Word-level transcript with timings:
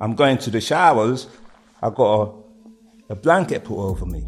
I'm 0.00 0.14
going 0.16 0.38
to 0.38 0.50
the 0.50 0.60
showers. 0.60 1.26
I 1.82 1.90
got 1.90 2.34
a, 3.08 3.12
a 3.12 3.14
blanket 3.14 3.64
put 3.64 3.76
over 3.78 4.06
me, 4.06 4.24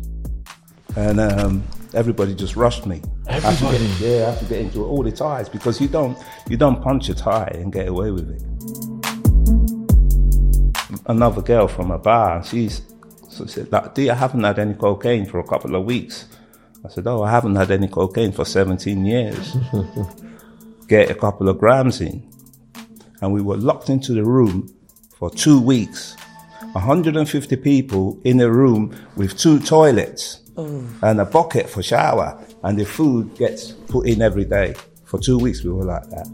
and 0.94 1.18
um, 1.18 1.62
everybody 1.94 2.34
just 2.34 2.54
rushed 2.54 2.84
me. 2.84 3.00
I 3.28 3.41
have 3.41 3.58
to 3.58 3.65
get- 3.65 3.75
Everybody? 3.81 4.04
yeah, 4.04 4.26
I 4.26 4.31
have 4.31 4.39
to 4.41 4.44
get 4.44 4.60
into 4.60 4.84
all 4.84 5.02
the 5.02 5.10
Thais 5.10 5.49
because 5.49 5.81
you 5.81 5.89
don't 5.89 6.18
you 6.50 6.58
don't 6.58 6.83
punch 6.83 7.08
a 7.08 7.15
Thai 7.15 7.50
and 7.54 7.73
get 7.73 7.89
away 7.89 8.11
with 8.11 8.29
it. 8.30 8.43
Another 11.07 11.41
girl 11.41 11.69
from 11.69 11.91
a 11.91 11.99
bar, 11.99 12.45
she's 12.45 12.83
so 13.31 13.47
she 13.47 13.53
said, 13.53 13.73
like, 13.73 13.95
"Dee, 13.95 14.11
I 14.11 14.15
haven't 14.15 14.45
had 14.45 14.59
any 14.59 14.75
cocaine 14.75 15.25
for 15.25 15.39
a 15.41 15.45
couple 15.47 15.75
of 15.77 15.85
weeks." 15.87 16.27
I 16.85 16.89
said, 16.91 17.07
"Oh, 17.07 17.23
I 17.23 17.31
haven't 17.31 17.57
had 17.57 17.71
any 17.71 17.89
cocaine 17.89 18.33
for 18.33 18.45
17 18.45 19.05
years." 19.07 19.57
get 20.89 21.11
a 21.11 21.15
couple 21.15 21.49
of 21.49 21.59
grams 21.59 22.01
in, 22.01 22.23
and 23.21 23.33
we 23.33 23.41
were 23.43 23.57
locked 23.57 23.89
into 23.91 24.12
the 24.12 24.25
room 24.25 24.75
for 25.19 25.30
two 25.30 25.61
weeks. 25.61 26.16
150 26.73 27.56
people 27.56 28.20
in 28.25 28.41
a 28.41 28.51
room 28.51 28.95
with 29.16 29.39
two 29.39 29.59
toilets 29.59 30.41
oh. 30.56 30.87
and 31.02 31.20
a 31.20 31.25
bucket 31.25 31.69
for 31.69 31.83
shower, 31.83 32.39
and 32.65 32.79
the 32.79 32.84
food 32.84 33.34
gets 33.37 33.73
put 33.73 34.06
in 34.06 34.20
every 34.20 34.45
day. 34.45 34.75
For 35.05 35.19
two 35.19 35.39
weeks, 35.39 35.62
we 35.62 35.70
were 35.70 35.84
like 35.84 36.09
that. 36.11 36.27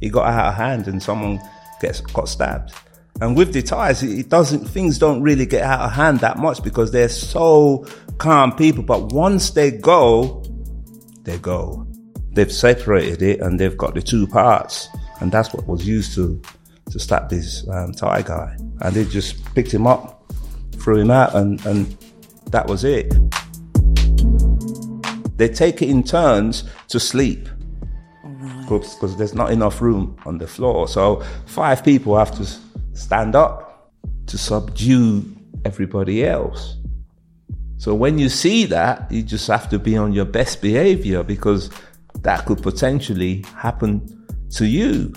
It 0.00 0.10
got 0.10 0.26
out 0.26 0.48
of 0.48 0.54
hand, 0.54 0.86
and 0.88 1.02
someone 1.02 1.40
gets 1.80 2.00
got 2.00 2.28
stabbed. 2.28 2.72
And 3.20 3.36
with 3.36 3.52
the 3.52 3.62
Thais, 3.62 4.02
it 4.02 4.18
it 4.18 4.28
doesn't. 4.28 4.66
Things 4.66 4.98
don't 4.98 5.22
really 5.22 5.46
get 5.46 5.62
out 5.62 5.80
of 5.80 5.92
hand 5.92 6.20
that 6.20 6.38
much 6.38 6.62
because 6.62 6.92
they're 6.92 7.08
so 7.08 7.86
calm 8.18 8.54
people. 8.54 8.82
But 8.82 9.12
once 9.12 9.50
they 9.50 9.72
go, 9.72 10.44
they 11.22 11.38
go. 11.38 11.87
They've 12.38 12.52
separated 12.52 13.20
it 13.20 13.40
and 13.40 13.58
they've 13.58 13.76
got 13.76 13.96
the 13.96 14.00
two 14.00 14.24
parts, 14.24 14.88
and 15.20 15.32
that's 15.32 15.52
what 15.52 15.66
was 15.66 15.84
used 15.84 16.14
to 16.14 16.40
to 16.92 16.98
stab 17.00 17.28
this 17.28 17.68
um, 17.68 17.90
Thai 17.90 18.22
guy. 18.22 18.56
And 18.80 18.94
they 18.94 19.06
just 19.06 19.44
picked 19.56 19.74
him 19.74 19.88
up, 19.88 20.22
threw 20.76 20.98
him 20.98 21.10
out, 21.10 21.34
and 21.34 21.60
and 21.66 21.96
that 22.52 22.68
was 22.68 22.84
it. 22.84 23.12
They 25.36 25.48
take 25.48 25.82
it 25.82 25.88
in 25.88 26.04
turns 26.04 26.62
to 26.90 27.00
sleep 27.00 27.48
because 28.62 29.16
there's 29.16 29.34
not 29.34 29.50
enough 29.50 29.80
room 29.80 30.16
on 30.24 30.38
the 30.38 30.46
floor. 30.46 30.86
So 30.86 31.24
five 31.46 31.82
people 31.82 32.16
have 32.16 32.30
to 32.36 32.46
stand 32.92 33.34
up 33.34 33.90
to 34.28 34.38
subdue 34.38 35.24
everybody 35.64 36.24
else. 36.24 36.76
So 37.78 37.96
when 37.96 38.16
you 38.16 38.28
see 38.28 38.64
that, 38.66 39.10
you 39.10 39.24
just 39.24 39.48
have 39.48 39.68
to 39.70 39.78
be 39.80 39.96
on 39.96 40.12
your 40.12 40.24
best 40.24 40.62
behavior 40.62 41.24
because 41.24 41.70
that 42.22 42.46
could 42.46 42.62
potentially 42.62 43.44
happen 43.54 44.26
to 44.50 44.66
you. 44.66 45.12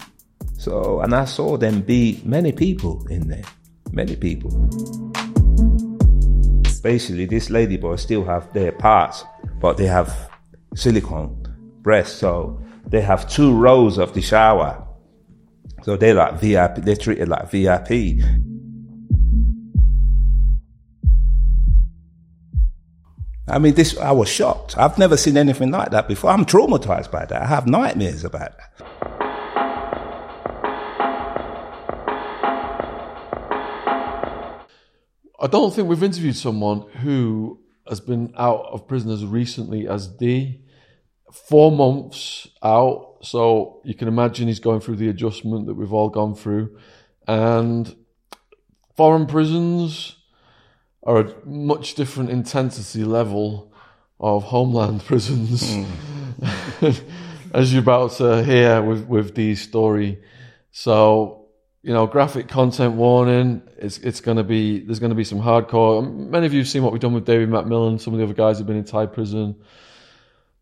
So, 0.57 1.01
and 1.01 1.15
I 1.15 1.25
saw 1.25 1.57
them 1.57 1.81
beat 1.81 2.25
many 2.25 2.51
people 2.51 3.05
in 3.07 3.27
there, 3.27 3.43
many 3.91 4.15
people. 4.15 4.51
Basically, 6.83 7.25
this 7.25 7.49
ladyboy 7.49 7.99
still 7.99 8.23
have 8.25 8.51
their 8.53 8.71
parts, 8.71 9.23
but 9.59 9.77
they 9.77 9.87
have 9.87 10.29
silicone 10.75 11.37
breasts. 11.81 12.17
So 12.17 12.61
they 12.87 13.01
have 13.01 13.29
two 13.29 13.53
rows 13.53 13.97
of 13.97 14.13
the 14.13 14.21
shower. 14.21 14.87
So 15.83 15.97
they're 15.97 16.13
like 16.13 16.39
VIP, 16.39 16.75
they're 16.85 16.95
treated 16.95 17.27
like 17.27 17.49
VIP. 17.49 18.23
I 23.47 23.57
mean, 23.59 23.73
this, 23.73 23.97
I 23.97 24.11
was 24.11 24.29
shocked. 24.29 24.77
I've 24.77 24.97
never 24.97 25.17
seen 25.17 25.35
anything 25.35 25.71
like 25.71 25.91
that 25.91 26.07
before. 26.07 26.29
I'm 26.29 26.45
traumatized 26.45 27.11
by 27.11 27.25
that. 27.25 27.41
I 27.41 27.45
have 27.47 27.67
nightmares 27.67 28.23
about 28.23 28.51
that. 28.57 29.01
I 35.39 35.47
don't 35.47 35.73
think 35.73 35.87
we've 35.87 36.03
interviewed 36.03 36.35
someone 36.35 36.87
who 37.01 37.59
has 37.89 37.99
been 37.99 38.31
out 38.37 38.67
of 38.71 38.87
prison 38.87 39.09
as 39.09 39.25
recently 39.25 39.87
as 39.87 40.07
Dee. 40.07 40.61
Four 41.31 41.71
months 41.71 42.47
out, 42.61 43.17
so 43.21 43.81
you 43.83 43.95
can 43.95 44.07
imagine 44.07 44.47
he's 44.47 44.59
going 44.59 44.81
through 44.81 44.97
the 44.97 45.09
adjustment 45.09 45.65
that 45.65 45.73
we've 45.73 45.93
all 45.93 46.09
gone 46.09 46.35
through. 46.35 46.77
And 47.27 47.95
foreign 48.95 49.25
prisons 49.25 50.17
are 51.03 51.19
a 51.19 51.45
much 51.45 51.95
different 51.95 52.29
intensity 52.29 53.03
level 53.03 53.71
of 54.19 54.43
homeland 54.43 55.03
prisons, 55.05 55.73
hmm. 55.73 56.91
as 57.53 57.73
you're 57.73 57.81
about 57.81 58.11
to 58.13 58.43
hear 58.43 58.81
with, 58.81 59.07
with 59.07 59.33
Dee's 59.33 59.61
story. 59.61 60.21
So 60.71 61.41
you 61.83 61.93
know, 61.93 62.05
graphic 62.05 62.47
content 62.47 62.93
warning. 62.93 63.63
It's 63.77 63.97
it's 63.99 64.21
going 64.21 64.37
to 64.37 64.43
be 64.43 64.79
there's 64.79 64.99
going 64.99 65.09
to 65.09 65.15
be 65.15 65.23
some 65.23 65.39
hardcore. 65.39 66.29
Many 66.29 66.45
of 66.45 66.53
you 66.53 66.59
have 66.59 66.67
seen 66.67 66.83
what 66.83 66.91
we've 66.91 67.01
done 67.01 67.13
with 67.13 67.25
David 67.25 67.49
McMillan. 67.49 67.99
Some 67.99 68.13
of 68.13 68.19
the 68.19 68.23
other 68.23 68.33
guys 68.33 68.59
have 68.59 68.67
been 68.67 68.77
in 68.77 68.83
Thai 68.83 69.07
prison. 69.07 69.55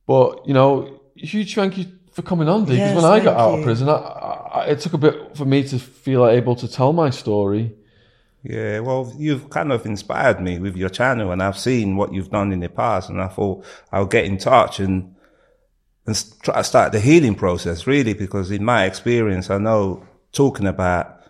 But 0.07 0.47
you 0.47 0.53
know, 0.53 1.01
huge 1.15 1.55
thank 1.55 1.77
you 1.77 1.85
for 2.11 2.21
coming 2.21 2.47
on, 2.47 2.65
Dee. 2.65 2.71
Because 2.71 2.79
Yes, 2.79 2.95
when 2.95 3.05
I 3.05 3.19
got 3.19 3.37
out 3.37 3.59
of 3.59 3.63
prison, 3.65 3.89
I, 3.89 3.93
I, 3.93 4.65
it 4.67 4.79
took 4.79 4.93
a 4.93 4.97
bit 4.97 5.35
for 5.35 5.45
me 5.45 5.63
to 5.67 5.77
feel 5.77 6.25
able 6.25 6.55
to 6.55 6.67
tell 6.67 6.93
my 6.93 7.09
story. 7.09 7.75
Yeah, 8.43 8.79
well, 8.79 9.13
you've 9.17 9.49
kind 9.49 9.71
of 9.71 9.85
inspired 9.85 10.39
me 10.41 10.59
with 10.59 10.77
your 10.77 10.89
channel, 10.89 11.31
and 11.31 11.43
I've 11.43 11.57
seen 11.57 11.97
what 11.97 12.13
you've 12.13 12.29
done 12.31 12.53
in 12.53 12.61
the 12.61 12.69
past, 12.69 13.09
and 13.09 13.21
I 13.21 13.27
thought 13.27 13.65
I'll 13.91 14.05
get 14.05 14.25
in 14.25 14.37
touch 14.37 14.79
and 14.79 15.15
and 16.05 16.23
try 16.41 16.55
to 16.55 16.63
start 16.63 16.91
the 16.91 16.99
healing 16.99 17.35
process, 17.35 17.85
really, 17.85 18.13
because 18.13 18.49
in 18.49 18.63
my 18.63 18.85
experience, 18.85 19.49
I 19.51 19.57
know 19.59 20.03
talking 20.31 20.65
about 20.65 21.21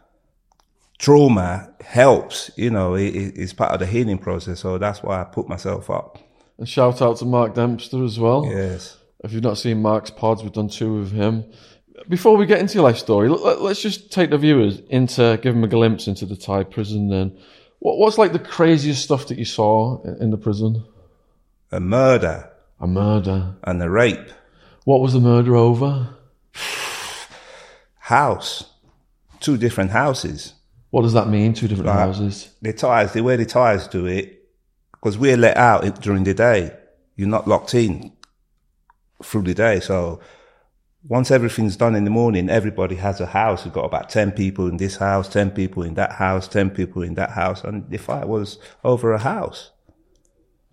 trauma 0.97 1.73
helps. 1.81 2.51
You 2.55 2.69
know, 2.69 2.95
it, 2.95 3.15
it- 3.15 3.37
it's 3.37 3.53
part 3.53 3.71
of 3.71 3.79
the 3.79 3.85
healing 3.87 4.17
process, 4.17 4.59
so 4.59 4.77
that's 4.77 5.03
why 5.03 5.21
I 5.21 5.23
put 5.25 5.49
myself 5.49 5.89
up. 5.89 6.17
And 6.57 6.67
shout 6.67 7.01
out 7.01 7.17
to 7.17 7.25
Mark 7.25 7.55
Dempster 7.55 8.03
as 8.03 8.19
well. 8.19 8.45
Yes. 8.45 8.97
If 9.23 9.33
you've 9.33 9.43
not 9.43 9.57
seen 9.57 9.81
Mark's 9.81 10.11
pods, 10.11 10.43
we've 10.43 10.51
done 10.51 10.69
two 10.69 10.99
with 10.99 11.11
him. 11.11 11.45
Before 12.09 12.35
we 12.35 12.47
get 12.47 12.59
into 12.59 12.73
your 12.73 12.83
life 12.83 12.97
story, 12.97 13.29
let, 13.29 13.59
us 13.59 13.79
just 13.81 14.11
take 14.11 14.31
the 14.31 14.37
viewers 14.37 14.79
into, 14.89 15.39
give 15.43 15.53
them 15.53 15.63
a 15.63 15.67
glimpse 15.67 16.07
into 16.07 16.25
the 16.25 16.35
Thai 16.35 16.63
prison 16.63 17.07
then. 17.09 17.37
What, 17.79 17.99
what's 17.99 18.17
like 18.17 18.33
the 18.33 18.39
craziest 18.39 19.03
stuff 19.03 19.27
that 19.27 19.37
you 19.37 19.45
saw 19.45 20.01
in, 20.03 20.23
in 20.23 20.29
the 20.31 20.37
prison? 20.37 20.83
A 21.71 21.79
murder 21.79 22.49
A 22.79 22.87
murder. 22.87 23.53
and 23.63 23.81
a 23.83 23.89
rape. 23.89 24.31
What 24.85 25.01
was 25.01 25.13
the 25.13 25.19
murder 25.19 25.55
over? 25.55 26.09
House. 27.99 28.65
Two 29.39 29.57
different 29.57 29.91
houses. 29.91 30.53
What 30.89 31.03
does 31.03 31.13
that 31.13 31.29
mean? 31.29 31.53
Two 31.53 31.67
different 31.67 31.89
Right. 31.89 31.99
houses. 31.99 32.49
the 32.61 32.73
Thais, 32.73 33.13
the 33.13 33.21
way 33.21 33.35
the 33.35 33.45
Thais 33.45 33.87
do 33.87 34.07
it, 34.07 34.49
because 34.93 35.17
we're 35.17 35.37
let 35.37 35.55
out 35.57 36.01
during 36.01 36.23
the 36.23 36.33
day. 36.33 36.75
You're 37.15 37.27
not 37.29 37.47
locked 37.47 37.75
in 37.75 38.11
through 39.23 39.43
the 39.43 39.53
day. 39.53 39.79
So 39.79 40.19
once 41.03 41.31
everything's 41.31 41.77
done 41.77 41.95
in 41.95 42.03
the 42.03 42.09
morning, 42.09 42.49
everybody 42.49 42.95
has 42.95 43.21
a 43.21 43.25
house. 43.25 43.63
We've 43.63 43.73
got 43.73 43.85
about 43.85 44.09
10 44.09 44.33
people 44.33 44.67
in 44.67 44.77
this 44.77 44.97
house, 44.97 45.29
10 45.29 45.51
people 45.51 45.83
in 45.83 45.93
that 45.93 46.13
house, 46.13 46.47
10 46.47 46.71
people 46.71 47.03
in 47.03 47.13
that 47.13 47.31
house. 47.31 47.63
And 47.63 47.89
the 47.89 47.97
fight 47.97 48.27
was 48.27 48.59
over 48.83 49.13
a 49.13 49.19
house. 49.19 49.71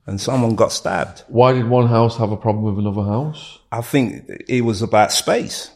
And 0.05 0.21
someone 0.21 0.55
got 0.55 0.73
stabbed. 0.73 1.25
Why 1.29 1.53
did 1.53 1.69
one 1.69 1.89
house 1.89 2.17
have 2.19 2.33
a 2.33 2.37
problem 2.37 2.65
with 2.65 2.79
another 2.79 3.09
house? 3.09 3.59
I 3.71 3.83
think 3.83 4.29
it 4.49 4.63
was 4.63 4.83
about 4.83 5.13
space. 5.13 5.71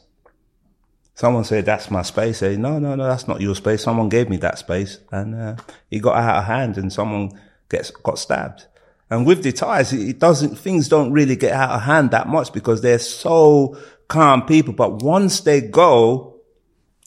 Someone 1.15 1.44
said, 1.44 1.67
that's 1.67 1.91
my 1.91 2.03
space. 2.03 2.38
Say, 2.38 2.56
no, 2.56 2.78
no, 2.78 2.94
no, 2.94 3.05
that's 3.05 3.28
not 3.28 3.41
your 3.41 3.55
space. 3.55 3.82
Someone 3.82 4.09
gave 4.09 4.28
me 4.28 4.37
that 4.38 4.59
space 4.59 4.99
and, 5.12 5.34
uh, 5.34 5.56
it 5.91 5.99
got 5.99 6.17
out 6.17 6.38
of 6.38 6.44
hand 6.44 6.78
and 6.78 6.93
someone 6.93 7.31
gets, 7.69 7.91
got 7.91 8.19
stabbed. 8.19 8.67
And 9.11 9.27
with 9.27 9.43
the 9.43 9.53
Thais, 9.53 9.93
it 9.93 10.19
doesn't, 10.19 10.56
things 10.56 10.88
don't 10.88 11.12
really 11.12 11.37
get 11.37 11.53
out 11.53 11.71
of 11.71 11.82
hand 11.82 12.12
that 12.12 12.28
much 12.28 12.53
because 12.53 12.81
they're 12.81 13.00
so 13.00 13.77
calm 14.10 14.44
people. 14.44 14.75
But 14.75 15.03
once 15.03 15.41
they 15.41 15.62
go, 15.62 16.37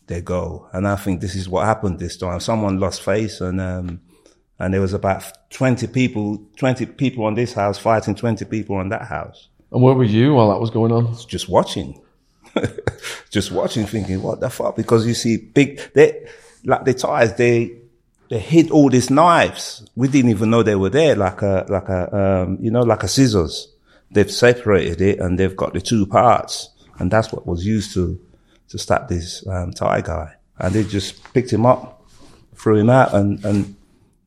they 0.08 0.22
go. 0.22 0.68
And 0.74 0.88
I 0.88 0.96
think 0.96 1.22
this 1.22 1.36
is 1.36 1.48
what 1.48 1.66
happened 1.66 2.00
this 2.00 2.18
time. 2.18 2.40
Someone 2.40 2.80
lost 2.80 3.04
face 3.04 3.42
and, 3.42 3.62
um, 3.62 4.02
and 4.58 4.74
there 4.74 4.82
was 4.82 4.94
about 4.94 5.32
20 5.52 5.88
people, 5.88 6.44
20 6.58 6.88
people 6.88 7.26
on 7.26 7.36
this 7.36 7.54
house 7.54 7.78
fighting 7.78 8.16
20 8.16 8.46
people 8.46 8.78
on 8.78 8.90
that 8.90 9.04
house 9.04 9.50
And 9.72 9.82
where 9.82 9.94
were 9.94 10.04
you 10.04 10.34
while 10.34 10.50
that 10.50 10.60
was 10.60 10.70
going 10.72 10.92
on? 10.92 11.16
just 11.28 11.50
watching, 11.50 12.02
just 13.30 13.52
watching, 13.52 13.86
thinking, 13.86 14.22
what 14.22 14.40
the 14.40 14.50
fuck? 14.50 14.76
Because 14.76 15.06
you 15.06 15.14
see 15.14 15.38
big, 15.38 15.82
they, 15.94 16.26
like 16.64 16.86
the 16.86 16.94
Thais, 16.94 17.36
they, 17.36 17.80
they 18.30 18.40
hid 18.40 18.72
all 18.72 18.90
these 18.90 19.10
knives. 19.10 19.86
We 19.96 20.08
didn't 20.08 20.32
even 20.32 20.50
know 20.50 20.64
they 20.64 20.76
were 20.76 20.90
there, 20.90 21.16
like 21.16 21.42
a, 21.42 21.66
like 21.68 21.90
a, 21.90 22.16
um, 22.16 22.58
you 22.62 22.72
know, 22.72 22.82
like 22.82 23.04
a 23.04 23.08
scissors. 23.08 23.70
They've 24.12 24.32
separated 24.32 25.02
it 25.02 25.20
and 25.20 25.40
they've 25.40 25.56
got 25.56 25.74
the 25.74 25.82
two 25.82 26.06
parts. 26.06 26.70
And 27.00 27.12
that's 27.12 27.32
what 27.32 27.48
was 27.48 27.66
used 27.66 27.94
to, 27.94 28.20
to 28.70 28.78
stab 28.78 29.10
this, 29.10 29.46
um, 29.48 29.72
Thai 29.72 30.02
guy. 30.02 30.36
And 30.60 30.74
they 30.74 30.84
just 30.84 31.34
picked 31.34 31.52
him 31.52 31.66
up, 31.66 32.06
threw 32.56 32.78
him 32.78 32.90
out 32.90 33.14
and, 33.14 33.44
and 33.44 33.76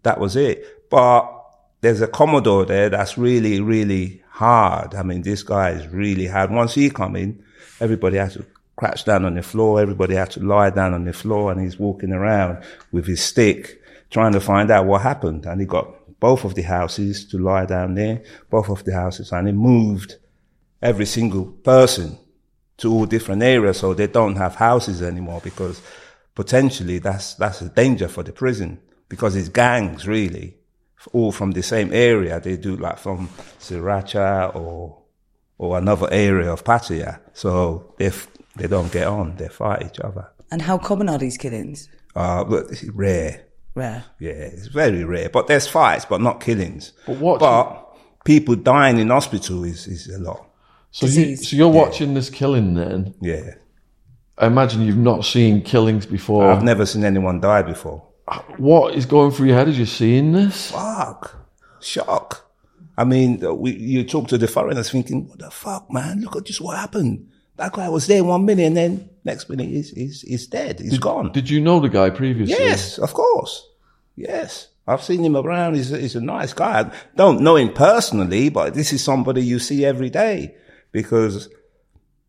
that 0.02 0.18
was 0.18 0.36
it. 0.36 0.88
But 0.90 1.32
there's 1.80 2.00
a 2.00 2.08
Commodore 2.08 2.64
there 2.64 2.88
that's 2.88 3.16
really, 3.16 3.60
really 3.60 4.22
hard. 4.28 4.94
I 4.94 5.02
mean, 5.02 5.22
this 5.22 5.42
guy 5.42 5.70
is 5.70 5.86
really 5.88 6.26
hard. 6.26 6.50
Once 6.50 6.74
he 6.74 6.90
come 6.90 7.16
in, 7.16 7.42
everybody 7.80 8.16
has 8.16 8.34
to 8.34 8.44
crouch 8.76 9.04
down 9.04 9.24
on 9.24 9.34
the 9.34 9.42
floor. 9.42 9.80
Everybody 9.80 10.14
had 10.14 10.30
to 10.32 10.40
lie 10.40 10.70
down 10.70 10.94
on 10.94 11.04
the 11.04 11.12
floor 11.12 11.52
and 11.52 11.60
he's 11.60 11.78
walking 11.78 12.12
around 12.12 12.62
with 12.92 13.06
his 13.06 13.22
stick 13.22 13.82
trying 14.10 14.32
to 14.32 14.40
find 14.40 14.70
out 14.70 14.86
what 14.86 15.02
happened. 15.02 15.46
And 15.46 15.60
he 15.60 15.66
got 15.66 15.92
both 16.20 16.44
of 16.44 16.54
the 16.54 16.62
houses 16.62 17.24
to 17.26 17.38
lie 17.38 17.66
down 17.66 17.94
there, 17.94 18.22
both 18.50 18.68
of 18.68 18.84
the 18.84 18.92
houses, 18.92 19.32
and 19.32 19.46
he 19.46 19.52
moved 19.52 20.16
every 20.82 21.06
single 21.06 21.46
person 21.46 22.18
to 22.78 22.92
all 22.92 23.06
different 23.06 23.42
areas 23.42 23.78
so 23.78 23.94
they 23.94 24.06
don't 24.06 24.36
have 24.36 24.54
houses 24.56 25.02
anymore 25.02 25.40
because 25.42 25.80
potentially 26.34 26.98
that's, 26.98 27.34
that's 27.34 27.62
a 27.62 27.68
danger 27.68 28.08
for 28.08 28.22
the 28.22 28.32
prison 28.32 28.78
because 29.08 29.34
it's 29.36 29.48
gangs 29.48 30.06
really, 30.06 30.56
all 31.12 31.32
from 31.32 31.52
the 31.52 31.62
same 31.62 31.92
area. 31.92 32.40
They 32.40 32.56
do 32.56 32.76
like 32.76 32.98
from 32.98 33.28
Sriracha 33.60 34.54
or, 34.54 34.98
or 35.58 35.78
another 35.78 36.08
area 36.10 36.52
of 36.52 36.64
Pattaya. 36.64 37.20
So 37.32 37.94
they, 37.98 38.10
they 38.56 38.66
don't 38.66 38.92
get 38.92 39.06
on, 39.06 39.36
they 39.36 39.48
fight 39.48 39.86
each 39.86 40.00
other. 40.00 40.28
And 40.50 40.62
how 40.62 40.78
common 40.78 41.08
are 41.08 41.18
these 41.18 41.36
killings? 41.38 41.88
Uh, 42.14 42.44
but 42.44 42.66
it's 42.70 42.84
rare. 42.84 43.44
Rare. 43.74 44.04
Yeah, 44.18 44.30
it's 44.32 44.66
very 44.68 45.04
rare. 45.04 45.28
But 45.28 45.46
there's 45.48 45.66
fights, 45.68 46.04
but 46.04 46.20
not 46.20 46.40
killings. 46.40 46.92
But 47.06 47.16
what- 47.18 47.40
But 47.40 47.84
people 48.24 48.54
dying 48.56 48.98
in 48.98 49.08
hospital 49.08 49.64
is, 49.64 49.86
is 49.86 50.08
a 50.08 50.18
lot. 50.18 50.46
So, 50.96 51.04
You, 51.04 51.36
so 51.36 51.54
you're 51.54 51.68
watching 51.68 52.14
this 52.14 52.30
killing 52.30 52.72
then. 52.72 53.14
Yeah. 53.20 53.56
I 54.38 54.46
imagine 54.46 54.80
you've 54.80 54.96
not 54.96 55.26
seen 55.26 55.60
killings 55.60 56.06
before. 56.06 56.50
I've 56.50 56.62
never 56.62 56.86
seen 56.86 57.04
anyone 57.04 57.38
die 57.38 57.60
before. 57.60 58.02
Uh, 58.26 58.40
what 58.56 58.94
is 58.94 59.04
going 59.04 59.30
through 59.30 59.48
your 59.48 59.56
head 59.56 59.68
as 59.68 59.76
you're 59.76 59.86
seeing 59.86 60.32
this? 60.32 60.70
Fuck. 60.70 61.36
Shock. 61.82 62.50
I 62.96 63.04
mean, 63.04 63.44
uh, 63.44 63.52
we, 63.52 63.72
you 63.72 64.04
talk 64.04 64.28
to 64.28 64.38
the 64.38 64.48
foreigners 64.48 64.90
thinking, 64.90 65.28
what 65.28 65.38
the 65.38 65.50
fuck, 65.50 65.92
man? 65.92 66.22
Look 66.22 66.34
at 66.34 66.44
just 66.44 66.62
what 66.62 66.78
happened. 66.78 67.30
That 67.56 67.74
guy 67.74 67.90
was 67.90 68.06
there 68.06 68.24
one 68.24 68.46
minute 68.46 68.64
and 68.64 68.76
then 68.78 69.10
next 69.22 69.50
minute 69.50 69.68
he's, 69.68 69.90
he's, 69.90 70.22
he's 70.22 70.46
dead. 70.46 70.80
He's 70.80 70.98
gone. 70.98 71.30
Did 71.30 71.50
you 71.50 71.60
know 71.60 71.78
the 71.78 71.90
guy 71.90 72.08
previously? 72.08 72.56
Yes, 72.58 72.96
of 72.98 73.12
course. 73.12 73.68
Yes. 74.16 74.68
I've 74.86 75.02
seen 75.02 75.22
him 75.22 75.36
around. 75.36 75.74
He's 75.74 75.90
he's 75.90 76.14
a 76.16 76.20
nice 76.20 76.54
guy. 76.54 76.80
I 76.80 76.90
don't 77.16 77.40
know 77.42 77.56
him 77.56 77.74
personally, 77.74 78.48
but 78.50 78.72
this 78.72 78.92
is 78.92 79.04
somebody 79.04 79.42
you 79.42 79.58
see 79.58 79.84
every 79.84 80.10
day 80.10 80.54
because 80.96 81.50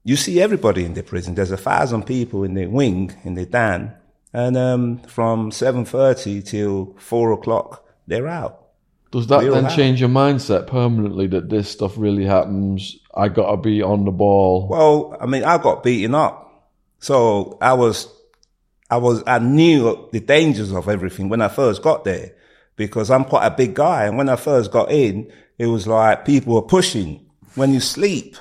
you 0.04 0.18
see 0.18 0.42
everybody 0.42 0.84
in 0.84 0.94
the 0.94 1.02
prison. 1.02 1.36
There's 1.36 1.52
a 1.52 1.64
thousand 1.69 2.04
people 2.04 2.44
in 2.44 2.54
the 2.54 2.68
wing, 2.68 3.16
in 3.24 3.36
the 3.36 3.46
dan. 3.46 3.96
And, 4.34 4.58
um, 4.58 4.98
from 5.04 5.52
7.30 5.52 6.46
till 6.46 6.94
four 7.00 7.31
o'clock, 7.31 7.86
they're 8.08 8.28
out. 8.28 8.66
Does 9.12 9.28
that 9.28 9.40
then 9.40 9.69
change 9.69 10.02
your 10.02 10.10
mindset 10.10 10.68
permanently 10.68 11.28
that 11.28 11.50
this 11.50 11.69
stuff 11.69 11.94
really 11.98 12.25
happens? 12.25 12.98
I 13.16 13.30
gotta 13.30 13.56
be 13.56 13.81
on 13.81 14.04
the 14.04 14.12
ball. 14.12 14.68
Well, 14.68 15.18
I 15.22 15.28
mean, 15.28 15.46
I 15.46 15.58
got 15.60 15.81
beaten 15.81 16.14
up. 16.14 16.69
So 17.00 17.58
I 17.62 17.72
was, 17.72 18.14
I 18.90 18.98
was, 18.98 19.24
I 19.25 19.40
knew 19.40 20.10
the 20.12 20.19
dangers 20.19 20.74
of 20.74 20.90
everything 20.90 21.30
when 21.30 21.42
I 21.42 21.48
first 21.48 21.81
got 21.81 22.04
there 22.04 22.36
because 22.75 23.10
I'm 23.10 23.24
quite 23.24 23.48
a 23.48 23.52
big 23.56 23.75
guy. 23.75 24.08
And 24.08 24.18
when 24.18 24.28
I 24.28 24.36
first 24.36 24.72
got 24.72 24.92
in, 24.92 25.31
it 25.58 25.68
was 25.68 25.88
like 25.88 26.25
people 26.25 26.56
were 26.56 26.68
pushing 26.78 27.25
when 27.56 27.74
you 27.74 27.80
sleep 27.80 28.36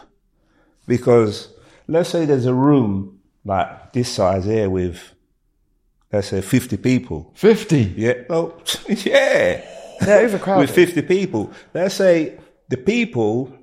because 0.86 1.48
let's 1.88 2.10
say 2.10 2.24
there's 2.24 2.46
a 2.46 2.54
room 2.54 3.20
like 3.44 3.92
this 3.92 4.10
size 4.10 4.44
here 4.44 4.68
with, 4.68 5.14
let's 6.12 6.28
say 6.28 6.40
50 6.40 6.76
people. 6.78 7.32
50. 7.34 7.94
Yeah. 7.96 8.14
Oh, 8.30 8.60
yeah. 8.88 9.64
They're 10.00 10.26
overcrowded. 10.26 10.68
With 10.68 10.74
50 10.74 11.02
people. 11.02 11.52
Let's 11.72 11.94
say 11.94 12.38
the 12.68 12.76
people 12.76 13.56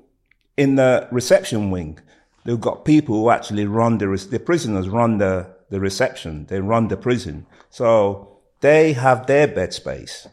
in 0.58 0.76
the 0.76 1.08
reception 1.12 1.72
wing, 1.72 2.00
they've 2.46 2.60
got 2.60 2.86
people 2.86 3.16
who 3.16 3.30
actually 3.30 3.66
run 3.66 3.98
the, 3.98 4.08
the 4.30 4.40
prisoners 4.40 4.90
run 4.90 5.18
the, 5.18 5.48
the 5.70 5.80
reception. 5.80 6.46
They 6.48 6.60
run 6.62 6.88
the 6.88 6.98
prison. 6.98 7.46
So 7.70 8.40
they 8.62 8.94
have 8.94 9.28
their 9.28 9.48
bed 9.48 9.74
space 9.74 10.28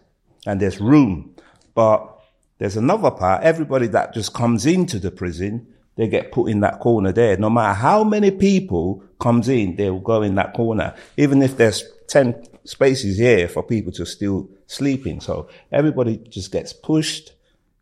and 0.47 0.61
there's 0.61 0.81
room. 0.81 1.35
But 1.75 2.19
there's 2.59 2.77
another 2.77 3.11
part. 3.11 3.43
Everybody 3.43 3.87
that 3.89 4.15
just 4.15 4.35
comes 4.35 4.67
into 4.67 4.99
the 4.99 5.11
prison, 5.11 5.67
they 5.97 6.09
get 6.09 6.33
put 6.33 6.51
in 6.51 6.61
that 6.61 6.81
corner 6.81 7.13
there. 7.13 7.37
No 7.37 7.51
matter 7.51 7.75
how 7.75 8.05
many 8.05 8.31
people 8.31 9.03
comes 9.19 9.49
in, 9.49 9.77
they 9.77 9.91
will 9.91 10.01
go 10.01 10.23
in 10.23 10.35
that 10.37 10.55
corner. 10.55 10.95
Even 11.17 11.43
if 11.43 11.57
there's 11.57 11.85
10 12.09 12.43
spaces 12.65 13.19
here 13.19 13.49
for 13.49 13.63
people 13.63 13.93
to 13.93 14.07
still 14.07 14.49
sleep 14.67 15.07
in. 15.07 15.21
So 15.21 15.49
everybody 15.73 16.17
just 16.17 16.53
gets 16.53 16.73
pushed 16.73 17.33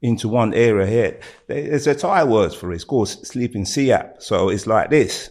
into 0.01 0.29
one 0.29 0.55
area 0.55 0.87
here. 0.87 1.21
There's 1.47 1.87
a 1.87 1.95
Thai 1.95 2.25
word 2.25 2.55
for 2.55 2.73
it. 2.73 2.77
It's 2.77 2.85
called 2.85 3.09
sleeping 3.09 3.65
siap. 3.65 4.23
So 4.23 4.49
it's 4.49 4.67
like 4.67 4.91
this. 4.91 5.31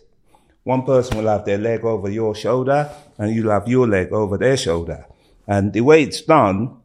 One 0.63 0.83
person 0.83 1.17
will 1.17 1.27
have 1.27 1.45
their 1.45 1.57
leg 1.57 1.85
over 1.85 2.09
your 2.09 2.35
shoulder 2.35 2.91
and 3.17 3.33
you'll 3.33 3.51
have 3.51 3.67
your 3.67 3.87
leg 3.87 4.11
over 4.11 4.37
their 4.37 4.57
shoulder. 4.57 5.05
And 5.47 5.71
the 5.71 5.81
way 5.81 6.03
it's 6.03 6.21
done, 6.21 6.77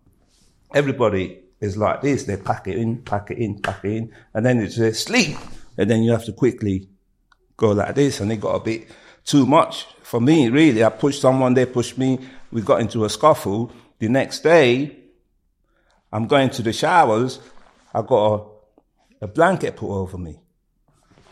everybody 0.73 1.41
is 1.61 1.77
like 1.77 2.01
this. 2.01 2.25
They 2.25 2.37
pack 2.37 2.69
it 2.69 2.77
in, 2.77 3.03
pack 3.03 3.31
it 3.31 3.39
in, 3.39 3.61
pack 3.61 3.85
it 3.85 3.93
in, 3.93 4.15
and 4.35 4.47
then 4.47 4.61
it's 4.61 4.79
uh, 4.79 4.93
sleep. 4.93 5.37
And 5.79 5.91
then 5.91 6.03
you 6.03 6.11
have 6.13 6.25
to 6.27 6.33
quickly 6.33 6.89
go 7.57 7.71
like 7.73 7.95
this, 7.95 8.21
and 8.21 8.31
it 8.33 8.41
got 8.41 8.55
a 8.57 8.61
bit 8.61 8.89
too 9.25 9.47
much 9.47 9.87
for 10.03 10.21
me, 10.21 10.49
really. 10.49 10.85
I 10.85 10.91
pushed 10.91 11.21
someone, 11.21 11.55
they 11.55 11.67
pushed 11.67 11.97
me. 11.99 12.19
We 12.51 12.61
got 12.63 12.81
into 12.81 13.05
a 13.05 13.09
scuffle. 13.09 13.73
The 13.99 14.09
next 14.09 14.41
day, 14.41 14.97
I'm 16.13 16.27
going 16.27 16.51
to 16.51 16.63
the 16.63 16.73
showers. 16.73 17.39
I 17.95 18.03
got 18.03 18.35
a, 19.21 19.25
a 19.25 19.29
blanket 19.29 19.77
put 19.77 19.91
over 19.91 20.19
me, 20.19 20.41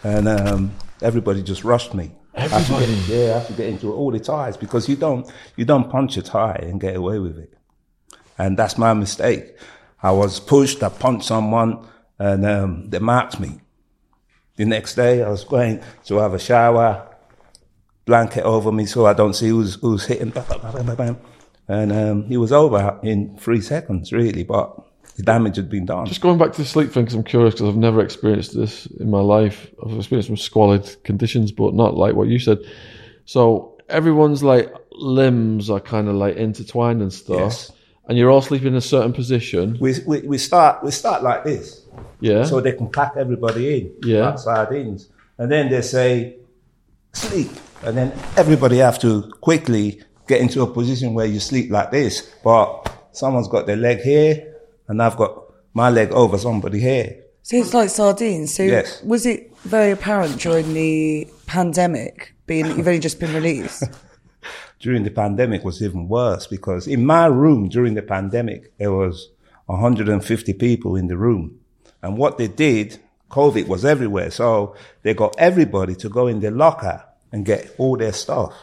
and 0.02 0.28
um, 0.28 0.72
everybody 1.02 1.42
just 1.42 1.64
rushed 1.64 1.94
me. 1.94 2.12
I 2.34 2.42
have 2.42 2.66
to 2.66 2.72
get- 2.72 2.82
Everybody? 2.82 3.12
yeah, 3.12 3.31
I 3.34 3.38
have 3.38 3.46
to 3.48 3.52
get 3.54 3.69
into 3.69 3.92
all 3.92 4.10
the 4.12 4.20
Thais 4.20 4.56
because 4.56 4.88
you 4.88 4.96
don't 4.96 5.31
you 5.56 5.64
don't 5.64 5.90
punch 5.90 6.16
a 6.16 6.22
Thai 6.22 6.60
and 6.62 6.81
get 6.81 6.96
away 6.96 7.19
with 7.19 7.38
it, 7.38 7.52
and 8.38 8.56
that's 8.58 8.78
my 8.78 8.94
mistake. 8.94 9.56
I 10.02 10.12
was 10.12 10.40
pushed. 10.40 10.82
I 10.82 10.88
punched 10.88 11.26
someone, 11.26 11.87
and 12.19 12.46
um, 12.46 12.88
they 12.88 13.00
marked 13.00 13.40
me. 13.40 13.60
The 14.56 14.64
next 14.64 14.94
day, 14.94 15.23
I 15.23 15.29
was 15.31 15.44
going 15.44 15.82
to 16.06 16.17
have 16.19 16.35
a 16.35 16.38
shower, 16.38 17.06
blanket 18.05 18.43
over 18.44 18.70
me 18.73 18.87
so 18.87 19.06
I 19.06 19.12
don't 19.12 19.35
see 19.35 19.49
who's 19.49 19.76
who's 19.76 20.05
hitting. 20.06 20.32
And 21.69 21.93
um, 21.93 22.25
he 22.25 22.37
was 22.37 22.52
over 22.52 22.99
in 23.02 23.37
three 23.38 23.61
seconds, 23.61 24.12
really, 24.12 24.43
but 24.43 24.75
the 25.17 25.23
damage 25.23 25.56
had 25.56 25.70
been 25.70 25.87
done. 25.87 26.06
Just 26.06 26.20
going 26.20 26.37
back 26.38 26.52
to 26.52 26.62
the 26.62 26.67
sleep 26.67 26.91
thing, 26.91 27.05
because 27.05 27.14
I'm 27.14 27.23
curious, 27.25 27.55
because 27.55 27.69
I've 27.69 27.76
never 27.76 28.00
experienced 28.00 28.55
this 28.56 28.87
in 28.87 29.08
my 29.11 29.20
life. 29.20 29.70
I've 29.85 29.97
experienced 29.97 30.26
some 30.29 30.37
squalid 30.37 30.97
conditions, 31.05 31.52
but 31.52 31.75
not 31.75 31.94
like 31.97 32.14
what 32.17 32.26
you 32.29 32.38
said. 32.41 32.58
So 33.25 33.79
everyone's 33.88 34.43
like 34.43 34.73
limbs 34.92 35.71
are 35.71 35.80
kind 35.80 36.09
of 36.09 36.16
like 36.16 36.37
intertwined 36.37 37.02
and 37.02 37.12
stuff, 37.12 37.38
Yes. 37.38 37.73
and 38.09 38.19
you're 38.19 38.30
all 38.30 38.42
sleeping 38.42 38.69
in 38.69 38.75
a 38.75 38.80
certain 38.80 39.12
position. 39.12 39.78
we, 39.80 39.95
we, 40.07 40.21
we 40.23 40.38
start 40.38 40.83
we 40.83 40.90
start 40.90 41.23
like 41.23 41.45
this. 41.45 41.79
Yeah. 42.20 42.44
so 42.44 42.61
they 42.61 42.73
can 42.73 42.88
pack 42.90 43.12
everybody 43.16 43.78
in, 43.80 43.92
Yeah. 44.04 44.30
like 44.30 44.38
sardines. 44.38 45.09
And 45.38 45.50
then 45.50 45.70
they 45.70 45.80
say, 45.82 46.37
sleep. 47.12 47.50
And 47.82 47.97
then 47.97 48.12
everybody 48.37 48.76
have 48.78 48.99
to 49.00 49.23
quickly 49.40 50.02
get 50.28 50.40
into 50.40 50.62
a 50.62 50.66
position 50.66 51.14
where 51.14 51.26
you 51.26 51.40
sleep 51.40 51.70
like 51.70 51.90
this. 51.90 52.30
But 52.44 52.92
someone's 53.12 53.49
got 53.49 53.66
their 53.66 53.76
leg 53.76 54.00
here, 54.00 54.54
and 54.88 55.02
I've 55.02 55.16
got 55.16 55.44
my 55.73 55.88
leg 55.90 56.12
over 56.12 56.37
somebody 56.38 56.78
here. 56.80 57.16
So 57.42 57.56
it's 57.56 57.73
like 57.73 57.88
sardines. 57.88 58.54
So 58.54 58.62
Yes. 58.64 59.02
was 59.02 59.25
it 59.25 59.50
very 59.62 59.92
apparent 59.92 60.38
during 60.40 60.75
the 60.75 61.26
pandemic, 61.47 62.35
being 62.47 62.66
that 62.68 62.76
you've 62.76 62.87
only 62.87 63.00
just 63.00 63.18
been 63.18 63.35
released? 63.35 63.85
During 64.78 65.02
the 65.04 65.11
pandemic 65.11 65.62
was 65.62 65.82
even 65.82 66.09
worse 66.09 66.47
because 66.47 66.87
in 66.87 67.04
my 67.04 67.26
room 67.26 67.68
during 67.68 67.92
the 67.92 68.00
pandemic, 68.02 68.73
there 68.78 68.90
was 68.90 69.28
150 69.66 70.54
people 70.54 70.97
in 70.97 71.06
the 71.09 71.18
room. 71.18 71.60
And 72.02 72.16
what 72.16 72.38
they 72.38 72.49
did, 72.49 72.99
COVID 73.30 73.66
was 73.69 73.85
everywhere. 73.85 74.30
So 74.30 74.75
they 75.02 75.14
got 75.14 75.35
everybody 75.38 75.95
to 75.97 76.09
go 76.09 76.26
in 76.26 76.40
their 76.40 76.50
locker 76.50 77.04
and 77.33 77.45
get 77.45 77.75
all 77.78 77.97
their 77.97 78.12
stuff. 78.12 78.54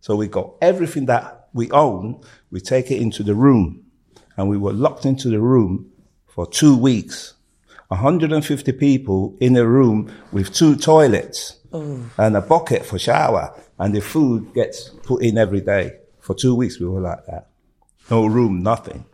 So 0.00 0.14
we 0.16 0.28
got 0.28 0.54
everything 0.60 1.06
that 1.06 1.48
we 1.52 1.70
own, 1.70 2.20
we 2.50 2.60
take 2.60 2.90
it 2.90 3.00
into 3.00 3.22
the 3.22 3.34
room. 3.34 3.82
And 4.36 4.48
we 4.50 4.58
were 4.58 4.72
locked 4.72 5.06
into 5.06 5.30
the 5.30 5.40
room 5.40 5.90
for 6.26 6.46
two 6.46 6.76
weeks. 6.76 7.32
150 7.88 8.72
people 8.72 9.36
in 9.40 9.56
a 9.56 9.66
room 9.66 10.12
with 10.32 10.52
two 10.52 10.76
toilets 10.76 11.56
and 11.72 12.36
a 12.36 12.40
bucket 12.40 12.84
for 12.84 12.98
shower. 12.98 13.54
And 13.78 13.94
the 13.94 14.00
food 14.00 14.52
gets 14.54 14.88
put 15.04 15.22
in 15.22 15.36
every 15.38 15.60
day. 15.60 15.92
For 16.20 16.34
two 16.34 16.54
weeks, 16.54 16.78
we 16.80 16.86
were 16.86 17.00
like 17.00 17.24
that. 17.26 17.48
No 18.10 18.26
room, 18.26 18.62
nothing. 18.62 19.04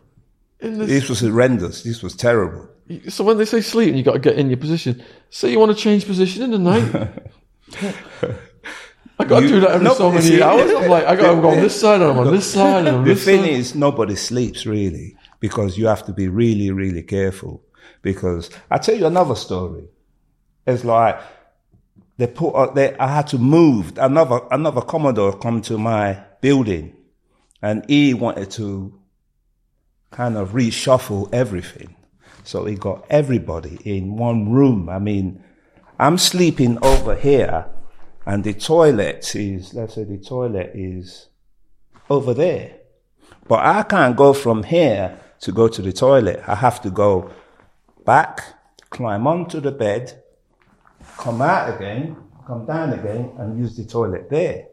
This- 0.59 0.87
This 0.89 1.09
was 1.09 1.19
horrendous. 1.21 1.83
This 1.83 2.01
was 2.03 2.15
terrible. 2.15 2.67
So 3.09 3.23
when 3.23 3.37
they 3.37 3.45
say 3.45 3.61
sleep 3.61 3.89
and 3.89 3.97
you 3.97 4.03
got 4.03 4.13
to 4.13 4.19
get 4.19 4.37
in 4.37 4.49
your 4.49 4.57
position, 4.57 5.03
say 5.29 5.51
you 5.51 5.59
want 5.59 5.75
to 5.75 5.81
change 5.81 6.05
position 6.05 6.43
in 6.43 6.51
the 6.51 6.59
night. 6.59 7.11
I 9.19 9.25
got 9.25 9.41
to 9.41 9.47
do 9.47 9.59
that 9.61 9.71
every 9.71 9.85
no, 9.85 9.93
so 9.93 10.09
many 10.11 10.21
see- 10.25 10.41
hours. 10.41 10.69
I'm 10.71 10.89
like, 10.89 11.05
I 11.05 11.15
got 11.15 11.35
to 11.35 11.41
go 11.41 11.49
on 11.51 11.57
this 11.57 11.79
side, 11.79 12.01
and 12.01 12.11
I'm 12.11 12.19
on 12.19 12.31
this 12.33 12.51
side, 12.51 12.87
and 12.87 12.97
on 12.97 13.03
The 13.03 13.13
this 13.13 13.23
thing 13.25 13.41
side. 13.41 13.49
is, 13.51 13.75
nobody 13.75 14.15
sleeps 14.15 14.65
really 14.65 15.15
because 15.39 15.77
you 15.77 15.87
have 15.87 16.03
to 16.07 16.13
be 16.13 16.27
really, 16.27 16.71
really 16.71 17.03
careful. 17.03 17.61
Because 18.01 18.49
I 18.71 18.79
tell 18.79 18.95
you 18.95 19.05
another 19.05 19.35
story. 19.35 19.85
It's 20.65 20.83
like 20.83 21.19
they 22.17 22.27
put 22.27 22.51
uh, 22.53 22.71
they, 22.73 22.95
I 22.97 23.07
had 23.07 23.27
to 23.27 23.37
move. 23.37 23.97
Another 23.97 24.41
another 24.51 24.81
commodore 24.81 25.37
come 25.37 25.61
to 25.63 25.77
my 25.77 26.21
building, 26.41 26.95
and 27.61 27.85
he 27.87 28.13
wanted 28.13 28.51
to 28.51 28.99
kind 30.11 30.37
of 30.37 30.49
reshuffle 30.51 31.33
everything. 31.33 31.95
So 32.43 32.65
he 32.65 32.75
got 32.75 33.05
everybody 33.09 33.79
in 33.85 34.17
one 34.17 34.51
room. 34.51 34.89
I 34.89 34.99
mean, 34.99 35.43
I'm 35.99 36.17
sleeping 36.17 36.77
over 36.83 37.15
here, 37.15 37.65
and 38.25 38.43
the 38.43 38.53
toilet 38.53 39.35
is 39.35 39.73
let's 39.73 39.95
say 39.95 40.03
the 40.03 40.17
toilet 40.17 40.71
is 40.73 41.27
over 42.09 42.33
there, 42.33 42.75
but 43.47 43.59
I 43.59 43.83
can't 43.83 44.15
go 44.15 44.33
from 44.33 44.63
here 44.63 45.17
to 45.41 45.51
go 45.51 45.67
to 45.67 45.81
the 45.81 45.93
toilet. 45.93 46.43
I 46.47 46.55
have 46.55 46.81
to 46.81 46.89
go 46.89 47.31
back, 48.05 48.43
climb 48.89 49.25
onto 49.27 49.61
the 49.61 49.71
bed, 49.71 50.21
come 51.17 51.41
out 51.41 51.73
again, 51.75 52.17
come 52.45 52.65
down 52.65 52.93
again, 52.93 53.31
and 53.37 53.57
use 53.57 53.77
the 53.77 53.85
toilet 53.85 54.29
there. 54.29 54.67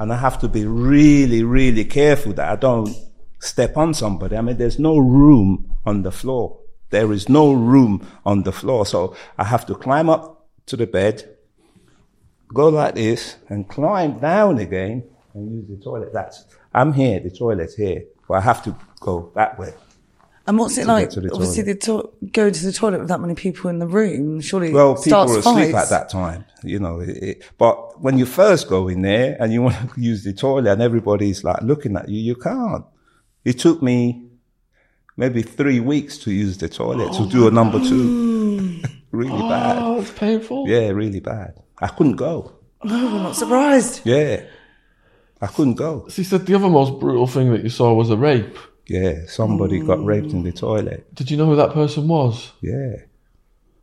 And 0.00 0.12
I 0.12 0.16
have 0.16 0.38
to 0.40 0.48
be 0.48 0.64
really, 0.66 1.42
really 1.44 1.84
careful 1.84 2.32
that 2.34 2.48
I 2.48 2.56
don't 2.56 2.94
step 3.38 3.76
on 3.76 3.94
somebody. 3.94 4.36
I 4.36 4.40
mean, 4.40 4.56
there's 4.56 4.78
no 4.78 4.98
room 4.98 5.72
on 5.84 6.02
the 6.02 6.12
floor. 6.12 6.58
There 6.90 7.12
is 7.12 7.28
no 7.28 7.52
room 7.52 8.06
on 8.24 8.42
the 8.42 8.52
floor. 8.52 8.86
So 8.86 9.16
I 9.38 9.44
have 9.44 9.66
to 9.66 9.74
climb 9.74 10.08
up 10.08 10.46
to 10.66 10.76
the 10.76 10.86
bed, 10.86 11.36
go 12.52 12.68
like 12.68 12.94
this, 12.94 13.36
and 13.48 13.68
climb 13.68 14.18
down 14.18 14.58
again 14.58 15.04
and 15.34 15.50
use 15.52 15.66
the 15.68 15.82
toilet. 15.82 16.12
That's, 16.12 16.44
I'm 16.72 16.92
here, 16.92 17.20
the 17.20 17.30
toilet's 17.30 17.74
here, 17.74 18.04
but 18.28 18.34
I 18.34 18.40
have 18.40 18.62
to 18.64 18.76
go 19.00 19.32
that 19.34 19.58
way. 19.58 19.74
And 20.46 20.58
what's 20.58 20.76
it 20.76 20.86
like? 20.86 21.08
the 21.10 21.30
Obviously, 21.32 21.62
the 21.62 21.74
to- 21.74 22.10
going 22.30 22.52
to 22.52 22.64
the 22.66 22.72
toilet 22.72 22.98
with 23.00 23.08
that 23.08 23.18
many 23.18 23.34
people 23.34 23.70
in 23.70 23.78
the 23.78 23.86
room, 23.86 24.42
surely 24.42 24.72
Well, 24.74 24.94
people 25.02 25.26
were 25.26 25.38
asleep 25.38 25.72
fights. 25.72 25.90
at 25.90 25.98
that 26.00 26.10
time, 26.10 26.44
you 26.62 26.78
know. 26.78 27.00
It, 27.00 27.08
it, 27.22 27.42
but 27.56 27.98
when 28.02 28.18
you 28.18 28.26
first 28.26 28.68
go 28.68 28.88
in 28.88 29.00
there 29.00 29.38
and 29.40 29.54
you 29.54 29.62
want 29.62 29.74
to 29.76 29.88
use 30.00 30.22
the 30.22 30.34
toilet 30.34 30.70
and 30.70 30.82
everybody's 30.82 31.44
like 31.44 31.62
looking 31.62 31.96
at 31.96 32.10
you, 32.10 32.20
you 32.20 32.34
can't. 32.36 32.84
It 33.42 33.58
took 33.58 33.82
me 33.82 34.26
maybe 35.16 35.42
three 35.42 35.80
weeks 35.80 36.18
to 36.18 36.32
use 36.32 36.58
the 36.58 36.68
toilet 36.68 37.12
to 37.14 37.22
oh 37.22 37.30
do 37.30 37.48
a 37.48 37.50
number 37.50 37.78
two. 37.78 38.82
really 39.10 39.30
oh, 39.32 39.48
bad. 39.48 39.78
Oh, 39.78 40.00
it's 40.00 40.10
painful. 40.10 40.68
Yeah, 40.68 40.88
really 40.90 41.20
bad. 41.20 41.60
I 41.78 41.88
couldn't 41.88 42.16
go. 42.16 42.52
Oh, 42.82 43.16
I'm 43.16 43.22
not 43.22 43.36
surprised. 43.36 44.02
Yeah. 44.04 44.44
I 45.40 45.46
couldn't 45.46 45.74
go. 45.74 46.06
So 46.08 46.22
you 46.22 46.24
said 46.24 46.46
the 46.46 46.54
other 46.54 46.68
most 46.68 46.98
brutal 47.00 47.26
thing 47.26 47.52
that 47.52 47.62
you 47.62 47.70
saw 47.70 47.92
was 47.92 48.10
a 48.10 48.16
rape. 48.16 48.56
Yeah, 48.86 49.26
somebody 49.26 49.80
got 49.80 49.98
mm. 49.98 50.06
raped 50.06 50.32
in 50.32 50.42
the 50.42 50.52
toilet. 50.52 51.14
Did 51.14 51.30
you 51.30 51.36
know 51.36 51.46
who 51.46 51.56
that 51.56 51.72
person 51.72 52.06
was? 52.06 52.52
Yeah. 52.60 52.96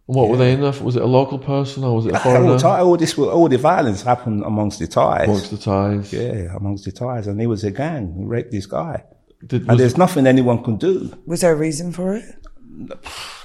And 0.07 0.15
what 0.15 0.29
were 0.29 0.37
they 0.37 0.53
in 0.53 0.61
there 0.61 0.73
for? 0.73 0.83
Was 0.83 0.95
it 0.95 1.01
a 1.01 1.07
local 1.07 1.39
person 1.39 1.83
or 1.83 1.95
was 1.95 2.05
it 2.05 2.13
a 2.13 2.17
All, 2.17 2.23
foreigner? 2.23 2.59
Thai- 2.59 2.81
all 2.81 2.97
this, 2.97 3.17
all 3.17 3.47
the 3.47 3.57
violence 3.57 4.01
happened 4.03 4.43
amongst 4.43 4.79
the 4.79 4.87
Thais. 4.87 5.23
Amongst 5.23 5.51
the 5.51 5.57
Thais. 5.57 6.13
Yeah, 6.13 6.55
amongst 6.55 6.85
the 6.85 6.91
Thais, 6.91 7.27
and 7.27 7.39
he 7.39 7.47
was 7.47 7.63
a 7.63 7.71
gang 7.71 8.13
who 8.13 8.25
raped 8.25 8.51
this 8.51 8.65
guy. 8.65 9.03
Did, 9.47 9.67
And 9.69 9.79
there's 9.79 9.97
nothing 9.97 10.27
anyone 10.27 10.63
can 10.63 10.77
do. 10.77 11.11
Was 11.25 11.41
there 11.41 11.53
a 11.53 11.55
reason 11.55 11.91
for 11.91 12.15
it? 12.15 12.25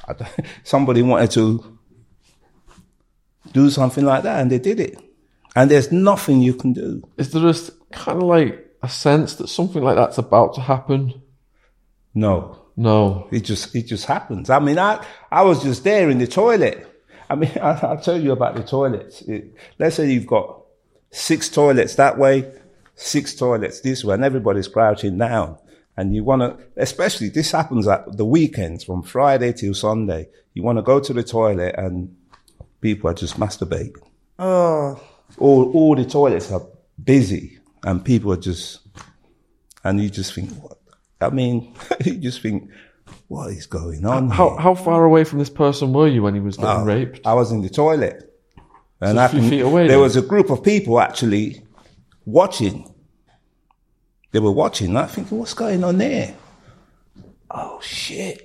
I 0.06 0.12
don't- 0.12 0.30
Somebody 0.64 1.02
wanted 1.02 1.30
to 1.32 1.78
do 3.52 3.70
something 3.70 4.04
like 4.04 4.22
that, 4.24 4.40
and 4.40 4.50
they 4.50 4.58
did 4.58 4.80
it. 4.80 4.98
And 5.54 5.70
there's 5.70 5.90
nothing 5.90 6.42
you 6.42 6.54
can 6.54 6.72
do. 6.72 7.02
is 7.16 7.30
there 7.32 7.42
just 7.42 7.70
kind 7.90 8.18
of 8.18 8.24
like 8.28 8.66
a 8.82 8.88
sense 8.88 9.36
that 9.36 9.48
something 9.48 9.82
like 9.82 9.96
that's 9.96 10.18
about 10.18 10.54
to 10.54 10.60
happen? 10.60 11.14
No, 12.14 12.58
No. 12.76 13.26
it 13.30 13.40
just 13.40 13.74
it 13.74 13.86
just 13.86 14.04
happens. 14.04 14.50
I 14.50 14.58
mean, 14.58 14.78
I 14.78 15.04
I 15.30 15.42
was 15.42 15.62
just 15.62 15.84
there 15.84 16.10
in 16.10 16.18
the 16.18 16.26
toilet. 16.26 16.86
I 17.30 17.34
mean, 17.36 17.50
I, 17.60 17.70
I'll 17.82 18.00
tell 18.00 18.20
you 18.20 18.32
about 18.32 18.54
the 18.54 18.62
toilets. 18.62 19.22
It, 19.22 19.54
let's 19.78 19.96
say 19.96 20.10
you've 20.10 20.26
got 20.26 20.62
six 21.10 21.48
toilets 21.48 21.94
that 21.96 22.18
way, 22.18 22.52
six 22.94 23.34
toilets 23.34 23.80
this 23.80 24.04
way, 24.04 24.14
and 24.14 24.24
everybody's 24.24 24.68
crouching 24.68 25.16
down. 25.18 25.56
And 25.96 26.14
you 26.14 26.24
want 26.24 26.42
to, 26.42 26.58
especially 26.76 27.30
this 27.30 27.50
happens 27.52 27.88
at 27.88 28.16
the 28.16 28.24
weekends 28.24 28.84
from 28.84 29.02
Friday 29.02 29.52
till 29.52 29.72
Sunday. 29.74 30.28
You 30.54 30.62
want 30.62 30.78
to 30.78 30.82
go 30.82 31.00
to 31.00 31.12
the 31.12 31.22
toilet 31.22 31.74
and 31.78 32.14
people 32.80 33.08
are 33.10 33.14
just 33.14 33.38
masturbating. 33.40 33.96
Oh, 34.38 35.00
all 35.38 35.70
all 35.72 35.94
the 35.96 36.04
toilets 36.04 36.52
are 36.52 36.62
busy 37.02 37.58
and 37.84 38.04
people 38.04 38.32
are 38.32 38.36
just 38.36 38.80
and 39.84 40.00
you 40.02 40.10
just 40.10 40.34
think 40.34 40.50
what 40.62 40.78
I 41.20 41.30
mean 41.30 41.74
you 42.04 42.14
just 42.16 42.42
think 42.42 42.70
what 43.28 43.50
is 43.50 43.66
going 43.66 44.04
on 44.06 44.30
How 44.30 44.50
here? 44.50 44.58
how 44.60 44.74
far 44.74 45.04
away 45.04 45.24
from 45.24 45.38
this 45.38 45.50
person 45.50 45.92
were 45.92 46.06
you 46.08 46.22
when 46.22 46.34
he 46.34 46.40
was 46.40 46.56
getting 46.56 46.82
Oh, 46.82 46.84
raped? 46.84 47.26
I 47.26 47.34
was 47.34 47.50
in 47.52 47.62
the 47.62 47.68
toilet 47.70 48.32
and 49.00 49.16
So 49.16 49.20
a 49.20 49.24
I 49.24 49.28
few 49.28 49.40
can- 49.40 49.50
feet 49.50 49.60
away 49.60 49.82
there 49.88 49.96
then? 49.96 50.00
was 50.00 50.16
a 50.16 50.22
group 50.22 50.50
of 50.50 50.62
people 50.62 51.00
actually 51.00 51.62
watching 52.24 52.92
they 54.36 54.40
were 54.40 54.52
watching 54.52 54.94
I 54.94 55.06
thinking 55.06 55.38
what's 55.38 55.54
going 55.54 55.82
on 55.82 55.96
there 55.96 56.36
oh 57.50 57.80
shit 57.80 58.42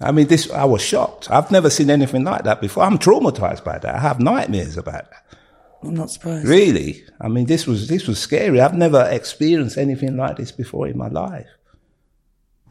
I 0.00 0.12
mean, 0.12 0.26
this, 0.26 0.50
I 0.50 0.64
was 0.64 0.82
shocked. 0.82 1.30
I've 1.30 1.50
never 1.50 1.70
seen 1.70 1.90
anything 1.90 2.24
like 2.24 2.44
that 2.44 2.60
before. 2.60 2.84
I'm 2.84 2.98
traumatized 2.98 3.64
by 3.64 3.78
that. 3.78 3.94
I 3.94 3.98
have 3.98 4.20
nightmares 4.20 4.76
about 4.76 5.10
that. 5.10 5.38
I'm 5.82 5.94
not 5.94 6.10
surprised. 6.10 6.46
Really? 6.46 7.04
I 7.20 7.28
mean, 7.28 7.46
this 7.46 7.66
was 7.66 7.88
this 7.88 8.06
was 8.06 8.18
scary. 8.18 8.60
I've 8.60 8.74
never 8.74 9.06
experienced 9.10 9.78
anything 9.78 10.16
like 10.16 10.36
this 10.36 10.52
before 10.52 10.88
in 10.88 10.98
my 10.98 11.08
life, 11.08 11.48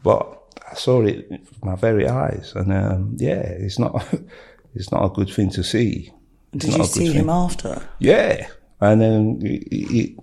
but 0.02 0.40
I 0.70 0.74
saw 0.74 1.02
it 1.02 1.30
with 1.30 1.64
my 1.64 1.76
very 1.76 2.08
eyes, 2.08 2.52
and 2.54 2.72
um, 2.72 3.16
yeah, 3.16 3.40
it's 3.40 3.78
not 3.78 4.06
it's 4.74 4.90
not 4.92 5.04
a 5.04 5.08
good 5.08 5.30
thing 5.30 5.50
to 5.50 5.62
see. 5.62 6.12
It's 6.52 6.66
Did 6.66 6.76
you 6.76 6.84
see 6.84 7.12
him 7.12 7.30
after? 7.30 7.88
Yeah, 8.00 8.48
and 8.80 9.00
then 9.00 9.40
it, 9.42 9.68
it, 9.70 10.18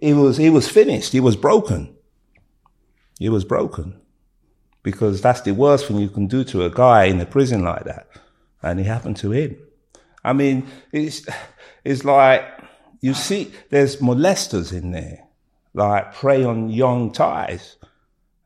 it 0.00 0.14
was 0.14 0.38
it 0.38 0.50
was 0.50 0.68
finished. 0.68 1.14
It 1.14 1.20
was 1.20 1.36
broken. 1.36 1.94
It 3.20 3.30
was 3.30 3.44
broken 3.44 4.00
because 4.82 5.20
that's 5.20 5.42
the 5.42 5.52
worst 5.52 5.86
thing 5.86 5.98
you 5.98 6.08
can 6.08 6.26
do 6.26 6.44
to 6.44 6.64
a 6.64 6.70
guy 6.70 7.04
in 7.04 7.20
a 7.20 7.26
prison 7.26 7.62
like 7.62 7.84
that, 7.84 8.08
and 8.62 8.80
it 8.80 8.86
happened 8.86 9.16
to 9.18 9.30
him. 9.30 9.56
I 10.24 10.32
mean, 10.32 10.66
it's 10.92 11.26
it's 11.84 12.04
like 12.04 12.44
you 13.02 13.14
see, 13.14 13.52
there's 13.70 13.96
molesters 13.96 14.72
in 14.72 14.92
there, 14.92 15.24
like 15.74 16.14
prey 16.14 16.44
on 16.44 16.70
young 16.70 17.12
Thais. 17.12 17.76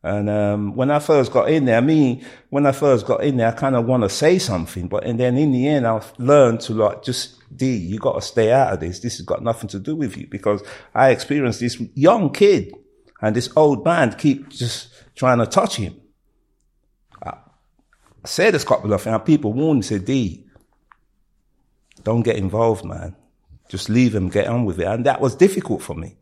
And 0.06 0.30
um, 0.30 0.76
when 0.76 0.92
I 0.92 1.00
first 1.00 1.32
got 1.32 1.50
in 1.50 1.64
there, 1.64 1.78
I 1.78 1.80
mean, 1.80 2.25
when 2.50 2.64
I 2.64 2.70
first 2.70 3.06
got 3.06 3.25
in 3.25 3.38
there, 3.38 3.48
I 3.48 3.50
kind 3.50 3.75
of 3.75 3.86
want 3.86 4.04
to 4.04 4.08
say 4.08 4.38
something, 4.38 4.86
but 4.86 5.04
and 5.04 5.18
then 5.18 5.36
in 5.36 5.50
the 5.50 5.66
end, 5.66 5.84
I've 5.84 6.12
learned 6.16 6.60
to 6.60 6.75
like 6.75 7.02
just 7.02 7.42
Dee, 7.54 7.75
you 7.76 7.98
got 7.98 8.12
to 8.12 8.22
stay 8.22 8.52
out 8.52 8.75
of 8.75 8.80
this. 8.80 9.00
This 9.00 9.16
has 9.16 9.26
got 9.26 9.42
nothing 9.42 9.68
to 9.70 9.80
do 9.80 9.96
with 9.96 10.16
you 10.16 10.28
because 10.28 10.62
I 10.94 11.10
experienced 11.10 11.58
this 11.58 11.80
young 11.94 12.32
kid 12.32 12.72
and 13.20 13.34
this 13.34 13.50
old 13.56 13.84
man 13.84 14.12
keep 14.12 14.48
just 14.48 14.90
trying 15.16 15.38
to 15.38 15.46
touch 15.46 15.75
him. 15.75 16.00
I 17.25 17.34
said 18.25 18.54
this 18.54 18.62
couple 18.62 18.92
of 18.92 19.02
things, 19.02 19.20
people 19.25 19.52
warned 19.52 19.80
me, 19.80 19.82
said 19.82 20.04
Dee, 20.04 20.46
don't 22.04 22.22
get 22.22 22.36
involved, 22.36 22.84
man. 22.84 23.16
Just 23.68 23.88
leave 23.88 24.14
him, 24.14 24.28
get 24.28 24.46
on 24.46 24.66
with 24.66 24.78
it. 24.78 24.86
And 24.86 25.04
that 25.06 25.20
was 25.20 25.34
difficult 25.34 25.82
for 25.82 25.94
me 25.94 26.16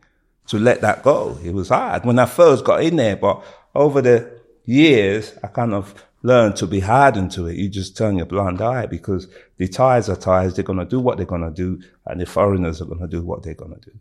to 0.46 0.58
let 0.58 0.80
that 0.80 1.02
go. 1.02 1.38
It 1.44 1.52
was 1.52 1.68
hard 1.68 2.06
when 2.06 2.18
I 2.18 2.24
first 2.24 2.64
got 2.64 2.82
in 2.82 2.96
there, 2.96 3.16
but 3.16 3.44
over 3.74 4.00
the 4.00 4.40
years, 4.64 5.34
I 5.42 5.48
kind 5.48 5.74
of 5.74 5.94
learned 6.22 6.56
to 6.56 6.66
be 6.66 6.80
hardened 6.80 7.30
to 7.32 7.46
it. 7.46 7.56
You 7.56 7.68
just 7.68 7.96
turn 7.96 8.16
your 8.16 8.26
blind 8.26 8.62
eye 8.62 8.86
because 8.86 9.28
the 9.58 9.68
Thais 9.68 10.08
are 10.08 10.16
Thais. 10.16 10.54
They're 10.54 10.64
going 10.64 10.78
to 10.78 10.84
do 10.84 10.98
what 11.00 11.16
they're 11.18 11.26
going 11.26 11.42
to 11.42 11.50
do 11.50 11.82
and 12.06 12.20
the 12.20 12.26
foreigners 12.26 12.80
are 12.80 12.86
going 12.86 13.00
to 13.00 13.06
do 13.08 13.22
what 13.22 13.42
they're 13.42 13.54
going 13.54 13.74
to 13.74 13.80
do. 13.80 13.92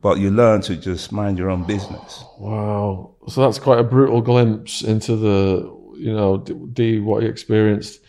But 0.00 0.18
you 0.18 0.30
learn 0.30 0.60
to 0.62 0.76
just 0.76 1.10
mind 1.10 1.36
your 1.38 1.50
own 1.50 1.64
business. 1.66 2.22
Wow. 2.38 3.16
So 3.28 3.40
that's 3.40 3.58
quite 3.58 3.80
a 3.80 3.82
brutal 3.82 4.20
glimpse 4.20 4.82
into 4.82 5.16
the, 5.16 5.62
you 5.98 6.12
know, 6.14 6.38
Dee, 6.38 6.54
Dee 6.72 6.98
what 7.00 7.22
he 7.22 7.28
experienced. 7.28 8.00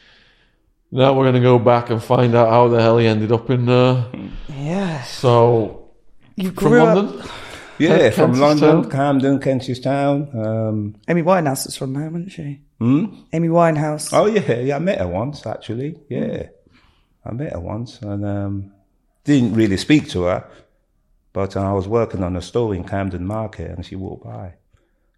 Now 0.92 1.14
we're 1.14 1.24
going 1.24 1.36
to 1.36 1.42
go 1.42 1.58
back 1.58 1.90
and 1.90 2.02
find 2.02 2.36
out 2.36 2.50
how 2.50 2.68
the 2.68 2.82
hell 2.82 2.98
he 2.98 3.08
ended 3.08 3.32
up 3.32 3.50
in 3.50 3.68
uh, 3.68 4.10
there. 4.12 4.30
Yeah. 4.50 5.04
So, 5.04 5.90
You 6.36 6.52
from 6.52 6.54
grew 6.54 6.84
up. 6.84 7.30
Yeah, 7.80 8.10
from 8.10 8.34
London, 8.34 8.90
Camden, 8.90 9.40
Kentish 9.40 9.80
Town. 9.82 10.30
Um, 10.34 10.96
Amy 11.08 11.22
Winehouse 11.22 11.68
is 11.68 11.76
from 11.78 11.94
there, 11.94 12.10
wasn't 12.10 12.32
she? 12.32 12.62
hmm? 12.80 13.06
Amy 13.34 13.48
Winehouse. 13.50 14.10
Oh 14.14 14.26
yeah, 14.26 14.60
yeah. 14.60 14.76
I 14.76 14.80
met 14.80 15.00
her 15.00 15.08
once 15.08 15.46
actually. 15.46 16.00
Yeah, 16.10 16.48
I 17.26 17.32
met 17.34 17.54
her 17.54 17.60
once 17.60 18.02
and 18.02 18.26
um, 18.26 18.74
didn't 19.24 19.54
really 19.54 19.78
speak 19.78 20.10
to 20.10 20.24
her, 20.24 20.50
but 21.34 21.56
uh, 21.56 21.62
I 21.62 21.74
was 21.74 21.88
working 21.88 22.24
on 22.24 22.36
a 22.36 22.42
store 22.42 22.74
in 22.74 22.84
Camden 22.84 23.26
Market 23.26 23.72
and 23.72 23.86
she 23.86 23.96
walked 23.96 24.26
by. 24.26 24.54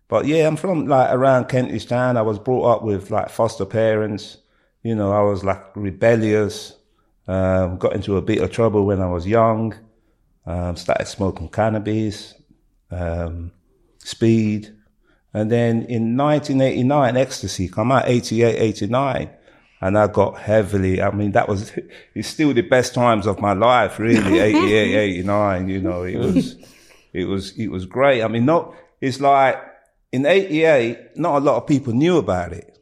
But 0.07 0.25
yeah, 0.25 0.47
I'm 0.47 0.55
from 0.55 0.87
like 0.87 1.11
around 1.13 1.49
Kentish 1.49 1.85
Town. 1.85 2.17
I 2.17 2.23
was 2.23 2.39
brought 2.39 2.77
up 2.77 2.83
with 2.83 3.11
like 3.11 3.29
foster 3.29 3.65
parents. 3.65 4.37
You 4.83 4.95
know, 4.95 5.11
I 5.11 5.21
was 5.21 5.43
like 5.43 5.63
rebellious. 5.75 6.75
Um, 7.27 7.77
got 7.77 7.93
into 7.93 8.17
a 8.17 8.23
bit 8.23 8.41
of 8.41 8.51
trouble 8.51 8.85
when 8.87 9.01
I 9.01 9.07
was 9.07 9.27
young. 9.27 9.75
Um, 10.47 10.75
started 10.75 11.05
smoking 11.05 11.47
cannabis, 11.49 12.33
um, 12.91 13.51
speed. 14.00 14.75
And 15.34 15.51
then 15.51 15.84
in 15.84 16.17
1989, 16.17 17.17
ecstasy 17.17 17.67
come 17.67 17.91
out, 17.91 18.05
88, 18.08 18.58
89. 18.60 19.29
and 19.81 19.98
I 19.98 20.08
got 20.08 20.39
heavily. 20.39 21.01
I 21.01 21.12
mean, 21.12 21.31
that 21.34 21.48
was 21.48 21.72
it's 22.15 22.27
still 22.27 22.53
the 22.53 22.62
best 22.62 22.93
times 22.93 23.27
of 23.27 23.39
my 23.39 23.53
life, 23.53 24.00
really. 24.00 24.39
88, 24.39 24.96
89. 24.96 25.69
You 25.69 25.81
know, 25.81 26.03
it 26.03 26.17
was 26.17 26.55
it 27.13 27.25
was 27.25 27.58
it 27.58 27.69
was 27.69 27.86
great. 27.86 28.24
I 28.24 28.27
mean, 28.27 28.46
not 28.46 28.75
it's 29.01 29.19
like 29.19 29.58
in 30.12 30.25
'88, 30.25 31.17
not 31.17 31.38
a 31.38 31.46
lot 31.46 31.58
of 31.58 31.67
people 31.67 31.93
knew 31.93 32.17
about 32.17 32.51
it. 32.53 32.77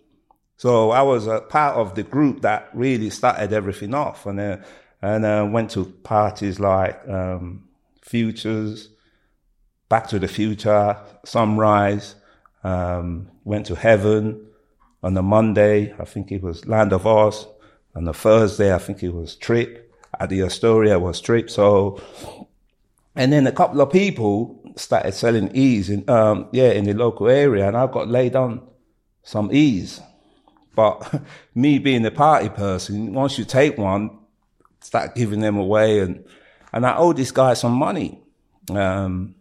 So 0.58 0.90
I 0.90 1.04
was 1.04 1.28
a 1.28 1.42
part 1.42 1.76
of 1.78 1.94
the 1.94 2.04
group 2.04 2.42
that 2.42 2.70
really 2.74 3.12
started 3.12 3.54
everything 3.54 3.94
off, 3.94 4.26
and 4.26 4.40
uh, 4.40 4.58
and 5.02 5.26
uh, 5.26 5.48
went 5.50 5.72
to 5.72 5.86
parties 5.86 6.60
like 6.60 7.00
um, 7.08 7.64
Futures, 8.02 8.90
Back 9.90 10.08
to 10.08 10.20
the 10.20 10.28
Future, 10.28 10.98
Sunrise, 11.24 12.16
um, 12.64 13.30
went 13.46 13.66
to 13.68 13.76
Heaven 13.76 14.46
on 15.02 15.14
the 15.14 15.24
Monday. 15.24 15.94
I 15.98 16.06
think 16.06 16.32
it 16.32 16.42
was 16.42 16.66
Land 16.66 16.92
of 16.94 17.08
Oz. 17.08 17.48
On 17.96 18.04
the 18.04 18.14
Thursday, 18.14 18.74
I 18.74 18.78
think 18.78 19.02
it 19.02 19.14
was 19.14 19.36
Trip. 19.36 19.92
At 20.20 20.30
the 20.30 20.42
Astoria 20.42 21.00
was 21.00 21.22
Trip. 21.22 21.50
So, 21.50 22.02
and 23.16 23.32
then 23.32 23.48
a 23.48 23.52
couple 23.52 23.82
of 23.82 23.92
people 23.92 24.62
started 24.76 25.14
selling 25.14 25.56
E's 25.56 25.90
in, 25.90 26.08
um, 26.10 26.50
yeah, 26.52 26.72
in 26.72 26.84
the 26.84 26.94
local 26.94 27.28
area, 27.30 27.68
and 27.68 27.78
I 27.78 27.88
got 27.88 28.08
laid 28.08 28.36
on 28.36 28.62
some 29.24 29.50
E's. 29.54 30.02
But 30.76 31.22
me 31.56 31.80
being 31.80 32.06
a 32.06 32.12
party 32.12 32.50
person, 32.50 33.14
once 33.14 33.38
you 33.40 33.46
take 33.46 33.78
one, 33.78 34.20
start 34.82 35.16
giving 35.16 35.40
them 35.40 35.58
away, 35.58 36.00
and 36.00 36.26
and 36.74 36.86
I 36.86 36.98
owed 36.98 37.18
this 37.18 37.32
guy 37.32 37.54
some 37.54 37.74
money. 37.74 38.22
Um, 38.70 39.36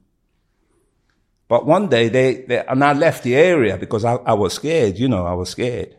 but 1.48 1.66
one 1.66 1.88
day 1.88 2.08
they, 2.08 2.44
they, 2.46 2.64
and 2.66 2.82
I 2.82 2.92
left 2.92 3.22
the 3.22 3.36
area 3.36 3.76
because 3.76 4.04
I, 4.04 4.14
I 4.16 4.34
was 4.34 4.54
scared, 4.54 4.98
you 4.98 5.08
know, 5.08 5.26
I 5.26 5.34
was 5.34 5.50
scared. 5.50 5.96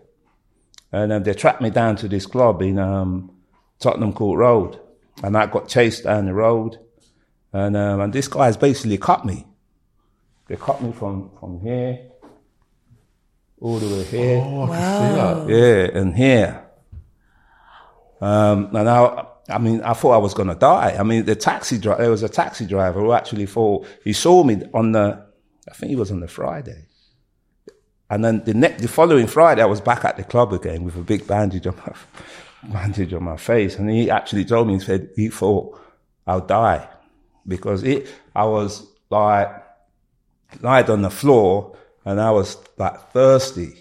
And 0.92 1.12
um, 1.12 1.24
they 1.24 1.34
tracked 1.34 1.62
me 1.62 1.70
down 1.70 1.96
to 1.98 2.08
this 2.08 2.25
club 2.25 2.62
in 2.62 2.80
um, 2.80 3.32
Tottenham 3.80 4.13
Court 4.13 4.39
Road, 4.39 4.80
and 5.24 5.38
I 5.38 5.46
got 5.48 5.68
chased 5.68 6.06
down 6.06 6.25
the 6.25 6.34
road, 6.34 6.80
and 7.51 7.75
um, 7.75 8.00
and 8.01 8.13
this 8.13 8.27
guy's 8.27 8.58
basically 8.58 8.98
cut 8.98 9.25
me. 9.25 9.46
They 10.48 10.56
cut 10.56 10.82
me 10.82 10.94
from 10.94 11.32
from 11.39 11.60
here 11.60 12.00
all 13.60 13.80
the 13.80 13.88
way 13.88 14.04
here. 14.04 14.42
Oh, 14.44 14.63
I 14.63 14.68
can 14.68 15.10
see 15.10 15.16
that. 15.16 15.92
Yeah, 15.94 16.00
and 16.00 16.16
here. 16.16 16.63
Um, 18.22 18.75
and 18.75 18.89
I, 18.89 19.25
I 19.50 19.58
mean, 19.60 19.82
I 19.82 19.94
thought 19.94 20.12
I 20.12 20.18
was 20.18 20.34
going 20.34 20.50
to 20.50 20.56
die. 20.56 20.96
I 20.98 21.04
mean, 21.04 21.25
the 21.25 21.36
taxi 21.36 21.77
driver, 21.77 22.01
there 22.01 22.12
was 22.12 22.24
a 22.24 22.30
taxi 22.30 22.66
driver 22.66 23.00
who 23.00 23.12
actually 23.13 23.46
thought, 23.46 23.86
he 24.04 24.13
saw 24.13 24.44
me 24.44 24.63
on 24.74 24.92
the, 24.92 25.25
I 25.70 25.74
think 25.74 25.92
it 25.92 25.98
was 25.98 26.12
on 26.12 26.20
the 26.20 26.28
Friday. 26.28 26.86
And 28.10 28.24
then 28.24 28.44
the 28.46 28.54
next, 28.54 28.82
the 28.82 28.88
following 28.88 29.28
Friday, 29.28 29.62
I 29.62 29.66
was 29.66 29.82
back 29.82 30.06
at 30.06 30.18
the 30.18 30.24
club 30.24 30.54
again 30.54 30.84
with 30.84 30.96
a 30.96 31.02
big 31.02 31.28
bandage 31.28 31.68
on 31.68 31.76
my, 31.76 31.94
bandage 32.72 33.14
on 33.14 33.24
my 33.24 33.38
face. 33.38 33.76
And 33.78 33.90
he 33.90 34.10
actually 34.10 34.46
told 34.46 34.68
me, 34.68 34.76
he 34.76 34.80
said, 34.80 35.10
he 35.16 35.30
thought 35.30 35.80
I'll 36.26 36.46
die 36.46 36.88
because 37.46 37.84
it, 37.84 38.08
I 38.36 38.46
was 38.46 38.88
like, 39.10 39.50
lied 40.62 40.90
on 40.90 41.02
the 41.02 41.10
floor 41.10 41.76
and 42.06 42.22
I 42.22 42.32
was 42.32 42.58
like 42.78 43.12
thirsty 43.12 43.74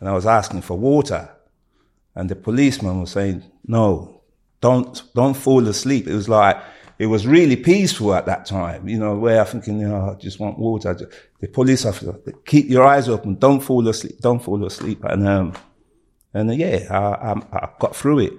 and 0.00 0.08
I 0.08 0.12
was 0.12 0.26
asking 0.26 0.62
for 0.62 0.76
water. 0.76 1.30
And 2.16 2.28
the 2.28 2.36
policeman 2.36 3.00
was 3.00 3.12
saying, 3.12 3.44
no, 3.64 4.22
don't, 4.60 5.02
don't 5.14 5.34
fall 5.34 5.66
asleep. 5.68 6.08
It 6.08 6.14
was 6.14 6.28
like, 6.28 6.60
it 7.00 7.06
was 7.06 7.26
really 7.26 7.56
peaceful 7.56 8.12
at 8.14 8.26
that 8.26 8.44
time, 8.44 8.86
you 8.86 8.98
know, 8.98 9.16
where 9.16 9.40
I'm 9.40 9.46
thinking, 9.46 9.80
you 9.80 9.88
know, 9.88 10.10
I 10.10 10.14
just 10.20 10.38
want 10.38 10.58
water. 10.58 10.92
The 11.40 11.48
police 11.48 11.86
officer, 11.86 12.14
keep 12.44 12.68
your 12.68 12.84
eyes 12.84 13.08
open. 13.08 13.36
Don't 13.46 13.60
fall 13.68 13.88
asleep. 13.88 14.18
Don't 14.20 14.42
fall 14.42 14.62
asleep. 14.66 15.02
And, 15.04 15.26
um, 15.26 15.54
and 16.34 16.50
uh, 16.50 16.52
yeah, 16.52 16.78
I, 16.90 17.30
I, 17.30 17.32
I 17.58 17.68
got 17.78 17.96
through 17.96 18.18
it. 18.26 18.34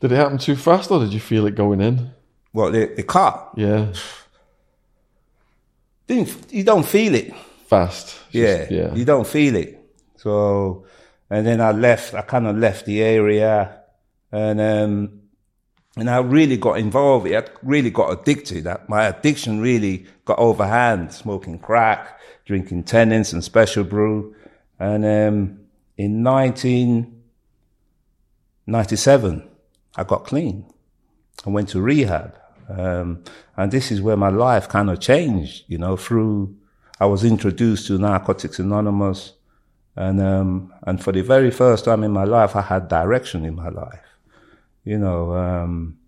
Did 0.00 0.12
it 0.12 0.16
happen 0.16 0.36
too 0.38 0.56
fast, 0.56 0.90
or 0.90 1.00
did 1.00 1.12
you 1.14 1.20
feel 1.20 1.46
it 1.46 1.54
going 1.54 1.80
in? 1.80 2.10
Well, 2.52 2.70
the, 2.70 2.84
the 2.94 3.02
car, 3.02 3.50
Yeah, 3.56 3.92
didn't, 6.06 6.52
you 6.52 6.64
don't 6.64 6.86
feel 6.86 7.14
it. 7.14 7.32
fast. 7.66 8.18
Yeah, 8.30 8.58
Just- 8.58 8.70
yeah. 8.70 8.94
You 8.94 9.04
don't 9.04 9.26
feel 9.26 9.56
it. 9.56 9.78
So, 10.16 10.86
and 11.30 11.46
then 11.46 11.60
I 11.60 11.72
left. 11.72 12.14
I 12.14 12.22
kind 12.22 12.46
of 12.46 12.56
left 12.58 12.86
the 12.86 13.02
area, 13.02 13.80
and 14.30 14.60
um, 14.60 15.21
and 15.96 16.08
I 16.08 16.18
really 16.18 16.56
got 16.56 16.78
involved. 16.78 17.26
I 17.32 17.44
really 17.62 17.90
got 17.90 18.10
addicted. 18.10 18.66
My 18.88 19.04
addiction 19.04 19.60
really 19.60 20.06
got 20.24 20.38
overhand. 20.38 21.12
Smoking 21.12 21.58
crack, 21.58 22.20
drinking 22.44 22.84
Tennent's 22.84 23.32
and 23.32 23.44
special 23.44 23.84
brew, 23.84 24.34
and 24.78 25.04
um, 25.04 25.60
in 25.96 26.22
nineteen 26.22 27.22
ninety 28.66 28.96
seven, 28.96 29.48
I 29.96 30.04
got 30.04 30.24
clean. 30.24 30.64
I 31.46 31.50
went 31.50 31.68
to 31.70 31.80
rehab. 31.80 32.38
Um, 32.68 33.24
and 33.56 33.70
this 33.70 33.90
is 33.90 34.00
where 34.00 34.16
my 34.16 34.28
life 34.28 34.68
kind 34.68 34.88
of 34.88 35.00
changed, 35.00 35.64
you 35.66 35.76
know, 35.76 35.96
through, 35.96 36.56
I 37.00 37.06
was 37.06 37.24
introduced 37.24 37.88
to 37.88 37.98
Narcotics 37.98 38.58
Anonymous. 38.58 39.34
And, 39.96 40.22
um, 40.22 40.72
and 40.86 41.02
for 41.02 41.12
the 41.12 41.22
very 41.22 41.50
first 41.50 41.84
time 41.84 42.04
in 42.04 42.12
my 42.12 42.24
life, 42.24 42.56
I 42.56 42.62
had 42.62 42.88
direction 42.88 43.44
in 43.44 43.56
my 43.56 43.68
life. 43.68 44.11
You 44.84 44.98
know, 44.98 45.32
um, 45.34 45.98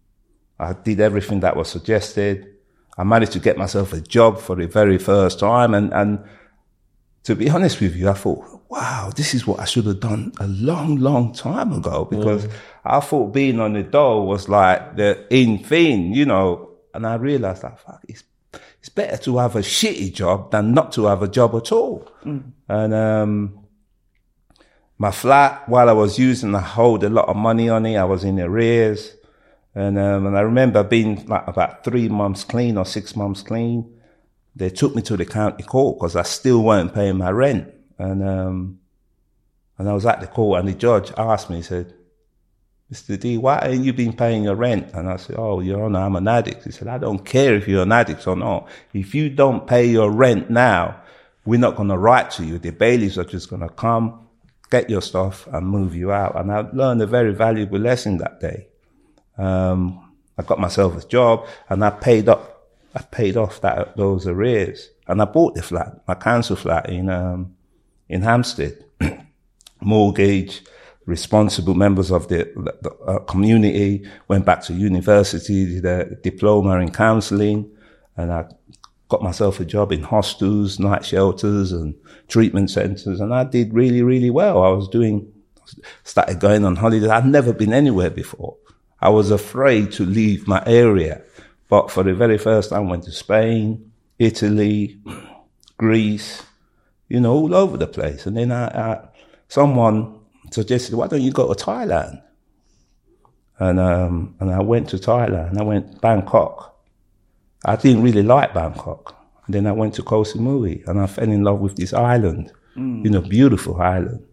I 0.58 0.72
did 0.72 1.00
everything 1.00 1.40
that 1.40 1.56
was 1.56 1.68
suggested. 1.68 2.48
I 2.96 3.04
managed 3.04 3.32
to 3.32 3.40
get 3.40 3.56
myself 3.56 3.92
a 3.92 4.00
job 4.00 4.40
for 4.40 4.56
the 4.56 4.66
very 4.66 4.98
first 4.98 5.38
time. 5.40 5.74
And, 5.74 5.92
and 5.92 6.24
to 7.24 7.34
be 7.34 7.50
honest 7.50 7.80
with 7.80 7.96
you, 7.96 8.08
I 8.08 8.14
thought, 8.14 8.44
wow, 8.68 9.10
this 9.14 9.34
is 9.34 9.46
what 9.46 9.60
I 9.60 9.64
should 9.64 9.86
have 9.86 10.00
done 10.00 10.32
a 10.40 10.46
long, 10.46 10.96
long 10.96 11.32
time 11.32 11.72
ago 11.72 12.04
because 12.04 12.48
I 12.84 13.00
thought 13.00 13.32
being 13.32 13.60
on 13.60 13.74
the 13.74 13.82
dole 13.82 14.26
was 14.26 14.48
like 14.48 14.96
the 14.96 15.26
in 15.30 15.58
thing, 15.58 16.12
you 16.12 16.24
know. 16.24 16.70
And 16.92 17.06
I 17.06 17.14
realized 17.14 17.62
that 17.62 17.80
fuck, 17.80 18.04
it's, 18.08 18.22
it's 18.78 18.88
better 18.88 19.16
to 19.24 19.38
have 19.38 19.56
a 19.56 19.60
shitty 19.60 20.14
job 20.14 20.52
than 20.52 20.72
not 20.72 20.92
to 20.92 21.06
have 21.06 21.22
a 21.22 21.28
job 21.28 21.54
at 21.56 21.72
all. 21.72 22.08
And, 22.68 22.94
um, 22.94 23.63
my 24.98 25.10
flat, 25.10 25.68
while 25.68 25.88
I 25.88 25.92
was 25.92 26.18
using, 26.18 26.54
I 26.54 26.72
owed 26.76 27.02
a 27.02 27.10
lot 27.10 27.28
of 27.28 27.36
money 27.36 27.68
on 27.68 27.86
it. 27.86 27.96
I 27.96 28.04
was 28.04 28.24
in 28.24 28.40
arrears. 28.40 29.14
And, 29.74 29.98
um, 29.98 30.26
and 30.26 30.38
I 30.38 30.40
remember 30.42 30.84
being 30.84 31.26
like 31.26 31.46
about 31.48 31.82
three 31.82 32.08
months 32.08 32.44
clean 32.44 32.76
or 32.76 32.86
six 32.86 33.16
months 33.16 33.42
clean 33.42 33.94
they 34.56 34.70
took 34.70 34.94
me 34.94 35.02
to 35.02 35.16
the 35.16 35.26
county 35.26 35.64
court 35.64 35.98
because 35.98 36.16
I 36.16 36.22
still 36.22 36.62
weren't 36.62 36.94
paying 36.94 37.18
my 37.18 37.30
rent. 37.30 37.72
And, 37.98 38.22
um, 38.26 38.78
and 39.78 39.88
I 39.88 39.92
was 39.92 40.06
at 40.06 40.20
the 40.20 40.26
court 40.26 40.60
and 40.60 40.68
the 40.68 40.74
judge 40.74 41.12
asked 41.16 41.50
me, 41.50 41.56
he 41.56 41.62
said, 41.62 41.92
Mr. 42.92 43.18
Dee, 43.18 43.38
why 43.38 43.60
ain't 43.64 43.84
you 43.84 43.92
been 43.92 44.12
paying 44.12 44.44
your 44.44 44.54
rent? 44.54 44.92
And 44.94 45.08
I 45.08 45.16
said, 45.16 45.36
Oh, 45.38 45.60
Your 45.60 45.84
Honor, 45.84 46.00
I'm 46.00 46.16
an 46.16 46.28
addict. 46.28 46.64
He 46.64 46.70
said, 46.70 46.86
I 46.86 46.98
don't 46.98 47.24
care 47.24 47.54
if 47.54 47.66
you're 47.66 47.82
an 47.82 47.90
addict 47.90 48.26
or 48.26 48.36
not. 48.36 48.68
If 48.92 49.14
you 49.14 49.30
don't 49.30 49.66
pay 49.66 49.86
your 49.86 50.10
rent 50.10 50.50
now, 50.50 51.02
we're 51.44 51.58
not 51.58 51.76
going 51.76 51.88
to 51.88 51.98
write 51.98 52.30
to 52.32 52.44
you. 52.44 52.58
The 52.58 52.70
bailiffs 52.70 53.18
are 53.18 53.24
just 53.24 53.50
going 53.50 53.62
to 53.62 53.68
come, 53.68 54.23
get 54.74 54.90
your 54.90 55.02
stuff 55.02 55.36
and 55.52 55.66
move 55.66 55.92
you 55.94 56.08
out. 56.12 56.32
And 56.38 56.50
I 56.50 56.60
learned 56.72 57.00
a 57.02 57.06
very 57.06 57.32
valuable 57.32 57.78
lesson 57.78 58.18
that 58.18 58.40
day. 58.40 58.68
Um, 59.36 60.12
I 60.38 60.42
got 60.42 60.58
myself 60.58 60.90
a 60.96 61.06
job 61.06 61.46
and 61.68 61.84
I 61.84 61.90
paid 61.90 62.28
up 62.28 62.54
I 62.94 63.02
paid 63.02 63.36
off 63.36 63.60
that 63.62 63.96
those 63.96 64.26
arrears, 64.26 64.90
and 65.08 65.20
I 65.20 65.24
bought 65.24 65.54
the 65.54 65.62
flat, 65.62 66.06
my 66.06 66.14
council 66.14 66.56
flat 66.56 66.88
in 66.88 67.08
um, 67.08 67.56
in 68.08 68.22
Hampstead. 68.22 68.84
Mortgage, 69.80 70.62
responsible 71.04 71.74
members 71.74 72.10
of 72.10 72.28
the, 72.28 72.50
the 72.82 72.90
uh, 73.04 73.18
community. 73.24 74.08
Went 74.28 74.46
back 74.46 74.62
to 74.64 74.72
university, 74.72 75.66
did 75.66 75.84
a 75.84 76.14
diploma 76.22 76.78
in 76.78 76.90
counselling, 76.92 77.68
and 78.16 78.32
I 78.32 78.46
got 79.08 79.22
myself 79.22 79.60
a 79.60 79.64
job 79.64 79.92
in 79.92 80.02
hostels, 80.02 80.78
night 80.78 81.04
shelters, 81.04 81.72
and 81.72 81.94
treatment 82.28 82.70
centres, 82.70 83.20
and 83.20 83.34
I 83.34 83.44
did 83.44 83.74
really, 83.74 84.02
really 84.02 84.30
well. 84.30 84.62
I 84.62 84.70
was 84.70 84.88
doing, 84.88 85.30
started 86.04 86.40
going 86.40 86.64
on 86.64 86.76
holidays. 86.76 87.08
I'd 87.08 87.26
never 87.26 87.52
been 87.52 87.72
anywhere 87.72 88.10
before. 88.10 88.56
I 89.00 89.10
was 89.10 89.30
afraid 89.30 89.92
to 89.92 90.06
leave 90.06 90.48
my 90.48 90.62
area. 90.66 91.22
But 91.68 91.90
for 91.90 92.02
the 92.02 92.14
very 92.14 92.38
first 92.38 92.70
time, 92.70 92.88
went 92.88 93.04
to 93.04 93.12
Spain, 93.12 93.92
Italy, 94.18 94.98
Greece, 95.76 96.42
you 97.08 97.20
know, 97.20 97.32
all 97.32 97.54
over 97.54 97.76
the 97.76 97.86
place. 97.86 98.26
And 98.26 98.36
then 98.36 98.52
I, 98.52 98.66
I, 98.66 99.08
someone 99.48 100.20
suggested, 100.50 100.94
why 100.94 101.06
don't 101.06 101.22
you 101.22 101.32
go 101.32 101.52
to 101.52 101.64
Thailand? 101.64 102.22
And, 103.58 103.78
um, 103.78 104.34
and 104.40 104.50
I 104.50 104.62
went 104.62 104.88
to 104.90 104.96
Thailand. 104.96 105.58
I 105.58 105.62
went 105.62 106.00
Bangkok. 106.00 106.73
I 107.64 107.76
didn't 107.76 108.02
really 108.02 108.22
like 108.22 108.54
Bangkok. 108.54 109.16
And 109.46 109.54
then 109.54 109.66
I 109.66 109.72
went 109.72 109.94
to 109.94 110.02
Koh 110.02 110.22
Samui 110.22 110.86
and 110.86 111.00
I 111.00 111.06
fell 111.06 111.30
in 111.30 111.42
love 111.42 111.60
with 111.60 111.76
this 111.76 111.92
island, 111.92 112.52
you 112.76 113.10
know, 113.10 113.20
beautiful 113.20 113.80
island. 113.80 114.24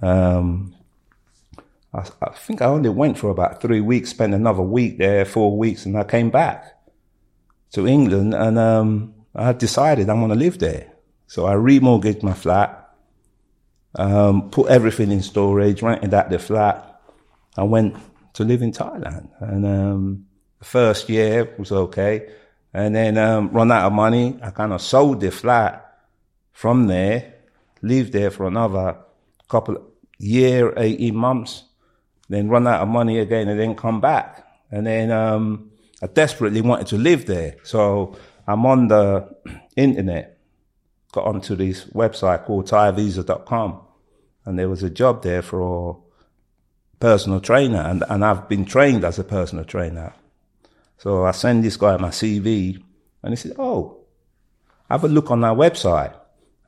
Um, 0.00 0.74
I, 1.92 2.04
I 2.22 2.30
think 2.34 2.62
I 2.62 2.66
only 2.66 2.88
went 2.90 3.18
for 3.18 3.30
about 3.30 3.60
three 3.60 3.80
weeks, 3.80 4.10
spent 4.10 4.34
another 4.34 4.62
week 4.62 4.98
there, 4.98 5.24
four 5.24 5.56
weeks, 5.56 5.86
and 5.86 5.96
I 5.96 6.04
came 6.04 6.30
back 6.30 6.74
to 7.72 7.86
England 7.86 8.34
and 8.34 8.58
um, 8.58 9.14
I 9.34 9.52
decided 9.52 10.08
I'm 10.08 10.18
going 10.18 10.30
to 10.30 10.36
live 10.36 10.58
there. 10.58 10.92
So 11.26 11.46
I 11.46 11.54
remortgaged 11.54 12.22
my 12.22 12.34
flat 12.34 12.84
um, 13.96 14.50
put 14.50 14.70
everything 14.70 15.10
in 15.12 15.22
storage, 15.22 15.82
rented 15.82 16.14
out 16.14 16.30
the 16.30 16.38
flat. 16.38 17.00
I 17.56 17.62
went 17.62 17.96
to 18.34 18.44
live 18.44 18.62
in 18.62 18.72
Thailand. 18.72 19.28
And 19.40 19.66
um, 19.66 20.26
first 20.64 21.08
year 21.08 21.54
was 21.58 21.72
okay. 21.72 22.30
And 22.72 22.94
then 22.94 23.18
um, 23.18 23.50
run 23.50 23.70
out 23.70 23.86
of 23.86 23.92
money. 23.92 24.38
I 24.42 24.50
kind 24.50 24.72
of 24.72 24.82
sold 24.82 25.20
the 25.20 25.30
flat 25.30 25.84
from 26.52 26.86
there, 26.86 27.34
lived 27.82 28.12
there 28.12 28.30
for 28.30 28.46
another 28.46 28.96
couple 29.48 29.92
year, 30.18 30.72
18 30.76 31.14
months, 31.14 31.64
then 32.28 32.48
run 32.48 32.66
out 32.66 32.82
of 32.82 32.88
money 32.88 33.18
again 33.18 33.48
and 33.48 33.60
then 33.60 33.74
come 33.74 34.00
back. 34.00 34.46
And 34.70 34.86
then 34.86 35.10
um, 35.10 35.70
I 36.02 36.06
desperately 36.06 36.60
wanted 36.60 36.88
to 36.88 36.98
live 36.98 37.26
there. 37.26 37.56
So 37.62 38.16
I'm 38.46 38.64
on 38.66 38.88
the 38.88 39.28
internet, 39.76 40.38
got 41.12 41.26
onto 41.26 41.54
this 41.54 41.84
website 41.86 42.44
called 42.44 42.68
ThaiVisa.com. 42.68 43.80
And 44.46 44.58
there 44.58 44.68
was 44.68 44.82
a 44.82 44.90
job 44.90 45.22
there 45.22 45.42
for 45.42 46.02
personal 47.00 47.40
trainer. 47.40 47.80
And, 47.80 48.04
and 48.08 48.24
I've 48.24 48.48
been 48.48 48.64
trained 48.64 49.04
as 49.04 49.18
a 49.18 49.24
personal 49.24 49.64
trainer. 49.64 50.14
So 50.98 51.24
I 51.24 51.32
send 51.32 51.64
this 51.64 51.76
guy 51.76 51.96
my 51.96 52.08
CV 52.08 52.82
and 53.22 53.32
he 53.32 53.36
said, 53.36 53.56
Oh, 53.58 54.04
have 54.88 55.04
a 55.04 55.08
look 55.08 55.30
on 55.30 55.44
our 55.44 55.56
website. 55.56 56.14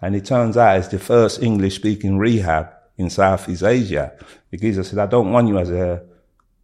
And 0.00 0.14
it 0.14 0.24
turns 0.24 0.56
out 0.56 0.78
it's 0.78 0.88
the 0.88 0.98
first 0.98 1.42
English 1.42 1.76
speaking 1.76 2.18
rehab 2.18 2.70
in 2.96 3.10
Southeast 3.10 3.62
Asia. 3.62 4.12
Because 4.50 4.78
I 4.78 4.82
said, 4.82 4.98
I 4.98 5.06
don't 5.06 5.32
want 5.32 5.48
you 5.48 5.58
as 5.58 5.70
a 5.70 6.02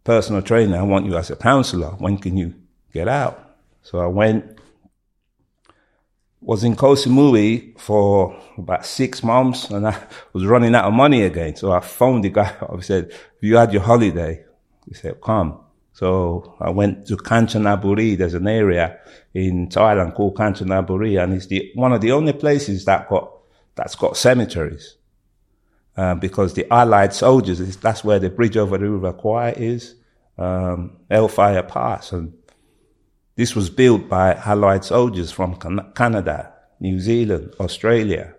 personal 0.03 0.41
trainer. 0.41 0.77
I 0.77 0.83
want 0.83 1.05
you 1.05 1.17
as 1.17 1.29
a 1.29 1.35
counselor. 1.35 1.91
When 1.91 2.17
can 2.17 2.37
you 2.37 2.53
get 2.91 3.07
out? 3.07 3.57
So 3.81 3.99
I 3.99 4.07
went, 4.07 4.59
was 6.41 6.63
in 6.63 6.75
Koh 6.75 6.95
Samui 6.95 7.79
for 7.79 8.39
about 8.57 8.85
six 8.85 9.23
months 9.23 9.69
and 9.69 9.87
I 9.87 9.97
was 10.33 10.45
running 10.45 10.75
out 10.75 10.85
of 10.85 10.93
money 10.93 11.23
again. 11.23 11.55
So 11.55 11.71
I 11.71 11.79
phoned 11.79 12.23
the 12.23 12.29
guy 12.29 12.49
up 12.61 12.71
and 12.71 12.85
said, 12.85 13.13
you 13.41 13.57
had 13.57 13.73
your 13.73 13.81
holiday? 13.81 14.43
He 14.87 14.93
said, 14.93 15.19
come. 15.21 15.62
So 15.93 16.55
I 16.59 16.71
went 16.71 17.07
to 17.07 17.17
Kanchanaburi. 17.17 18.17
There's 18.17 18.33
an 18.33 18.47
area 18.47 18.99
in 19.33 19.69
Thailand 19.69 20.15
called 20.15 20.35
Kanchanaburi 20.35 21.21
and 21.21 21.33
it's 21.33 21.45
the, 21.47 21.71
one 21.75 21.93
of 21.93 22.01
the 22.01 22.11
only 22.11 22.33
places 22.33 22.85
that 22.85 23.07
got, 23.09 23.31
that's 23.75 23.95
got 23.95 24.17
cemeteries. 24.17 24.97
Um, 25.95 26.19
because 26.19 26.55
the 26.55 26.65
Allied 26.73 27.13
soldiers, 27.13 27.77
that's 27.77 28.03
where 28.03 28.17
the 28.17 28.31
bridge 28.31 28.57
over 28.57 28.79
the 28.79 28.89
River 28.89 29.13
Kwai 29.13 29.51
is, 29.51 29.93
um, 30.39 30.97
Hellfire 31.11 31.61
Pass. 31.61 32.11
And 32.11 32.33
this 33.35 33.55
was 33.55 33.69
built 33.69 34.09
by 34.09 34.33
Allied 34.33 34.83
soldiers 34.83 35.31
from 35.31 35.55
Canada, 35.93 36.51
New 36.79 36.99
Zealand, 36.99 37.53
Australia. 37.59 38.33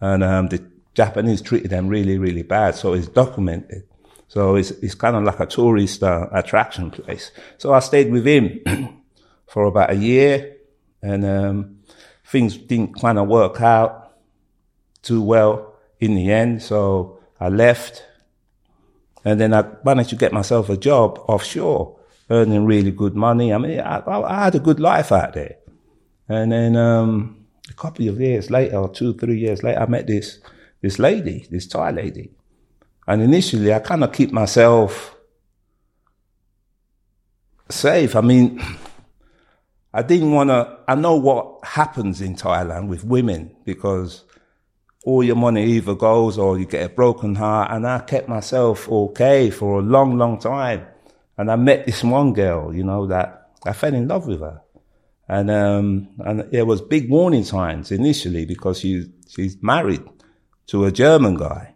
And 0.00 0.24
um, 0.24 0.48
the 0.48 0.64
Japanese 0.94 1.40
treated 1.40 1.70
them 1.70 1.86
really, 1.86 2.18
really 2.18 2.42
bad. 2.42 2.74
So 2.74 2.94
it's 2.94 3.06
documented. 3.06 3.84
So 4.30 4.54
it's, 4.54 4.70
it's 4.70 4.94
kind 4.94 5.16
of 5.16 5.24
like 5.24 5.40
a 5.40 5.46
tourist 5.46 6.04
uh, 6.04 6.28
attraction 6.30 6.92
place. 6.92 7.32
So 7.58 7.72
I 7.72 7.80
stayed 7.80 8.12
with 8.12 8.24
him 8.24 8.60
for 9.48 9.64
about 9.64 9.90
a 9.90 9.96
year 9.96 10.56
and 11.02 11.24
um, 11.24 11.78
things 12.24 12.56
didn't 12.56 13.00
kind 13.00 13.18
of 13.18 13.26
work 13.26 13.60
out 13.60 14.12
too 15.02 15.20
well 15.20 15.74
in 15.98 16.14
the 16.14 16.30
end. 16.30 16.62
So 16.62 17.18
I 17.40 17.48
left 17.48 18.04
and 19.24 19.40
then 19.40 19.52
I 19.52 19.64
managed 19.84 20.10
to 20.10 20.16
get 20.16 20.32
myself 20.32 20.68
a 20.68 20.76
job 20.76 21.18
offshore, 21.26 21.98
earning 22.30 22.66
really 22.66 22.92
good 22.92 23.16
money. 23.16 23.52
I 23.52 23.58
mean, 23.58 23.80
I, 23.80 24.00
I 24.06 24.44
had 24.44 24.54
a 24.54 24.60
good 24.60 24.78
life 24.78 25.10
out 25.10 25.34
there. 25.34 25.56
And 26.28 26.52
then 26.52 26.76
um, 26.76 27.46
a 27.68 27.74
couple 27.74 28.06
of 28.08 28.20
years 28.20 28.48
later, 28.48 28.76
or 28.76 28.88
two, 28.88 29.14
three 29.14 29.40
years 29.40 29.64
later, 29.64 29.80
I 29.80 29.86
met 29.86 30.06
this 30.06 30.38
this 30.82 31.00
lady, 31.00 31.48
this 31.50 31.66
Thai 31.66 31.90
lady. 31.90 32.30
And 33.10 33.22
initially, 33.22 33.74
I 33.74 33.80
kind 33.80 34.04
of 34.04 34.12
keep 34.12 34.30
myself 34.30 35.16
safe. 37.68 38.14
I 38.14 38.20
mean, 38.20 38.62
I 39.92 40.02
didn't 40.02 40.30
want 40.30 40.50
to. 40.50 40.78
I 40.86 40.94
know 40.94 41.16
what 41.16 41.64
happens 41.64 42.20
in 42.20 42.36
Thailand 42.36 42.86
with 42.86 43.02
women 43.02 43.56
because 43.64 44.22
all 45.04 45.24
your 45.24 45.34
money 45.34 45.64
either 45.72 45.96
goes 45.96 46.38
or 46.38 46.56
you 46.56 46.66
get 46.66 46.86
a 46.86 46.88
broken 46.88 47.34
heart. 47.34 47.72
And 47.72 47.84
I 47.84 47.98
kept 47.98 48.28
myself 48.28 48.88
okay 48.88 49.50
for 49.50 49.80
a 49.80 49.82
long, 49.82 50.16
long 50.16 50.38
time. 50.38 50.86
And 51.36 51.50
I 51.50 51.56
met 51.56 51.86
this 51.86 52.04
one 52.04 52.32
girl, 52.32 52.72
you 52.72 52.84
know, 52.84 53.08
that 53.08 53.50
I 53.66 53.72
fell 53.72 53.92
in 53.92 54.06
love 54.06 54.28
with 54.28 54.38
her. 54.38 54.62
And, 55.26 55.50
um, 55.50 56.10
and 56.20 56.48
there 56.52 56.64
was 56.64 56.80
big 56.80 57.10
warning 57.10 57.42
signs 57.42 57.90
initially 57.90 58.44
because 58.44 58.78
she, 58.78 59.10
she's 59.28 59.60
married 59.60 60.04
to 60.68 60.84
a 60.84 60.92
German 60.92 61.34
guy. 61.34 61.74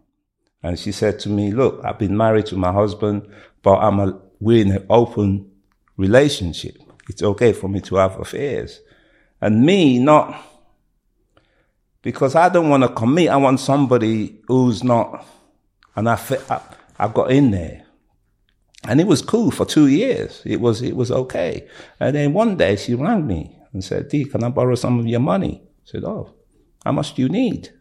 And 0.64 0.79
she 0.79 0.92
said 0.92 1.20
to 1.20 1.29
me, 1.29 1.53
look, 1.53 1.85
I've 1.85 1.98
been 1.98 2.16
married 2.16 2.46
to 2.46 2.57
my 2.57 2.72
husband, 2.72 3.29
but 3.62 3.77
I'm 3.81 4.00
a, 4.00 4.18
we're 4.40 4.62
in 4.62 4.72
an 4.72 4.87
open 4.88 5.50
relationship. 5.98 6.79
It's 7.07 7.22
okay 7.22 7.53
for 7.53 7.68
me 7.68 7.83
to 7.83 7.96
have 7.96 8.18
affairs. 8.18 8.81
And 9.42 9.66
me 9.66 9.98
not, 9.98 10.42
because 12.00 12.35
I 12.35 12.48
don't 12.48 12.70
want 12.70 12.83
to 12.83 12.88
commit. 12.88 13.29
I 13.29 13.37
want 13.37 13.61
somebody 13.61 14.40
who's 14.48 14.83
not, 14.83 15.27
and 15.96 16.09
I, 16.09 16.18
I, 16.48 16.61
I 16.98 17.09
got 17.09 17.31
in 17.31 17.50
there. 17.50 17.85
And 18.88 19.03
it 19.03 19.07
was 19.07 19.20
cool 19.20 19.50
for 19.50 19.66
two 19.66 19.88
years. 19.88 20.40
It 20.46 20.62
was, 20.62 20.81
it 20.81 20.96
was 20.96 21.11
okay. 21.11 21.68
And 22.00 22.16
then 22.16 22.33
one 22.33 22.57
day 22.57 22.77
she 22.77 22.94
rang 22.94 23.27
me 23.27 23.55
and 23.74 23.85
said, 23.85 24.09
can 24.09 24.42
I 24.42 24.48
borrow 24.48 24.77
some 24.77 24.98
of 24.98 25.07
your 25.07 25.20
money? 25.20 25.61
I 25.62 25.68
said, 25.85 26.05
Oh, 26.05 26.35
how 26.83 26.92
much 26.92 27.14
do 27.14 27.20
you 27.20 27.29
need? 27.29 27.74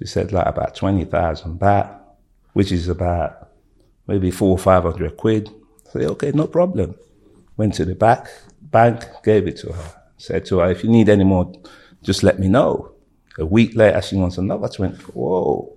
She 0.00 0.06
said, 0.06 0.32
like 0.32 0.46
about 0.46 0.74
20,000 0.74 1.60
baht, 1.60 1.94
which 2.54 2.72
is 2.72 2.88
about 2.88 3.50
maybe 4.06 4.30
four 4.30 4.52
or 4.52 4.58
500 4.58 5.16
quid. 5.16 5.50
I 5.88 5.90
said, 5.92 6.02
okay, 6.02 6.32
no 6.32 6.46
problem. 6.46 6.94
Went 7.56 7.74
to 7.74 7.84
the 7.84 7.94
back, 7.94 8.28
bank, 8.62 9.04
gave 9.22 9.46
it 9.46 9.58
to 9.58 9.72
her. 9.72 9.94
Said 10.16 10.46
to 10.46 10.58
her, 10.60 10.70
if 10.70 10.82
you 10.82 10.90
need 10.90 11.10
any 11.10 11.24
more, 11.24 11.52
just 12.02 12.22
let 12.22 12.38
me 12.38 12.48
know. 12.48 12.92
A 13.38 13.44
week 13.44 13.76
later, 13.76 14.00
she 14.00 14.16
wants 14.16 14.38
another 14.38 14.68
20. 14.68 14.96
Whoa. 15.12 15.76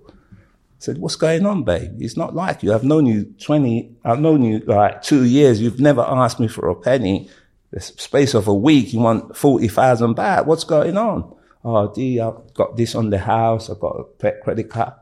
Said, 0.78 0.98
what's 0.98 1.16
going 1.16 1.44
on, 1.44 1.62
babe? 1.62 2.00
It's 2.00 2.16
not 2.16 2.34
like 2.34 2.62
you. 2.62 2.72
I've 2.74 2.84
known 2.84 3.06
you 3.06 3.34
20, 3.40 3.96
I've 4.04 4.20
known 4.20 4.42
you 4.42 4.60
like 4.60 5.02
two 5.02 5.24
years. 5.24 5.60
You've 5.60 5.80
never 5.80 6.02
asked 6.02 6.40
me 6.40 6.48
for 6.48 6.68
a 6.68 6.74
penny. 6.74 7.28
The 7.72 7.80
space 7.80 8.34
of 8.34 8.48
a 8.48 8.54
week, 8.54 8.92
you 8.92 9.00
want 9.00 9.36
40,000 9.36 10.14
baht. 10.14 10.46
What's 10.46 10.64
going 10.64 10.96
on? 10.96 11.33
Oh, 11.64 11.92
Dee, 11.92 12.20
I've 12.20 12.52
got 12.52 12.76
this 12.76 12.94
on 12.94 13.10
the 13.10 13.18
house. 13.18 13.70
I've 13.70 13.80
got 13.80 13.96
a 13.96 14.32
credit 14.42 14.68
card, 14.68 14.92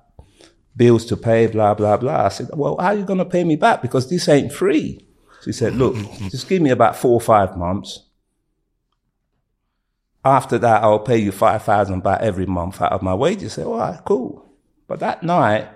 bills 0.76 1.04
to 1.06 1.16
pay, 1.16 1.48
blah, 1.48 1.74
blah, 1.74 1.96
blah. 1.96 2.26
I 2.26 2.28
said, 2.28 2.50
well, 2.54 2.76
how 2.78 2.88
are 2.88 2.94
you 2.94 3.04
going 3.04 3.18
to 3.18 3.24
pay 3.24 3.42
me 3.42 3.56
back? 3.56 3.82
Because 3.82 4.08
this 4.08 4.28
ain't 4.28 4.52
free. 4.52 5.04
She 5.44 5.52
said, 5.52 5.74
look, 5.74 5.96
just 6.30 6.48
give 6.48 6.62
me 6.62 6.70
about 6.70 6.96
four 6.96 7.14
or 7.14 7.20
five 7.20 7.56
months. 7.56 8.04
After 10.24 10.56
that, 10.58 10.84
I'll 10.84 11.00
pay 11.00 11.18
you 11.18 11.32
5,000 11.32 12.02
baht 12.04 12.20
every 12.20 12.46
month 12.46 12.80
out 12.80 12.92
of 12.92 13.02
my 13.02 13.14
wages. 13.14 13.54
I 13.54 13.56
said, 13.56 13.66
all 13.66 13.78
right, 13.78 14.00
cool. 14.04 14.48
But 14.86 15.00
that 15.00 15.24
night, 15.24 15.68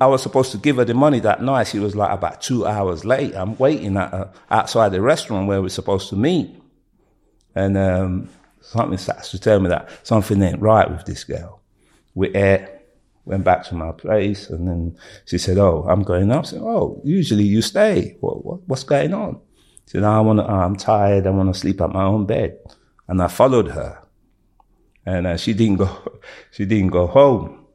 I 0.00 0.06
was 0.06 0.22
supposed 0.22 0.52
to 0.52 0.58
give 0.58 0.76
her 0.76 0.84
the 0.84 0.92
money 0.92 1.18
that 1.20 1.42
night. 1.42 1.68
She 1.68 1.78
was 1.78 1.96
like 1.96 2.10
about 2.10 2.42
two 2.42 2.66
hours 2.66 3.06
late. 3.06 3.34
I'm 3.34 3.56
waiting 3.56 3.96
at 3.96 4.10
her 4.10 4.32
outside 4.50 4.90
the 4.90 5.00
restaurant 5.00 5.48
where 5.48 5.62
we're 5.62 5.70
supposed 5.70 6.10
to 6.10 6.16
meet. 6.16 6.54
And 7.54 7.78
um, 7.78 8.28
something 8.62 8.98
starts 8.98 9.30
to 9.30 9.38
tell 9.38 9.60
me 9.60 9.68
that 9.68 9.88
something 10.02 10.40
ain't 10.42 10.60
right 10.60 10.90
with 10.90 11.04
this 11.04 11.24
girl. 11.24 11.60
We 12.14 12.28
ate, 12.34 12.68
went 13.24 13.44
back 13.44 13.64
to 13.64 13.74
my 13.74 13.92
place, 13.92 14.48
and 14.48 14.66
then 14.68 14.96
she 15.24 15.38
said, 15.38 15.58
Oh, 15.58 15.86
I'm 15.88 16.02
going 16.02 16.30
up. 16.30 16.44
I 16.44 16.48
said, 16.48 16.60
Oh, 16.62 17.00
usually 17.04 17.44
you 17.44 17.62
stay. 17.62 18.16
What, 18.20 18.44
what, 18.44 18.68
what's 18.68 18.84
going 18.84 19.14
on? 19.14 19.40
She 19.86 19.92
said, 19.92 20.04
I 20.04 20.20
want 20.20 20.38
to, 20.38 20.46
I'm 20.46 20.76
tired. 20.76 21.26
I 21.26 21.30
want 21.30 21.52
to 21.52 21.58
sleep 21.58 21.80
at 21.80 21.90
my 21.90 22.04
own 22.04 22.26
bed. 22.26 22.58
And 23.08 23.22
I 23.22 23.28
followed 23.28 23.68
her. 23.68 24.02
And 25.04 25.26
uh, 25.26 25.36
she 25.36 25.52
didn't 25.52 25.76
go, 25.76 26.20
she 26.50 26.64
didn't 26.64 26.90
go 26.90 27.06
home. 27.06 27.66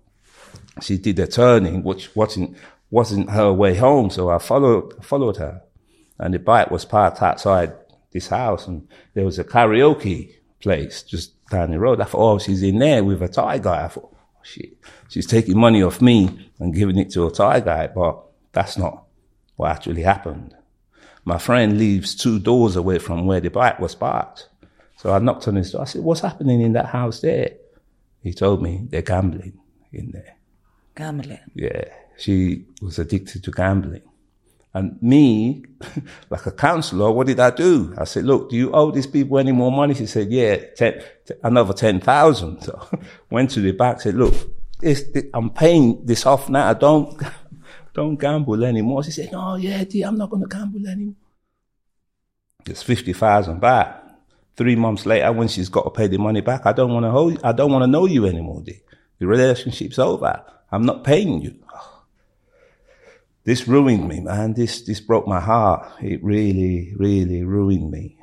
She 0.81 0.97
did 0.97 1.19
a 1.19 1.27
turning, 1.27 1.83
which 1.83 2.15
wasn't, 2.15 2.55
wasn't 2.91 3.31
her 3.31 3.51
way 3.51 3.75
home. 3.75 4.09
So 4.09 4.29
I 4.29 4.37
followed, 4.37 5.03
followed 5.03 5.37
her. 5.37 5.61
And 6.19 6.33
the 6.33 6.39
bike 6.39 6.71
was 6.71 6.85
parked 6.85 7.21
outside 7.21 7.73
this 8.11 8.27
house 8.27 8.67
and 8.67 8.87
there 9.13 9.25
was 9.25 9.37
a 9.37 9.43
karaoke 9.43 10.36
place 10.59 11.03
just 11.03 11.33
down 11.49 11.71
the 11.71 11.79
road. 11.79 12.01
I 12.01 12.05
thought, 12.05 12.33
oh, 12.33 12.39
she's 12.39 12.63
in 12.63 12.79
there 12.79 13.03
with 13.03 13.21
a 13.21 13.27
Thai 13.27 13.59
guy. 13.59 13.85
I 13.85 13.87
thought, 13.87 14.09
oh, 14.13 14.41
shit, 14.43 14.77
she's 15.09 15.27
taking 15.27 15.57
money 15.57 15.83
off 15.83 16.01
me 16.01 16.49
and 16.59 16.73
giving 16.73 16.97
it 16.97 17.11
to 17.11 17.27
a 17.27 17.31
Thai 17.31 17.61
guy. 17.61 17.87
But 17.87 18.23
that's 18.51 18.77
not 18.77 19.03
what 19.55 19.71
actually 19.71 20.03
happened. 20.03 20.55
My 21.25 21.37
friend 21.37 21.77
lives 21.77 22.15
two 22.15 22.39
doors 22.39 22.75
away 22.75 22.99
from 22.99 23.25
where 23.25 23.41
the 23.41 23.49
bike 23.49 23.79
was 23.79 23.95
parked. 23.95 24.47
So 24.97 25.13
I 25.13 25.19
knocked 25.19 25.47
on 25.47 25.55
his 25.55 25.71
door. 25.71 25.81
I 25.81 25.85
said, 25.85 26.01
What's 26.01 26.21
happening 26.21 26.61
in 26.61 26.73
that 26.73 26.87
house 26.87 27.21
there? 27.21 27.51
He 28.23 28.33
told 28.33 28.61
me 28.61 28.81
they're 28.89 29.01
gambling 29.01 29.59
in 29.91 30.11
there. 30.11 30.37
Gambling? 30.95 31.39
Yeah. 31.53 31.83
She 32.17 32.65
was 32.81 32.97
addicted 32.97 33.43
to 33.43 33.51
gambling. 33.51 34.01
And 34.77 35.01
me, 35.01 35.63
like 36.29 36.45
a 36.45 36.51
counselor, 36.51 37.11
what 37.11 37.25
did 37.25 37.39
I 37.39 37.49
do? 37.49 37.95
I 37.97 38.03
said, 38.03 38.25
look, 38.25 38.51
do 38.51 38.55
you 38.55 38.71
owe 38.71 38.91
these 38.91 39.07
people 39.07 39.39
any 39.39 39.51
more 39.51 39.71
money? 39.71 39.95
She 39.95 40.05
said, 40.05 40.29
yeah, 40.29 40.57
ten, 40.75 41.01
another 41.43 41.73
10,000. 41.73 42.61
So 42.61 42.87
went 43.31 43.49
to 43.51 43.59
the 43.59 43.71
back, 43.71 44.01
said, 44.01 44.13
look, 44.13 44.35
it's, 44.83 45.01
it, 45.15 45.31
I'm 45.33 45.49
paying 45.49 46.05
this 46.05 46.27
off 46.27 46.47
now. 46.47 46.69
I 46.69 46.75
don't, 46.75 47.19
don't 47.95 48.17
gamble 48.17 48.63
anymore. 48.63 49.03
She 49.03 49.09
said, 49.09 49.31
oh 49.33 49.55
yeah, 49.55 49.83
Dee, 49.83 50.03
I'm 50.03 50.15
not 50.15 50.29
going 50.29 50.43
to 50.43 50.47
gamble 50.47 50.87
anymore. 50.87 51.15
It's 52.67 52.83
50,000 52.83 53.59
back. 53.59 54.03
Three 54.55 54.75
months 54.75 55.07
later, 55.07 55.31
when 55.31 55.47
she's 55.47 55.69
got 55.69 55.85
to 55.85 55.89
pay 55.89 56.05
the 56.05 56.19
money 56.19 56.43
baht, 56.43 56.65
I 56.65 56.73
don't 56.73 56.93
want 56.93 57.05
to 57.05 57.11
hold, 57.11 57.39
I 57.43 57.51
don't 57.51 57.71
want 57.71 57.81
to 57.81 57.87
know 57.87 58.05
you 58.05 58.27
anymore, 58.27 58.61
Dee. 58.61 58.81
The 59.17 59.25
relationship's 59.25 59.97
over. 59.97 60.43
I'm 60.71 60.85
not 60.85 61.03
paying 61.03 61.41
you. 61.41 61.55
This 63.47 63.65
ruined 63.65 64.09
me, 64.09 64.19
man. 64.19 64.55
This, 64.55 64.81
this 64.81 64.99
broke 64.99 65.25
my 65.25 65.39
heart. 65.39 65.87
It 66.01 66.21
really, 66.21 66.93
really 66.97 67.45
ruined 67.45 67.89
me. 67.89 68.17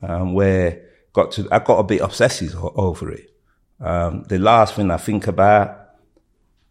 Um, 0.00 0.32
where 0.32 0.80
got 1.12 1.32
to, 1.32 1.48
I 1.50 1.58
got 1.58 1.80
a 1.80 1.82
bit 1.82 2.00
obsessive 2.00 2.54
over 2.76 3.10
it. 3.10 3.34
Um, 3.80 4.22
the 4.28 4.38
last 4.38 4.74
thing 4.74 4.92
I 4.92 4.96
think 4.98 5.26
about 5.26 5.96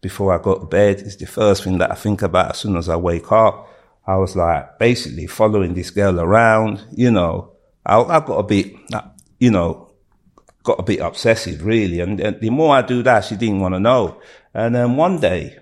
before 0.00 0.32
I 0.32 0.42
go 0.42 0.58
to 0.58 0.64
bed 0.64 1.02
is 1.02 1.18
the 1.18 1.26
first 1.26 1.64
thing 1.64 1.76
that 1.76 1.92
I 1.92 1.94
think 1.94 2.22
about 2.22 2.52
as 2.52 2.56
soon 2.56 2.78
as 2.78 2.88
I 2.88 2.96
wake 2.96 3.30
up. 3.30 3.68
I 4.06 4.16
was 4.16 4.34
like 4.34 4.78
basically 4.78 5.26
following 5.26 5.74
this 5.74 5.90
girl 5.90 6.18
around, 6.18 6.82
you 6.90 7.10
know, 7.10 7.52
I, 7.84 8.00
I 8.00 8.20
got 8.20 8.38
a 8.38 8.44
bit, 8.44 8.72
you 9.38 9.50
know, 9.50 9.92
got 10.62 10.80
a 10.80 10.84
bit 10.84 11.00
obsessive 11.00 11.62
really. 11.62 12.00
And, 12.00 12.18
and 12.18 12.40
the 12.40 12.48
more 12.48 12.74
I 12.74 12.80
do 12.80 13.02
that, 13.02 13.26
she 13.26 13.36
didn't 13.36 13.60
want 13.60 13.74
to 13.74 13.78
know. 13.80 14.22
And 14.54 14.74
then 14.74 14.96
one 14.96 15.20
day, 15.20 15.58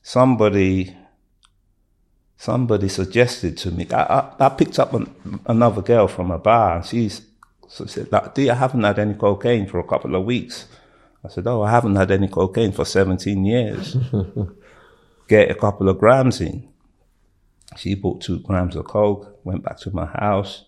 somebody, 0.00 0.96
somebody 2.40 2.88
suggested 2.88 3.54
to 3.58 3.70
me, 3.70 3.86
I, 3.90 4.02
I, 4.02 4.46
I 4.46 4.48
picked 4.48 4.78
up 4.78 4.94
an, 4.94 5.14
another 5.44 5.82
girl 5.82 6.08
from 6.08 6.30
a 6.30 6.38
bar 6.38 6.76
and 6.76 6.86
she 6.86 7.10
so 7.68 7.84
said, 7.84 8.10
like, 8.10 8.34
Dee, 8.34 8.48
I 8.48 8.54
haven't 8.54 8.82
had 8.82 8.98
any 8.98 9.12
cocaine 9.12 9.66
for 9.66 9.78
a 9.78 9.84
couple 9.84 10.16
of 10.16 10.24
weeks. 10.24 10.66
I 11.22 11.28
said, 11.28 11.46
oh, 11.46 11.60
I 11.60 11.70
haven't 11.70 11.96
had 11.96 12.10
any 12.10 12.28
cocaine 12.28 12.72
for 12.72 12.86
17 12.86 13.44
years. 13.44 13.94
Get 15.28 15.50
a 15.50 15.54
couple 15.54 15.90
of 15.90 15.98
grams 15.98 16.40
in. 16.40 16.66
She 17.76 17.94
bought 17.94 18.22
two 18.22 18.40
grams 18.40 18.74
of 18.74 18.86
coke, 18.86 19.38
went 19.44 19.62
back 19.62 19.78
to 19.80 19.94
my 19.94 20.06
house, 20.06 20.64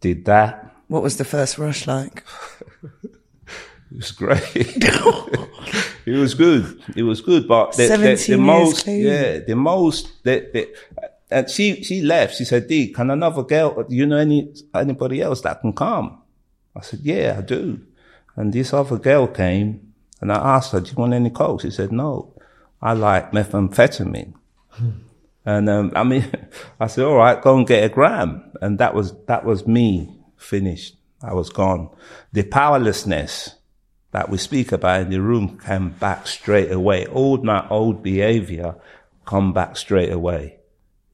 did 0.00 0.24
that. 0.24 0.74
What 0.88 1.04
was 1.04 1.16
the 1.16 1.24
first 1.24 1.58
rush 1.58 1.86
like? 1.86 2.24
It 3.94 3.98
was 3.98 4.10
great. 4.10 4.42
it 6.04 6.18
was 6.18 6.34
good. 6.34 6.82
It 6.96 7.04
was 7.04 7.20
good, 7.20 7.46
but 7.46 7.76
the, 7.76 7.84
the, 7.84 7.88
17 7.88 8.16
the 8.16 8.30
years 8.32 8.40
most, 8.40 8.82
clean. 8.82 9.06
yeah, 9.06 9.38
the 9.38 9.54
most, 9.54 10.24
the, 10.24 10.50
the, 10.52 10.74
and 11.30 11.48
she, 11.48 11.82
she 11.82 12.02
left. 12.02 12.36
She 12.36 12.44
said, 12.44 12.68
Dee, 12.68 12.92
can 12.92 13.10
another 13.10 13.42
girl, 13.42 13.82
do 13.82 13.94
you 13.94 14.06
know 14.06 14.18
any, 14.18 14.52
anybody 14.74 15.20
else 15.20 15.40
that 15.42 15.60
can 15.60 15.72
come? 15.72 16.22
I 16.76 16.80
said, 16.80 17.00
yeah, 17.02 17.36
I 17.38 17.42
do. 17.42 17.80
And 18.36 18.52
this 18.52 18.72
other 18.72 18.98
girl 18.98 19.26
came 19.28 19.94
and 20.20 20.32
I 20.32 20.56
asked 20.56 20.72
her, 20.72 20.80
do 20.80 20.90
you 20.90 20.96
want 20.96 21.14
any 21.14 21.30
coke? 21.30 21.60
She 21.60 21.70
said, 21.70 21.92
no, 21.92 22.34
I 22.82 22.92
like 22.92 23.32
methamphetamine. 23.32 24.34
And, 25.46 25.68
um, 25.68 25.92
I 25.94 26.04
mean, 26.04 26.30
I 26.80 26.86
said, 26.86 27.04
all 27.04 27.16
right, 27.16 27.40
go 27.40 27.56
and 27.56 27.66
get 27.66 27.84
a 27.84 27.88
gram. 27.88 28.50
And 28.60 28.78
that 28.78 28.94
was, 28.94 29.14
that 29.26 29.44
was 29.44 29.66
me 29.66 30.14
finished. 30.36 30.96
I 31.22 31.32
was 31.34 31.50
gone. 31.50 31.90
The 32.32 32.42
powerlessness 32.42 33.54
that 34.10 34.28
we 34.28 34.38
speak 34.38 34.72
about 34.72 35.02
in 35.02 35.10
the 35.10 35.20
room 35.20 35.58
came 35.58 35.90
back 35.90 36.26
straight 36.26 36.70
away. 36.70 37.06
All 37.06 37.36
my 37.38 37.66
old 37.68 38.02
behavior 38.02 38.76
come 39.24 39.52
back 39.52 39.76
straight 39.76 40.12
away. 40.12 40.58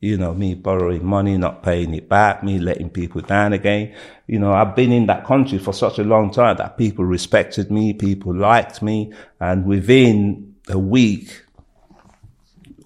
You 0.00 0.16
know, 0.16 0.32
me 0.32 0.54
borrowing 0.54 1.04
money, 1.04 1.36
not 1.36 1.62
paying 1.62 1.92
it 1.94 2.08
back, 2.08 2.42
me 2.42 2.58
letting 2.58 2.88
people 2.88 3.20
down 3.20 3.52
again. 3.52 3.94
You 4.26 4.38
know, 4.38 4.52
I've 4.52 4.74
been 4.74 4.92
in 4.92 5.06
that 5.06 5.26
country 5.26 5.58
for 5.58 5.74
such 5.74 5.98
a 5.98 6.04
long 6.04 6.30
time 6.30 6.56
that 6.56 6.78
people 6.78 7.04
respected 7.04 7.70
me, 7.70 7.92
people 7.92 8.34
liked 8.34 8.80
me. 8.80 9.12
And 9.38 9.66
within 9.66 10.54
a 10.68 10.78
week, 10.78 11.44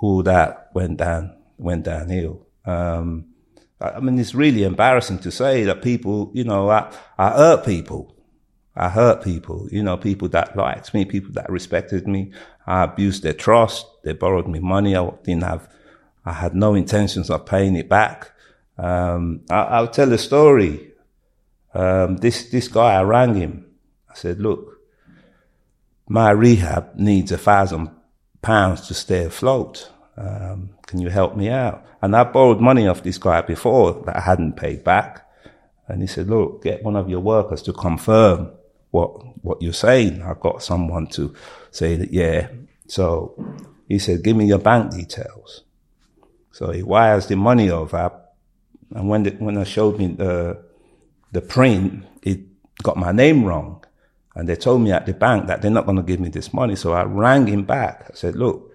all 0.00 0.24
that 0.24 0.70
went 0.74 0.98
down, 0.98 1.36
went 1.56 1.84
downhill. 1.84 2.46
Um, 2.64 3.26
I 3.80 4.00
mean, 4.00 4.18
it's 4.18 4.34
really 4.34 4.64
embarrassing 4.64 5.20
to 5.20 5.30
say 5.30 5.64
that 5.64 5.82
people, 5.82 6.30
you 6.34 6.44
know, 6.44 6.70
I, 6.70 6.92
I 7.16 7.30
hurt 7.30 7.64
people. 7.64 8.14
I 8.76 8.88
hurt 8.88 9.22
people, 9.22 9.68
you 9.70 9.84
know, 9.84 9.96
people 9.96 10.28
that 10.30 10.56
liked 10.56 10.94
me, 10.94 11.04
people 11.04 11.32
that 11.34 11.48
respected 11.48 12.08
me. 12.08 12.32
I 12.66 12.82
abused 12.82 13.22
their 13.22 13.32
trust. 13.32 13.86
They 14.02 14.14
borrowed 14.14 14.48
me 14.48 14.58
money. 14.58 14.96
I 14.96 15.10
didn't 15.22 15.44
have, 15.44 15.68
I 16.24 16.32
had 16.32 16.54
no 16.54 16.74
intentions 16.74 17.30
of 17.30 17.46
paying 17.46 17.76
it 17.76 17.88
back. 17.88 18.32
Um, 18.78 19.42
I, 19.50 19.62
I'll 19.62 19.88
tell 19.88 20.12
a 20.12 20.18
story. 20.18 20.92
Um, 21.74 22.16
this, 22.18 22.50
this 22.50 22.68
guy, 22.68 22.94
I 22.94 23.02
rang 23.02 23.34
him. 23.34 23.66
I 24.10 24.14
said, 24.14 24.40
look, 24.40 24.80
my 26.08 26.30
rehab 26.30 26.94
needs 26.96 27.32
a 27.32 27.38
thousand 27.38 27.90
pounds 28.42 28.86
to 28.88 28.94
stay 28.94 29.24
afloat. 29.24 29.90
Um, 30.16 30.70
can 30.86 31.00
you 31.00 31.08
help 31.08 31.36
me 31.36 31.48
out? 31.48 31.84
And 32.00 32.14
I 32.14 32.24
borrowed 32.24 32.60
money 32.60 32.86
off 32.86 33.02
this 33.02 33.18
guy 33.18 33.40
before 33.40 34.02
that 34.06 34.16
I 34.16 34.20
hadn't 34.20 34.56
paid 34.56 34.84
back. 34.84 35.26
And 35.88 36.00
he 36.00 36.06
said, 36.06 36.28
look, 36.28 36.62
get 36.62 36.84
one 36.84 36.96
of 36.96 37.10
your 37.10 37.20
workers 37.20 37.62
to 37.62 37.72
confirm 37.72 38.52
what, 38.90 39.10
what 39.42 39.60
you're 39.60 39.72
saying. 39.72 40.22
I 40.22 40.34
got 40.34 40.62
someone 40.62 41.08
to 41.08 41.34
say 41.70 41.96
that, 41.96 42.12
yeah. 42.12 42.48
So 42.86 43.34
he 43.88 43.98
said, 43.98 44.22
give 44.22 44.36
me 44.36 44.46
your 44.46 44.58
bank 44.58 44.92
details. 44.92 45.63
So 46.54 46.70
he 46.70 46.84
wires 46.84 47.26
the 47.26 47.34
money 47.34 47.68
over. 47.68 48.12
And 48.94 49.08
when, 49.08 49.24
the, 49.24 49.30
when 49.32 49.58
I 49.58 49.64
showed 49.64 49.98
me 49.98 50.06
the, 50.06 50.64
the 51.32 51.40
print, 51.40 52.04
it 52.22 52.38
got 52.80 52.96
my 52.96 53.10
name 53.10 53.44
wrong. 53.44 53.84
And 54.36 54.48
they 54.48 54.54
told 54.54 54.80
me 54.80 54.92
at 54.92 55.04
the 55.04 55.14
bank 55.14 55.48
that 55.48 55.62
they're 55.62 55.70
not 55.72 55.84
going 55.84 55.96
to 55.96 56.04
give 56.04 56.20
me 56.20 56.28
this 56.28 56.54
money. 56.54 56.76
So 56.76 56.92
I 56.92 57.02
rang 57.02 57.48
him 57.48 57.64
back. 57.64 58.06
I 58.08 58.14
said, 58.14 58.36
look, 58.36 58.72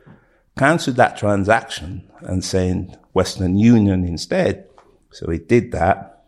cancel 0.58 0.94
that 0.96 1.16
transaction 1.16 2.06
and 2.20 2.44
saying 2.44 2.98
Western 3.14 3.58
Union 3.58 4.04
instead. 4.04 4.68
So 5.12 5.32
he 5.32 5.38
did 5.38 5.72
that, 5.72 6.26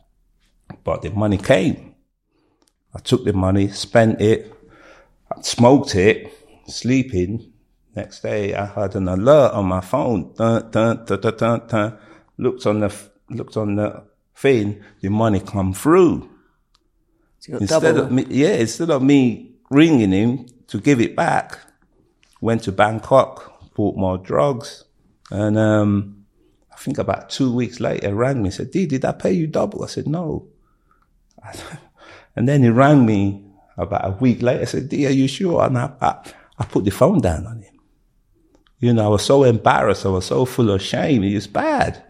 but 0.86 1.02
the 1.02 1.10
money 1.10 1.38
came. 1.38 1.96
I 2.96 3.00
took 3.00 3.26
the 3.26 3.34
money, 3.34 3.68
spent 3.68 4.22
it, 4.22 4.54
smoked 5.42 5.96
it, 5.96 6.32
sleeping. 6.68 7.51
Next 7.96 8.22
day, 8.22 8.54
I 8.56 8.66
had 8.66 8.96
an 8.96 9.08
alert 9.10 9.52
on 9.54 9.66
my 9.66 9.82
phone. 9.82 10.34
Dun, 10.38 10.72
dun, 10.72 11.06
dun, 11.06 11.20
dun, 11.20 11.38
dun, 11.38 11.68
dun. 11.68 11.98
Looked 12.38 12.66
on 12.66 12.80
the 12.80 12.94
looked 13.30 13.58
on 13.58 13.76
the 13.76 14.04
thing, 14.36 14.82
the 15.02 15.10
money 15.10 15.40
come 15.40 15.74
through. 15.74 16.30
So 17.40 17.58
Instead 17.58 17.82
double. 17.96 18.02
of 18.02 18.12
me, 18.12 18.26
yeah, 18.30 18.54
instead 18.56 18.90
of 18.90 19.02
me 19.04 19.56
ringing 19.70 20.12
him 20.12 20.46
to 20.68 20.80
give 20.80 21.02
it 21.02 21.16
back, 21.16 21.60
went 22.40 22.64
to 22.64 22.72
Bangkok, 22.72 23.74
bought 23.76 23.98
more 23.98 24.18
drugs, 24.18 24.86
and 25.30 25.58
um, 25.58 26.26
I 26.72 26.78
think 26.78 26.98
about 26.98 27.30
two 27.30 27.54
weeks 27.54 27.80
later, 27.80 28.14
rang 28.16 28.42
me 28.42 28.50
and 28.50 28.54
said, 28.54 28.72
"Dee, 28.72 28.86
did 28.86 29.04
I 29.06 29.12
pay 29.12 29.34
you 29.34 29.48
double?" 29.48 29.84
I 29.84 29.88
said, 29.88 30.08
"No." 30.08 30.48
and 32.36 32.48
then 32.48 32.64
he 32.64 32.70
rang 32.70 33.06
me 33.06 33.44
about 33.78 34.06
a 34.08 34.12
week 34.12 34.42
later. 34.42 34.66
said, 34.66 34.90
"Dee, 34.90 35.08
are 35.08 35.12
you 35.12 35.28
sure?" 35.28 35.64
And 35.66 35.78
I, 35.78 35.92
I, 36.00 36.32
I 36.60 36.66
put 36.66 36.86
the 36.86 36.92
phone 36.92 37.20
down 37.20 37.48
on 37.48 37.62
him. 37.62 37.71
You 38.82 38.94
know, 38.94 39.06
I 39.06 39.08
was 39.08 39.24
so 39.24 39.46
embarrassed. 39.46 40.06
I 40.06 40.10
was 40.10 40.26
so 40.26 40.44
full 40.44 40.70
of 40.72 40.82
shame. 40.82 41.24
It 41.24 41.36
was 41.36 41.48
bad, 41.48 42.04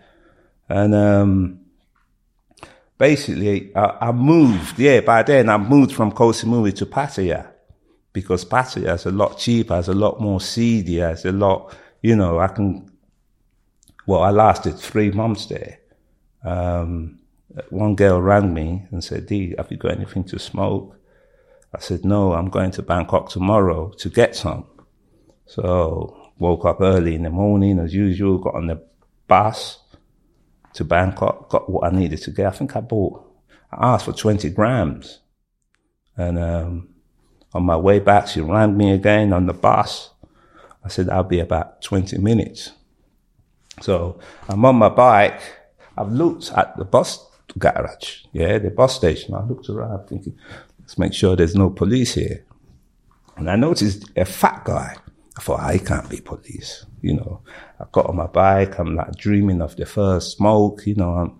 and 0.68 0.96
um, 0.96 1.60
basically, 2.98 3.76
I, 3.76 4.10
I 4.10 4.12
moved. 4.12 4.80
Yeah, 4.80 5.02
by 5.02 5.22
then 5.22 5.50
I 5.50 5.58
moved 5.58 5.94
from 5.94 6.12
Koh 6.12 6.32
Samui 6.32 6.74
to 6.78 6.86
Pattaya 6.88 7.52
because 8.14 8.46
Pattaya 8.46 8.96
is 8.96 9.06
a 9.06 9.12
lot 9.12 9.38
cheaper, 9.38 9.80
it's 9.80 9.88
a 9.88 9.94
lot 9.94 10.20
more 10.20 10.42
seedy, 10.42 11.00
it's 11.00 11.26
a 11.26 11.32
lot, 11.32 11.76
you 12.02 12.16
know, 12.16 12.40
I 12.40 12.48
can, 12.48 12.92
well, 14.06 14.22
I 14.22 14.32
lasted 14.32 14.78
three 14.78 15.12
months 15.12 15.46
there. 15.46 15.80
Um, 16.44 17.20
one 17.70 17.96
girl 17.96 18.22
rang 18.22 18.54
me 18.54 18.86
and 18.92 19.04
said, 19.04 19.28
Dee, 19.28 19.56
have 19.58 19.72
you 19.72 19.78
got 19.78 19.92
anything 19.92 20.24
to 20.26 20.40
smoke? 20.40 20.98
I 21.74 21.80
said, 21.80 22.04
no, 22.04 22.34
I'm 22.34 22.50
going 22.50 22.72
to 22.72 22.82
Bangkok 22.82 23.30
tomorrow 23.30 23.92
to 23.98 24.10
get 24.10 24.36
some. 24.36 24.66
So 25.46 26.21
woke 26.42 26.66
up 26.66 26.82
early 26.82 27.14
in 27.14 27.24
the 27.24 27.30
morning 27.30 27.78
as 27.78 27.94
usual, 27.94 28.40
got 28.40 28.56
on 28.56 28.66
the 28.66 28.82
bus 29.28 29.80
to 30.74 30.84
Bangkok, 30.84 31.50
got 31.50 31.70
what 31.70 31.86
I 31.86 31.96
needed 31.96 32.22
to 32.24 32.32
get. 32.32 32.48
I 32.48 32.52
think 32.52 32.76
I 32.76 32.82
bought, 32.82 33.24
I 33.72 33.94
asked 33.94 34.06
for 34.06 34.14
20 34.14 34.50
grams. 34.50 35.20
And, 36.18 36.40
um, 36.40 36.90
on 37.54 37.64
my 37.64 37.78
way 37.78 38.00
back, 38.00 38.28
she 38.28 38.42
rang 38.42 38.76
me 38.76 38.92
again 38.92 39.34
on 39.34 39.46
the 39.46 39.54
bus. 39.54 40.10
I 40.84 40.88
said, 40.88 41.10
I'll 41.10 41.24
be 41.24 41.40
about 41.40 41.82
20 41.84 42.18
minutes. 42.18 42.72
So 43.82 44.20
I'm 44.50 44.66
on 44.66 44.78
my 44.78 44.90
bike. 44.90 45.42
I've 45.98 46.12
looked 46.12 46.52
at 46.56 46.76
the 46.78 46.86
bus 46.86 47.24
garage, 47.58 48.24
yeah, 48.32 48.58
the 48.58 48.72
bus 48.72 48.96
station. 48.96 49.36
I 49.36 49.44
looked 49.44 49.70
around 49.70 50.08
thinking, 50.08 50.38
let's 50.80 50.98
make 50.98 51.14
sure 51.14 51.36
there's 51.36 51.56
no 51.56 51.70
police 51.70 52.16
here. 52.16 52.46
And 53.36 53.50
I 53.50 53.58
noticed 53.58 54.10
a 54.16 54.26
fat 54.26 54.64
guy. 54.66 54.96
I 55.38 55.42
thought, 55.42 55.62
I 55.62 55.78
can't 55.78 56.10
be 56.10 56.20
police. 56.20 56.86
You 57.02 57.16
know, 57.16 57.42
I 57.80 57.86
got 57.92 58.08
on 58.08 58.18
my 58.18 58.28
bike. 58.28 58.78
I'm 58.80 58.96
like 58.96 59.16
dreaming 59.16 59.62
of 59.62 59.76
the 59.76 59.86
first 59.86 60.38
smoke. 60.38 60.86
You 60.86 60.96
know, 60.96 61.14
I'm 61.14 61.40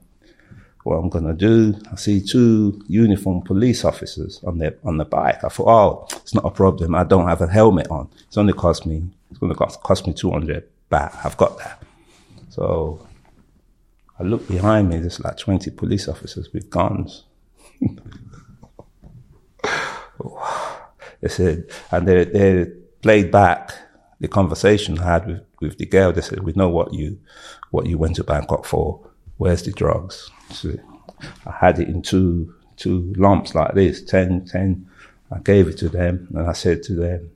what 0.84 0.96
I'm 0.96 1.10
gonna 1.10 1.34
do. 1.34 1.76
I 1.92 1.96
see 1.96 2.22
two 2.22 2.82
uniformed 2.88 3.46
police 3.46 3.86
officers 3.86 4.42
on 4.44 4.58
the 4.58 4.76
on 4.84 4.98
the 4.98 5.06
bike. 5.06 5.44
I 5.44 5.50
thought, 5.50 5.68
oh, 5.68 6.08
it's 6.18 6.34
not 6.34 6.46
a 6.46 6.52
problem. 6.52 6.96
I 6.96 7.04
don't 7.04 7.28
have 7.28 7.42
a 7.42 7.48
helmet 7.48 7.88
on. 7.90 8.10
It's 8.28 8.38
only 8.38 8.54
cost 8.54 8.86
me. 8.86 9.04
It's 9.30 9.40
gonna 9.40 9.56
cost, 9.56 9.82
cost 9.84 10.08
me 10.08 10.14
200 10.14 10.68
baht. 10.90 11.26
I've 11.26 11.38
got 11.38 11.58
that. 11.60 11.84
So 12.50 13.06
I 14.20 14.24
look 14.24 14.48
behind 14.48 14.90
me. 14.90 14.98
There's 15.00 15.20
like 15.20 15.38
20 15.38 15.72
police 15.72 16.08
officers 16.08 16.52
with 16.54 16.70
guns. 16.70 17.26
they 21.22 21.28
said, 21.28 21.66
and 21.92 22.08
they 22.08 22.26
they 22.26 22.72
played 23.02 23.32
back 23.32 23.74
the 24.20 24.28
conversation 24.28 25.00
I 25.00 25.14
had 25.14 25.28
with, 25.28 25.42
with 25.60 25.78
the 25.78 25.86
girl. 25.86 26.12
They 26.14 26.22
said, 26.22 26.44
"We 26.44 26.54
know 26.54 26.70
what 26.70 26.94
you 26.94 27.20
what 27.72 27.88
you 27.88 27.98
went 27.98 28.16
to 28.18 28.24
Bangkok 28.24 28.66
for. 28.66 29.06
Where's 29.38 29.64
the 29.64 29.72
drugs?" 29.72 30.30
So 30.52 30.76
I 31.46 31.52
had 31.52 31.80
it 31.80 31.90
in 31.90 32.02
two 32.02 32.54
two 32.78 33.14
lumps 33.18 33.54
like 33.54 33.74
this, 33.76 34.02
10, 34.04 34.46
10. 34.46 34.88
I 35.32 35.40
gave 35.40 35.68
it 35.68 35.78
to 35.78 35.90
them, 35.90 36.28
and 36.34 36.48
I 36.48 36.54
said 36.54 36.84
to 36.84 36.96
them, 36.96 37.30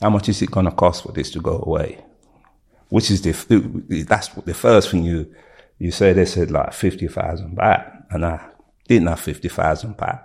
"How 0.00 0.10
much 0.10 0.28
is 0.28 0.42
it 0.42 0.50
gonna 0.50 0.72
cost 0.72 1.02
for 1.02 1.12
this 1.12 1.30
to 1.32 1.40
go 1.40 1.62
away?" 1.64 2.04
Which 2.88 3.10
is 3.10 3.22
the 3.22 3.32
that's 4.08 4.28
the 4.28 4.54
first 4.54 4.90
thing 4.90 5.04
you 5.04 5.32
you 5.78 5.90
say. 5.90 6.12
They 6.12 6.24
said 6.24 6.50
like 6.50 6.72
fifty 6.72 7.06
thousand 7.06 7.56
baht, 7.56 8.04
and 8.10 8.24
I 8.24 8.40
didn't 8.88 9.08
have 9.08 9.20
fifty 9.20 9.48
thousand 9.48 9.96
baht. 9.96 10.24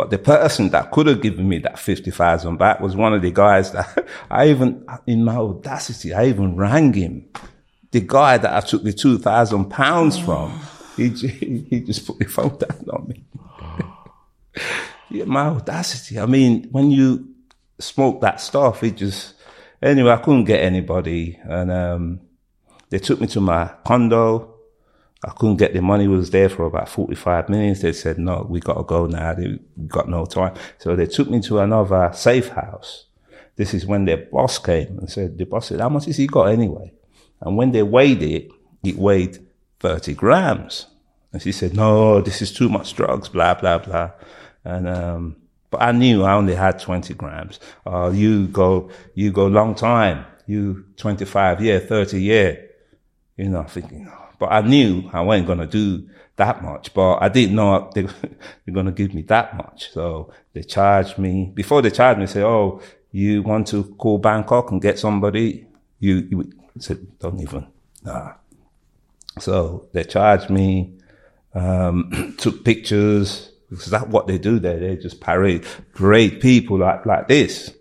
But 0.00 0.08
the 0.08 0.16
person 0.16 0.70
that 0.70 0.92
could 0.92 1.06
have 1.08 1.20
given 1.20 1.46
me 1.46 1.58
that 1.58 1.78
50,000 1.78 2.58
baht 2.58 2.80
was 2.80 2.96
one 2.96 3.12
of 3.12 3.20
the 3.20 3.30
guys 3.30 3.72
that 3.72 4.08
I 4.30 4.48
even, 4.48 4.82
in 5.06 5.24
my 5.24 5.36
audacity, 5.36 6.14
I 6.14 6.24
even 6.28 6.56
rang 6.56 6.94
him. 6.94 7.28
The 7.90 8.00
guy 8.00 8.38
that 8.38 8.50
I 8.50 8.66
took 8.66 8.82
the 8.82 8.94
2,000 8.94 9.66
pounds 9.66 10.18
from, 10.18 10.58
he, 10.96 11.08
he 11.68 11.80
just 11.80 12.06
put 12.06 12.18
the 12.18 12.24
phone 12.24 12.56
down 12.56 12.82
on 12.90 13.08
me. 13.08 13.24
yeah, 15.10 15.26
my 15.26 15.48
audacity. 15.48 16.18
I 16.18 16.24
mean, 16.24 16.70
when 16.70 16.90
you 16.90 17.28
smoke 17.78 18.22
that 18.22 18.40
stuff, 18.40 18.82
it 18.82 18.96
just, 18.96 19.34
anyway, 19.82 20.12
I 20.12 20.16
couldn't 20.16 20.44
get 20.44 20.62
anybody. 20.62 21.38
And, 21.42 21.70
um, 21.70 22.20
they 22.88 23.00
took 23.00 23.20
me 23.20 23.26
to 23.26 23.40
my 23.42 23.70
condo. 23.84 24.49
I 25.22 25.30
couldn't 25.32 25.56
get 25.56 25.74
the 25.74 25.82
money 25.82 26.08
was 26.08 26.30
there 26.30 26.48
for 26.48 26.64
about 26.64 26.88
45 26.88 27.48
minutes. 27.50 27.82
They 27.82 27.92
said, 27.92 28.18
no, 28.18 28.46
we 28.48 28.60
got 28.60 28.74
to 28.74 28.84
go 28.84 29.06
now. 29.06 29.34
They 29.34 29.58
got 29.86 30.08
no 30.08 30.24
time. 30.24 30.54
So 30.78 30.96
they 30.96 31.06
took 31.06 31.28
me 31.28 31.40
to 31.42 31.58
another 31.58 32.10
safe 32.14 32.48
house. 32.48 33.06
This 33.56 33.74
is 33.74 33.84
when 33.84 34.06
their 34.06 34.16
boss 34.16 34.58
came 34.58 34.98
and 34.98 35.10
said, 35.10 35.36
the 35.36 35.44
boss 35.44 35.66
said, 35.66 35.80
how 35.80 35.90
much 35.90 36.06
has 36.06 36.16
he 36.16 36.26
got 36.26 36.44
anyway? 36.44 36.94
And 37.42 37.56
when 37.56 37.72
they 37.72 37.82
weighed 37.82 38.22
it, 38.22 38.48
it 38.82 38.96
weighed 38.96 39.38
30 39.80 40.14
grams. 40.14 40.86
And 41.32 41.42
she 41.42 41.52
said, 41.52 41.74
no, 41.74 42.22
this 42.22 42.40
is 42.40 42.52
too 42.52 42.70
much 42.70 42.94
drugs, 42.94 43.28
blah, 43.28 43.54
blah, 43.54 43.78
blah. 43.78 44.12
And, 44.64 44.88
um, 44.88 45.36
but 45.68 45.82
I 45.82 45.92
knew 45.92 46.24
I 46.24 46.32
only 46.32 46.54
had 46.54 46.78
20 46.78 47.12
grams. 47.14 47.60
Uh, 47.86 48.10
you 48.12 48.48
go, 48.48 48.90
you 49.14 49.30
go 49.30 49.46
long 49.46 49.74
time. 49.74 50.24
You 50.46 50.86
25 50.96 51.60
year, 51.60 51.78
30 51.78 52.20
year. 52.20 52.70
You 53.36 53.50
know, 53.50 53.62
thinking, 53.64 54.10
but 54.40 54.50
I 54.50 54.62
knew 54.62 55.08
I 55.12 55.20
wasn't 55.20 55.46
going 55.46 55.58
to 55.58 55.66
do 55.66 56.08
that 56.36 56.64
much, 56.64 56.94
but 56.94 57.18
I 57.18 57.28
didn't 57.28 57.54
know 57.54 57.90
they 57.94 58.04
were 58.04 58.72
going 58.72 58.86
to 58.86 58.92
give 58.92 59.14
me 59.14 59.22
that 59.22 59.56
much. 59.56 59.92
So 59.92 60.32
they 60.54 60.62
charged 60.62 61.18
me, 61.18 61.52
before 61.54 61.82
they 61.82 61.90
charged 61.90 62.18
me, 62.18 62.26
say, 62.26 62.42
Oh, 62.42 62.80
you 63.12 63.42
want 63.42 63.68
to 63.68 63.84
call 63.98 64.18
Bangkok 64.18 64.70
and 64.72 64.80
get 64.80 64.98
somebody? 64.98 65.66
You, 65.98 66.26
you 66.30 66.52
said, 66.78 67.06
don't 67.18 67.38
even, 67.40 67.66
nah. 68.02 68.32
So 69.38 69.88
they 69.92 70.04
charged 70.04 70.48
me, 70.48 70.94
um, 71.54 72.34
took 72.38 72.64
pictures, 72.64 73.50
because 73.68 73.86
that's 73.86 74.06
what 74.06 74.26
they 74.26 74.38
do 74.38 74.58
there. 74.58 74.78
They 74.78 74.96
just 74.96 75.20
parade, 75.20 75.66
parade 75.94 76.40
people 76.40 76.78
like, 76.78 77.04
like 77.04 77.28
this. 77.28 77.74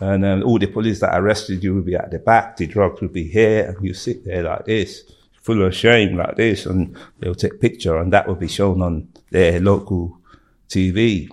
And 0.00 0.24
then 0.24 0.42
all 0.42 0.58
the 0.58 0.66
police 0.66 1.00
that 1.00 1.18
arrested 1.18 1.62
you 1.62 1.74
will 1.74 1.82
be 1.82 1.94
at 1.94 2.10
the 2.10 2.18
back, 2.18 2.56
the 2.56 2.66
drugs 2.66 3.02
will 3.02 3.08
be 3.08 3.24
here, 3.24 3.66
and 3.66 3.86
you 3.86 3.92
sit 3.92 4.24
there 4.24 4.44
like 4.44 4.64
this 4.64 5.04
full 5.46 5.62
of 5.62 5.72
shame 5.74 6.16
like 6.16 6.34
this, 6.34 6.66
and 6.66 6.96
they'll 7.20 7.34
take 7.34 7.60
picture, 7.60 7.96
and 7.98 8.12
that 8.12 8.26
will 8.26 8.34
be 8.34 8.48
shown 8.48 8.82
on 8.82 9.08
their 9.30 9.60
local 9.60 10.18
TV. 10.68 11.30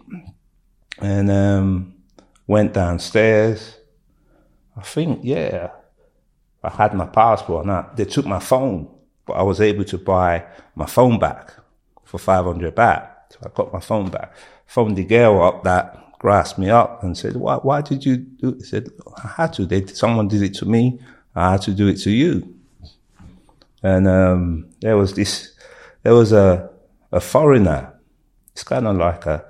And 1.00 1.32
um, 1.32 1.96
went 2.46 2.74
downstairs. 2.74 3.78
I 4.78 4.82
think, 4.82 5.22
yeah, 5.24 5.72
I 6.64 6.70
had 6.70 6.94
my 6.94 7.08
passport. 7.08 7.66
Now 7.66 7.90
they 7.96 8.06
took 8.06 8.28
my 8.28 8.40
phone, 8.40 8.88
but 9.26 9.34
I 9.34 9.42
was 9.42 9.60
able 9.60 9.84
to 9.86 9.98
buy 9.98 10.46
my 10.76 10.86
phone 10.86 11.18
back 11.18 11.54
for 12.04 12.20
500 12.20 12.76
baht. 12.76 13.10
So 13.32 13.40
I 13.44 13.50
got 13.50 13.74
my 13.74 13.80
phone 13.80 14.10
back. 14.12 14.36
Phoned 14.68 14.96
the 14.96 15.06
girl 15.06 15.42
up 15.44 15.64
that 15.64 16.20
grasped 16.20 16.60
me 16.60 16.70
up 16.70 17.04
and 17.04 17.18
said, 17.18 17.36
"Why? 17.36 17.56
Why 17.56 17.82
did 17.82 18.06
you 18.06 18.18
do?" 18.18 18.50
It? 18.50 18.66
Said, 18.66 18.90
"I 19.24 19.28
had 19.28 19.54
to. 19.54 19.66
They, 19.66 19.86
someone 19.88 20.28
did 20.28 20.44
it 20.44 20.54
to 20.56 20.66
me. 20.66 21.00
I 21.36 21.54
had 21.54 21.64
to 21.64 21.72
do 21.72 21.88
it 21.88 21.98
to 22.02 22.12
you." 22.12 22.54
And 23.84 24.08
um, 24.08 24.70
there 24.82 24.98
was 24.98 25.14
this, 25.14 25.54
there 26.04 26.14
was 26.14 26.32
a 26.32 26.70
a 27.12 27.20
foreigner. 27.20 27.94
It's 28.54 28.64
kind 28.64 28.88
of 28.88 28.98
like 28.98 29.26
a, 29.26 29.46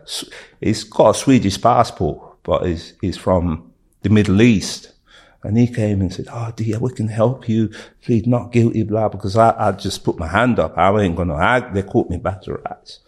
he's 0.60 0.84
got 0.84 1.16
a 1.16 1.20
Swedish 1.20 1.62
passport, 1.62 2.44
but 2.44 2.66
he's 2.66 2.94
he's 3.02 3.18
from 3.18 3.72
the 4.02 4.10
Middle 4.10 4.42
East. 4.42 4.90
And 5.44 5.58
he 5.58 5.68
came 5.68 6.00
and 6.00 6.14
said, 6.14 6.28
"Oh 6.32 6.52
dear, 6.56 6.80
we 6.80 6.92
can 6.94 7.10
help 7.10 7.50
you. 7.50 7.70
Plead 8.02 8.28
not 8.28 8.52
guilty, 8.54 8.84
blah." 8.84 9.10
Because 9.10 9.36
I, 9.36 9.54
I 9.58 9.72
just 9.74 10.04
put 10.04 10.18
my 10.18 10.28
hand 10.28 10.58
up. 10.58 10.78
I 10.78 10.98
ain't 11.02 11.18
gonna 11.18 11.38
act. 11.38 11.74
They 11.74 11.84
caught 11.84 12.10
me 12.10 12.18
back 12.18 12.44
to 12.44 12.54
rats. 12.54 13.00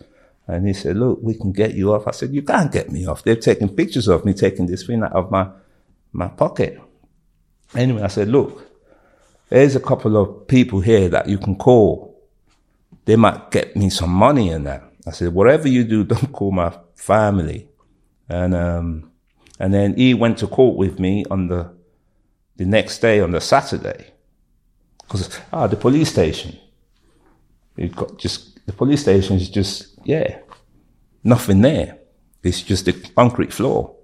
And 0.45 0.67
he 0.67 0.73
said, 0.73 0.97
"Look, 0.97 1.19
we 1.21 1.33
can 1.35 1.53
get 1.53 1.75
you 1.75 1.93
off." 1.93 2.07
I 2.07 2.11
said, 2.11 2.33
"You 2.33 2.41
can't 2.43 2.71
get 2.71 2.91
me 2.91 3.05
off. 3.07 3.23
They've 3.23 3.39
taken 3.39 3.69
pictures 3.69 4.09
of 4.09 4.25
me 4.25 4.33
taking 4.33 4.65
this 4.65 4.85
thing 4.85 5.01
out 5.01 5.13
of 5.13 5.31
my 5.31 5.47
my 6.11 6.27
pocket." 6.27 6.79
Anyway, 7.73 8.01
I 8.01 8.07
said, 8.07 8.27
"Look, 8.27 8.74
there's 9.49 9.75
a 9.75 9.79
couple 9.79 10.17
of 10.17 10.47
people 10.47 10.81
here 10.81 11.09
that 11.09 11.29
you 11.29 11.37
can 11.37 11.55
call. 11.55 12.19
They 13.05 13.15
might 13.15 13.51
get 13.51 13.75
me 13.75 13.89
some 13.89 14.09
money 14.09 14.49
in 14.49 14.63
that. 14.63 14.83
I 15.05 15.11
said, 15.11 15.33
whatever 15.33 15.67
you 15.67 15.83
do, 15.83 16.03
don't 16.03 16.31
call 16.31 16.51
my 16.51 16.75
family. 16.95 17.67
And, 18.27 18.55
um, 18.55 19.11
and 19.59 19.73
then 19.73 19.95
he 19.95 20.13
went 20.13 20.39
to 20.39 20.47
court 20.47 20.77
with 20.77 20.99
me 20.99 21.25
on 21.29 21.47
the, 21.47 21.71
the 22.55 22.65
next 22.65 22.99
day 22.99 23.19
on 23.19 23.31
the 23.31 23.41
Saturday. 23.41 24.11
Cause, 25.07 25.39
ah, 25.53 25.67
the 25.67 25.75
police 25.75 26.09
station. 26.09 26.57
It 27.77 27.95
got 27.95 28.17
just, 28.17 28.65
the 28.65 28.73
police 28.73 29.01
station 29.01 29.35
is 29.35 29.49
just, 29.49 29.99
yeah, 30.03 30.39
nothing 31.23 31.61
there. 31.61 31.99
It's 32.41 32.61
just 32.61 32.87
a 32.87 32.93
concrete 32.93 33.53
floor. 33.53 33.95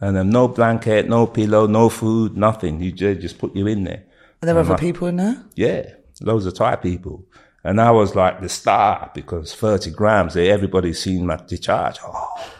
And 0.00 0.16
then 0.16 0.30
no 0.30 0.48
blanket, 0.48 1.08
no 1.08 1.26
pillow, 1.26 1.66
no 1.66 1.88
food, 1.88 2.36
nothing. 2.36 2.80
You 2.80 2.92
just, 2.92 3.20
just 3.20 3.38
put 3.38 3.54
you 3.54 3.66
in 3.66 3.84
there. 3.84 4.04
Are 4.42 4.46
there 4.46 4.58
other 4.58 4.78
people 4.78 5.08
in 5.08 5.16
there? 5.16 5.44
Yeah, 5.56 5.90
loads 6.20 6.46
of 6.46 6.54
Thai 6.54 6.76
people. 6.76 7.24
And 7.64 7.80
I 7.80 7.90
was 7.90 8.14
like 8.14 8.40
the 8.40 8.48
star 8.48 9.10
because 9.14 9.54
30 9.54 9.90
grams, 9.90 10.36
eh, 10.36 10.44
everybody's 10.44 11.02
seen 11.02 11.26
my 11.26 11.36
discharge. 11.36 11.98
Oh, 12.04 12.50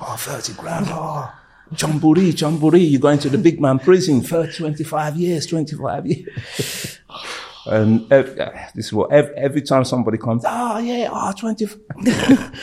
oh 0.00 0.16
30 0.18 0.54
grams. 0.54 0.88
Oh, 0.90 1.30
Chonburi, 1.74 2.32
Chonburi, 2.32 2.90
you're 2.90 3.00
going 3.00 3.18
to 3.18 3.28
the 3.28 3.38
big 3.38 3.60
man 3.60 3.78
prison 3.78 4.22
for 4.22 4.46
25 4.46 5.16
years, 5.16 5.46
25 5.46 6.06
years. 6.06 7.00
and 7.66 8.10
every, 8.10 8.40
uh, 8.40 8.50
this 8.74 8.86
is 8.86 8.92
what, 8.92 9.12
every, 9.12 9.34
every, 9.36 9.62
time 9.62 9.84
somebody 9.84 10.16
comes, 10.16 10.44
oh 10.46 10.78
yeah, 10.78 11.08
ah, 11.12 11.34
oh, 11.36 11.38
25. 11.38 12.60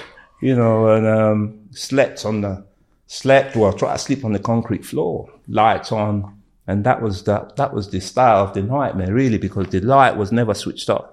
you 0.40 0.54
know, 0.54 0.88
and 0.88 1.06
um, 1.06 1.68
slept 1.72 2.24
on 2.24 2.40
the, 2.40 2.64
slept 3.08 3.56
or 3.56 3.72
try 3.72 3.92
to 3.92 3.98
sleep 3.98 4.24
on 4.24 4.32
the 4.32 4.38
concrete 4.38 4.84
floor, 4.84 5.28
lights 5.48 5.92
on, 5.92 6.35
and 6.66 6.84
that 6.84 7.00
was 7.00 7.22
the, 7.22 7.50
that 7.56 7.72
was 7.72 7.90
the 7.90 8.00
style 8.00 8.44
of 8.44 8.54
the 8.54 8.62
nightmare, 8.62 9.14
really, 9.14 9.38
because 9.38 9.68
the 9.68 9.80
light 9.80 10.16
was 10.16 10.32
never 10.32 10.54
switched 10.54 10.90
off 10.90 11.10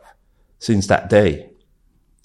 since 0.60 0.88
that 0.88 1.10
day 1.10 1.52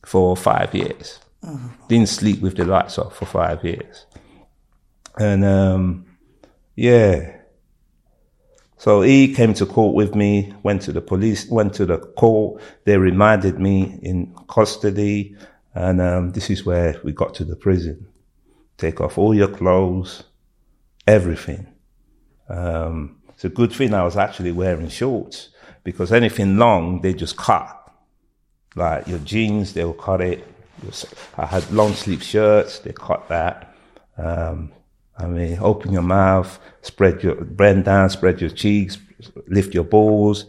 for 0.05 0.37
five 0.37 0.75
years. 0.75 1.19
Oh. 1.43 1.71
Didn't 1.89 2.09
sleep 2.09 2.41
with 2.41 2.57
the 2.57 2.65
lights 2.65 2.99
off 2.99 3.17
for 3.17 3.27
five 3.27 3.63
years. 3.65 4.07
And, 5.19 5.45
um, 5.45 6.07
yeah. 6.75 7.37
So 8.77 9.03
he 9.03 9.35
came 9.35 9.55
to 9.55 9.67
court 9.67 9.95
with 9.95 10.15
me, 10.15 10.55
went 10.63 10.83
to 10.83 10.93
the 10.93 11.01
police, 11.01 11.49
went 11.49 11.75
to 11.75 11.87
the 11.87 11.99
court. 11.99 12.63
They 12.85 12.97
remanded 12.97 13.59
me 13.59 13.99
in 14.03 14.35
custody. 14.49 15.37
And, 15.75 16.01
um, 16.01 16.33
this 16.33 16.49
is 16.49 16.65
where 16.65 16.99
we 17.05 17.13
got 17.13 17.35
to 17.35 17.45
the 17.45 17.57
prison. 17.57 18.07
Take 18.79 19.01
off 19.01 19.19
all 19.19 19.35
your 19.35 19.49
clothes, 19.49 20.23
everything. 21.07 21.67
Um, 22.49 23.18
it's 23.39 23.45
a 23.45 23.49
good 23.49 23.73
thing 23.73 23.95
I 23.95 24.03
was 24.03 24.17
actually 24.17 24.51
wearing 24.51 24.89
shorts 24.89 25.51
because 25.85 26.11
anything 26.11 26.57
long, 26.57 27.03
they 27.03 27.15
just 27.15 27.37
cut. 27.37 27.73
Like 28.75 29.07
your 29.07 29.21
jeans, 29.21 29.75
they'll 29.75 29.93
cut 29.93 30.21
it. 30.21 30.45
I 31.37 31.47
had 31.47 31.71
long 31.71 31.93
sleeve 31.93 32.21
shirts, 32.21 32.81
they 32.81 32.93
cut 32.93 33.29
that. 33.29 33.77
Um, 34.17 34.73
I 35.17 35.27
mean, 35.27 35.57
open 35.61 35.93
your 35.93 36.03
mouth, 36.03 36.59
spread 36.83 37.23
your, 37.23 37.37
bend 37.37 37.85
down, 37.85 38.11
spread 38.11 38.41
your 38.41 38.51
cheeks, 38.51 38.99
lift 39.47 39.73
your 39.73 39.85
balls. 39.85 40.47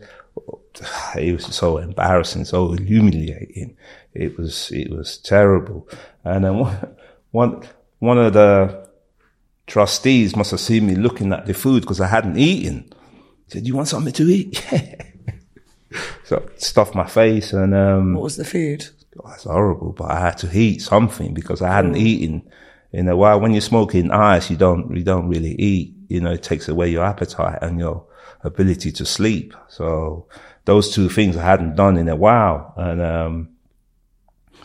it 1.16 1.34
was 1.34 1.46
so 1.46 1.78
embarrassing, 1.78 2.46
so 2.46 2.72
humiliating. 2.72 3.78
It 4.16 4.36
was, 4.36 4.72
it 4.72 4.90
was 4.90 5.20
terrible. 5.20 5.88
And 6.24 6.44
then 6.44 6.58
one, 6.60 6.96
one, 7.30 7.68
one 8.00 8.18
of 8.18 8.34
the 8.34 8.89
trustees 9.70 10.36
must 10.36 10.51
have 10.51 10.59
seen 10.59 10.88
me 10.88 10.95
looking 10.95 11.32
at 11.32 11.45
the 11.45 11.53
food 11.53 11.82
because 11.82 12.01
I 12.01 12.07
hadn't 12.07 12.38
eaten. 12.38 12.91
He 13.45 13.51
said, 13.53 13.67
you 13.67 13.76
want 13.76 13.88
something 13.88 14.13
to 14.13 14.24
eat? 14.24 14.65
Yeah. 15.91 16.05
so 16.24 16.38
I 16.38 16.57
stuffed 16.57 16.93
my 16.93 17.07
face 17.07 17.51
and, 17.51 17.74
um, 17.74 18.13
What 18.13 18.22
was 18.24 18.38
the 18.38 18.45
food? 18.45 18.86
oh, 19.24 19.32
it's 19.34 19.45
horrible, 19.45 19.91
but 19.93 20.11
I 20.11 20.20
had 20.20 20.38
to 20.39 20.49
eat 20.55 20.84
something 20.84 21.34
because 21.34 21.63
I 21.63 21.74
hadn't 21.74 21.97
eaten 21.97 22.47
in 22.91 23.07
a 23.07 23.17
while. 23.17 23.39
When 23.39 23.53
you're 23.53 23.61
smoking 23.61 24.11
ice, 24.11 24.51
you 24.51 24.57
don't, 24.57 24.95
you 24.95 25.03
don't 25.03 25.28
really 25.28 25.55
eat. 25.55 25.95
You 26.07 26.22
know, 26.22 26.32
it 26.32 26.43
takes 26.43 26.67
away 26.70 26.89
your 26.89 27.03
appetite 27.03 27.57
and 27.63 27.80
your 27.80 28.05
ability 28.43 28.91
to 28.93 29.05
sleep. 29.05 29.55
So 29.67 30.28
those 30.65 30.93
two 30.93 31.09
things 31.09 31.36
I 31.36 31.43
hadn't 31.43 31.76
done 31.76 31.97
in 31.97 32.07
a 32.07 32.15
while. 32.15 32.74
And, 32.78 33.01
um, 33.01 33.49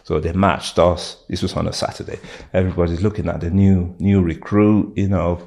so 0.04 0.20
they 0.20 0.32
matched 0.32 0.78
us. 0.78 1.24
This 1.28 1.42
was 1.42 1.54
on 1.54 1.66
a 1.66 1.72
Saturday. 1.72 2.20
Everybody's 2.52 3.00
looking 3.00 3.26
at 3.26 3.40
the 3.40 3.50
new, 3.50 3.96
new 3.98 4.20
recruit, 4.20 4.92
you 4.96 5.08
know. 5.08 5.42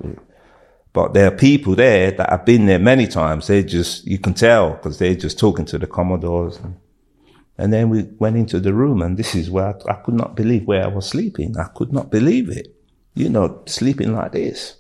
But 0.94 1.14
there 1.14 1.28
are 1.28 1.36
people 1.36 1.76
there 1.76 2.10
that 2.10 2.32
have 2.32 2.44
been 2.44 2.66
there 2.66 2.80
many 2.80 3.06
times. 3.06 3.46
They 3.46 3.64
just, 3.64 4.08
you 4.08 4.18
can 4.18 4.34
tell 4.34 4.72
because 4.72 4.98
they're 4.98 5.14
just 5.14 5.38
talking 5.38 5.66
to 5.66 5.78
the 5.78 5.86
Commodores. 5.86 6.60
And, 7.60 7.72
then 7.72 7.90
we 7.90 8.04
went 8.18 8.36
into 8.36 8.60
the 8.60 8.74
room 8.74 9.04
and 9.04 9.16
this 9.16 9.36
is 9.36 9.52
where 9.52 9.76
I, 9.88 9.92
I 9.92 9.94
could 9.94 10.16
not 10.16 10.36
believe 10.36 10.66
where 10.66 10.84
I 10.84 10.88
was 10.88 11.08
sleeping. 11.08 11.56
I 11.56 11.68
could 11.76 11.94
not 11.94 12.10
believe 12.10 12.50
it. 12.50 12.76
You 13.14 13.30
know, 13.30 13.62
sleeping 13.68 14.16
like 14.16 14.32
this, 14.32 14.80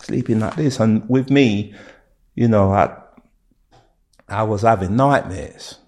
sleeping 0.00 0.40
like 0.40 0.56
this. 0.56 0.78
And 0.78 1.08
with 1.08 1.30
me, 1.30 1.74
you 2.34 2.48
know, 2.48 2.70
I, 2.70 2.94
I 4.28 4.42
was 4.42 4.60
having 4.60 4.94
nightmares. 4.94 5.78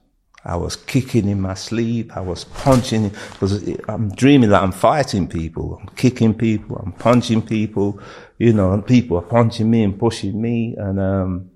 I 0.47 0.55
was 0.55 0.77
kicking 0.77 1.29
in 1.29 1.41
my 1.41 1.55
sleep. 1.55 2.17
I 2.17 2.21
was 2.21 2.45
punching 2.45 3.09
because 3.33 3.69
I'm 3.89 4.11
dreaming 4.15 4.51
that 4.51 4.63
I'm 4.63 4.73
fighting 4.73 5.27
people. 5.27 5.79
I'm 5.83 5.89
kicking 5.97 6.35
people. 6.35 6.77
I'm 6.77 6.93
punching 6.93 7.43
people, 7.43 8.01
you 8.39 8.53
know, 8.53 8.73
and 8.73 8.87
people 8.87 9.17
are 9.19 9.23
punching 9.23 9.69
me 9.69 9.83
and 9.83 9.99
pushing 9.99 10.41
me. 10.41 10.77
And, 10.79 11.01
um, 11.01 11.51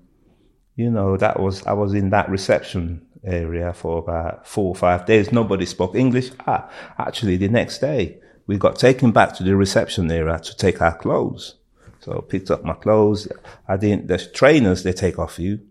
you 0.75 0.91
know, 0.91 1.15
that 1.15 1.39
was, 1.39 1.65
I 1.65 1.73
was 1.73 1.93
in 1.93 2.09
that 2.09 2.29
reception 2.29 3.07
area 3.23 3.71
for 3.71 3.99
about 3.99 4.45
four 4.45 4.67
or 4.67 4.75
five 4.75 5.05
days. 5.05 5.31
Nobody 5.31 5.65
spoke 5.65 5.95
English. 5.95 6.31
Ah, 6.45 6.69
actually 6.97 7.37
the 7.37 7.47
next 7.47 7.79
day 7.79 8.17
we 8.47 8.57
got 8.57 8.77
taken 8.77 9.11
back 9.11 9.33
to 9.35 9.43
the 9.43 9.55
reception 9.55 10.11
area 10.11 10.37
to 10.37 10.57
take 10.57 10.81
our 10.81 10.97
clothes. 10.97 11.55
So 12.01 12.17
I 12.17 12.29
picked 12.29 12.51
up 12.51 12.65
my 12.65 12.73
clothes. 12.73 13.27
I 13.67 13.77
didn't, 13.77 14.07
the 14.07 14.17
trainers, 14.17 14.83
they 14.83 14.91
take 14.91 15.17
off 15.17 15.39
you. 15.39 15.61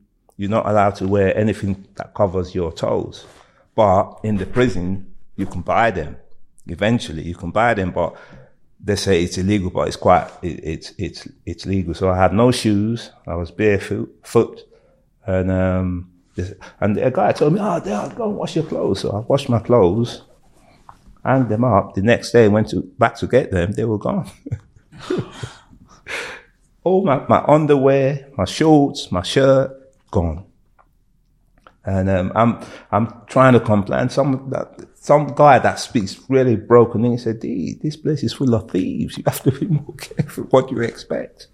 You're 0.41 0.49
not 0.49 0.65
allowed 0.65 0.95
to 0.97 1.07
wear 1.07 1.37
anything 1.37 1.87
that 1.97 2.15
covers 2.15 2.55
your 2.55 2.73
toes. 2.73 3.27
But 3.75 4.21
in 4.23 4.39
the 4.39 4.47
prison, 4.47 5.13
you 5.37 5.45
can 5.45 5.61
buy 5.61 5.91
them. 5.91 6.17
Eventually, 6.67 7.25
you 7.25 7.35
can 7.35 7.51
buy 7.51 7.75
them, 7.75 7.91
but 7.91 8.17
they 8.83 8.97
say 8.97 9.23
it's 9.23 9.37
illegal, 9.37 9.69
but 9.69 9.89
it's 9.89 9.99
quite, 9.99 10.31
it, 10.41 10.61
it's, 10.65 10.95
it's, 10.97 11.29
it's 11.45 11.67
legal. 11.67 11.93
So 11.93 12.09
I 12.09 12.17
had 12.17 12.33
no 12.33 12.51
shoes. 12.53 13.11
I 13.27 13.35
was 13.35 13.51
barefoot, 13.51 14.19
foot. 14.23 14.63
And, 15.27 15.51
um, 15.51 16.11
and 16.81 16.97
a 16.97 17.11
guy 17.11 17.33
told 17.33 17.53
me, 17.53 17.61
oh, 17.63 17.79
Dad, 17.79 18.17
go 18.17 18.31
and 18.31 18.39
wash 18.39 18.57
your 18.57 18.65
clothes. 18.65 19.01
So 19.01 19.11
I 19.11 19.19
washed 19.19 19.51
my 19.51 19.59
clothes, 19.59 20.23
hung 21.23 21.49
them 21.49 21.65
up. 21.65 21.95
The 21.95 22.01
next 22.01 22.33
day, 22.33 22.49
went 22.49 22.71
to, 22.71 22.81
back 22.99 23.17
to 23.17 23.27
get 23.27 23.51
them. 23.51 23.73
They 23.73 23.85
were 23.85 23.99
gone. 23.99 24.31
all 26.83 27.05
my, 27.05 27.27
my 27.29 27.45
underwear, 27.47 28.31
my 28.39 28.47
shorts, 28.47 29.13
my 29.13 29.21
shirt, 29.21 29.77
gone. 30.11 30.45
And 31.85 32.11
um, 32.11 32.33
I'm 32.35 32.61
I'm 32.93 33.23
trying 33.27 33.55
to 33.55 33.61
complain. 33.61 34.11
Some 34.11 34.53
some 34.95 35.35
guy 35.35 35.59
that 35.59 35.79
speaks 35.79 36.21
really 36.29 36.57
broken 36.57 37.05
English 37.05 37.23
said, 37.23 37.41
"Dee, 37.41 37.79
this 37.83 37.97
place 37.97 38.23
is 38.23 38.35
full 38.35 38.55
of 38.55 38.71
thieves. 38.71 39.17
You 39.17 39.25
have 39.27 39.43
to 39.45 39.53
be 39.53 39.67
more 39.67 39.95
careful 39.99 40.45
what 40.45 40.71
you 40.71 40.81
expect." 40.83 41.49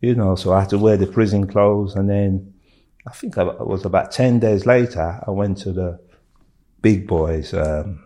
You 0.00 0.14
know, 0.14 0.34
so 0.34 0.52
I 0.52 0.60
had 0.60 0.70
to 0.70 0.78
wear 0.78 0.96
the 0.96 1.06
prison 1.06 1.46
clothes, 1.46 1.94
and 1.94 2.10
then 2.10 2.52
I 3.06 3.12
think 3.12 3.38
I, 3.38 3.46
it 3.46 3.66
was 3.66 3.84
about 3.84 4.10
ten 4.10 4.40
days 4.40 4.66
later. 4.66 5.20
I 5.24 5.30
went 5.30 5.58
to 5.58 5.72
the 5.72 6.00
big 6.82 7.06
boys 7.06 7.54
um, 7.54 8.04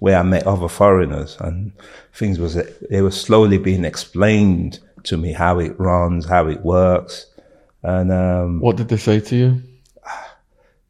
where 0.00 0.18
I 0.18 0.22
met 0.22 0.46
other 0.46 0.68
foreigners, 0.68 1.36
and 1.40 1.72
things 2.12 2.40
was 2.40 2.54
they 2.90 3.02
were 3.02 3.12
slowly 3.12 3.58
being 3.58 3.84
explained 3.84 4.80
to 5.04 5.16
me 5.16 5.32
how 5.32 5.60
it 5.60 5.78
runs, 5.78 6.26
how 6.26 6.48
it 6.48 6.62
works, 6.62 7.26
and 7.82 8.12
um, 8.12 8.60
What 8.60 8.76
did 8.76 8.88
they 8.88 8.96
say 8.96 9.20
to 9.20 9.36
you? 9.36 9.62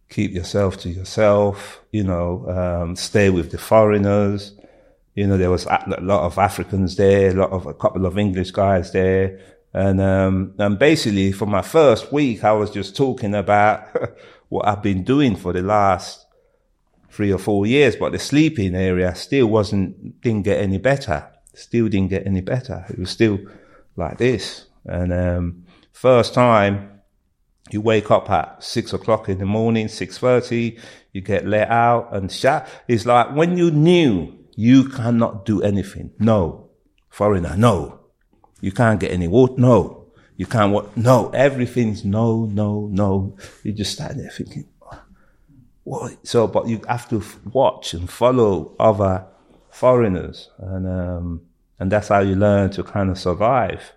keep 0.08 0.32
yourself 0.32 0.78
to 0.78 0.88
yourself, 0.88 1.80
you 1.92 2.02
know, 2.02 2.48
um, 2.48 2.96
stay 2.96 3.30
with 3.30 3.50
the 3.50 3.58
foreigners. 3.58 4.52
You 5.14 5.26
know, 5.26 5.36
there 5.36 5.50
was 5.50 5.66
a 5.66 5.98
lot 6.00 6.24
of 6.24 6.38
Africans 6.38 6.96
there, 6.96 7.30
a 7.30 7.34
lot 7.34 7.50
of, 7.50 7.66
a 7.66 7.74
couple 7.74 8.06
of 8.06 8.18
English 8.18 8.52
guys 8.52 8.92
there. 8.92 9.40
And, 9.74 10.00
um, 10.00 10.54
and 10.58 10.78
basically 10.78 11.32
for 11.32 11.46
my 11.46 11.62
first 11.62 12.12
week, 12.12 12.42
I 12.42 12.52
was 12.52 12.70
just 12.70 12.96
talking 12.96 13.34
about 13.34 13.86
what 14.48 14.66
I've 14.66 14.82
been 14.82 15.04
doing 15.04 15.36
for 15.36 15.52
the 15.52 15.62
last 15.62 16.24
three 17.10 17.32
or 17.32 17.38
four 17.38 17.66
years, 17.66 17.96
but 17.96 18.12
the 18.12 18.18
sleeping 18.18 18.74
area 18.74 19.14
still 19.14 19.48
wasn't, 19.48 20.20
didn't 20.22 20.42
get 20.42 20.60
any 20.60 20.78
better. 20.78 21.28
Still 21.54 21.88
didn't 21.88 22.10
get 22.10 22.26
any 22.26 22.40
better. 22.40 22.86
It 22.88 22.98
was 22.98 23.10
still 23.10 23.38
like 23.96 24.18
this. 24.18 24.66
And, 24.84 25.12
um, 25.12 25.64
first 25.98 26.32
time, 26.32 27.00
you 27.70 27.80
wake 27.80 28.10
up 28.10 28.30
at 28.30 28.62
six 28.62 28.92
o'clock 28.92 29.28
in 29.28 29.38
the 29.38 29.44
morning, 29.44 29.88
six 29.88 30.16
thirty. 30.18 30.78
You 31.12 31.20
get 31.20 31.44
let 31.44 31.68
out 31.68 32.14
and 32.14 32.30
shot. 32.30 32.68
It's 32.86 33.04
like 33.04 33.34
when 33.34 33.56
you 33.56 33.72
knew 33.72 34.32
you 34.54 34.88
cannot 34.88 35.44
do 35.44 35.60
anything. 35.60 36.12
No, 36.20 36.70
foreigner. 37.10 37.56
No, 37.56 38.00
you 38.60 38.70
can't 38.70 39.00
get 39.00 39.10
any 39.10 39.26
water. 39.26 39.54
No, 39.56 40.06
you 40.36 40.46
can't. 40.46 40.72
What? 40.72 40.96
No, 40.96 41.30
everything's 41.30 42.04
no, 42.04 42.44
no, 42.44 42.88
no. 42.92 43.36
You 43.64 43.72
just 43.72 43.92
stand 43.92 44.20
there 44.20 44.30
thinking, 44.30 44.68
what? 45.82 46.24
So, 46.24 46.46
but 46.46 46.68
you 46.68 46.80
have 46.88 47.08
to 47.08 47.22
watch 47.52 47.92
and 47.92 48.08
follow 48.08 48.76
other 48.78 49.26
foreigners, 49.70 50.48
and 50.58 50.86
um, 50.86 51.42
and 51.80 51.90
that's 51.90 52.08
how 52.08 52.20
you 52.20 52.36
learn 52.36 52.70
to 52.70 52.84
kind 52.84 53.10
of 53.10 53.18
survive. 53.18 53.92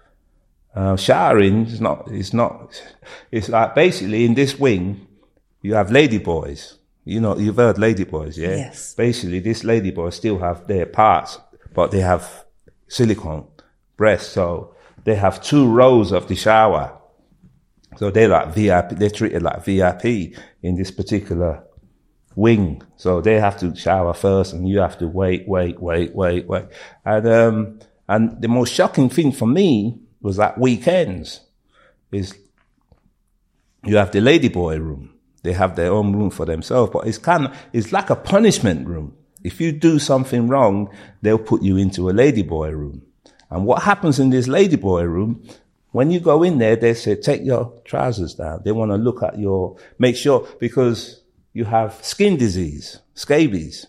Uh, 0.74 0.96
showering 0.96 1.66
is 1.66 1.82
not, 1.82 2.10
it's 2.12 2.34
not, 2.34 2.82
it's 3.32 3.50
like 3.50 3.76
basically 3.76 4.24
in 4.24 4.34
this 4.34 4.58
wing, 4.58 5.06
you 5.62 5.74
have 5.74 5.90
ladyboys. 5.90 6.76
You 7.04 7.20
know, 7.20 7.38
you've 7.38 7.58
heard 7.58 7.78
ladyboys, 7.78 8.38
yeah? 8.38 8.56
Yes. 8.56 8.94
Basically, 8.94 9.40
these 9.40 9.64
ladyboys 9.64 10.14
still 10.14 10.40
have 10.40 10.68
their 10.68 10.86
parts, 10.86 11.40
but 11.74 11.92
they 11.92 12.00
have 12.00 12.46
silicone 12.88 13.48
breasts. 13.98 14.32
So 14.32 14.76
they 15.04 15.16
have 15.16 15.42
two 15.42 15.68
rows 15.68 16.12
of 16.12 16.28
the 16.28 16.36
shower. 16.36 16.98
So 17.98 18.12
they're 18.12 18.28
like 18.28 18.54
VIP, 18.54 18.92
they're 18.92 19.10
treated 19.10 19.42
like 19.42 19.66
VIP 19.66 20.38
in 20.62 20.76
this 20.76 20.92
particular 20.92 21.64
wing. 22.36 22.82
So 22.96 23.20
they 23.20 23.40
have 23.40 23.60
to 23.60 23.76
shower 23.76 24.14
first 24.14 24.54
and 24.54 24.70
you 24.70 24.80
have 24.80 24.98
to 25.00 25.08
wait, 25.08 25.48
wait, 25.48 25.82
wait, 25.82 26.16
wait, 26.16 26.48
wait. 26.48 26.66
And, 27.04 27.28
um, 27.28 27.80
and 28.08 28.42
the 28.42 28.48
most 28.48 28.74
shocking 28.74 29.10
thing 29.10 29.32
for 29.32 29.48
me 29.48 30.00
was 30.22 30.38
that 30.38 30.58
weekends 30.58 31.42
is 32.12 32.38
you 33.84 33.98
have 33.98 34.12
the 34.12 34.20
ladyboy 34.20 34.80
room. 34.80 35.14
They 35.44 35.54
have 35.54 35.76
their 35.76 35.92
own 35.92 36.16
room 36.16 36.30
for 36.30 36.46
themselves, 36.46 36.92
but 36.94 37.08
it's 37.08 37.18
kind 37.18 37.48
of, 37.48 37.58
it's 37.74 37.92
like 37.92 38.10
a 38.10 38.16
punishment 38.16 38.88
room. 38.88 39.16
If 39.44 39.60
you 39.60 39.72
do 39.72 39.98
something 39.98 40.48
wrong, 40.48 40.90
they'll 41.22 41.40
put 41.40 41.64
you 41.64 41.78
into 41.78 42.10
a 42.10 42.14
ladyboy 42.14 42.72
room. 42.74 43.02
And 43.50 43.66
what 43.66 43.82
happens 43.82 44.20
in 44.20 44.30
this 44.30 44.48
ladyboy 44.48 45.04
room, 45.04 45.44
when 45.92 46.12
you 46.12 46.20
go 46.20 46.44
in 46.44 46.60
there, 46.60 46.76
they 46.76 46.94
say, 46.94 47.16
take 47.16 47.44
your 47.44 47.74
trousers 47.84 48.36
down. 48.36 48.62
They 48.64 48.72
want 48.72 48.92
to 48.92 48.98
look 48.98 49.24
at 49.24 49.40
your, 49.40 49.78
make 49.98 50.16
sure, 50.16 50.48
because 50.60 51.24
you 51.54 51.66
have 51.66 52.06
skin 52.06 52.38
disease, 52.38 53.00
scabies. 53.16 53.88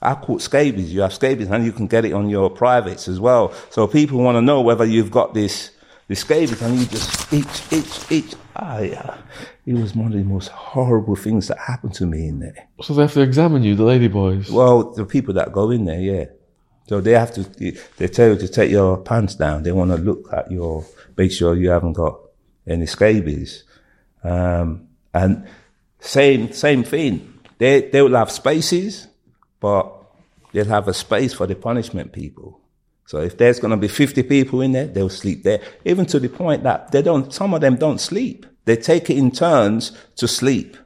I 0.00 0.14
caught 0.14 0.42
scabies. 0.42 0.92
You 0.92 1.00
have 1.00 1.12
scabies 1.12 1.48
and 1.48 1.64
you 1.64 1.72
can 1.72 1.86
get 1.86 2.04
it 2.04 2.12
on 2.12 2.28
your 2.28 2.50
privates 2.50 3.08
as 3.08 3.18
well. 3.18 3.52
So 3.70 3.86
people 3.86 4.18
want 4.18 4.36
to 4.36 4.42
know 4.42 4.60
whether 4.60 4.84
you've 4.84 5.10
got 5.10 5.34
this, 5.34 5.72
this 6.06 6.20
scabies 6.20 6.62
and 6.62 6.78
you 6.78 6.86
just 6.86 7.32
itch, 7.32 7.72
itch, 7.72 8.12
itch. 8.12 8.34
Ah, 8.54 8.78
yeah. 8.78 9.18
It 9.66 9.74
was 9.74 9.94
one 9.94 10.12
of 10.12 10.12
the 10.12 10.24
most 10.24 10.48
horrible 10.48 11.16
things 11.16 11.48
that 11.48 11.58
happened 11.58 11.94
to 11.94 12.06
me 12.06 12.28
in 12.28 12.38
there. 12.38 12.68
So 12.80 12.94
they 12.94 13.02
have 13.02 13.12
to 13.14 13.22
examine 13.22 13.64
you, 13.64 13.74
the 13.74 13.84
ladyboys. 13.84 14.50
Well, 14.50 14.92
the 14.92 15.04
people 15.04 15.34
that 15.34 15.52
go 15.52 15.70
in 15.70 15.84
there, 15.84 16.00
yeah. 16.00 16.26
So 16.88 17.00
they 17.00 17.12
have 17.12 17.34
to, 17.34 17.42
they 17.96 18.08
tell 18.08 18.28
you 18.28 18.38
to 18.38 18.48
take 18.48 18.70
your 18.70 18.98
pants 18.98 19.34
down. 19.34 19.62
They 19.62 19.72
want 19.72 19.90
to 19.90 19.98
look 19.98 20.32
at 20.32 20.50
your, 20.50 20.86
make 21.16 21.32
sure 21.32 21.54
you 21.54 21.70
haven't 21.70 21.94
got 21.94 22.18
any 22.66 22.86
scabies. 22.86 23.64
Um, 24.24 24.88
and 25.12 25.46
same, 26.00 26.52
same 26.52 26.84
thing. 26.84 27.40
They, 27.58 27.90
they 27.90 28.00
will 28.00 28.16
have 28.16 28.30
spaces, 28.30 29.07
but 29.60 29.92
they'll 30.52 30.64
have 30.66 30.88
a 30.88 30.94
space 30.94 31.32
for 31.34 31.46
the 31.46 31.54
punishment 31.54 32.12
people. 32.12 32.60
So 33.06 33.20
if 33.20 33.38
there's 33.38 33.58
going 33.58 33.70
to 33.70 33.76
be 33.76 33.88
50 33.88 34.22
people 34.24 34.60
in 34.60 34.72
there, 34.72 34.86
they'll 34.86 35.08
sleep 35.08 35.42
there. 35.42 35.60
Even 35.84 36.04
to 36.06 36.20
the 36.20 36.28
point 36.28 36.62
that 36.64 36.92
they 36.92 37.00
don't, 37.00 37.32
some 37.32 37.54
of 37.54 37.60
them 37.62 37.76
don't 37.76 37.98
sleep. 38.00 38.44
They 38.66 38.76
take 38.76 39.08
it 39.08 39.16
in 39.16 39.30
turns 39.30 39.92
to 40.16 40.28
sleep 40.28 40.76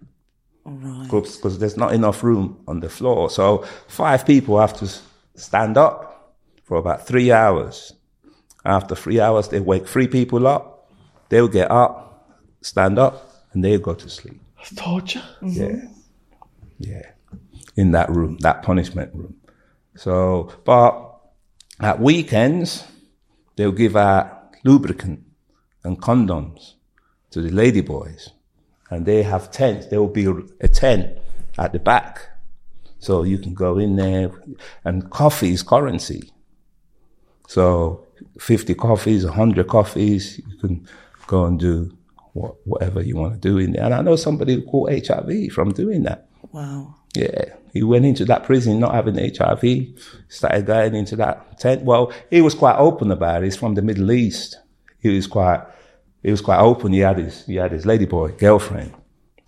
All 0.65 0.73
right. 0.73 1.03
because 1.11 1.59
there's 1.59 1.77
not 1.77 1.93
enough 1.95 2.23
room 2.23 2.63
on 2.69 2.79
the 2.79 2.89
floor. 2.89 3.29
So 3.29 3.65
five 3.89 4.25
people 4.25 4.61
have 4.61 4.75
to 4.75 4.89
stand 5.35 5.77
up 5.77 6.37
for 6.63 6.77
about 6.77 7.07
three 7.07 7.33
hours. 7.33 7.93
After 8.65 8.95
three 8.95 9.19
hours, 9.19 9.49
they 9.49 9.59
wake 9.59 9.89
three 9.89 10.07
people 10.07 10.47
up. 10.47 10.89
They'll 11.29 11.49
get 11.49 11.73
up, 11.73 12.39
stand 12.61 13.01
up, 13.01 13.47
and 13.53 13.65
they'll 13.65 13.81
go 13.81 13.95
to 13.95 14.09
sleep. 14.09 14.41
That's 14.59 14.75
torture. 14.77 15.25
Yeah. 15.43 15.83
Yeah. 16.79 17.03
In 17.75 17.93
that 17.93 18.11
room, 18.11 18.37
that 18.41 18.63
punishment 18.63 19.15
room. 19.15 19.35
So, 19.97 20.53
but 20.65 21.19
at 21.81 22.01
weekends, 22.01 22.85
they'll 23.57 23.73
give 23.73 23.97
out 23.97 24.55
lubricant 24.65 25.25
and 25.85 26.01
condoms 26.01 26.75
to 27.31 27.41
the 27.41 27.51
ladyboys. 27.51 28.31
And 28.91 29.07
they 29.07 29.23
have 29.23 29.51
tents. 29.51 29.87
There 29.87 30.01
will 30.01 30.09
be 30.09 30.27
a 30.61 30.69
tent 30.69 31.19
at 31.59 31.73
the 31.73 31.79
back. 31.79 32.29
So 32.99 33.23
you 33.23 33.39
can 33.39 33.55
go 33.55 33.79
in 33.79 33.97
there 33.97 34.31
and 34.85 35.11
coffee 35.11 35.53
is 35.53 35.63
currency. 35.63 36.31
So 37.49 38.07
50 38.39 38.75
coffees, 38.75 39.25
100 39.25 39.67
coffees, 39.67 40.39
you 40.47 40.57
can 40.59 40.87
go 41.27 41.47
and 41.47 41.59
do 41.59 41.97
what, 42.35 42.55
whatever 42.65 43.03
you 43.03 43.17
want 43.17 43.35
to 43.35 43.41
do 43.41 43.59
in 43.59 43.73
there. 43.73 43.85
And 43.85 43.95
I 43.95 44.03
know 44.03 44.17
somebody 44.17 44.55
who 44.55 44.63
caught 44.63 45.07
HIV 45.07 45.53
from 45.53 45.73
doing 45.73 46.05
that. 46.05 46.29
Wow. 46.53 46.95
Yeah, 47.15 47.55
he 47.73 47.83
went 47.83 48.05
into 48.05 48.25
that 48.27 48.45
prison 48.45 48.81
not 48.81 48.95
having 48.95 49.17
HIV, 49.17 49.99
started 50.29 50.67
going 50.67 50.95
into 50.95 51.17
that 51.17 51.59
tent. 51.59 51.83
Well, 51.83 52.13
he 52.31 52.41
was 52.41 52.55
quite 52.55 52.77
open 52.77 53.11
about 53.11 53.43
it. 53.43 53.45
He's 53.45 53.57
from 53.57 53.75
the 53.75 53.83
Middle 53.83 54.13
East. 54.13 54.59
He 54.99 55.15
was 55.15 55.27
quite, 55.27 55.63
he 56.23 56.31
was 56.31 56.41
quite 56.41 56.61
open. 56.61 56.93
He 56.93 57.01
had 57.01 57.19
his, 57.19 57.45
he 57.47 57.57
had 57.57 57.73
his 57.73 57.85
ladyboy 57.85 58.39
girlfriend, 58.39 58.95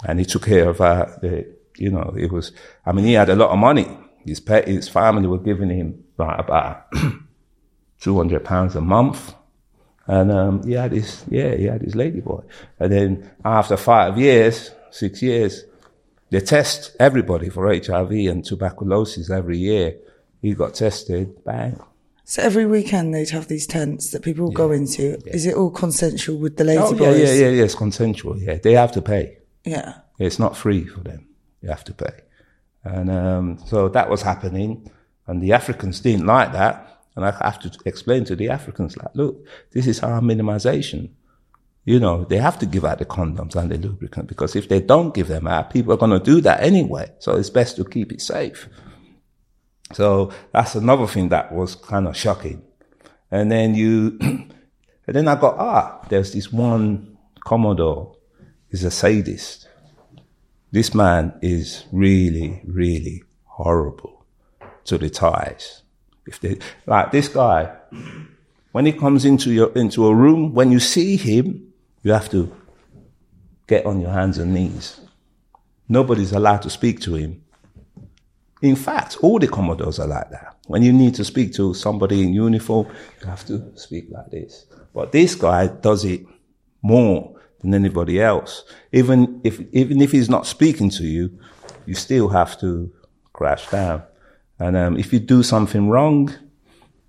and 0.06 0.18
he 0.18 0.24
took 0.24 0.44
care 0.44 0.68
of 0.68 0.78
her. 0.78 1.18
The, 1.22 1.46
you 1.76 1.90
know, 1.90 2.14
it 2.16 2.32
was. 2.32 2.52
I 2.84 2.92
mean, 2.92 3.04
he 3.04 3.14
had 3.14 3.28
a 3.28 3.36
lot 3.36 3.50
of 3.50 3.58
money. 3.58 3.86
His 4.24 4.40
pet, 4.40 4.68
his 4.68 4.88
family 4.88 5.26
were 5.26 5.38
giving 5.38 5.70
him 5.70 6.04
about 6.18 6.86
two 8.00 8.16
hundred 8.16 8.44
pounds 8.44 8.74
a 8.74 8.80
month. 8.80 9.34
And 10.06 10.30
um, 10.30 10.62
he 10.62 10.72
had 10.72 10.92
his, 10.92 11.24
yeah, 11.28 11.54
he 11.54 11.64
had 11.64 11.80
his 11.80 11.94
ladyboy. 11.94 12.44
And 12.78 12.92
then 12.92 13.30
after 13.44 13.76
five 13.76 14.18
years, 14.18 14.70
six 14.90 15.22
years, 15.22 15.64
they 16.34 16.40
test 16.40 16.96
everybody 16.98 17.48
for 17.48 17.72
HIV 17.72 18.10
and 18.10 18.44
tuberculosis 18.44 19.30
every 19.30 19.56
year. 19.56 19.96
He 20.42 20.52
got 20.54 20.74
tested, 20.74 21.44
bang. 21.44 21.78
So 22.24 22.42
every 22.42 22.66
weekend 22.66 23.14
they'd 23.14 23.30
have 23.30 23.46
these 23.46 23.68
tents 23.68 24.10
that 24.10 24.22
people 24.22 24.50
go 24.50 24.72
into. 24.72 25.16
Is 25.32 25.46
it 25.46 25.54
all 25.54 25.70
consensual 25.70 26.38
with 26.38 26.56
the 26.56 26.64
lady 26.64 26.80
Oh, 26.82 26.92
boys? 26.92 27.18
yeah, 27.18 27.26
yeah, 27.26 27.32
yeah, 27.34 27.48
yeah, 27.50 27.62
it's 27.64 27.76
consensual. 27.76 28.36
Yeah, 28.36 28.58
they 28.58 28.72
have 28.72 28.90
to 28.92 29.02
pay. 29.02 29.38
Yeah. 29.64 29.98
It's 30.18 30.40
not 30.40 30.56
free 30.56 30.84
for 30.86 31.00
them. 31.00 31.28
You 31.62 31.68
have 31.68 31.84
to 31.84 31.94
pay. 31.94 32.14
And 32.82 33.10
um, 33.10 33.58
so 33.66 33.88
that 33.90 34.10
was 34.10 34.22
happening. 34.22 34.90
And 35.28 35.40
the 35.40 35.52
Africans 35.52 36.00
didn't 36.00 36.26
like 36.26 36.52
that. 36.52 36.98
And 37.14 37.24
I 37.24 37.30
have 37.30 37.60
to 37.60 37.70
explain 37.84 38.24
to 38.24 38.34
the 38.34 38.48
Africans, 38.48 38.96
like, 38.96 39.14
look, 39.14 39.46
this 39.70 39.86
is 39.86 40.00
our 40.02 40.20
minimization. 40.20 41.10
You 41.84 42.00
know, 42.00 42.24
they 42.24 42.38
have 42.38 42.58
to 42.60 42.66
give 42.66 42.84
out 42.84 42.98
the 42.98 43.04
condoms 43.04 43.56
and 43.56 43.70
the 43.70 43.76
lubricant 43.76 44.26
because 44.26 44.56
if 44.56 44.68
they 44.68 44.80
don't 44.80 45.14
give 45.14 45.28
them 45.28 45.46
out, 45.46 45.70
people 45.70 45.92
are 45.92 45.98
going 45.98 46.18
to 46.18 46.18
do 46.18 46.40
that 46.40 46.62
anyway. 46.62 47.10
So 47.18 47.36
it's 47.36 47.50
best 47.50 47.76
to 47.76 47.84
keep 47.84 48.10
it 48.10 48.22
safe. 48.22 48.68
So 49.92 50.32
that's 50.52 50.74
another 50.74 51.06
thing 51.06 51.28
that 51.28 51.52
was 51.52 51.74
kind 51.74 52.08
of 52.08 52.16
shocking. 52.16 52.62
And 53.30 53.52
then 53.52 53.74
you, 53.74 54.18
and 54.20 54.52
then 55.06 55.28
I 55.28 55.34
got, 55.34 55.56
ah, 55.58 56.06
there's 56.08 56.32
this 56.32 56.52
one 56.52 57.18
Commodore, 57.44 58.16
he's 58.70 58.84
a 58.84 58.90
sadist. 58.90 59.68
This 60.72 60.94
man 60.94 61.34
is 61.42 61.84
really, 61.92 62.62
really 62.64 63.22
horrible 63.44 64.24
to 64.84 64.98
the 64.98 65.10
Thais. 65.10 65.82
If 66.26 66.40
they, 66.40 66.58
like 66.86 67.12
this 67.12 67.28
guy, 67.28 67.76
when 68.72 68.86
he 68.86 68.92
comes 68.92 69.24
into 69.24 69.52
your, 69.52 69.70
into 69.72 70.06
a 70.06 70.14
room, 70.14 70.54
when 70.54 70.72
you 70.72 70.80
see 70.80 71.16
him, 71.16 71.63
you 72.04 72.12
have 72.12 72.30
to 72.30 72.54
get 73.66 73.84
on 73.86 74.00
your 74.00 74.10
hands 74.12 74.38
and 74.38 74.54
knees. 74.54 75.00
Nobody's 75.88 76.32
allowed 76.32 76.62
to 76.62 76.70
speak 76.70 77.00
to 77.00 77.16
him. 77.16 77.42
In 78.62 78.76
fact, 78.76 79.18
all 79.22 79.38
the 79.38 79.48
Commodores 79.48 79.98
are 79.98 80.06
like 80.06 80.30
that. 80.30 80.56
When 80.66 80.82
you 80.82 80.92
need 80.92 81.14
to 81.16 81.24
speak 81.24 81.52
to 81.54 81.74
somebody 81.74 82.22
in 82.22 82.32
uniform, 82.32 82.86
you 83.20 83.26
have 83.26 83.44
to 83.46 83.72
speak 83.76 84.06
like 84.10 84.30
this. 84.30 84.66
But 84.94 85.12
this 85.12 85.34
guy 85.34 85.66
does 85.66 86.04
it 86.04 86.24
more 86.82 87.34
than 87.60 87.74
anybody 87.74 88.20
else. 88.20 88.64
Even 88.92 89.40
if, 89.42 89.60
even 89.72 90.00
if 90.00 90.12
he's 90.12 90.30
not 90.30 90.46
speaking 90.46 90.90
to 90.90 91.04
you, 91.04 91.38
you 91.86 91.94
still 91.94 92.28
have 92.28 92.58
to 92.60 92.92
crash 93.32 93.68
down. 93.70 94.02
And 94.58 94.76
um, 94.76 94.96
if 94.98 95.12
you 95.12 95.18
do 95.18 95.42
something 95.42 95.88
wrong, 95.88 96.32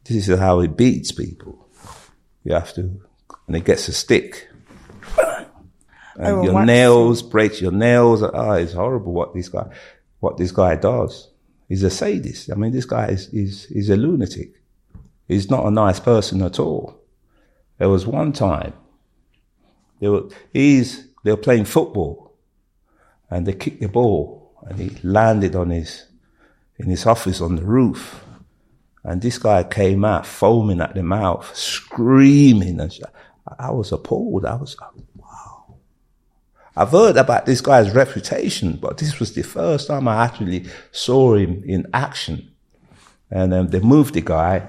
this 0.05 0.27
is 0.27 0.39
how 0.39 0.61
he 0.61 0.67
beats 0.67 1.11
people. 1.11 1.69
You 2.43 2.53
have 2.53 2.73
to, 2.73 2.81
and 3.47 3.55
it 3.55 3.65
gets 3.65 3.87
a 3.87 3.93
stick. 3.93 4.49
And 6.17 6.27
Oh, 6.27 6.43
your 6.43 6.53
wax. 6.53 6.67
nails 6.67 7.21
breaks 7.21 7.61
your 7.61 7.71
nails. 7.71 8.23
Ah, 8.23 8.53
it's 8.53 8.73
horrible 8.73 9.13
what 9.13 9.33
this 9.33 9.49
guy, 9.49 9.67
what 10.19 10.37
this 10.37 10.51
guy 10.51 10.75
does. 10.75 11.29
He's 11.67 11.83
a 11.83 11.89
sadist. 11.89 12.51
I 12.51 12.55
mean, 12.55 12.71
this 12.71 12.85
guy 12.85 13.07
is, 13.07 13.27
is, 13.29 13.65
is 13.71 13.89
a 13.89 13.95
lunatic. 13.97 14.61
He's 15.27 15.49
not 15.49 15.65
a 15.65 15.71
nice 15.71 15.99
person 15.99 16.41
at 16.43 16.59
all. 16.59 16.99
There 17.79 17.89
was 17.89 18.05
one 18.07 18.31
time, 18.31 18.73
they 19.99 20.07
were, 20.07 20.29
he's, 20.53 21.07
they 21.23 21.31
were 21.31 21.37
playing 21.37 21.65
football 21.65 22.33
and 23.29 23.45
they 23.45 23.53
kicked 23.53 23.81
the 23.81 23.89
ball 23.89 24.53
and 24.67 24.79
he 24.79 24.91
landed 25.03 25.55
on 25.55 25.71
his, 25.71 26.05
in 26.77 26.89
his 26.89 27.05
office 27.05 27.41
on 27.41 27.55
the 27.55 27.63
roof. 27.63 28.23
And 29.03 29.21
this 29.21 29.37
guy 29.37 29.63
came 29.63 30.05
out 30.05 30.25
foaming 30.25 30.81
at 30.81 30.93
the 30.95 31.03
mouth, 31.03 31.55
screaming. 31.55 32.79
And 32.79 32.91
sh- 32.93 33.01
I 33.59 33.71
was 33.71 33.91
appalled. 33.91 34.45
I 34.45 34.55
was. 34.55 34.75
I've 36.75 36.89
heard 36.91 37.17
about 37.17 37.45
this 37.45 37.61
guy's 37.61 37.93
reputation, 37.95 38.77
but 38.81 38.97
this 38.97 39.19
was 39.19 39.33
the 39.33 39.43
first 39.43 39.87
time 39.87 40.07
I 40.07 40.25
actually 40.25 40.65
saw 40.91 41.35
him 41.35 41.63
in 41.65 41.87
action. 41.93 42.51
And 43.31 43.53
um, 43.53 43.67
they 43.69 43.79
moved 43.79 44.13
the 44.13 44.21
guy 44.21 44.67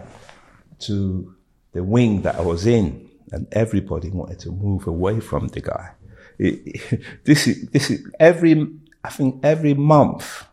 to 0.81 1.35
the 1.73 1.83
wing 1.83 2.23
that 2.23 2.37
I 2.37 2.43
was 2.43 2.67
in, 2.67 3.09
and 3.33 3.47
everybody 3.53 4.11
wanted 4.11 4.39
to 4.41 4.51
move 4.53 4.87
away 4.87 5.21
from 5.21 5.49
the 5.49 5.61
guy. 5.61 5.91
It- 6.39 6.81
this 7.25 7.47
is 7.47 7.69
this 7.71 7.91
is 7.91 8.07
every 8.21 8.69
I 9.05 9.11
think 9.11 9.45
every 9.45 9.75
month. 9.75 10.45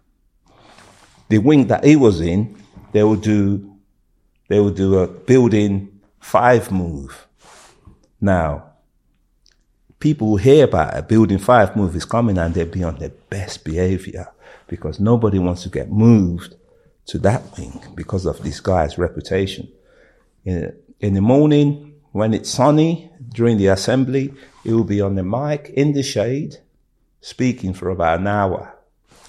The 1.30 1.38
wing 1.39 1.68
that 1.68 1.84
he 1.84 1.95
was 1.95 2.22
in, 2.22 2.56
they 2.91 3.04
would 3.04 3.22
do 3.22 3.76
they 4.49 4.60
would 4.60 4.76
do 4.76 4.99
a 4.99 5.08
building 5.08 6.01
five 6.20 6.72
move. 6.72 7.28
Now, 8.22 8.72
people 10.04 10.32
will 10.32 10.36
hear 10.36 10.66
about 10.66 10.97
a 10.97 11.01
building 11.01 11.38
five 11.38 11.78
move 11.78 11.95
is 11.95 12.04
coming 12.04 12.38
and 12.38 12.54
they'll 12.54 12.68
be 12.68 12.84
on 12.84 12.97
their 12.97 13.16
best 13.30 13.64
behavior 13.64 14.28
because 14.68 14.99
nobody 14.99 15.39
wants 15.39 15.64
to 15.64 15.70
get 15.70 15.89
moved 15.89 16.56
to 17.06 17.18
that 17.18 17.41
wing 17.58 17.82
because 17.95 18.26
of 18.26 18.43
this 18.43 18.60
guy's 18.60 18.97
reputation. 18.97 19.72
In, 20.43 20.76
in 20.99 21.14
the 21.14 21.22
morning, 21.22 22.01
when 22.12 22.34
it's 22.34 22.49
sunny 22.49 23.12
during 23.30 23.58
the 23.58 23.68
assembly, 23.68 24.34
he 24.66 24.74
will 24.74 24.84
be 24.84 24.99
on 24.99 25.16
the 25.16 25.24
mic 25.24 25.70
in 25.70 25.93
the 25.93 26.04
shade, 26.04 26.58
speaking 27.22 27.74
for 27.74 27.89
about 27.89 28.20
an 28.20 28.28
hour, 28.28 28.76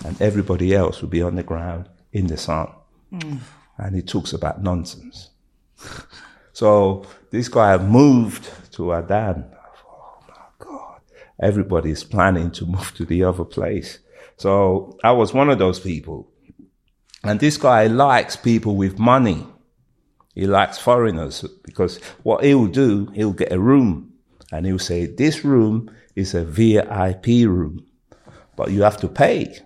and 0.04 0.20
everybody 0.20 0.74
else 0.74 1.00
will 1.00 1.08
be 1.08 1.22
on 1.22 1.36
the 1.36 1.44
ground 1.44 1.88
in 2.12 2.26
the 2.26 2.36
sun. 2.36 2.68
Mm. 3.12 3.38
And 3.78 3.94
he 3.94 4.02
talks 4.02 4.32
about 4.32 4.60
nonsense. 4.60 5.30
So 6.54 7.04
this 7.32 7.48
guy 7.48 7.76
moved 7.78 8.48
to 8.74 8.94
Adan. 8.94 9.53
My 11.38 11.46
God. 11.46 11.48
Everybody's 11.48 12.04
planning 12.04 12.50
to 12.52 12.66
move 12.66 12.94
to 12.94 13.04
the 13.04 13.24
other 13.24 13.44
place. 13.44 13.98
So 14.36 14.98
I 15.04 15.12
was 15.12 15.32
one 15.32 15.50
of 15.50 15.58
those 15.58 15.80
people. 15.80 16.28
And 17.22 17.40
this 17.40 17.56
guy 17.56 17.86
likes 17.86 18.36
people 18.36 18.76
with 18.76 18.98
money. 18.98 19.46
He 20.34 20.46
likes 20.46 20.78
foreigners 20.78 21.42
because 21.64 21.98
what 22.22 22.44
he'll 22.44 22.66
do, 22.66 23.06
he'll 23.14 23.32
get 23.32 23.52
a 23.52 23.58
room 23.58 24.12
and 24.52 24.66
he'll 24.66 24.78
say, 24.78 25.06
this 25.06 25.44
room 25.44 25.90
is 26.16 26.34
a 26.34 26.44
VIP 26.44 27.26
room, 27.46 27.86
but 28.56 28.70
you 28.70 28.82
have 28.82 28.96
to 28.98 29.08
pay 29.08 29.56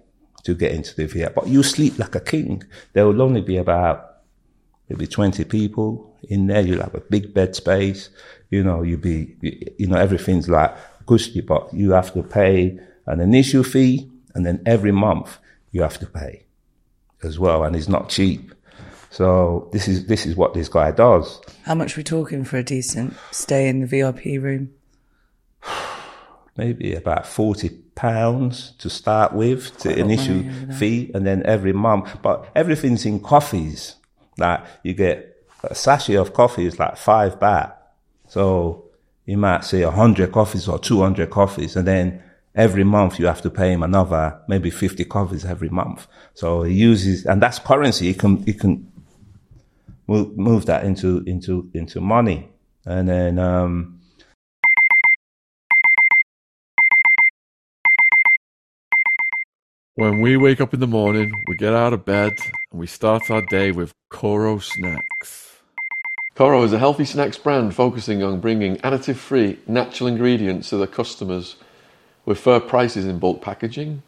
to 0.45 0.55
get 0.55 0.73
into 0.73 0.95
the 0.95 1.07
VIP. 1.07 1.35
But 1.35 1.49
you 1.49 1.63
sleep 1.63 1.99
like 1.99 2.15
a 2.15 2.21
king. 2.21 2.63
There 2.93 3.07
will 3.07 3.23
only 3.23 3.41
be 3.41 3.57
about 3.57 4.19
maybe 4.89 5.07
20 5.07 5.45
people 5.45 6.17
in 6.29 6.47
there. 6.47 6.61
You'll 6.61 6.83
have 6.83 6.95
a 6.95 7.01
big 7.01 7.35
bed 7.35 7.57
space. 7.57 8.11
You 8.51 8.63
know, 8.63 8.83
you'll 8.83 9.01
be, 9.01 9.37
you 9.79 9.87
know, 9.87 9.97
everything's 9.97 10.49
like 10.49 10.77
but 11.47 11.73
you 11.73 11.93
have 11.93 12.13
to 12.15 12.23
pay 12.23 12.79
an 13.07 13.21
initial 13.21 13.63
fee 13.63 14.11
and 14.35 14.45
then 14.45 14.63
every 14.67 14.93
month 14.93 15.39
you 15.71 15.83
have 15.83 15.99
to 15.99 16.07
pay 16.07 16.45
as 17.23 17.39
well. 17.39 17.65
And 17.65 17.75
it's 17.75 17.89
not 17.89 18.09
cheap. 18.09 18.53
So 19.11 19.69
this 19.73 19.89
is, 19.89 20.07
this 20.07 20.27
is 20.27 20.37
what 20.37 20.55
this 20.55 20.69
guy 20.69 20.91
does. 20.91 21.41
How 21.65 21.75
much 21.75 21.97
are 21.97 22.01
we 22.01 22.05
talking 22.05 22.45
for 22.45 22.59
a 22.59 22.63
decent 22.63 23.15
stay 23.31 23.69
in 23.69 23.81
the 23.81 23.87
VIP 23.87 24.43
room? 24.43 24.71
maybe 26.59 26.95
about 26.95 27.27
40 27.27 27.71
pounds 27.95 28.73
to 28.79 28.91
start 28.91 29.33
with, 29.33 29.79
to 29.79 29.97
initial 29.97 30.45
fee, 30.75 31.11
and 31.15 31.27
then 31.27 31.43
every 31.47 31.73
month. 31.73 32.21
But 32.21 32.47
everything's 32.55 33.07
in 33.07 33.21
coffees. 33.21 33.95
Like 34.37 34.65
you 34.83 34.93
get 34.93 35.37
a 35.63 35.75
sachet 35.75 36.17
of 36.17 36.35
coffee 36.35 36.67
is 36.67 36.79
like 36.79 36.97
five 36.97 37.39
baht. 37.39 37.75
So 38.27 38.88
you 39.29 39.37
might 39.37 39.63
say 39.63 39.83
a 39.83 39.91
hundred 39.91 40.33
coffees 40.33 40.67
or 40.67 40.79
200 40.79 41.29
coffees, 41.29 41.77
and 41.77 41.87
then 41.87 42.23
every 42.55 42.83
month 42.83 43.19
you 43.19 43.27
have 43.27 43.43
to 43.43 43.51
pay 43.51 43.71
him 43.71 43.83
another 43.83 44.41
maybe 44.49 44.71
50 44.71 45.05
coffees 45.05 45.45
every 45.45 45.69
month. 45.69 46.07
So 46.33 46.63
he 46.63 46.73
uses, 46.73 47.27
and 47.27 47.43
that's 47.43 47.59
currency. 47.59 48.07
He 48.07 48.15
can, 48.15 48.43
he 48.45 48.55
can 48.55 48.91
move, 50.07 50.35
move 50.39 50.65
that 50.65 50.85
into, 50.85 51.23
into, 51.27 51.71
into 51.75 52.01
money. 52.01 52.49
And 52.87 53.07
then, 53.07 53.39
um, 53.39 54.01
When 59.97 60.21
we 60.21 60.37
wake 60.37 60.61
up 60.61 60.73
in 60.73 60.79
the 60.79 60.87
morning, 60.87 61.33
we 61.49 61.57
get 61.57 61.75
out 61.75 61.93
of 61.93 62.05
bed 62.05 62.39
and 62.71 62.81
we 62.81 62.87
start 62.87 63.33
our 63.33 63.43
day 63.43 63.73
with 63.73 63.93
Koro 64.11 64.61
Snacks. 64.61 65.48
Koro 66.39 66.63
is 66.63 66.73
a 66.73 66.79
healthy 66.79 67.05
snacks 67.05 67.37
brand 67.37 67.75
focusing 67.75 68.23
on 68.23 68.39
bringing 68.39 68.77
additive 68.77 69.17
free, 69.17 69.59
natural 69.67 70.07
ingredients 70.07 70.69
to 70.69 70.77
their 70.77 70.87
customers 70.87 71.57
with 72.25 72.39
fair 72.39 72.61
prices 72.61 73.07
in 73.07 73.19
bulk 73.19 73.43
packaging. 73.43 74.05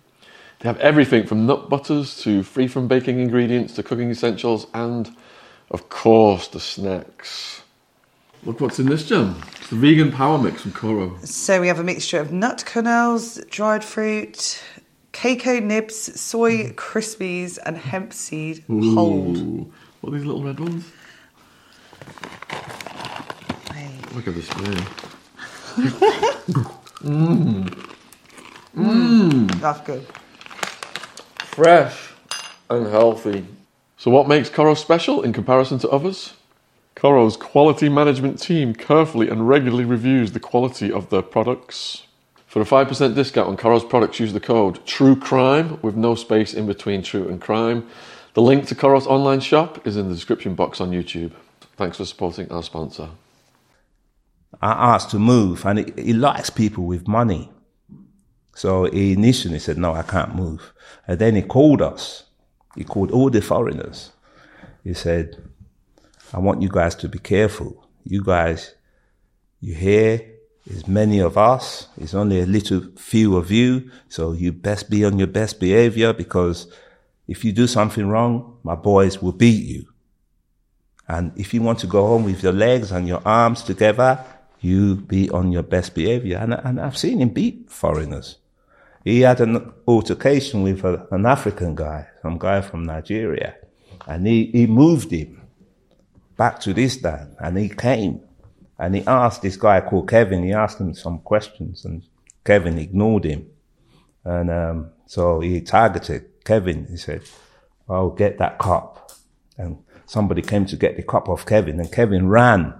They 0.60 0.68
have 0.68 0.78
everything 0.78 1.26
from 1.26 1.44
nut 1.44 1.68
butters 1.68 2.22
to 2.22 2.44
free 2.44 2.68
from 2.68 2.86
baking 2.86 3.18
ingredients 3.18 3.74
to 3.74 3.82
cooking 3.82 4.12
essentials 4.12 4.68
and, 4.72 5.12
of 5.72 5.88
course, 5.88 6.46
the 6.46 6.60
snacks. 6.60 7.62
Look 8.44 8.60
what's 8.60 8.78
in 8.78 8.86
this 8.86 9.08
jam. 9.08 9.34
It's 9.56 9.70
the 9.70 9.74
vegan 9.74 10.12
power 10.12 10.38
mix 10.38 10.62
from 10.62 10.70
Koro. 10.70 11.18
So 11.24 11.60
we 11.60 11.66
have 11.66 11.80
a 11.80 11.82
mixture 11.82 12.20
of 12.20 12.30
nut 12.30 12.62
kernels, 12.64 13.44
dried 13.50 13.82
fruit, 13.82 14.62
cacao 15.10 15.58
nibs, 15.58 16.20
soy 16.20 16.58
mm-hmm. 16.58 16.74
crispies, 16.76 17.58
and 17.66 17.76
hemp 17.76 18.12
seed 18.12 18.62
hold. 18.68 19.68
What 20.00 20.12
are 20.12 20.16
these 20.16 20.24
little 20.24 20.44
red 20.44 20.60
ones? 20.60 20.84
Look 24.14 24.26
at 24.28 24.34
this 24.34 24.48
spoon. 24.48 24.74
Mmm. 27.00 27.64
Mmm. 27.64 27.94
Mmm. 28.76 29.60
That's 29.60 29.80
good. 29.82 30.06
Fresh 31.38 32.12
and 32.68 32.86
healthy. 32.86 33.46
So, 33.96 34.10
what 34.10 34.28
makes 34.28 34.48
Koro 34.48 34.74
special 34.74 35.22
in 35.22 35.32
comparison 35.32 35.78
to 35.80 35.88
others? 35.90 36.34
Koro's 36.94 37.36
quality 37.36 37.88
management 37.88 38.40
team 38.40 38.74
carefully 38.74 39.28
and 39.28 39.48
regularly 39.48 39.84
reviews 39.84 40.32
the 40.32 40.40
quality 40.40 40.92
of 40.92 41.08
their 41.10 41.22
products. 41.22 42.06
For 42.46 42.60
a 42.60 42.64
5% 42.64 43.14
discount 43.14 43.48
on 43.48 43.56
Koro's 43.56 43.84
products, 43.84 44.18
use 44.20 44.32
the 44.32 44.40
code 44.40 44.84
TRUECRIME 44.84 45.80
with 45.82 45.96
no 45.96 46.14
space 46.14 46.52
in 46.52 46.66
between 46.66 47.02
true 47.02 47.28
and 47.28 47.40
crime. 47.40 47.86
The 48.34 48.42
link 48.42 48.66
to 48.66 48.74
Koro's 48.74 49.06
online 49.06 49.40
shop 49.40 49.86
is 49.86 49.96
in 49.96 50.08
the 50.08 50.14
description 50.14 50.54
box 50.54 50.80
on 50.80 50.90
YouTube. 50.90 51.32
Thanks 51.80 51.96
for 51.96 52.04
supporting 52.04 52.52
our 52.52 52.62
sponsor. 52.62 53.08
I 54.60 54.94
asked 54.94 55.12
to 55.12 55.18
move, 55.18 55.64
and 55.64 55.98
he, 55.98 56.12
likes 56.12 56.50
people 56.50 56.84
with 56.84 57.08
money. 57.08 57.50
So 58.54 58.84
he 58.84 59.14
initially 59.14 59.58
said, 59.60 59.78
"No, 59.78 59.94
I 59.94 60.02
can't 60.02 60.34
move." 60.34 60.74
And 61.08 61.18
then 61.18 61.36
he 61.36 61.40
called 61.40 61.80
us. 61.80 62.24
He 62.76 62.84
called 62.84 63.10
all 63.10 63.30
the 63.30 63.40
foreigners. 63.40 64.12
He 64.84 64.92
said, 64.92 65.42
"I 66.34 66.38
want 66.38 66.60
you 66.60 66.68
guys 66.68 66.94
to 66.96 67.08
be 67.08 67.18
careful. 67.18 67.88
You 68.04 68.22
guys, 68.22 68.74
you 69.62 69.74
hear, 69.74 70.20
there's 70.66 70.86
many 70.86 71.18
of 71.20 71.38
us. 71.38 71.88
It's 71.96 72.12
only 72.12 72.40
a 72.40 72.46
little 72.56 72.82
few 72.98 73.38
of 73.38 73.50
you. 73.50 73.90
So 74.10 74.32
you 74.32 74.52
best 74.52 74.90
be 74.90 75.02
on 75.06 75.18
your 75.18 75.28
best 75.28 75.58
behavior 75.58 76.12
because 76.12 76.66
if 77.26 77.42
you 77.42 77.52
do 77.52 77.66
something 77.66 78.06
wrong, 78.06 78.58
my 78.64 78.74
boys 78.74 79.22
will 79.22 79.32
beat 79.32 79.64
you." 79.64 79.89
And 81.10 81.32
if 81.34 81.52
you 81.52 81.60
want 81.60 81.80
to 81.80 81.88
go 81.88 82.06
home 82.06 82.22
with 82.22 82.40
your 82.40 82.52
legs 82.52 82.92
and 82.92 83.08
your 83.08 83.20
arms 83.24 83.64
together, 83.64 84.24
you 84.60 84.94
be 84.94 85.28
on 85.30 85.50
your 85.50 85.64
best 85.64 85.92
behavior. 85.92 86.38
And, 86.38 86.54
and 86.54 86.80
I've 86.80 86.96
seen 86.96 87.20
him 87.20 87.30
beat 87.30 87.68
foreigners. 87.68 88.36
He 89.04 89.22
had 89.22 89.40
an 89.40 89.72
altercation 89.88 90.62
with 90.62 90.84
a, 90.84 91.08
an 91.10 91.26
African 91.26 91.74
guy, 91.74 92.06
some 92.22 92.38
guy 92.38 92.60
from 92.60 92.84
Nigeria, 92.84 93.56
and 94.06 94.24
he, 94.24 94.52
he 94.52 94.68
moved 94.68 95.10
him 95.10 95.40
back 96.36 96.60
to 96.60 96.72
this 96.72 97.02
land. 97.02 97.34
And 97.40 97.58
he 97.58 97.70
came 97.70 98.20
and 98.78 98.94
he 98.94 99.02
asked 99.04 99.42
this 99.42 99.56
guy 99.56 99.80
called 99.80 100.08
Kevin, 100.08 100.44
he 100.44 100.52
asked 100.52 100.80
him 100.80 100.94
some 100.94 101.18
questions, 101.18 101.84
and 101.84 102.04
Kevin 102.44 102.78
ignored 102.78 103.24
him. 103.24 103.50
And 104.24 104.48
um, 104.48 104.90
so 105.06 105.40
he 105.40 105.60
targeted 105.60 106.44
Kevin. 106.44 106.86
He 106.86 106.96
said, 106.96 107.22
I'll 107.88 108.10
get 108.10 108.38
that 108.38 108.58
cop. 108.58 109.10
And 109.58 109.78
somebody 110.10 110.42
came 110.42 110.66
to 110.66 110.76
get 110.76 110.96
the 110.96 111.04
cup 111.04 111.28
off 111.28 111.46
Kevin, 111.46 111.78
and 111.78 111.92
Kevin 111.92 112.28
ran 112.28 112.74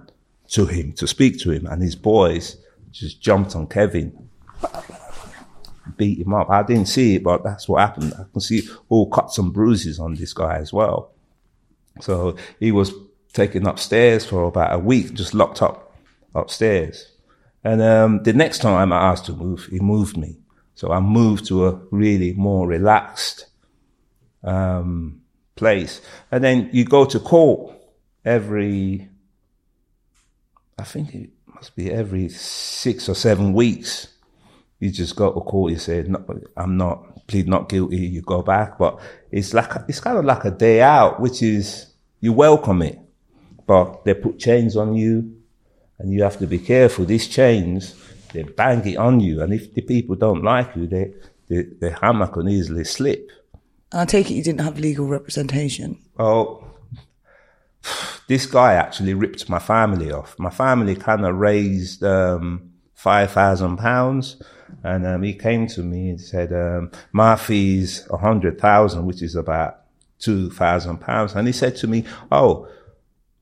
to 0.49 0.65
him 0.65 0.91
to 0.91 1.07
speak 1.07 1.39
to 1.39 1.49
him, 1.49 1.65
and 1.65 1.81
his 1.81 1.95
boys 1.95 2.57
just 2.91 3.21
jumped 3.21 3.55
on 3.55 3.67
Kevin, 3.67 4.29
beat 5.95 6.19
him 6.19 6.33
up. 6.33 6.49
I 6.49 6.61
didn't 6.63 6.87
see 6.87 7.15
it, 7.15 7.23
but 7.23 7.41
that's 7.41 7.69
what 7.69 7.79
happened. 7.79 8.13
I 8.19 8.25
can 8.29 8.41
see 8.41 8.67
all 8.89 9.09
cuts 9.09 9.37
and 9.37 9.53
bruises 9.53 9.97
on 9.97 10.15
this 10.15 10.33
guy 10.33 10.57
as 10.57 10.73
well. 10.73 11.13
So 12.01 12.35
he 12.59 12.73
was 12.73 12.91
taken 13.31 13.65
upstairs 13.65 14.25
for 14.25 14.43
about 14.43 14.75
a 14.75 14.79
week, 14.79 15.13
just 15.13 15.33
locked 15.33 15.61
up 15.61 15.95
upstairs. 16.35 17.13
And 17.63 17.81
um, 17.81 18.23
the 18.23 18.33
next 18.33 18.57
time 18.59 18.91
I 18.91 19.09
asked 19.09 19.27
to 19.27 19.33
move, 19.33 19.67
he 19.67 19.79
moved 19.79 20.17
me. 20.17 20.35
So 20.75 20.91
I 20.91 20.99
moved 20.99 21.45
to 21.47 21.67
a 21.67 21.79
really 21.91 22.33
more 22.33 22.67
relaxed 22.67 23.45
um, 24.43 25.20
place. 25.55 26.01
And 26.31 26.43
then 26.43 26.69
you 26.71 26.85
go 26.85 27.05
to 27.05 27.19
court 27.19 27.75
every 28.25 29.09
I 30.81 30.83
think 30.83 31.13
it 31.13 31.29
must 31.53 31.75
be 31.75 31.91
every 31.91 32.27
six 32.29 33.07
or 33.07 33.13
seven 33.13 33.53
weeks. 33.53 34.07
You 34.79 34.89
just 34.89 35.15
go 35.15 35.31
to 35.31 35.39
court. 35.41 35.71
You 35.71 35.77
say, 35.77 36.03
no, 36.07 36.25
"I'm 36.57 36.75
not 36.75 37.27
plead 37.27 37.47
not 37.47 37.69
guilty." 37.69 37.97
You 37.97 38.21
go 38.21 38.41
back, 38.41 38.79
but 38.79 38.99
it's 39.31 39.53
like 39.53 39.69
it's 39.87 39.99
kind 39.99 40.17
of 40.17 40.25
like 40.25 40.43
a 40.43 40.49
day 40.49 40.81
out, 40.81 41.19
which 41.19 41.43
is 41.43 41.93
you 42.19 42.33
welcome 42.33 42.81
it, 42.81 42.99
but 43.67 44.03
they 44.05 44.15
put 44.15 44.39
chains 44.39 44.75
on 44.75 44.95
you, 44.95 45.35
and 45.99 46.11
you 46.11 46.23
have 46.23 46.39
to 46.39 46.47
be 46.47 46.57
careful. 46.57 47.05
These 47.05 47.27
chains, 47.27 47.95
they 48.33 48.41
bang 48.41 48.83
it 48.87 48.97
on 48.97 49.19
you, 49.19 49.43
and 49.43 49.53
if 49.53 49.71
the 49.75 49.81
people 49.81 50.15
don't 50.15 50.43
like 50.43 50.75
you, 50.75 50.87
they 50.87 51.13
the, 51.47 51.63
the 51.79 51.91
hammer 51.91 52.27
can 52.27 52.49
easily 52.49 52.85
slip. 52.85 53.29
I 53.93 54.05
take 54.05 54.31
it 54.31 54.35
you 54.35 54.43
didn't 54.43 54.61
have 54.61 54.79
legal 54.79 55.07
representation. 55.07 55.99
Oh, 56.17 56.63
this 58.27 58.45
guy 58.45 58.73
actually 58.73 59.13
ripped 59.13 59.49
my 59.49 59.59
family 59.59 60.11
off. 60.11 60.37
My 60.39 60.49
family 60.49 60.95
kind 60.95 61.25
of 61.25 61.35
raised 61.35 62.03
um, 62.03 62.71
five 62.93 63.31
thousand 63.31 63.77
pounds, 63.77 64.41
and 64.83 65.05
um, 65.05 65.23
he 65.23 65.33
came 65.33 65.67
to 65.67 65.81
me 65.81 66.09
and 66.09 66.21
said, 66.21 66.53
um, 66.53 66.91
"My 67.11 67.35
fee's 67.35 68.07
a 68.09 68.17
hundred 68.17 68.59
thousand, 68.61 69.05
which 69.05 69.21
is 69.21 69.35
about 69.35 69.81
two 70.19 70.49
thousand 70.51 70.99
pounds." 71.01 71.33
And 71.35 71.47
he 71.47 71.53
said 71.53 71.75
to 71.77 71.87
me, 71.87 72.05
"Oh, 72.31 72.69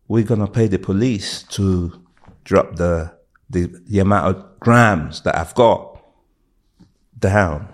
we're 0.08 0.24
gonna 0.24 0.48
pay 0.48 0.68
the 0.68 0.80
police 0.80 1.44
to 1.44 2.04
drop 2.44 2.78
the 2.78 3.14
the, 3.52 3.68
the 3.88 4.00
amount 4.00 4.36
of 4.36 4.60
grams 4.60 5.22
that 5.22 5.38
I've 5.38 5.54
got 5.54 6.02
down." 7.20 7.68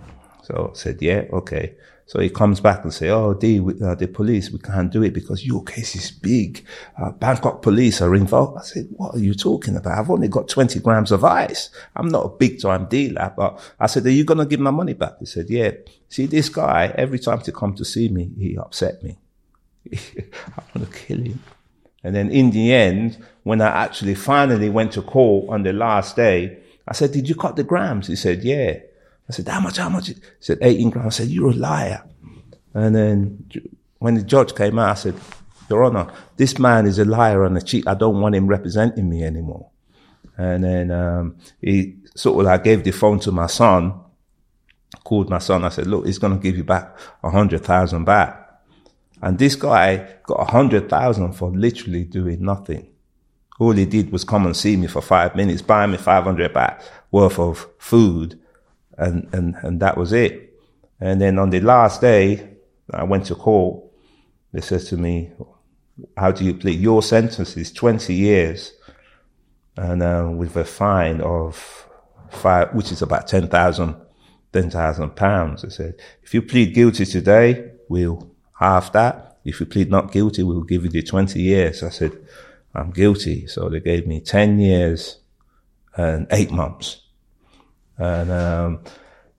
So 0.43 0.71
I 0.73 0.78
said, 0.78 1.01
"Yeah, 1.01 1.26
okay." 1.32 1.76
So 2.08 2.20
he 2.20 2.30
comes 2.30 2.60
back 2.60 2.84
and 2.84 2.93
say, 2.93 3.10
"Oh, 3.10 3.34
Dee, 3.34 3.60
uh, 3.60 3.95
the 3.95 4.08
police, 4.08 4.51
we 4.51 4.60
can't 4.60 4.91
do 4.91 5.01
it 5.01 5.14
because 5.14 5.45
your 5.45 5.64
case 5.64 5.95
is 5.95 6.12
big. 6.12 6.64
Uh, 7.01 7.12
Bangkok 7.12 7.64
police 7.64 7.99
are 7.99 8.14
involved." 8.14 8.60
I 8.60 8.62
said, 8.62 8.88
"What 8.91 9.16
are 9.16 9.20
you 9.20 9.34
talking 9.34 9.76
about? 9.76 9.97
I've 9.97 10.12
only 10.12 10.28
got 10.28 10.47
20 10.47 10.80
grams 10.82 11.12
of 11.12 11.24
ice. 11.24 11.72
I'm 11.95 12.10
not 12.10 12.26
a 12.26 12.30
big 12.30 12.62
time 12.62 12.86
dealer." 12.86 13.34
But 13.36 13.60
I 13.80 13.88
said, 13.88 14.06
"Are 14.06 14.12
you 14.12 14.24
going 14.24 14.38
to 14.38 14.45
give 14.45 14.60
my 14.60 14.72
money 14.72 14.93
back?" 14.93 15.18
He 15.20 15.26
said, 15.26 15.49
"Yeah." 15.49 15.72
See, 16.08 16.28
this 16.28 16.47
guy, 16.47 16.93
every 16.95 17.18
time 17.18 17.41
to 17.41 17.51
come 17.51 17.74
to 17.76 17.84
see 17.84 18.08
me, 18.10 18.30
he 18.38 18.56
upset 18.56 19.01
me. 19.01 19.18
I'm 20.76 20.86
to 20.86 20.91
kill 20.91 21.22
him. 21.22 21.41
And 22.03 22.16
then 22.16 22.30
in 22.30 22.51
the 22.51 22.72
end, 22.72 23.18
when 23.41 23.62
I 23.62 23.84
actually 23.84 24.14
finally 24.14 24.70
went 24.70 24.91
to 24.91 25.01
court 25.01 25.49
on 25.49 25.64
the 25.64 25.74
last 25.74 26.16
day, 26.16 26.60
I 26.88 26.93
said, 26.93 27.14
"Did 27.14 27.28
you 27.28 27.34
cut 27.34 27.56
the 27.56 27.64
grams?" 27.64 28.06
He 28.06 28.16
said, 28.16 28.43
"Yeah." 28.43 28.78
I 29.28 29.34
said, 29.34 29.47
how 29.47 29.59
much, 29.59 29.78
how 29.78 29.89
much? 29.89 30.07
He 30.07 30.15
said, 30.39 30.59
18 30.61 30.89
grams. 30.91 31.07
I 31.07 31.23
said, 31.23 31.30
you're 31.30 31.49
a 31.49 31.53
liar. 31.53 32.03
And 32.73 32.95
then 32.95 33.49
when 33.99 34.15
the 34.15 34.23
judge 34.23 34.53
came 34.53 34.78
out, 34.78 34.89
I 34.89 34.93
said, 34.95 35.15
Your 35.69 35.84
Honor, 35.84 36.11
this 36.36 36.59
man 36.59 36.86
is 36.86 36.99
a 36.99 37.05
liar 37.05 37.45
and 37.45 37.57
a 37.57 37.61
cheat. 37.61 37.88
I 37.88 37.95
don't 37.95 38.21
want 38.21 38.36
him 38.36 38.47
representing 38.47 39.09
me 39.09 39.23
anymore. 39.23 39.69
And 40.38 40.63
then 40.63 40.91
um, 40.91 41.38
he 41.61 41.95
sort 42.15 42.39
of 42.39 42.45
like 42.45 42.63
gave 42.63 42.84
the 42.84 42.91
phone 42.91 43.19
to 43.21 43.32
my 43.32 43.47
son, 43.47 43.99
called 45.03 45.30
my 45.30 45.39
son. 45.39 45.63
I 45.63 45.69
said, 45.69 45.88
look, 45.88 46.05
he's 46.05 46.19
going 46.19 46.34
to 46.34 46.39
give 46.39 46.57
you 46.57 46.63
back 46.63 46.97
a 47.23 47.32
hundred 47.32 47.63
thousand 47.63 48.03
back. 48.03 48.41
And 49.21 49.39
this 49.39 49.55
guy 49.55 50.17
got 50.23 50.41
a 50.41 50.51
hundred 50.51 50.89
thousand 50.89 51.34
for 51.34 51.49
literally 51.49 52.03
doing 52.03 52.43
nothing. 52.43 52.89
All 53.57 53.71
he 53.71 53.86
did 53.86 54.11
was 54.11 54.26
come 54.26 54.45
and 54.45 54.55
see 54.55 54.76
me 54.76 54.88
for 54.88 55.01
five 55.01 55.34
minutes, 55.34 55.61
buy 55.61 55.88
me 55.88 55.95
500 55.95 56.53
baht 56.53 56.84
worth 57.09 57.39
of 57.39 57.69
food 57.80 58.38
and, 58.98 59.28
and, 59.34 59.56
and 59.62 59.80
that 59.82 59.98
was 59.98 60.14
it. 60.14 60.54
And 61.00 61.22
then 61.22 61.39
on 61.39 61.50
the 61.50 61.62
last 61.62 62.02
day, 62.02 62.58
I 62.91 63.04
went 63.04 63.26
to 63.28 63.36
court. 63.36 63.84
They 64.54 64.62
said 64.62 64.82
to 64.82 64.98
me, 64.98 65.32
how 66.18 66.32
do 66.32 66.46
you 66.46 66.54
plead? 66.54 66.80
Your 66.80 67.02
sentence 67.02 67.58
is 67.58 67.72
20 67.72 68.14
years 68.14 68.74
and 69.78 70.02
uh, 70.02 70.30
with 70.34 70.56
a 70.56 70.66
fine 70.66 71.22
of 71.22 71.88
five, 72.30 72.74
which 72.74 72.91
is 72.91 73.02
about 73.02 73.28
10,000 73.28 73.96
10,000 74.56 75.16
pounds. 75.18 75.64
They 75.64 75.70
said, 75.70 75.96
if 76.24 76.34
you 76.34 76.41
plead 76.41 76.74
guilty 76.74 77.06
today, 77.06 77.72
we'll 77.89 78.32
half 78.58 78.93
that. 78.93 79.38
If 79.43 79.60
you 79.60 79.66
plead 79.66 79.91
not 79.91 80.14
guilty, 80.14 80.43
we'll 80.43 80.64
give 80.64 80.86
you 80.86 80.89
the 80.89 81.04
20 81.04 81.41
years. 81.41 81.84
I 81.84 81.89
said, 81.89 82.14
I'm 82.74 82.91
guilty. 82.91 83.48
So 83.48 83.68
they 83.68 83.82
gave 83.82 84.08
me 84.08 84.22
10 84.22 84.60
years 84.60 85.18
and 85.98 86.26
eight 86.32 86.52
months. 86.52 87.02
And, 87.98 88.32
um, 88.32 88.80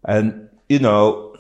and, 0.05 0.49
you 0.69 0.79
know, 0.79 1.37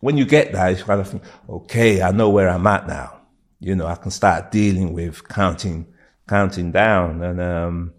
when 0.00 0.16
you 0.16 0.24
get 0.24 0.52
that, 0.52 0.76
you 0.76 0.84
kind 0.84 1.00
of 1.00 1.08
think, 1.08 1.22
okay, 1.48 2.02
I 2.02 2.10
know 2.10 2.30
where 2.30 2.48
I'm 2.48 2.66
at 2.66 2.86
now. 2.86 3.20
You 3.60 3.76
know, 3.76 3.86
I 3.86 3.94
can 3.94 4.10
start 4.10 4.50
dealing 4.50 4.92
with 4.92 5.26
counting, 5.28 5.86
counting 6.28 6.72
down. 6.72 7.22
And, 7.22 7.40
um, 7.40 7.94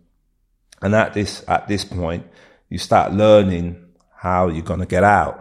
and 0.82 0.94
at 0.94 1.14
this, 1.14 1.44
at 1.48 1.68
this 1.68 1.86
point, 1.86 2.28
you 2.70 2.78
start 2.78 3.14
learning 3.14 3.84
how 4.16 4.50
you're 4.50 4.64
going 4.64 4.82
to 4.82 4.86
get 4.86 5.04
out. 5.04 5.40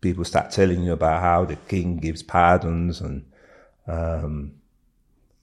People 0.00 0.24
start 0.24 0.50
telling 0.50 0.82
you 0.82 0.92
about 0.92 1.20
how 1.20 1.44
the 1.44 1.56
king 1.56 1.98
gives 1.98 2.22
pardons 2.22 3.02
and, 3.02 3.26
um, 3.86 4.52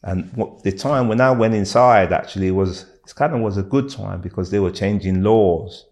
and 0.01 0.31
what, 0.33 0.63
the 0.63 0.71
time 0.71 1.07
when 1.07 1.21
I 1.21 1.31
went 1.31 1.53
inside 1.53 2.11
actually 2.13 2.49
was, 2.49 2.85
it 3.05 3.13
kind 3.15 3.35
of 3.35 3.41
was 3.41 3.57
a 3.57 3.63
good 3.63 3.89
time 3.89 4.21
because 4.21 4.49
they 4.49 4.59
were 4.59 4.71
changing 4.71 5.21
laws. 5.21 5.85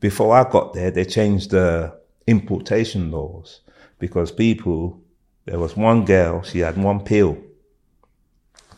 Before 0.00 0.34
I 0.34 0.48
got 0.50 0.72
there, 0.72 0.90
they 0.90 1.04
changed 1.04 1.50
the 1.50 1.98
importation 2.26 3.10
laws 3.10 3.60
because 3.98 4.32
people, 4.32 5.00
there 5.44 5.58
was 5.58 5.76
one 5.76 6.04
girl, 6.04 6.42
she 6.42 6.60
had 6.60 6.76
one 6.76 7.00
pill. 7.00 7.38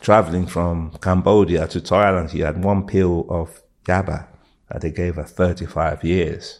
Traveling 0.01 0.47
from 0.47 0.91
Cambodia 1.01 1.65
to 1.67 1.79
Thailand, 1.79 2.31
she 2.31 2.41
had 2.41 2.61
one 2.61 2.85
pill 2.85 3.25
of 3.29 3.61
yaba 3.85 4.27
and 4.69 4.81
they 4.81 4.91
gave 4.91 5.15
her 5.15 5.23
35 5.23 6.03
years. 6.03 6.59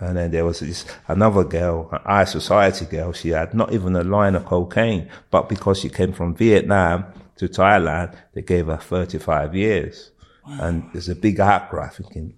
And 0.00 0.16
then 0.16 0.32
there 0.32 0.44
was 0.44 0.58
this 0.58 0.84
another 1.06 1.44
girl, 1.44 1.88
an 1.92 2.00
high 2.04 2.24
society 2.24 2.86
girl. 2.86 3.12
She 3.12 3.28
had 3.28 3.54
not 3.54 3.72
even 3.72 3.94
a 3.94 4.02
line 4.02 4.34
of 4.34 4.44
cocaine, 4.44 5.08
but 5.30 5.48
because 5.48 5.78
she 5.78 5.88
came 5.88 6.12
from 6.12 6.34
Vietnam 6.34 7.04
to 7.36 7.46
Thailand, 7.46 8.16
they 8.34 8.42
gave 8.42 8.66
her 8.66 8.78
35 8.78 9.54
years. 9.54 10.10
Wow. 10.44 10.58
And 10.60 10.90
there's 10.92 11.08
a 11.08 11.14
big 11.14 11.38
outcry 11.38 11.88
thinking, 11.90 12.34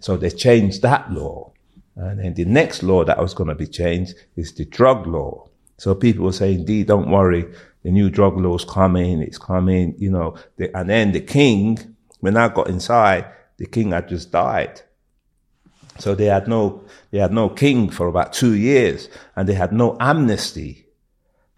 so 0.00 0.16
they 0.16 0.30
changed 0.30 0.82
that 0.82 1.12
law. 1.12 1.52
And 1.96 2.20
then 2.20 2.34
the 2.34 2.44
next 2.44 2.82
law 2.82 3.04
that 3.04 3.18
was 3.18 3.34
going 3.34 3.48
to 3.48 3.54
be 3.54 3.66
changed 3.66 4.14
is 4.36 4.52
the 4.52 4.64
drug 4.64 5.06
law. 5.06 5.48
So 5.78 5.94
people 5.94 6.24
were 6.24 6.32
saying, 6.32 6.64
Dee, 6.64 6.84
don't 6.84 7.10
worry. 7.10 7.46
The 7.82 7.90
new 7.90 8.10
drug 8.10 8.36
law's 8.38 8.64
coming. 8.64 9.22
It's 9.22 9.38
coming, 9.38 9.94
you 9.98 10.10
know. 10.10 10.36
The, 10.56 10.76
and 10.76 10.88
then 10.88 11.12
the 11.12 11.20
king, 11.20 11.96
when 12.20 12.36
I 12.36 12.48
got 12.48 12.68
inside, 12.68 13.26
the 13.56 13.66
king 13.66 13.92
had 13.92 14.08
just 14.08 14.30
died. 14.30 14.82
So 15.98 16.14
they 16.14 16.26
had 16.26 16.46
no, 16.46 16.84
they 17.10 17.18
had 17.18 17.32
no 17.32 17.48
king 17.48 17.90
for 17.90 18.06
about 18.06 18.32
two 18.32 18.54
years 18.54 19.08
and 19.34 19.48
they 19.48 19.54
had 19.54 19.72
no 19.72 19.96
amnesty 19.98 20.86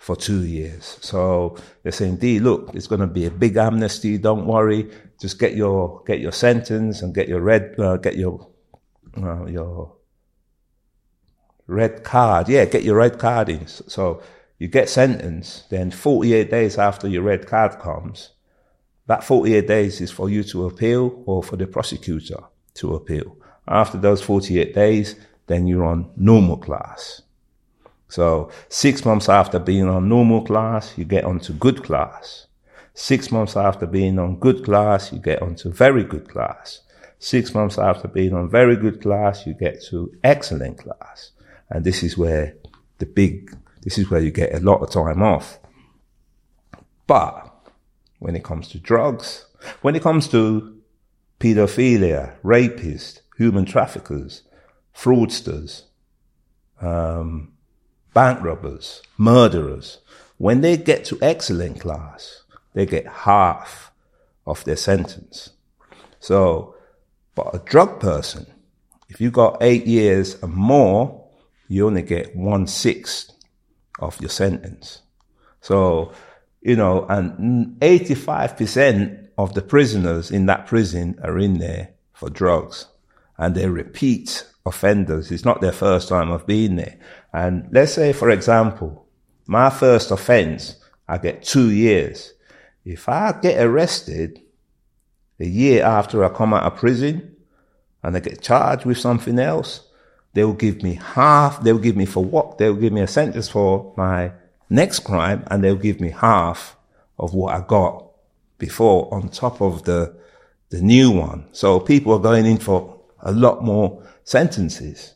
for 0.01 0.16
two 0.16 0.46
years. 0.46 0.96
So 1.03 1.59
they're 1.82 1.92
saying, 1.92 2.16
Dee, 2.16 2.40
look, 2.40 2.70
it's 2.74 2.86
going 2.86 3.03
to 3.03 3.07
be 3.07 3.26
a 3.26 3.30
big 3.30 3.59
amnesty. 3.59 4.16
Don't 4.16 4.46
worry. 4.46 4.90
Just 5.20 5.38
get 5.38 5.55
your, 5.55 6.03
get 6.07 6.20
your 6.20 6.32
sentence 6.32 7.03
and 7.03 7.14
get 7.14 7.28
your 7.28 7.42
red, 7.42 7.78
uh, 7.78 7.98
get 7.98 8.16
your, 8.16 8.48
uh, 9.18 9.44
your 9.44 9.92
red 11.66 12.03
card. 12.03 12.48
Yeah, 12.48 12.64
get 12.64 12.82
your 12.82 12.96
red 12.96 13.18
card 13.18 13.51
in. 13.51 13.66
So 13.66 14.22
you 14.59 14.68
get 14.68 14.88
sentenced. 14.88 15.68
Then 15.68 15.90
48 15.90 16.51
days 16.51 16.78
after 16.78 17.07
your 17.07 17.22
red 17.22 17.46
card 17.46 17.78
comes, 17.78 18.30
that 19.07 19.22
48 19.22 19.66
days 19.66 20.01
is 20.01 20.11
for 20.11 20.30
you 20.30 20.42
to 20.44 20.64
appeal 20.64 21.22
or 21.26 21.42
for 21.42 21.57
the 21.57 21.66
prosecutor 21.66 22.38
to 22.76 22.94
appeal. 22.94 23.36
After 23.68 23.98
those 23.98 24.22
48 24.22 24.74
days, 24.74 25.16
then 25.46 25.66
you're 25.66 25.84
on 25.84 26.11
normal 26.16 26.57
class. 26.57 27.20
So 28.11 28.50
six 28.68 29.04
months 29.04 29.28
after 29.28 29.58
being 29.58 29.88
on 29.88 30.08
normal 30.08 30.44
class, 30.44 30.98
you 30.98 31.04
get 31.04 31.24
onto 31.24 31.52
good 31.52 31.84
class. 31.84 32.46
Six 32.92 33.30
months 33.30 33.56
after 33.56 33.86
being 33.86 34.18
on 34.18 34.38
good 34.38 34.64
class, 34.64 35.12
you 35.12 35.20
get 35.20 35.40
onto 35.40 35.70
very 35.70 36.02
good 36.02 36.28
class. 36.28 36.80
Six 37.20 37.54
months 37.54 37.78
after 37.78 38.08
being 38.08 38.34
on 38.34 38.50
very 38.50 38.76
good 38.76 39.00
class, 39.00 39.46
you 39.46 39.54
get 39.54 39.82
to 39.84 40.12
excellent 40.24 40.78
class. 40.78 41.30
And 41.70 41.84
this 41.84 42.02
is 42.02 42.18
where 42.18 42.56
the 42.98 43.06
big, 43.06 43.56
this 43.82 43.96
is 43.96 44.11
where 44.11 44.20
you 44.20 44.32
get 44.32 44.54
a 44.54 44.61
lot 44.61 44.82
of 44.82 44.90
time 44.90 45.22
off. 45.22 45.61
But 47.06 47.48
when 48.18 48.34
it 48.34 48.42
comes 48.42 48.68
to 48.68 48.78
drugs, 48.78 49.46
when 49.82 49.94
it 49.94 50.02
comes 50.02 50.26
to 50.28 50.80
pedophilia, 51.38 52.34
rapists, 52.42 53.20
human 53.36 53.66
traffickers, 53.66 54.42
fraudsters, 54.94 55.84
um, 56.80 57.52
bank 58.14 58.42
robbers, 58.42 59.02
murderers, 59.16 59.98
when 60.38 60.61
they 60.61 60.76
get 60.76 61.04
to 61.06 61.18
excellent 61.20 61.80
class, 61.80 62.42
they 62.72 62.86
get 62.86 63.06
half 63.06 63.92
of 64.46 64.64
their 64.64 64.76
sentence. 64.76 65.50
So, 66.18 66.74
but 67.34 67.54
a 67.54 67.58
drug 67.58 68.00
person, 68.00 68.46
if 69.08 69.20
you 69.20 69.30
got 69.30 69.58
eight 69.61 69.86
years 69.86 70.40
and 70.42 70.54
more, 70.54 71.24
you 71.68 71.86
only 71.86 72.02
get 72.02 72.34
one 72.36 72.66
sixth 72.66 73.32
of 73.98 74.20
your 74.20 74.30
sentence. 74.30 75.02
So, 75.61 76.12
you 76.62 76.76
know, 76.76 77.06
and 77.08 77.78
85% 77.80 79.28
of 79.38 79.54
the 79.54 79.62
prisoners 79.62 80.30
in 80.30 80.46
that 80.46 80.66
prison 80.66 81.18
are 81.22 81.38
in 81.38 81.58
there 81.58 81.90
for 82.12 82.28
drugs 82.28 82.86
and 83.38 83.54
they're 83.54 83.70
repeat 83.70 84.46
offenders. 84.66 85.30
It's 85.30 85.44
not 85.44 85.61
their 85.61 85.72
first 85.72 86.08
time 86.08 86.30
of 86.30 86.46
being 86.46 86.76
there. 86.76 86.98
And 87.33 87.68
let's 87.70 87.95
say, 87.95 88.12
for 88.12 88.31
example, 88.31 89.07
my 89.47 89.70
first 89.70 90.11
offense, 90.11 90.76
I 91.09 91.18
get 91.18 91.43
two 91.43 91.70
years. 91.70 92.35
If 92.85 93.09
I 93.09 93.33
get 93.41 93.62
arrested 93.62 94.41
a 95.39 95.47
year 95.47 95.85
after 95.85 96.24
I 96.24 96.28
come 96.28 96.55
out 96.55 96.64
of 96.64 96.78
prison 96.78 97.37
and 98.03 98.16
I 98.16 98.20
get 98.20 98.43
charged 98.43 98.85
with 98.85 98.99
something 98.99 99.39
else, 99.39 99.89
they'll 100.35 100.53
give 100.53 100.83
me 100.83 100.95
half, 100.95 101.62
they'll 101.62 101.78
give 101.78 101.97
me 101.97 102.07
for 102.07 102.24
what? 102.24 102.59
They'll 102.59 102.74
give 102.74 102.93
me 102.93 103.01
a 103.01 103.07
sentence 103.07 103.49
for 103.49 103.93
my 103.97 104.33
next 104.68 105.01
crime 105.01 105.45
and 105.51 105.62
they'll 105.62 105.76
give 105.76 106.01
me 106.01 106.11
half 106.11 106.76
of 107.18 107.35
what 107.35 107.55
I 107.55 107.64
got 107.66 108.07
before 108.59 109.12
on 109.12 109.28
top 109.28 109.61
of 109.61 109.85
the, 109.85 110.16
the 110.70 110.81
new 110.81 111.11
one. 111.11 111.47
So 111.53 111.81
people 111.81 112.12
are 112.14 112.20
going 112.20 112.47
in 112.47 112.59
for 112.59 113.01
a 113.20 113.33
lot 113.33 113.62
more 113.62 114.03
sentences. 114.24 115.14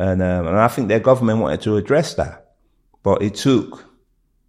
And, 0.00 0.22
um, 0.22 0.46
and 0.46 0.58
I 0.58 0.68
think 0.68 0.88
their 0.88 0.98
government 0.98 1.40
wanted 1.40 1.60
to 1.62 1.76
address 1.76 2.14
that. 2.14 2.54
But 3.02 3.20
it 3.20 3.34
took 3.34 3.84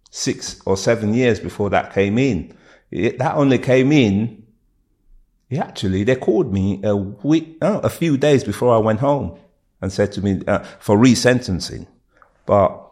six 0.08 0.58
or 0.64 0.78
seven 0.78 1.12
years 1.12 1.40
before 1.40 1.68
that 1.68 1.92
came 1.92 2.16
in. 2.16 2.56
It, 2.90 3.18
that 3.18 3.34
only 3.34 3.58
came 3.58 3.92
in, 3.92 4.46
actually, 5.54 6.04
they 6.04 6.16
called 6.16 6.54
me 6.54 6.80
a 6.82 6.96
week, 6.96 7.58
no, 7.60 7.80
a 7.80 7.90
few 7.90 8.16
days 8.16 8.44
before 8.44 8.74
I 8.74 8.78
went 8.78 9.00
home 9.00 9.38
and 9.82 9.92
said 9.92 10.12
to 10.12 10.22
me, 10.22 10.42
uh, 10.48 10.60
for 10.80 10.96
resentencing. 10.96 11.86
But 12.46 12.90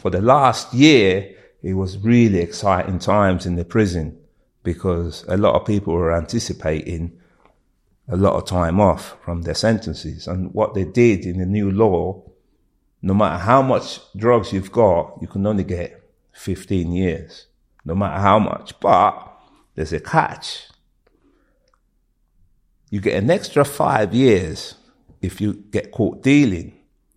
for 0.00 0.10
the 0.10 0.20
last 0.20 0.74
year, 0.74 1.36
it 1.62 1.74
was 1.74 1.98
really 1.98 2.40
exciting 2.40 2.98
times 2.98 3.46
in 3.46 3.54
the 3.54 3.64
prison 3.64 4.18
because 4.64 5.24
a 5.28 5.36
lot 5.36 5.54
of 5.54 5.64
people 5.64 5.94
were 5.94 6.12
anticipating 6.12 7.16
a 8.08 8.16
lot 8.16 8.34
of 8.34 8.46
time 8.46 8.80
off 8.80 9.16
from 9.24 9.42
their 9.42 9.54
sentences. 9.54 10.26
And 10.26 10.52
what 10.54 10.74
they 10.74 10.84
did 10.84 11.26
in 11.26 11.38
the 11.38 11.46
new 11.46 11.70
law, 11.70 12.22
no 13.02 13.14
matter 13.14 13.38
how 13.38 13.62
much 13.62 14.00
drugs 14.16 14.52
you've 14.52 14.72
got, 14.72 15.18
you 15.20 15.26
can 15.26 15.46
only 15.46 15.64
get 15.64 16.02
15 16.32 16.92
years, 16.92 17.46
no 17.84 17.94
matter 17.94 18.20
how 18.20 18.38
much. 18.38 18.78
But 18.80 19.14
there's 19.74 19.92
a 19.92 20.00
catch. 20.00 20.68
You 22.90 23.00
get 23.00 23.22
an 23.22 23.30
extra 23.30 23.64
five 23.64 24.14
years 24.14 24.74
if 25.20 25.40
you 25.40 25.54
get 25.70 25.90
caught 25.90 26.22
dealing. 26.22 26.72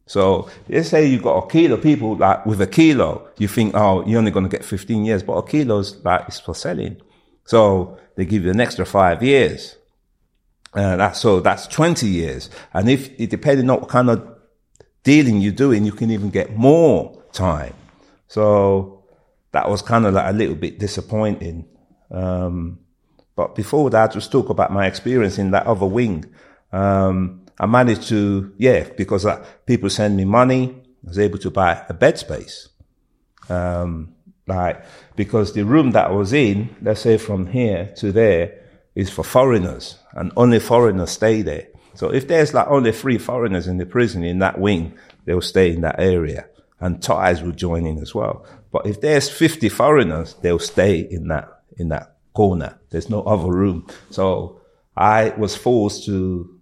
So 0.07 0.49
let's 0.67 0.89
say 0.89 1.05
you 1.05 1.19
got 1.19 1.37
a 1.37 1.47
kilo, 1.47 1.77
people 1.77 2.15
like 2.15 2.43
with 2.45 2.59
a 2.61 2.67
kilo, 2.67 3.29
you 3.37 3.47
think, 3.47 3.75
oh, 3.75 4.03
you're 4.07 4.17
only 4.17 4.31
going 4.31 4.49
to 4.49 4.49
get 4.49 4.65
15 4.65 5.05
years, 5.05 5.21
but 5.21 5.33
a 5.33 5.43
kilo's 5.43 6.03
like, 6.03 6.27
it's 6.27 6.39
for 6.39 6.55
selling. 6.55 6.99
So 7.45 7.99
they 8.15 8.25
give 8.25 8.43
you 8.43 8.49
an 8.49 8.59
extra 8.59 8.87
five 8.87 9.21
years. 9.21 9.75
Uh, 10.73 10.95
that's 10.97 11.19
so 11.19 11.39
that's 11.39 11.67
20 11.67 12.07
years. 12.07 12.49
And 12.73 12.89
if, 12.89 13.19
it 13.19 13.29
depending 13.29 13.69
on 13.69 13.79
what 13.81 13.89
kind 13.89 14.09
of 14.09 14.37
dealing 15.03 15.41
you're 15.41 15.51
doing, 15.51 15.85
you 15.85 15.91
can 15.91 16.11
even 16.11 16.29
get 16.29 16.55
more 16.55 17.21
time. 17.31 17.73
So 18.27 19.03
that 19.51 19.69
was 19.69 19.81
kind 19.81 20.05
of 20.05 20.13
like 20.13 20.29
a 20.29 20.37
little 20.37 20.55
bit 20.55 20.79
disappointing. 20.79 21.65
Um, 22.11 22.79
but 23.35 23.55
before 23.55 23.89
that, 23.89 24.13
just 24.13 24.31
talk 24.31 24.49
about 24.49 24.71
my 24.71 24.85
experience 24.85 25.37
in 25.37 25.51
that 25.51 25.65
other 25.65 25.85
wing. 25.85 26.25
Um, 26.71 27.45
I 27.59 27.65
managed 27.65 28.07
to, 28.09 28.53
yeah, 28.57 28.87
because 28.95 29.25
uh, 29.25 29.45
people 29.65 29.89
send 29.89 30.15
me 30.15 30.25
money, 30.25 30.75
I 31.05 31.07
was 31.07 31.19
able 31.19 31.39
to 31.39 31.49
buy 31.49 31.83
a 31.89 31.93
bed 31.93 32.17
space. 32.17 32.69
Um, 33.49 34.13
like, 34.47 34.83
because 35.15 35.53
the 35.53 35.63
room 35.63 35.91
that 35.91 36.07
I 36.07 36.11
was 36.11 36.33
in, 36.33 36.75
let's 36.81 37.01
say 37.01 37.17
from 37.17 37.47
here 37.47 37.93
to 37.97 38.11
there, 38.11 38.59
is 38.95 39.09
for 39.09 39.23
foreigners 39.23 39.97
and 40.13 40.31
only 40.35 40.59
foreigners 40.59 41.11
stay 41.11 41.41
there. 41.41 41.67
So 41.93 42.13
if 42.13 42.27
there's 42.27 42.53
like 42.53 42.67
only 42.67 42.91
three 42.91 43.17
foreigners 43.17 43.67
in 43.67 43.77
the 43.77 43.85
prison 43.85 44.23
in 44.23 44.39
that 44.39 44.59
wing, 44.59 44.97
they'll 45.25 45.41
stay 45.41 45.71
in 45.71 45.81
that 45.81 45.99
area 45.99 46.47
and 46.79 47.01
Thais 47.01 47.41
will 47.41 47.51
join 47.51 47.85
in 47.85 47.97
as 47.99 48.15
well. 48.15 48.45
But 48.71 48.85
if 48.85 49.01
there's 49.01 49.29
50 49.29 49.69
foreigners, 49.69 50.35
they'll 50.41 50.59
stay 50.59 50.99
in 50.99 51.27
that, 51.27 51.61
in 51.77 51.89
that 51.89 52.17
corner. 52.33 52.79
There's 52.89 53.09
no 53.09 53.23
other 53.23 53.51
room. 53.51 53.87
So 54.09 54.61
I 54.95 55.29
was 55.31 55.55
forced 55.55 56.05
to 56.05 56.59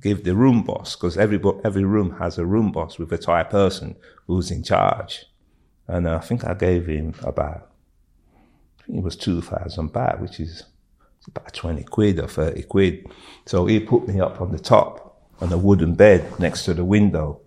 give 0.00 0.24
the 0.24 0.36
room 0.36 0.62
boss, 0.62 0.94
because 0.94 1.16
every, 1.16 1.40
every 1.64 1.84
room 1.84 2.18
has 2.18 2.38
a 2.38 2.46
room 2.46 2.70
boss 2.70 2.98
with 2.98 3.12
a 3.12 3.18
Thai 3.18 3.44
person 3.44 3.96
who's 4.26 4.50
in 4.50 4.62
charge. 4.62 5.24
And 5.88 6.08
I 6.08 6.18
think 6.18 6.44
I 6.44 6.54
gave 6.54 6.86
him 6.86 7.14
about, 7.22 7.70
I 8.80 8.82
think 8.86 8.98
it 8.98 9.04
was 9.04 9.16
2,000 9.16 9.92
baht, 9.92 10.20
which 10.20 10.38
is 10.38 10.64
about 11.28 11.52
20 11.52 11.82
quid 11.84 12.20
or 12.20 12.28
30 12.28 12.62
quid. 12.64 13.06
So 13.46 13.66
he 13.66 13.80
put 13.80 14.08
me 14.08 14.20
up 14.20 14.40
on 14.40 14.52
the 14.52 14.58
top 14.58 15.22
on 15.40 15.52
a 15.52 15.58
wooden 15.58 15.94
bed 15.94 16.38
next 16.38 16.64
to 16.64 16.74
the 16.74 16.84
window. 16.84 17.40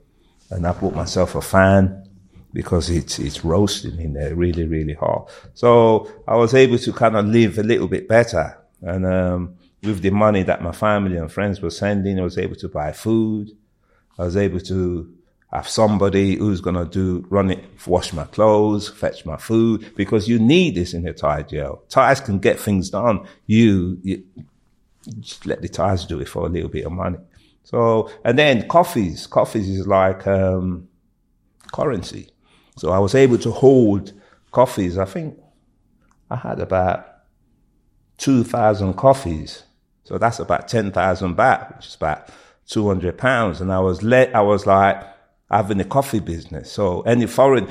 And 0.50 0.66
I 0.66 0.74
bought 0.74 0.96
myself 0.96 1.36
a 1.36 1.42
fan 1.42 2.06
because 2.54 2.90
it's, 2.90 3.20
it's 3.20 3.46
roasting 3.46 4.00
in 4.00 4.14
there 4.14 4.36
really, 4.36 4.66
really 4.66 4.94
hot. 4.94 5.30
So 5.54 6.12
I 6.28 6.36
was 6.36 6.54
able 6.54 6.80
to 6.80 6.94
kind 6.94 7.16
of 7.16 7.26
live 7.26 7.58
a 7.58 7.64
little 7.64 7.88
bit 7.88 8.08
better. 8.08 8.58
And, 8.82 9.06
um, 9.06 9.56
with 9.84 10.02
the 10.02 10.10
money 10.10 10.44
that 10.44 10.62
my 10.62 10.72
family 10.72 11.18
and 11.18 11.32
friends 11.32 11.62
were 11.62 11.70
sending, 11.70 12.20
I 12.20 12.24
was 12.24 12.38
able 12.38 12.56
to 12.56 12.68
buy 12.68 12.92
food. 12.92 13.52
I 14.18 14.24
was 14.24 14.36
able 14.36 14.60
to 14.62 15.14
have 15.52 15.68
somebody 15.68 16.36
who's 16.36 16.62
going 16.62 16.76
to 16.76 16.86
do, 16.86 17.26
run 17.30 17.50
it, 17.50 17.64
wash 17.88 18.14
my 18.14 18.26
clothes, 18.26 18.88
fetch 18.88 19.26
my 19.26 19.38
food, 19.38 19.94
because 19.96 20.28
you 20.28 20.38
need 20.38 20.76
this 20.76 20.94
in 20.94 21.08
a 21.08 21.14
Thai 21.14 21.44
jail. 21.44 21.84
Thais 21.90 22.22
can 22.22 22.38
get 22.40 22.60
things 22.60 22.92
done. 22.92 23.26
You, 23.48 23.98
you 24.04 24.24
just 25.20 25.46
let 25.48 25.62
the 25.62 25.68
Thais 25.70 26.06
do 26.06 26.20
it 26.20 26.30
for 26.30 26.46
a 26.46 26.50
little 26.50 26.70
bit 26.70 26.86
of 26.86 26.92
money. 26.92 27.18
So, 27.64 28.12
and 28.24 28.38
then 28.38 28.68
coffees. 28.68 29.26
Coffees 29.26 29.68
is 29.68 29.88
like, 29.88 30.28
um, 30.28 30.88
currency. 31.72 32.30
So 32.78 32.92
I 32.92 33.00
was 33.00 33.16
able 33.16 33.38
to 33.40 33.52
hold 33.52 34.14
coffees. 34.52 34.98
I 34.98 35.06
think 35.06 35.38
I 36.30 36.36
had 36.36 36.60
about 36.60 37.08
2,000 38.18 38.94
coffees. 38.94 39.64
So 40.04 40.18
that's 40.18 40.40
about 40.40 40.68
10,000 40.68 41.36
baht, 41.36 41.76
which 41.76 41.88
is 41.88 41.96
about 41.96 42.30
200 42.68 43.18
pounds. 43.18 43.62
And 43.62 43.72
I 43.72 43.80
was 43.80 44.04
let, 44.04 44.36
I 44.36 44.42
was 44.42 44.66
like, 44.66 45.04
having 45.50 45.80
a 45.80 45.86
coffee 45.86 46.20
business. 46.20 46.72
So 46.72 47.02
any 47.02 47.26
foreign, 47.26 47.68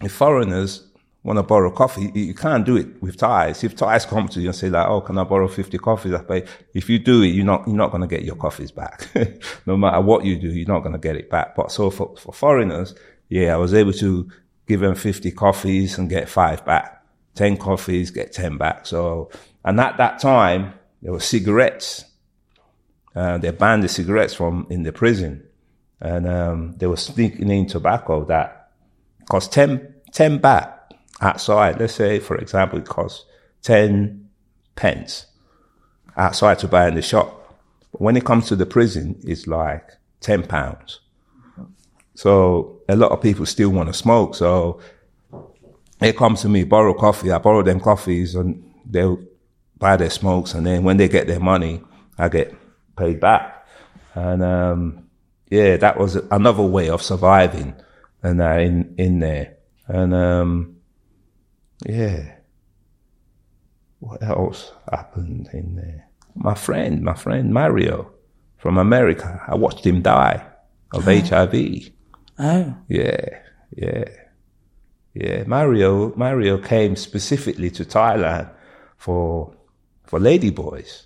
if 0.00 0.12
foreigners 0.12 0.86
want 1.22 1.38
to 1.38 1.42
borrow 1.42 1.70
coffee, 1.70 2.10
you 2.14 2.34
can't 2.34 2.64
do 2.64 2.76
it 2.76 3.02
with 3.02 3.16
Thais. 3.16 3.64
If 3.64 3.76
Thais 3.76 4.06
come 4.06 4.28
to 4.28 4.40
you 4.40 4.48
and 4.48 4.56
say 4.56 4.70
like, 4.70 4.88
"Oh, 4.88 5.00
can 5.00 5.18
I 5.18 5.24
borrow 5.24 5.48
50 5.48 5.78
coffees?" 5.78 6.14
I. 6.14 6.44
If 6.74 6.88
you 6.88 6.98
do 6.98 7.22
it, 7.22 7.28
you're 7.28 7.44
not 7.44 7.66
you're 7.66 7.76
not 7.76 7.90
going 7.90 8.02
to 8.02 8.06
get 8.06 8.24
your 8.24 8.36
coffees 8.36 8.70
back. 8.70 9.08
no 9.66 9.76
matter 9.76 10.00
what 10.00 10.24
you 10.24 10.36
do, 10.36 10.48
you're 10.48 10.68
not 10.68 10.80
going 10.80 10.92
to 10.92 10.98
get 10.98 11.16
it 11.16 11.30
back. 11.30 11.54
But 11.56 11.72
so 11.72 11.90
for, 11.90 12.14
for 12.16 12.32
foreigners, 12.32 12.94
yeah, 13.28 13.54
I 13.54 13.56
was 13.56 13.74
able 13.74 13.92
to 13.94 14.30
give 14.66 14.80
them 14.80 14.94
50 14.94 15.30
coffees 15.32 15.98
and 15.98 16.08
get 16.08 16.28
five 16.28 16.64
back. 16.64 16.92
10 17.34 17.58
coffees, 17.58 18.10
get 18.10 18.32
10 18.32 18.56
back. 18.56 18.86
So, 18.86 19.30
and 19.64 19.78
at 19.78 19.98
that 19.98 20.18
time, 20.18 20.72
there 21.02 21.12
were 21.12 21.20
cigarettes. 21.20 22.04
Uh, 23.14 23.38
they 23.38 23.50
banned 23.50 23.82
the 23.82 23.88
cigarettes 23.88 24.34
from 24.34 24.66
in 24.70 24.82
the 24.82 24.92
prison 24.92 25.45
and 26.00 26.28
um, 26.28 26.74
they 26.76 26.86
were 26.86 26.96
sneaking 26.96 27.50
in 27.50 27.66
tobacco 27.66 28.24
that 28.26 28.70
cost 29.28 29.52
10, 29.52 29.94
10 30.12 30.40
baht 30.40 30.72
outside. 31.20 31.80
Let's 31.80 31.94
say, 31.94 32.18
for 32.18 32.36
example, 32.36 32.78
it 32.78 32.86
costs 32.86 33.24
10 33.62 34.28
pence 34.74 35.26
outside 36.16 36.58
to 36.60 36.68
buy 36.68 36.88
in 36.88 36.94
the 36.94 37.02
shop. 37.02 37.56
But 37.92 38.00
when 38.02 38.16
it 38.16 38.24
comes 38.24 38.46
to 38.48 38.56
the 38.56 38.66
prison, 38.66 39.20
it's 39.24 39.46
like 39.46 39.90
10 40.20 40.46
pounds. 40.46 41.00
So 42.14 42.80
a 42.88 42.96
lot 42.96 43.12
of 43.12 43.20
people 43.20 43.46
still 43.46 43.70
want 43.70 43.88
to 43.88 43.92
smoke. 43.92 44.34
So 44.34 44.80
they 45.98 46.12
come 46.12 46.36
to 46.36 46.48
me, 46.48 46.64
borrow 46.64 46.94
coffee. 46.94 47.32
I 47.32 47.38
borrow 47.38 47.62
them 47.62 47.80
coffees 47.80 48.34
and 48.34 48.62
they'll 48.84 49.22
buy 49.78 49.96
their 49.96 50.10
smokes. 50.10 50.54
And 50.54 50.66
then 50.66 50.84
when 50.84 50.96
they 50.98 51.08
get 51.08 51.26
their 51.26 51.40
money, 51.40 51.82
I 52.18 52.28
get 52.28 52.54
paid 52.96 53.20
back. 53.20 53.66
And, 54.14 54.42
um, 54.42 55.05
yeah, 55.50 55.76
that 55.76 55.98
was 55.98 56.16
another 56.16 56.62
way 56.62 56.88
of 56.88 57.02
surviving 57.02 57.74
and 58.22 58.40
uh, 58.40 58.58
in, 58.58 58.94
in 58.98 59.20
there. 59.20 59.56
And, 59.86 60.14
um, 60.14 60.76
yeah. 61.84 62.32
What 64.00 64.22
else 64.22 64.72
happened 64.90 65.48
in 65.52 65.76
there? 65.76 66.08
My 66.34 66.54
friend, 66.54 67.02
my 67.02 67.14
friend 67.14 67.52
Mario 67.52 68.12
from 68.58 68.78
America, 68.78 69.42
I 69.46 69.54
watched 69.54 69.86
him 69.86 70.02
die 70.02 70.46
of 70.92 71.08
oh. 71.08 71.20
HIV. 71.20 71.90
Oh. 72.38 72.76
Yeah, 72.88 73.40
yeah. 73.76 74.04
Yeah, 75.14 75.44
Mario, 75.46 76.14
Mario 76.14 76.58
came 76.58 76.94
specifically 76.94 77.70
to 77.70 77.86
Thailand 77.86 78.50
for, 78.98 79.54
for 80.04 80.20
ladyboys. 80.20 81.04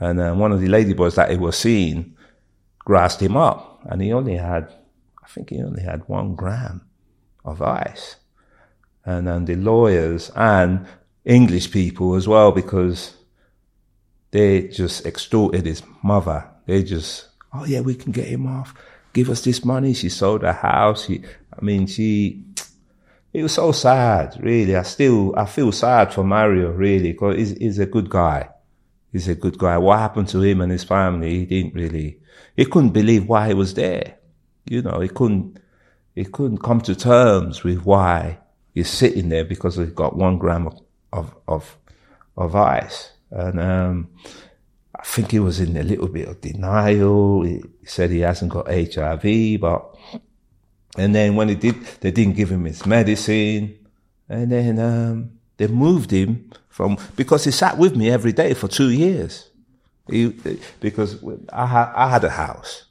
And 0.00 0.20
uh, 0.20 0.32
one 0.34 0.50
of 0.50 0.60
the 0.60 0.66
ladyboys 0.66 1.14
that 1.14 1.30
he 1.30 1.36
was 1.36 1.56
seeing 1.56 2.16
grassed 2.90 3.22
him 3.22 3.36
up, 3.36 3.80
and 3.84 4.02
he 4.02 4.12
only 4.12 4.36
had, 4.36 4.64
I 5.22 5.28
think 5.28 5.50
he 5.50 5.62
only 5.62 5.84
had 5.84 6.08
one 6.08 6.34
gram 6.34 6.80
of 7.44 7.62
ice. 7.62 8.16
And 9.04 9.28
then 9.28 9.44
the 9.44 9.54
lawyers 9.54 10.32
and 10.34 10.88
English 11.24 11.70
people 11.70 12.16
as 12.16 12.26
well, 12.26 12.50
because 12.50 13.14
they 14.32 14.66
just 14.66 15.06
extorted 15.06 15.66
his 15.66 15.84
mother. 16.02 16.50
They 16.66 16.82
just, 16.82 17.28
oh 17.52 17.64
yeah, 17.64 17.80
we 17.80 17.94
can 17.94 18.10
get 18.10 18.26
him 18.26 18.44
off. 18.48 18.74
Give 19.12 19.30
us 19.30 19.44
this 19.44 19.64
money. 19.64 19.94
She 19.94 20.08
sold 20.08 20.42
her 20.42 20.52
house. 20.52 21.06
She, 21.06 21.22
I 21.56 21.64
mean, 21.64 21.86
she, 21.86 22.42
it 23.32 23.44
was 23.44 23.52
so 23.52 23.70
sad, 23.70 24.36
really. 24.42 24.74
I 24.74 24.82
still, 24.82 25.32
I 25.36 25.44
feel 25.44 25.70
sad 25.70 26.12
for 26.12 26.24
Mario, 26.24 26.72
really, 26.72 27.12
because 27.12 27.36
he's, 27.36 27.56
he's 27.56 27.78
a 27.78 27.86
good 27.86 28.10
guy. 28.10 28.48
He's 29.12 29.28
a 29.28 29.36
good 29.36 29.58
guy. 29.58 29.78
What 29.78 30.00
happened 30.00 30.26
to 30.30 30.42
him 30.42 30.60
and 30.60 30.72
his 30.72 30.82
family, 30.82 31.38
he 31.38 31.46
didn't 31.46 31.74
really, 31.74 32.19
he 32.56 32.64
couldn't 32.64 32.90
believe 32.90 33.28
why 33.28 33.48
he 33.48 33.54
was 33.54 33.74
there. 33.74 34.16
You 34.66 34.82
know, 34.82 35.00
he 35.00 35.08
couldn't, 35.08 35.58
he 36.14 36.24
couldn't 36.24 36.58
come 36.58 36.80
to 36.82 36.94
terms 36.94 37.64
with 37.64 37.84
why 37.84 38.38
he's 38.74 38.88
sitting 38.88 39.28
there 39.28 39.44
because 39.44 39.76
he's 39.76 39.90
got 39.90 40.16
one 40.16 40.38
gram 40.38 40.66
of, 40.66 40.80
of, 41.12 41.34
of, 41.48 41.78
of 42.36 42.54
ice. 42.54 43.12
And, 43.30 43.60
um, 43.60 44.08
I 44.94 45.02
think 45.04 45.30
he 45.30 45.38
was 45.38 45.60
in 45.60 45.76
a 45.76 45.82
little 45.82 46.08
bit 46.08 46.28
of 46.28 46.40
denial. 46.40 47.42
He 47.42 47.62
said 47.84 48.10
he 48.10 48.20
hasn't 48.20 48.52
got 48.52 48.68
HIV, 48.68 49.60
but, 49.60 49.96
and 50.98 51.14
then 51.14 51.36
when 51.36 51.48
he 51.48 51.54
did, 51.54 51.82
they 52.00 52.10
didn't 52.10 52.36
give 52.36 52.50
him 52.50 52.64
his 52.64 52.84
medicine. 52.84 53.78
And 54.28 54.52
then, 54.52 54.78
um, 54.78 55.30
they 55.56 55.66
moved 55.66 56.10
him 56.10 56.50
from, 56.68 56.98
because 57.16 57.44
he 57.44 57.50
sat 57.50 57.76
with 57.76 57.96
me 57.96 58.10
every 58.10 58.32
day 58.32 58.54
for 58.54 58.68
two 58.68 58.90
years. 58.90 59.49
He, 60.08 60.28
because 60.80 61.22
I 61.52 61.66
had, 61.66 61.92
I 61.94 62.08
had 62.10 62.24
a 62.24 62.30
house 62.30 62.86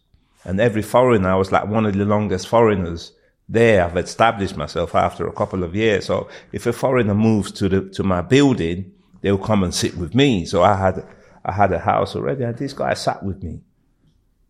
and 0.45 0.59
every 0.59 0.81
foreigner, 0.81 1.29
I 1.29 1.35
was 1.35 1.51
like 1.51 1.67
one 1.67 1.85
of 1.85 1.93
the 1.93 2.05
longest 2.05 2.47
foreigners 2.47 3.11
there. 3.47 3.83
I've 3.83 3.97
established 3.97 4.55
myself 4.55 4.95
after 4.95 5.27
a 5.27 5.33
couple 5.33 5.63
of 5.63 5.75
years. 5.75 6.05
So 6.05 6.29
if 6.51 6.65
a 6.65 6.73
foreigner 6.73 7.13
moves 7.13 7.51
to 7.53 7.69
the, 7.69 7.89
to 7.89 8.03
my 8.03 8.21
building, 8.21 8.91
they'll 9.21 9.37
come 9.37 9.63
and 9.63 9.73
sit 9.73 9.95
with 9.97 10.15
me. 10.15 10.45
So 10.45 10.63
I 10.63 10.75
had, 10.75 11.05
I 11.43 11.51
had 11.51 11.73
a 11.73 11.79
house 11.79 12.15
already 12.15 12.43
and 12.43 12.57
this 12.57 12.73
guy 12.73 12.93
sat 12.93 13.23
with 13.23 13.43
me, 13.43 13.59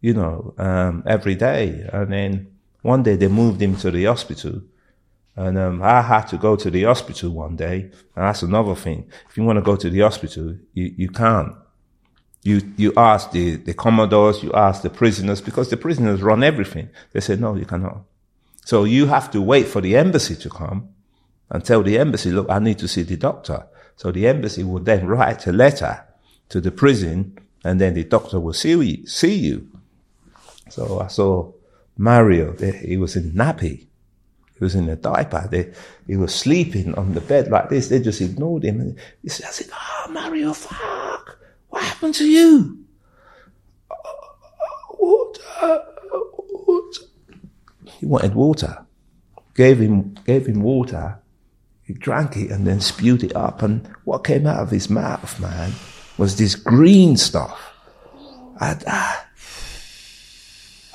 you 0.01 0.13
know, 0.13 0.53
um, 0.57 1.03
every 1.07 1.35
day. 1.35 1.89
And 1.91 2.13
then 2.13 2.47
one 2.81 3.03
day 3.03 3.15
they 3.15 3.27
moved 3.27 3.61
him 3.61 3.75
to 3.77 3.89
the 3.89 4.05
hospital 4.05 4.61
and 5.35 5.57
um, 5.57 5.81
I 5.81 6.01
had 6.01 6.27
to 6.27 6.37
go 6.37 6.55
to 6.55 6.69
the 6.69 6.83
hospital 6.83 7.31
one 7.31 7.55
day. 7.55 7.81
And 8.15 8.25
that's 8.25 8.43
another 8.43 8.75
thing. 8.75 9.09
If 9.29 9.37
you 9.37 9.43
want 9.43 9.57
to 9.57 9.61
go 9.61 9.75
to 9.75 9.89
the 9.89 10.01
hospital, 10.01 10.55
you, 10.73 10.93
you 10.97 11.09
can't 11.09 11.55
you, 12.43 12.61
you 12.77 12.93
ask 12.95 13.31
the, 13.31 13.57
the 13.57 13.73
commodores, 13.73 14.41
you 14.43 14.51
ask 14.53 14.81
the 14.81 14.89
prisoners, 14.89 15.41
because 15.41 15.69
the 15.69 15.77
prisoners 15.77 16.21
run 16.21 16.43
everything. 16.43 16.89
They 17.11 17.19
say, 17.19 17.35
no, 17.35 17.55
you 17.55 17.65
cannot. 17.65 18.01
So 18.65 18.83
you 18.83 19.07
have 19.07 19.31
to 19.31 19.41
wait 19.41 19.67
for 19.67 19.81
the 19.81 19.97
embassy 19.97 20.35
to 20.35 20.49
come 20.49 20.89
and 21.49 21.65
tell 21.65 21.83
the 21.83 21.97
embassy, 21.97 22.31
look, 22.31 22.49
I 22.49 22.59
need 22.59 22.79
to 22.79 22.87
see 22.87 23.01
the 23.03 23.17
doctor. 23.17 23.65
So 23.95 24.11
the 24.11 24.27
embassy 24.27 24.63
will 24.63 24.79
then 24.79 25.07
write 25.07 25.47
a 25.47 25.51
letter 25.51 26.05
to 26.49 26.61
the 26.61 26.71
prison 26.71 27.37
and 27.63 27.81
then 27.81 27.93
the 27.93 28.03
doctor 28.03 28.39
will 28.39 28.53
see 28.53 28.71
you. 28.71 29.05
See 29.05 29.35
you. 29.35 29.69
So 30.69 31.01
I 31.01 31.07
saw 31.07 31.51
Mario, 31.97 32.53
he 32.53 32.97
was 32.97 33.15
in 33.15 33.31
nappy. 33.33 33.87
He 34.57 34.65
was 34.65 34.75
in 34.75 34.87
a 34.89 34.95
diaper. 34.95 35.47
They, 35.49 35.73
he 36.05 36.17
was 36.17 36.35
sleeping 36.35 36.93
on 36.95 37.13
the 37.13 37.21
bed 37.21 37.49
like 37.49 37.69
this. 37.69 37.87
They 37.87 38.01
just 38.01 38.21
ignored 38.21 38.63
him. 38.63 38.95
he 39.21 39.29
said, 39.29 39.47
I 39.47 39.51
said, 39.51 39.69
oh, 39.73 40.11
Mario, 40.11 40.53
fuck. 40.53 40.98
What 41.79 41.87
happened 41.87 42.15
to 42.15 42.25
you? 42.25 42.77
Water 44.99 45.85
He 47.85 48.05
wanted 48.05 48.35
water. 48.35 48.85
Gave 49.55 49.79
him, 49.79 50.13
gave 50.25 50.45
him 50.45 50.61
water. 50.61 51.19
He 51.83 51.93
drank 51.93 52.35
it 52.35 52.51
and 52.51 52.67
then 52.67 52.81
spewed 52.81 53.23
it 53.23 53.33
up. 53.33 53.61
And 53.61 53.87
what 54.03 54.25
came 54.25 54.45
out 54.45 54.59
of 54.59 54.71
his 54.71 54.89
mouth, 54.89 55.39
man, 55.39 55.71
was 56.17 56.37
this 56.37 56.53
green 56.53 57.15
stuff. 57.15 57.73
And, 58.59 58.83
ah, 58.85 59.25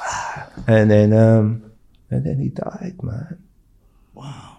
ah. 0.00 0.50
and 0.66 0.90
then, 0.90 1.14
um, 1.14 1.72
and 2.10 2.26
then 2.26 2.38
he 2.38 2.50
died, 2.50 3.02
man. 3.02 3.42
Wow. 4.12 4.58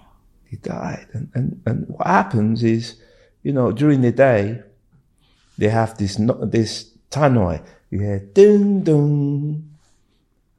He 0.49 0.57
died. 0.57 1.05
And, 1.13 1.29
and, 1.35 1.61
and 1.67 1.85
what 1.87 2.07
happens 2.07 2.63
is, 2.63 2.95
you 3.43 3.53
know, 3.53 3.71
during 3.71 4.01
the 4.01 4.11
day, 4.11 4.63
they 5.57 5.69
have 5.69 5.97
this, 5.97 6.19
this 6.43 6.91
tannoy. 7.09 7.65
You 7.89 7.99
hear 7.99 8.19
ding 8.19 8.81
dong, 8.81 9.69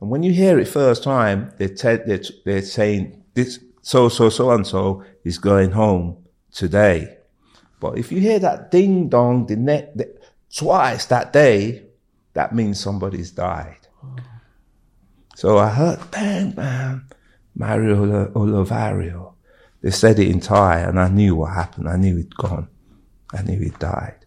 And 0.01 0.11
when 0.11 0.22
you 0.22 0.32
hear 0.32 0.59
it 0.59 0.68
first 0.68 1.03
time, 1.03 1.53
they 1.59 1.68
te- 1.68 2.03
they're, 2.07 2.22
they're 2.44 2.62
saying 2.62 3.22
this, 3.34 3.61
so, 3.82 4.09
so, 4.09 4.28
so 4.28 4.51
and 4.51 4.66
so 4.66 5.05
is 5.24 5.38
going 5.38 5.72
home 5.72 6.16
today. 6.53 7.18
But 7.80 7.99
if 7.99 8.11
you 8.11 8.20
hear 8.20 8.38
that 8.38 8.70
ding 8.70 9.09
dong 9.09 9.47
the 9.47 9.57
ne- 9.57 9.90
the, 9.94 10.14
twice 10.55 11.07
that 11.07 11.32
day, 11.32 11.82
that 12.32 12.55
means 12.55 12.80
somebody's 12.80 13.30
died. 13.30 13.88
So 15.34 15.59
I 15.59 15.68
heard 15.68 16.11
bang, 16.11 16.53
bang, 16.53 17.03
Mario 17.55 18.30
Olivario. 18.32 19.34
They 19.82 19.90
said 19.90 20.18
it 20.18 20.28
in 20.28 20.40
Thai, 20.40 20.80
and 20.80 20.99
I 20.99 21.09
knew 21.09 21.36
what 21.36 21.53
happened. 21.55 21.88
I 21.88 21.97
knew 21.97 22.16
he'd 22.16 22.34
gone. 22.36 22.68
I 23.32 23.42
knew 23.42 23.59
he 23.59 23.70
died. 23.70 24.26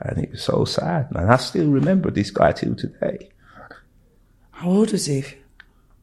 And 0.00 0.24
it 0.24 0.30
was 0.30 0.42
so 0.42 0.64
sad, 0.64 1.12
man. 1.12 1.28
I 1.28 1.36
still 1.36 1.68
remember 1.68 2.10
this 2.10 2.30
guy 2.30 2.52
till 2.52 2.74
today. 2.74 3.30
How 4.52 4.70
old 4.70 4.92
was 4.92 5.06
he? 5.06 5.24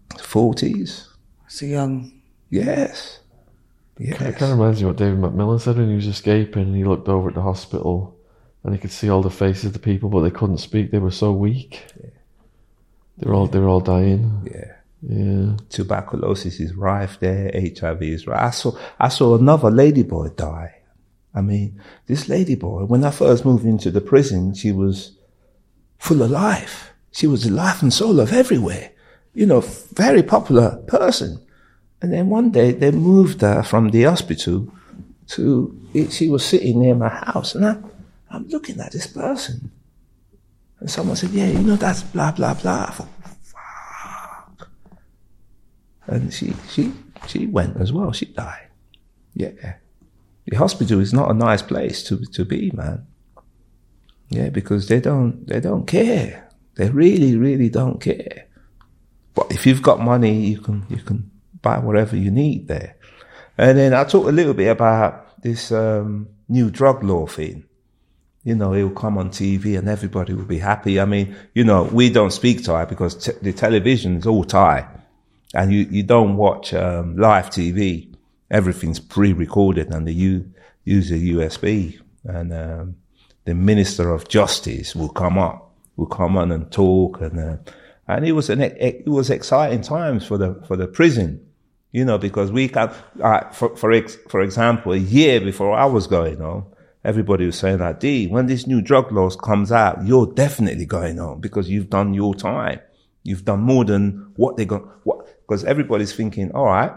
40s. 0.10 1.08
So 1.48 1.66
young. 1.66 2.22
Yes. 2.50 3.20
Yes. 3.98 4.22
It 4.22 4.38
kind 4.38 4.52
of 4.52 4.60
reminds 4.60 4.82
me 4.82 4.88
what 4.88 4.98
David 4.98 5.20
McMillan 5.20 5.62
said 5.62 5.78
when 5.78 5.90
he 5.90 5.96
was 5.96 6.08
escaping 6.08 6.64
and 6.64 6.76
he 6.76 6.84
looked 6.84 7.08
over 7.08 7.30
at 7.30 7.36
the 7.36 7.42
hospital 7.42 8.18
and 8.64 8.74
he 8.74 8.80
could 8.80 8.92
see 8.92 9.10
all 9.10 9.22
the 9.22 9.30
faces 9.30 9.66
of 9.66 9.74
the 9.74 9.80
people, 9.80 10.10
but 10.10 10.22
they 10.22 10.32
couldn't 10.32 10.58
speak. 10.58 10.92
They 10.92 11.00
were 11.00 11.12
so 11.12 11.32
weak. 11.32 11.86
They 13.18 13.30
were 13.30 13.36
all 13.36 13.48
they 13.48 13.60
were 13.60 13.70
all 13.70 13.80
dying. 13.80 14.50
Yeah. 14.52 14.72
Yeah. 15.02 15.58
Tuberculosis 15.70 16.60
is 16.60 16.74
rife 16.74 17.20
there. 17.20 17.52
HIV 17.54 18.02
is 18.02 18.28
rife. 18.28 18.42
I 18.42 18.50
saw, 18.50 18.78
I 19.00 19.10
saw 19.10 19.38
another 19.38 19.70
ladyboy 19.70 20.36
die. 20.36 20.76
I 21.36 21.42
mean, 21.42 21.82
this 22.08 22.28
ladyboy, 22.30 22.88
when 22.88 23.04
I 23.04 23.12
first 23.12 23.44
moved 23.44 23.66
into 23.66 23.92
the 23.92 24.00
prison, 24.00 24.54
she 24.54 24.72
was 24.72 25.18
full 26.00 26.22
of 26.22 26.32
life. 26.32 26.94
She 27.12 27.28
was 27.28 27.44
the 27.44 27.52
life 27.52 27.82
and 27.82 27.94
soul 27.94 28.20
of 28.22 28.32
everywhere. 28.32 28.92
You 29.34 29.46
know, 29.46 29.60
very 29.60 30.24
popular 30.24 30.78
person. 30.88 31.46
And 32.02 32.14
then 32.14 32.30
one 32.30 32.52
day 32.52 32.72
they 32.72 32.92
moved 32.92 33.42
her 33.42 33.64
from 33.64 33.90
the 33.90 34.04
hospital 34.04 34.72
to, 35.28 35.78
she 36.10 36.30
was 36.30 36.46
sitting 36.46 36.80
near 36.82 36.96
my 36.96 37.10
house 37.10 37.54
and 37.56 37.66
I, 37.66 37.78
I'm 38.30 38.48
looking 38.48 38.80
at 38.80 38.94
this 38.94 39.08
person. 39.08 39.72
And 40.80 40.90
someone 40.90 41.18
said, 41.18 41.32
yeah, 41.32 41.48
you 41.48 41.60
know, 41.60 41.76
that's 41.76 42.04
blah, 42.04 42.32
blah, 42.32 42.54
blah. 42.54 42.92
Thought, 42.92 43.08
fuck. 43.42 44.70
And 46.08 46.34
she, 46.34 46.54
she, 46.70 46.94
she 47.28 47.46
went 47.48 47.78
as 47.78 47.92
well. 47.92 48.12
She 48.12 48.26
died. 48.26 48.68
Yeah. 49.34 49.76
The 50.48 50.58
hospital 50.58 51.00
is 51.00 51.14
not 51.14 51.32
a 51.32 51.34
nice 51.34 51.62
place 51.62 52.04
to, 52.04 52.24
to 52.26 52.46
be, 52.46 52.72
man. 52.72 53.06
Yeah, 54.30 54.50
because 54.50 54.88
they 54.88 55.00
don't, 55.00 55.46
they 55.48 55.60
don't 55.60 55.86
care. 55.86 56.50
They 56.76 56.90
really, 56.90 57.36
really 57.36 57.70
don't 57.70 58.00
care. 58.00 58.48
But 59.34 59.52
if 59.52 59.66
you've 59.66 59.82
got 59.82 60.00
money, 60.00 60.48
you 60.48 60.60
can, 60.60 60.86
you 60.90 60.98
can 60.98 61.32
buy 61.62 61.80
whatever 61.80 62.16
you 62.16 62.32
need 62.32 62.68
there. 62.68 62.96
And 63.58 63.78
then 63.78 63.94
I 63.94 64.04
talked 64.04 64.28
a 64.28 64.32
little 64.32 64.54
bit 64.54 64.68
about 64.68 65.42
this, 65.42 65.72
um, 65.72 66.28
new 66.48 66.70
drug 66.70 67.04
law 67.04 67.26
thing. 67.26 67.66
You 68.44 68.56
know, 68.56 68.74
it 68.74 68.84
will 68.84 68.92
come 68.92 69.18
on 69.18 69.30
TV 69.32 69.78
and 69.78 69.90
everybody 69.90 70.34
will 70.34 70.46
be 70.46 70.60
happy. 70.60 71.00
I 71.00 71.06
mean, 71.06 71.36
you 71.54 71.64
know, 71.64 71.84
we 71.84 72.12
don't 72.12 72.32
speak 72.32 72.64
Thai 72.64 72.86
because 72.86 73.16
t- 73.16 73.32
the 73.42 73.54
television 73.54 74.18
is 74.18 74.28
all 74.28 74.44
Thai 74.44 74.88
and 75.54 75.74
you, 75.74 75.80
you 75.90 76.04
don't 76.04 76.38
watch, 76.38 76.74
um, 76.74 77.18
live 77.18 77.50
TV. 77.50 78.15
Everything's 78.52 79.00
pre-recorded 79.00 79.94
and 79.94 80.08
they 80.08 80.12
use 80.12 81.12
a 81.12 81.16
USB 81.16 82.00
and, 82.24 82.54
um, 82.54 82.96
the 83.46 83.54
minister 83.54 84.12
of 84.12 84.28
justice 84.28 84.96
will 84.96 85.10
come 85.10 85.38
up, 85.38 85.72
will 85.96 86.08
come 86.08 86.38
on 86.38 86.52
and 86.52 86.72
talk 86.72 87.22
and, 87.22 87.40
uh, 87.40 87.58
and 88.08 88.26
it 88.26 88.34
was 88.34 88.50
an, 88.50 88.62
it 88.62 89.08
was 89.08 89.30
exciting 89.30 89.82
times 89.82 90.26
for 90.26 90.38
the, 90.38 90.62
for 90.68 90.76
the 90.76 90.88
prison, 90.88 91.44
you 91.92 92.06
know, 92.06 92.18
because 92.18 92.52
we 92.52 92.68
can, 92.68 92.92
uh, 93.24 93.50
for, 93.50 93.76
for, 93.76 93.92
ex, 93.92 94.16
for 94.30 94.42
example, 94.42 94.94
a 94.94 94.98
year 94.98 95.42
before 95.42 95.76
I 95.76 95.86
was 95.86 96.06
going 96.06 96.42
on, 96.42 96.66
everybody 97.04 97.46
was 97.46 97.58
saying 97.58 97.78
that, 97.78 98.00
Dee, 98.00 98.28
when 98.28 98.48
this 98.48 98.68
new 98.68 98.82
drug 98.82 99.12
laws 99.12 99.36
comes 99.36 99.72
out, 99.72 100.06
you're 100.06 100.28
definitely 100.28 100.86
going 100.86 101.20
on 101.20 101.40
because 101.40 101.70
you've 101.70 101.90
done 101.90 102.14
your 102.14 102.36
time. 102.36 102.80
You've 103.24 103.46
done 103.46 103.62
more 103.62 103.86
than 103.86 104.34
what 104.36 104.56
they're 104.56 104.68
going, 104.68 104.88
what, 105.04 105.26
because 105.48 105.64
everybody's 105.64 106.14
thinking, 106.14 106.52
all 106.52 106.66
right, 106.66 106.92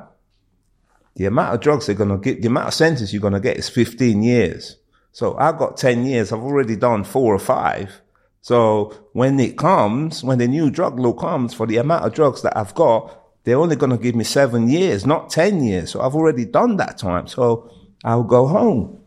the 1.18 1.26
amount 1.26 1.52
of 1.52 1.60
drugs 1.60 1.86
they're 1.86 1.96
going 1.96 2.10
to 2.10 2.16
get, 2.16 2.42
the 2.42 2.46
amount 2.46 2.68
of 2.68 2.74
sentence 2.74 3.12
you're 3.12 3.20
going 3.20 3.32
to 3.32 3.40
get 3.40 3.56
is 3.56 3.68
15 3.68 4.22
years. 4.22 4.76
So 5.10 5.36
I've 5.36 5.58
got 5.58 5.76
10 5.76 6.06
years. 6.06 6.30
I've 6.30 6.44
already 6.44 6.76
done 6.76 7.02
four 7.02 7.34
or 7.34 7.40
five. 7.40 8.00
So 8.40 8.94
when 9.14 9.40
it 9.40 9.58
comes, 9.58 10.22
when 10.22 10.38
the 10.38 10.46
new 10.46 10.70
drug 10.70 10.96
law 11.00 11.12
comes 11.12 11.52
for 11.52 11.66
the 11.66 11.78
amount 11.78 12.04
of 12.04 12.14
drugs 12.14 12.42
that 12.42 12.56
I've 12.56 12.72
got, 12.76 13.20
they're 13.42 13.58
only 13.58 13.74
going 13.74 13.90
to 13.90 13.98
give 13.98 14.14
me 14.14 14.22
seven 14.22 14.68
years, 14.68 15.04
not 15.04 15.28
10 15.28 15.64
years. 15.64 15.90
So 15.90 16.02
I've 16.02 16.14
already 16.14 16.44
done 16.44 16.76
that 16.76 16.98
time. 16.98 17.26
So 17.26 17.68
I'll 18.04 18.22
go 18.22 18.46
home. 18.46 19.00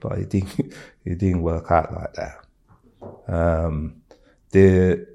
But 0.00 0.18
it 0.18 0.30
didn't, 0.30 0.58
it 1.04 1.18
didn't 1.18 1.42
work 1.42 1.70
out 1.70 1.92
like 1.92 2.14
that. 2.14 2.38
Um, 3.28 4.00
the 4.52 5.06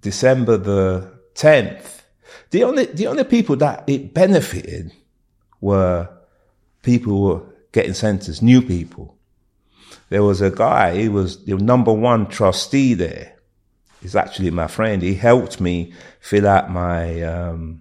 December 0.00 0.58
the 0.58 1.12
10th, 1.34 2.02
the 2.50 2.62
only, 2.62 2.84
the 2.84 3.08
only 3.08 3.24
people 3.24 3.56
that 3.56 3.82
it 3.88 4.14
benefited 4.14 4.92
were 5.64 6.08
people 6.82 7.22
were 7.22 7.42
getting 7.72 7.94
sentenced, 7.94 8.42
new 8.42 8.60
people. 8.60 9.16
There 10.10 10.22
was 10.22 10.40
a 10.42 10.50
guy, 10.50 10.94
he 10.94 11.08
was 11.08 11.44
the 11.44 11.56
number 11.56 11.92
one 11.92 12.28
trustee 12.28 12.94
there. 12.94 13.36
He's 14.02 14.14
actually 14.14 14.50
my 14.50 14.66
friend. 14.66 15.00
He 15.02 15.14
helped 15.14 15.60
me 15.60 15.94
fill 16.20 16.46
out 16.46 16.70
my 16.70 17.22
um, 17.22 17.80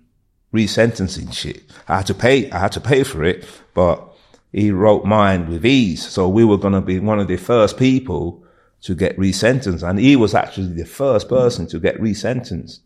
resentencing 0.54 1.34
shit. 1.34 1.64
I 1.88 1.98
had 1.98 2.08
to 2.08 2.14
pay, 2.14 2.50
I 2.50 2.60
had 2.60 2.72
to 2.72 2.80
pay 2.80 3.04
for 3.04 3.26
it, 3.26 3.46
but 3.74 4.16
he 4.54 4.72
wrote 4.72 5.04
mine 5.04 5.50
with 5.50 5.66
ease. 5.66 6.08
So 6.08 6.30
we 6.30 6.46
were 6.46 6.58
going 6.58 6.74
to 6.74 6.82
be 6.82 7.00
one 7.00 7.20
of 7.20 7.28
the 7.28 7.36
first 7.36 7.78
people 7.78 8.46
to 8.84 8.96
get 8.96 9.18
resentenced. 9.18 9.84
And 9.88 10.00
he 10.00 10.16
was 10.16 10.34
actually 10.34 10.74
the 10.74 10.86
first 10.86 11.28
person 11.28 11.68
to 11.68 11.80
get 11.80 12.00
resentenced. 12.00 12.80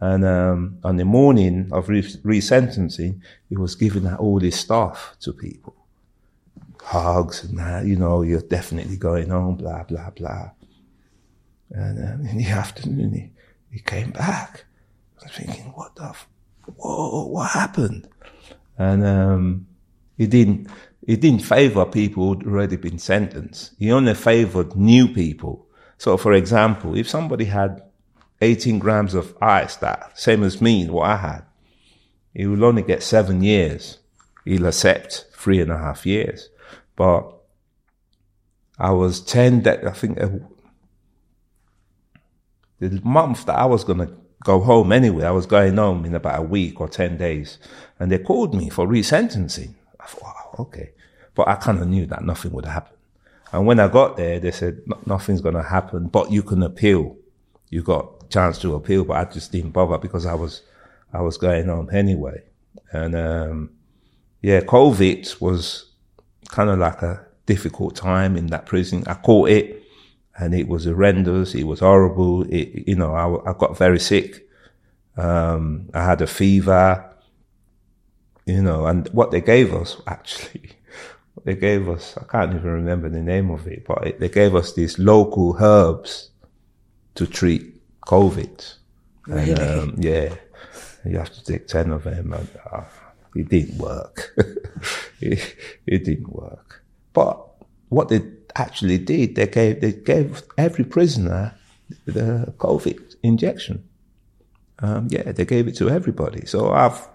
And 0.00 0.24
um, 0.24 0.78
on 0.84 0.96
the 0.96 1.04
morning 1.04 1.68
of 1.72 1.88
re- 1.88 2.02
resentencing, 2.02 3.20
he 3.48 3.56
was 3.56 3.74
giving 3.74 4.06
out 4.06 4.20
all 4.20 4.38
this 4.38 4.58
stuff 4.58 5.16
to 5.20 5.32
people. 5.32 5.74
Hugs 6.82 7.44
and 7.44 7.58
that, 7.58 7.84
you 7.84 7.96
know, 7.96 8.22
you're 8.22 8.40
definitely 8.40 8.96
going 8.96 9.30
home, 9.30 9.56
blah, 9.56 9.82
blah, 9.82 10.10
blah. 10.10 10.50
And 11.70 11.98
um, 11.98 12.26
in 12.26 12.38
the 12.38 12.46
afternoon, 12.50 13.12
he, 13.12 13.30
he 13.72 13.80
came 13.80 14.10
back. 14.12 14.64
I 15.20 15.24
was 15.24 15.32
thinking, 15.32 15.72
what 15.74 15.96
the, 15.96 16.04
f- 16.04 16.28
whoa, 16.76 17.26
what 17.26 17.50
happened? 17.50 18.08
And 18.78 19.04
um, 19.04 19.66
he 20.16 20.28
didn't, 20.28 20.68
he 21.04 21.16
didn't 21.16 21.42
favor 21.42 21.84
people 21.84 22.34
who'd 22.34 22.46
already 22.46 22.76
been 22.76 22.98
sentenced. 22.98 23.74
He 23.78 23.90
only 23.90 24.14
favored 24.14 24.76
new 24.76 25.08
people. 25.08 25.66
So, 25.96 26.16
for 26.16 26.32
example, 26.34 26.96
if 26.96 27.08
somebody 27.08 27.46
had 27.46 27.82
18 28.40 28.78
grams 28.78 29.14
of 29.14 29.36
ice, 29.40 29.76
that 29.76 30.18
same 30.18 30.42
as 30.42 30.60
me, 30.60 30.88
what 30.88 31.10
I 31.10 31.16
had, 31.16 31.42
he 32.34 32.46
will 32.46 32.64
only 32.64 32.82
get 32.82 33.02
seven 33.02 33.42
years. 33.42 33.98
He'll 34.44 34.66
accept 34.66 35.26
three 35.34 35.60
and 35.60 35.72
a 35.72 35.78
half 35.78 36.06
years. 36.06 36.48
But 36.94 37.32
I 38.78 38.90
was 38.90 39.20
10 39.20 39.62
that 39.62 39.86
I 39.86 39.90
think 39.90 40.20
uh, 40.20 40.28
the 42.78 43.00
month 43.02 43.46
that 43.46 43.56
I 43.56 43.64
was 43.64 43.84
going 43.84 43.98
to 43.98 44.12
go 44.44 44.60
home 44.60 44.92
anyway, 44.92 45.24
I 45.24 45.32
was 45.32 45.46
going 45.46 45.76
home 45.76 46.04
in 46.04 46.14
about 46.14 46.38
a 46.38 46.42
week 46.42 46.80
or 46.80 46.88
10 46.88 47.16
days. 47.16 47.58
And 47.98 48.10
they 48.10 48.18
called 48.18 48.54
me 48.54 48.70
for 48.70 48.86
resentencing. 48.86 49.74
I 49.98 50.06
thought, 50.06 50.22
wow, 50.22 50.54
okay. 50.60 50.92
But 51.34 51.48
I 51.48 51.56
kind 51.56 51.80
of 51.80 51.88
knew 51.88 52.06
that 52.06 52.24
nothing 52.24 52.52
would 52.52 52.66
happen. 52.66 52.96
And 53.52 53.66
when 53.66 53.80
I 53.80 53.88
got 53.88 54.16
there, 54.16 54.38
they 54.38 54.50
said, 54.50 54.82
nothing's 55.06 55.40
going 55.40 55.54
to 55.54 55.62
happen, 55.62 56.06
but 56.06 56.30
you 56.30 56.42
can 56.42 56.62
appeal. 56.62 57.16
You 57.70 57.82
got 57.82 58.17
chance 58.30 58.58
to 58.60 58.74
appeal, 58.74 59.04
but 59.04 59.16
I 59.16 59.24
just 59.30 59.52
didn't 59.52 59.70
bother 59.72 59.98
because 59.98 60.26
I 60.26 60.34
was, 60.34 60.62
I 61.12 61.22
was 61.22 61.38
going 61.38 61.66
home 61.66 61.90
anyway. 61.92 62.42
And, 62.92 63.14
um, 63.16 63.70
yeah, 64.42 64.60
COVID 64.60 65.40
was 65.40 65.90
kind 66.48 66.70
of 66.70 66.78
like 66.78 67.02
a 67.02 67.26
difficult 67.46 67.96
time 67.96 68.36
in 68.36 68.46
that 68.48 68.66
prison. 68.66 69.04
I 69.06 69.14
caught 69.14 69.50
it 69.50 69.82
and 70.38 70.54
it 70.54 70.68
was 70.68 70.84
horrendous. 70.84 71.54
It 71.54 71.64
was 71.64 71.80
horrible. 71.80 72.44
It, 72.52 72.88
you 72.88 72.96
know, 72.96 73.14
I, 73.14 73.50
I 73.50 73.54
got 73.58 73.76
very 73.78 74.00
sick 74.00 74.46
Um, 75.18 75.90
I 75.94 76.04
had 76.04 76.22
a 76.22 76.26
fever, 76.28 77.04
you 78.46 78.62
know, 78.62 78.86
and 78.86 79.08
what 79.08 79.32
they 79.32 79.40
gave 79.40 79.74
us 79.74 80.00
actually, 80.06 80.70
what 81.34 81.44
they 81.44 81.56
gave 81.56 81.88
us, 81.88 82.16
I 82.16 82.24
can't 82.24 82.54
even 82.54 82.70
remember 82.70 83.08
the 83.08 83.22
name 83.22 83.50
of 83.50 83.66
it, 83.66 83.84
but 83.86 84.06
it, 84.06 84.20
they 84.20 84.28
gave 84.28 84.54
us 84.54 84.74
these 84.74 84.98
local 84.98 85.56
herbs 85.60 86.30
to 87.16 87.26
treat 87.26 87.67
COVID. 88.08 88.74
Really? 89.26 89.50
And, 89.50 89.60
um, 89.60 89.94
yeah, 89.98 90.34
you 91.04 91.18
have 91.18 91.32
to 91.32 91.44
take 91.44 91.68
10 91.68 91.92
of 91.92 92.04
them. 92.04 92.32
And, 92.32 92.48
uh, 92.72 92.84
it 93.36 93.48
didn't 93.50 93.78
work. 93.78 94.34
it, 95.20 95.54
it 95.86 96.04
didn't 96.04 96.32
work. 96.32 96.82
But 97.12 97.46
what 97.90 98.08
they 98.08 98.22
actually 98.56 98.98
did, 98.98 99.34
they 99.34 99.46
gave, 99.46 99.80
they 99.80 99.92
gave 99.92 100.42
every 100.56 100.84
prisoner 100.84 101.54
the 102.06 102.52
COVID 102.58 103.16
injection. 103.22 103.86
Um, 104.80 105.08
yeah, 105.10 105.30
they 105.32 105.44
gave 105.44 105.68
it 105.68 105.76
to 105.76 105.90
everybody. 105.90 106.46
So 106.46 106.72
I've, 106.72 107.06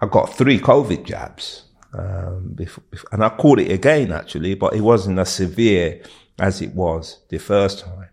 I 0.00 0.06
got 0.06 0.34
three 0.36 0.58
COVID 0.58 1.04
jabs. 1.04 1.64
Um, 1.92 2.52
before, 2.54 2.84
and 3.10 3.24
I 3.24 3.30
caught 3.30 3.58
it 3.58 3.72
again 3.72 4.12
actually, 4.12 4.54
but 4.54 4.74
it 4.74 4.80
wasn't 4.80 5.18
as 5.18 5.30
severe 5.30 6.02
as 6.38 6.62
it 6.62 6.72
was 6.72 7.18
the 7.30 7.38
first 7.38 7.80
time. 7.80 8.10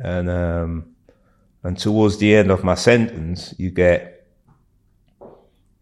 And, 0.00 0.30
um, 0.30 0.96
and 1.62 1.78
towards 1.78 2.18
the 2.18 2.34
end 2.34 2.50
of 2.50 2.64
my 2.64 2.74
sentence, 2.74 3.54
you 3.58 3.70
get, 3.70 4.26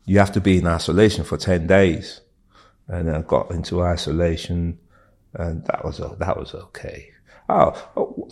you 0.04 0.18
have 0.18 0.32
to 0.32 0.40
be 0.40 0.58
in 0.58 0.66
isolation 0.66 1.24
for 1.24 1.36
10 1.36 1.66
days. 1.66 2.20
And 2.88 3.10
I 3.10 3.22
got 3.22 3.50
into 3.50 3.82
isolation 3.82 4.78
and 5.34 5.64
that 5.66 5.84
was, 5.84 5.98
that 5.98 6.36
was 6.38 6.54
okay. 6.54 7.10
Oh, 7.48 7.90
oh, 7.96 8.28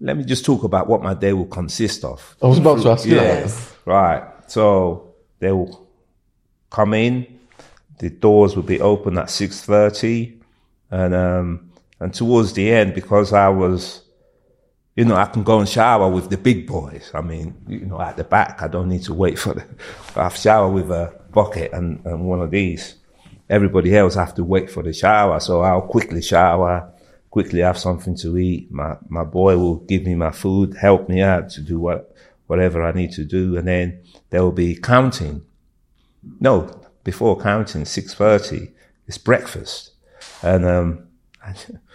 let 0.00 0.16
me 0.16 0.24
just 0.24 0.44
talk 0.44 0.64
about 0.64 0.88
what 0.88 1.02
my 1.02 1.14
day 1.14 1.32
will 1.32 1.46
consist 1.46 2.04
of. 2.04 2.36
I 2.42 2.46
was 2.46 2.58
about 2.58 2.80
to 2.82 2.90
ask 2.90 3.06
you 3.06 3.16
Yeah, 3.16 3.40
that. 3.46 3.72
right. 3.84 4.22
So 4.50 5.14
they 5.38 5.52
will 5.52 5.88
come 6.70 6.94
in. 6.94 7.26
The 7.98 8.10
doors 8.10 8.54
will 8.56 8.62
be 8.62 8.80
open 8.80 9.18
at 9.18 9.28
six 9.28 9.60
thirty, 9.60 10.40
and 10.90 11.14
um, 11.14 11.70
and 11.98 12.14
towards 12.14 12.52
the 12.52 12.70
end, 12.70 12.94
because 12.94 13.32
I 13.32 13.48
was, 13.48 14.02
you 14.98 15.04
know, 15.04 15.14
I 15.14 15.26
can 15.26 15.44
go 15.44 15.60
and 15.60 15.68
shower 15.68 16.10
with 16.10 16.28
the 16.28 16.36
big 16.36 16.66
boys. 16.66 17.12
I 17.14 17.20
mean, 17.20 17.54
you 17.68 17.86
know, 17.86 18.00
at 18.00 18.16
the 18.16 18.24
back, 18.24 18.62
I 18.62 18.66
don't 18.66 18.88
need 18.88 19.04
to 19.04 19.14
wait 19.14 19.38
for 19.38 19.54
the. 19.54 19.64
I 20.16 20.28
shower 20.30 20.68
with 20.68 20.90
a 20.90 21.14
bucket 21.30 21.72
and, 21.72 22.04
and 22.04 22.24
one 22.24 22.40
of 22.40 22.50
these. 22.50 22.96
Everybody 23.48 23.96
else 23.96 24.16
have 24.16 24.34
to 24.34 24.42
wait 24.42 24.68
for 24.68 24.82
the 24.82 24.92
shower, 24.92 25.38
so 25.38 25.60
I'll 25.60 25.82
quickly 25.82 26.20
shower, 26.20 26.92
quickly 27.30 27.60
have 27.60 27.78
something 27.78 28.16
to 28.16 28.36
eat. 28.38 28.72
My 28.72 28.96
my 29.08 29.22
boy 29.22 29.56
will 29.56 29.76
give 29.76 30.02
me 30.02 30.16
my 30.16 30.32
food, 30.32 30.76
help 30.76 31.08
me 31.08 31.20
out 31.20 31.48
to 31.50 31.60
do 31.60 31.78
what 31.78 32.12
whatever 32.48 32.82
I 32.82 32.90
need 32.90 33.12
to 33.12 33.24
do, 33.24 33.56
and 33.56 33.68
then 33.68 34.00
there 34.30 34.42
will 34.42 34.50
be 34.50 34.74
counting. 34.74 35.42
No, 36.40 36.82
before 37.04 37.40
counting, 37.40 37.84
six 37.84 38.14
thirty, 38.14 38.72
it's 39.06 39.16
breakfast, 39.16 39.92
and 40.42 40.64
um, 40.64 41.06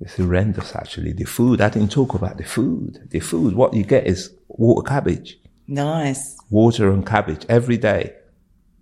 it's 0.00 0.16
horrendous 0.16 0.74
actually. 0.76 1.12
The 1.12 1.24
food 1.24 1.60
I 1.60 1.68
didn't 1.70 1.90
talk 1.92 2.14
about 2.14 2.36
the 2.38 2.44
food. 2.44 3.08
The 3.10 3.20
food, 3.20 3.54
what 3.54 3.74
you 3.74 3.84
get 3.84 4.06
is 4.06 4.32
water 4.48 4.86
cabbage, 4.88 5.38
Nice. 5.66 6.36
water 6.50 6.90
and 6.90 7.04
cabbage 7.06 7.44
every 7.48 7.76
day, 7.76 8.14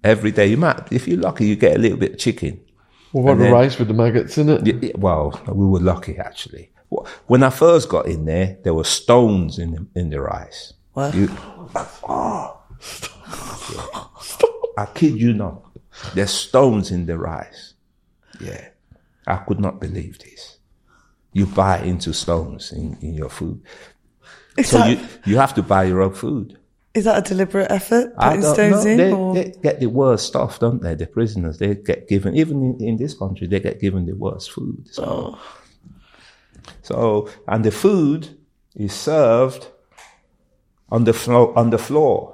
every 0.05 0.31
day. 0.31 0.47
You 0.49 0.57
might, 0.59 0.93
if 0.93 1.09
you're 1.09 1.19
lucky, 1.21 1.47
you 1.47 1.57
get 1.57 1.77
a 1.77 1.79
little 1.81 1.99
bit 1.99 2.13
of 2.13 2.19
chicken. 2.19 2.61
Well, 3.13 3.25
what 3.25 3.33
about 3.33 3.43
And 3.45 3.51
the 3.51 3.55
rice 3.57 3.79
with 3.79 3.89
the 3.89 3.95
maggots 3.95 4.37
in 4.39 4.49
it? 4.51 4.63
Y- 4.63 4.79
y- 4.83 4.93
Well, 4.97 5.41
we 5.49 5.65
were 5.67 5.81
lucky 5.81 6.19
actually. 6.19 6.71
When 7.27 7.43
I 7.43 7.51
first 7.51 7.89
got 7.89 8.07
in 8.07 8.25
there, 8.27 8.59
there 8.63 8.73
were 8.75 8.85
stones 8.85 9.59
in 9.59 9.73
the, 9.73 10.01
in 10.01 10.11
the 10.11 10.21
rice. 10.21 10.73
What? 10.93 11.15
You, 11.15 11.29
oh, 12.09 12.61
I 14.79 14.87
kid 14.95 15.15
you 15.21 15.33
not. 15.33 15.63
There's 16.15 16.31
stones 16.31 16.91
in 16.91 17.07
the 17.07 17.19
rice. 17.19 17.75
Yeah, 18.41 18.69
I 19.27 19.37
could 19.39 19.59
not 19.61 19.81
believe 19.81 20.19
this. 20.19 20.56
You 21.37 21.45
buy 21.47 21.77
into 21.91 22.11
stones 22.13 22.73
in, 22.73 22.97
in 23.07 23.13
your 23.23 23.29
food, 23.39 23.59
Is, 24.57 24.69
so 24.71 24.79
that, 24.79 24.91
you 24.91 24.99
you 25.31 25.37
have 25.45 25.55
to 25.59 25.63
buy 25.63 25.83
your 25.91 26.01
own 26.07 26.15
food. 26.15 26.47
is 26.99 27.05
that 27.05 27.19
a 27.19 27.25
deliberate 27.31 27.71
effort? 27.79 28.07
Putting 28.17 28.43
stones 28.55 28.85
know. 28.85 28.91
in? 28.93 28.97
They, 28.97 29.13
or? 29.13 29.35
they 29.35 29.47
get 29.67 29.77
the 29.81 29.91
worst 30.01 30.25
stuff, 30.33 30.53
don't 30.65 30.81
they? 30.85 30.95
The 31.03 31.07
prisoners, 31.07 31.59
they 31.59 31.75
get 31.91 32.09
given, 32.09 32.35
even 32.43 32.57
in, 32.69 32.73
in 32.89 32.97
this 32.97 33.13
country, 33.23 33.47
they 33.49 33.61
get 33.61 33.81
given 33.85 34.07
the 34.07 34.17
worst 34.25 34.51
food. 34.55 34.89
So, 34.97 35.03
Oh. 35.05 35.39
so 36.83 37.29
and 37.53 37.65
the 37.65 37.71
food 37.71 38.21
is 38.75 38.93
served 38.95 39.69
on 40.91 41.05
the 41.05 41.13
floor. 41.13 41.53
On 41.59 41.69
the 41.71 41.79
floor. 41.79 42.33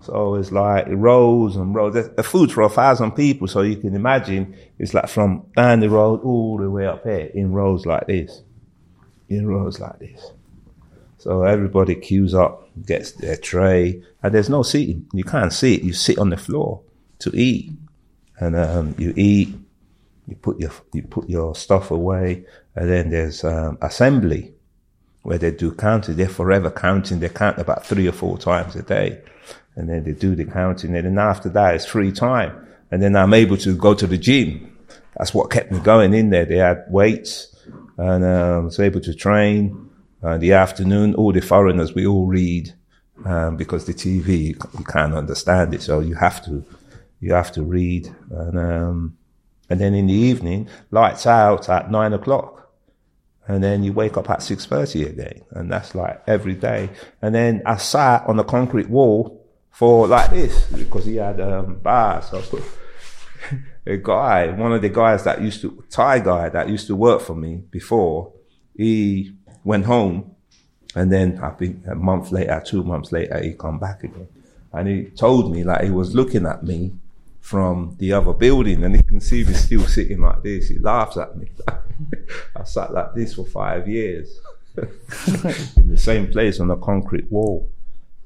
So 0.00 0.34
it's 0.36 0.52
like 0.52 0.84
rows 0.90 1.56
and 1.56 1.74
rows. 1.74 1.94
The 1.94 2.22
food 2.22 2.52
for 2.52 2.62
a 2.62 2.68
thousand 2.68 3.12
people. 3.12 3.48
So 3.48 3.62
you 3.62 3.76
can 3.76 3.94
imagine 3.96 4.54
it's 4.78 4.92
like 4.94 5.08
from 5.08 5.46
down 5.56 5.80
the 5.80 5.88
road 5.88 6.20
all 6.22 6.58
the 6.58 6.70
way 6.70 6.86
up 6.86 7.02
here 7.04 7.30
in 7.34 7.52
rows 7.52 7.86
like 7.86 8.06
this. 8.06 8.42
In 9.28 9.46
rows 9.46 9.80
like 9.80 9.98
this. 9.98 10.32
So 11.18 11.42
everybody 11.44 11.94
queues 11.94 12.34
up, 12.34 12.68
gets 12.84 13.12
their 13.12 13.36
tray, 13.36 14.02
and 14.22 14.34
there's 14.34 14.50
no 14.50 14.62
seating. 14.62 15.06
You 15.14 15.24
can't 15.24 15.52
sit. 15.52 15.82
You 15.82 15.94
sit 15.94 16.18
on 16.18 16.28
the 16.28 16.36
floor 16.36 16.82
to 17.20 17.34
eat, 17.34 17.72
and 18.38 18.54
um, 18.54 18.94
you 18.98 19.14
eat. 19.16 19.54
You 20.26 20.36
put 20.36 20.60
your 20.60 20.70
you 20.92 21.02
put 21.02 21.28
your 21.30 21.54
stuff 21.54 21.90
away, 21.90 22.44
and 22.76 22.90
then 22.90 23.10
there's 23.10 23.42
um, 23.44 23.78
assembly 23.80 24.52
where 25.22 25.38
they 25.38 25.50
do 25.50 25.72
counting. 25.72 26.16
They're 26.16 26.28
forever 26.28 26.70
counting. 26.70 27.20
They 27.20 27.30
count 27.30 27.58
about 27.58 27.86
three 27.86 28.06
or 28.06 28.12
four 28.12 28.36
times 28.36 28.76
a 28.76 28.82
day, 28.82 29.22
and 29.76 29.88
then 29.88 30.04
they 30.04 30.12
do 30.12 30.34
the 30.34 30.44
counting. 30.44 30.94
And 30.94 31.06
then 31.06 31.18
after 31.18 31.48
that, 31.50 31.74
it's 31.74 31.86
free 31.86 32.12
time, 32.12 32.66
and 32.90 33.02
then 33.02 33.16
I'm 33.16 33.32
able 33.32 33.56
to 33.58 33.74
go 33.74 33.94
to 33.94 34.06
the 34.06 34.18
gym. 34.18 34.76
That's 35.16 35.32
what 35.32 35.50
kept 35.50 35.72
me 35.72 35.78
going 35.78 36.12
in 36.12 36.30
there. 36.30 36.44
They 36.44 36.58
had 36.58 36.84
weights, 36.88 37.53
and 37.96 38.24
um, 38.24 38.64
was 38.66 38.80
able 38.80 39.00
to 39.00 39.14
train. 39.14 39.90
Uh, 40.22 40.38
the 40.38 40.52
afternoon, 40.52 41.14
all 41.14 41.32
the 41.32 41.40
foreigners, 41.40 41.94
we 41.94 42.06
all 42.06 42.26
read 42.26 42.72
um, 43.24 43.56
because 43.56 43.84
the 43.84 43.94
TV 43.94 44.48
you, 44.48 44.84
can't 44.84 45.14
understand 45.14 45.74
it, 45.74 45.82
so 45.82 46.00
you 46.00 46.14
have 46.14 46.44
to 46.44 46.64
you 47.20 47.32
have 47.32 47.52
to 47.52 47.62
read, 47.62 48.14
and 48.30 48.58
um, 48.58 49.16
and 49.70 49.80
then 49.80 49.94
in 49.94 50.06
the 50.06 50.14
evening, 50.14 50.68
lights 50.90 51.26
out 51.26 51.68
at 51.68 51.90
nine 51.90 52.12
o'clock, 52.12 52.72
and 53.46 53.62
then 53.62 53.82
you 53.82 53.92
wake 53.92 54.16
up 54.16 54.30
at 54.30 54.42
six 54.42 54.66
thirty 54.66 55.04
again, 55.04 55.42
and 55.50 55.70
that's 55.70 55.94
like 55.94 56.22
every 56.26 56.54
day. 56.54 56.90
And 57.22 57.34
then 57.34 57.62
I 57.66 57.76
sat 57.76 58.26
on 58.26 58.36
the 58.36 58.44
concrete 58.44 58.88
wall 58.88 59.44
for 59.70 60.06
like 60.06 60.30
this 60.30 60.66
because 60.66 61.04
he 61.04 61.16
had 61.16 61.40
um, 61.40 61.76
bars. 61.76 62.26
So 62.30 62.42
a 63.86 63.96
guy, 63.96 64.50
one 64.50 64.72
of 64.72 64.82
the 64.82 64.88
guys 64.88 65.24
that 65.24 65.42
used 65.42 65.60
to 65.60 65.84
Thai 65.90 66.20
guy 66.20 66.48
that 66.48 66.68
used 66.68 66.86
to 66.86 66.96
work 66.96 67.20
for 67.20 67.34
me 67.34 67.62
before, 67.70 68.32
he 68.76 69.34
went 69.62 69.84
home, 69.84 70.34
and 70.94 71.12
then 71.12 71.38
I 71.42 71.50
think 71.50 71.86
a 71.86 71.94
month 71.94 72.32
later, 72.32 72.62
two 72.64 72.82
months 72.82 73.12
later, 73.12 73.42
he 73.42 73.52
come 73.52 73.78
back 73.78 74.04
again, 74.04 74.28
and 74.72 74.88
he 74.88 75.04
told 75.04 75.52
me 75.52 75.64
like 75.64 75.84
he 75.84 75.90
was 75.90 76.14
looking 76.14 76.46
at 76.46 76.62
me 76.62 76.92
from 77.40 77.94
the 77.98 78.12
other 78.14 78.32
building, 78.32 78.84
and 78.84 78.96
he 78.96 79.02
can 79.02 79.20
see 79.20 79.44
me 79.44 79.52
still 79.52 79.86
sitting 79.86 80.20
like 80.20 80.42
this. 80.42 80.68
He 80.68 80.78
laughs 80.78 81.18
at 81.18 81.36
me. 81.36 81.48
I 82.56 82.64
sat 82.64 82.92
like 82.92 83.14
this 83.14 83.34
for 83.34 83.44
five 83.44 83.86
years 83.86 84.40
in 85.76 85.88
the 85.88 85.98
same 85.98 86.28
place 86.32 86.58
on 86.58 86.70
a 86.70 86.76
concrete 86.76 87.30
wall. 87.30 87.68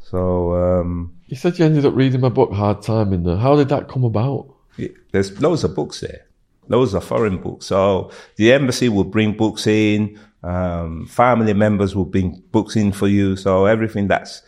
So 0.01 0.55
um, 0.55 1.15
You 1.27 1.37
said 1.37 1.59
you 1.59 1.65
ended 1.67 1.85
up 1.85 1.95
reading 1.95 2.21
my 2.21 2.29
book, 2.29 2.53
Hard 2.53 2.81
Time, 2.81 3.13
in 3.13 3.25
there. 3.25 3.37
How 3.37 3.57
did 3.57 3.69
that 3.71 3.89
come 3.89 4.05
about? 4.05 4.55
It- 4.79 4.95
there's 5.13 5.41
loads 5.41 5.65
of 5.65 5.75
books 5.75 6.01
there. 6.01 6.23
Loads 6.69 6.95
of 6.95 7.03
foreign 7.05 7.39
books. 7.39 7.67
So 7.67 8.11
the 8.37 8.53
embassy 8.53 8.89
will 8.89 9.05
bring 9.05 9.37
books 9.37 9.67
in. 9.67 10.19
Um, 10.43 11.07
family 11.07 11.55
members 11.55 11.97
will 11.97 12.05
bring 12.05 12.43
books 12.53 12.77
in 12.77 12.93
for 12.93 13.09
you. 13.09 13.37
So 13.37 13.67
everything 13.67 14.07
that's 14.09 14.43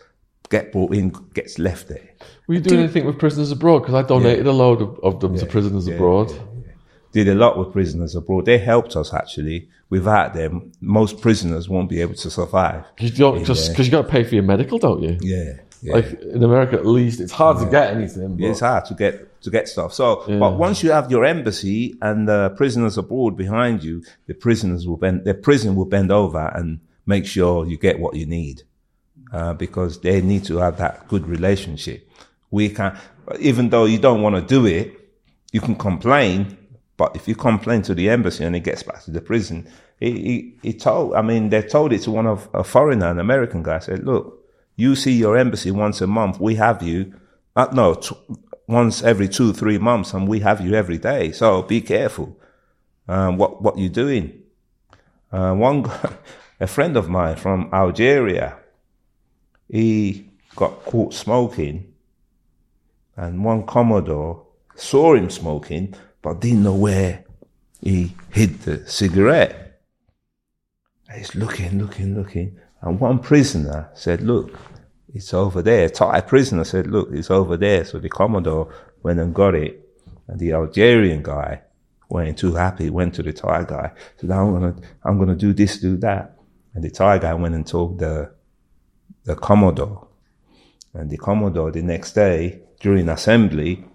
get 0.49 0.71
brought 0.71 0.93
in 0.93 1.13
gets 1.33 1.57
left 1.57 1.87
there. 1.87 2.09
Were 2.47 2.55
you 2.55 2.59
doing 2.61 2.81
anything 2.81 3.05
with 3.05 3.17
prisoners 3.17 3.51
abroad? 3.51 3.79
Because 3.79 3.95
I 3.95 4.03
donated 4.07 4.45
a 4.45 4.51
load 4.51 4.81
of, 4.81 4.99
of 5.03 5.19
them 5.19 5.37
to 5.37 5.45
prisoners 5.45 5.87
abroad. 5.87 6.31
Did 7.13 7.27
a 7.27 7.35
lot 7.35 7.57
with 7.57 7.73
prisoners 7.73 8.15
abroad. 8.15 8.45
They 8.45 8.57
helped 8.57 8.95
us 8.95 9.13
actually. 9.13 9.67
Without 9.89 10.33
them, 10.33 10.71
most 10.79 11.19
prisoners 11.19 11.67
won't 11.67 11.89
be 11.89 11.99
able 11.99 12.13
to 12.15 12.29
survive. 12.29 12.85
You 12.99 13.09
don't 13.09 13.43
just 13.43 13.71
because 13.71 13.87
you 13.87 13.91
got 13.91 14.03
to 14.03 14.07
pay 14.07 14.23
for 14.23 14.35
your 14.35 14.45
medical, 14.45 14.77
don't 14.77 15.01
you? 15.01 15.17
Yeah. 15.21 15.53
yeah. 15.81 15.93
Like 15.95 16.21
in 16.21 16.41
America, 16.43 16.75
at 16.77 16.85
least 16.85 17.19
it's 17.19 17.33
hard 17.33 17.57
to 17.59 17.65
get 17.69 17.93
anything. 17.93 18.37
But 18.37 18.45
It's 18.45 18.61
hard 18.61 18.85
to 18.85 18.93
get 18.93 19.27
to 19.41 19.49
get 19.49 19.67
stuff. 19.67 19.93
So, 19.93 20.23
but 20.39 20.57
once 20.57 20.83
you 20.83 20.91
have 20.91 21.09
your 21.11 21.25
embassy 21.25 21.95
and 22.01 22.27
the 22.27 22.53
prisoners 22.55 22.97
abroad 22.97 23.35
behind 23.37 23.83
you, 23.83 24.03
the 24.27 24.33
prisoners 24.33 24.87
will 24.87 24.97
bend. 24.97 25.25
The 25.25 25.33
prison 25.33 25.75
will 25.75 25.85
bend 25.85 26.11
over 26.11 26.51
and 26.55 26.79
make 27.05 27.25
sure 27.25 27.65
you 27.65 27.77
get 27.77 27.99
what 27.99 28.15
you 28.15 28.25
need, 28.25 28.63
uh, 29.33 29.53
because 29.53 29.99
they 30.01 30.21
need 30.21 30.43
to 30.45 30.57
have 30.57 30.77
that 30.77 31.07
good 31.07 31.25
relationship. 31.27 32.07
We 32.51 32.69
can, 32.69 32.97
even 33.39 33.69
though 33.69 33.85
you 33.85 33.97
don't 33.97 34.21
want 34.21 34.35
to 34.35 34.41
do 34.41 34.65
it, 34.65 34.93
you 35.51 35.61
can 35.61 35.75
complain. 35.75 36.57
But 36.97 37.15
if 37.15 37.27
you 37.27 37.35
complain 37.35 37.81
to 37.83 37.95
the 37.95 38.09
embassy 38.09 38.43
and 38.43 38.55
it 38.55 38.63
gets 38.63 38.83
back 38.83 39.01
to 39.05 39.11
the 39.11 39.21
prison, 39.21 39.67
he, 39.99 40.11
he, 40.11 40.55
he 40.61 40.73
told. 40.73 41.15
I 41.15 41.21
mean, 41.23 41.49
they 41.49 41.63
told 41.63 41.93
it 41.93 42.01
to 42.03 42.11
one 42.11 42.27
of 42.27 42.47
a 42.53 42.63
foreigner, 42.63 43.09
an 43.09 43.19
American 43.19 43.63
guy. 43.63 43.79
Said, 43.79 44.03
"Look, 44.05 44.37
You 44.75 44.95
see 44.95 45.13
your 45.13 45.37
embassy 45.37 45.71
once 45.71 46.01
a 46.01 46.07
month. 46.07 46.39
We 46.39 46.55
have 46.55 46.81
you. 46.81 47.13
Uh, 47.55 47.67
no, 47.73 47.95
t- 47.95 48.15
once 48.71 49.03
every 49.03 49.27
two, 49.27 49.53
three 49.53 49.77
months, 49.77 50.13
and 50.13 50.27
we 50.27 50.39
have 50.39 50.61
you 50.61 50.73
every 50.73 50.97
day. 50.97 51.31
So 51.31 51.61
be 51.61 51.81
careful. 51.81 52.37
Um, 53.07 53.37
what 53.37 53.61
what 53.61 53.77
you 53.77 53.89
doing? 53.89 54.41
Uh, 55.31 55.53
one, 55.53 55.91
a 56.59 56.67
friend 56.67 56.95
of 56.97 57.09
mine 57.09 57.35
from 57.35 57.69
Algeria, 57.73 58.57
he 59.69 60.29
got 60.55 60.85
caught 60.85 61.13
smoking, 61.13 61.93
and 63.15 63.43
one 63.43 63.65
Commodore 63.65 64.45
saw 64.75 65.15
him 65.15 65.29
smoking, 65.29 65.93
but 66.21 66.39
didn't 66.39 66.63
know 66.63 66.75
where 66.75 67.25
he 67.81 68.15
hid 68.31 68.61
the 68.61 68.87
cigarette. 68.87 69.81
He's 71.13 71.35
looking, 71.35 71.77
looking, 71.77 72.15
looking, 72.15 72.57
and 72.81 72.99
one 72.99 73.19
prisoner 73.19 73.89
said, 73.93 74.21
"Look, 74.21 74.57
it's 75.13 75.33
over 75.33 75.61
there." 75.61 75.89
Thai 75.89 76.21
prisoner 76.21 76.63
said, 76.63 76.87
"Look, 76.87 77.09
it's 77.11 77.31
over 77.31 77.57
there." 77.57 77.85
So 77.85 77.99
the 77.99 78.09
Commodore 78.09 78.73
went 79.03 79.19
and 79.19 79.33
got 79.33 79.55
it, 79.55 79.87
and 80.27 80.39
the 80.39 80.53
Algerian 80.53 81.23
guy 81.23 81.61
weren't 82.11 82.37
too 82.37 82.53
happy, 82.53 82.89
went 82.89 83.15
to 83.15 83.23
the 83.23 83.33
Thai 83.33 83.63
guy, 83.63 83.91
said, 84.17 84.31
I'm 84.31 84.51
gonna, 84.51 84.75
I'm 85.03 85.17
gonna 85.17 85.35
do 85.35 85.53
this, 85.53 85.79
do 85.79 85.97
that. 85.97 86.37
And 86.73 86.83
the 86.83 86.89
Thai 86.89 87.19
guy 87.19 87.33
went 87.33 87.55
and 87.55 87.65
told 87.65 87.99
the, 87.99 88.31
the 89.23 89.35
Commodore. 89.35 90.07
And 90.93 91.09
the 91.09 91.17
Commodore 91.17 91.71
the 91.71 91.81
next 91.81 92.13
day, 92.13 92.61
during 92.81 93.07
assembly, 93.07 93.85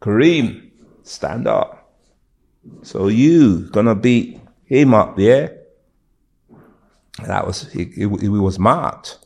Kareem, 0.00 0.70
stand 1.04 1.46
up. 1.46 1.92
So 2.82 3.08
you 3.08 3.70
gonna 3.70 3.94
beat 3.94 4.40
him 4.64 4.94
up, 4.94 5.18
yeah? 5.18 5.48
That 7.24 7.46
was, 7.46 7.70
he, 7.72 7.84
he 7.84 8.06
was 8.06 8.58
marked. 8.58 9.23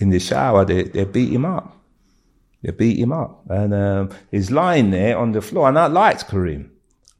In 0.00 0.10
the 0.10 0.18
shower, 0.18 0.64
they, 0.64 0.84
they 0.84 1.04
beat 1.04 1.32
him 1.32 1.44
up. 1.44 1.76
They 2.62 2.72
beat 2.72 2.98
him 2.98 3.12
up. 3.12 3.42
And 3.48 3.72
um, 3.72 4.10
he's 4.30 4.50
lying 4.50 4.90
there 4.90 5.16
on 5.18 5.32
the 5.32 5.40
floor. 5.40 5.68
And 5.68 5.78
I 5.78 5.86
liked 5.86 6.28
Kareem. 6.28 6.70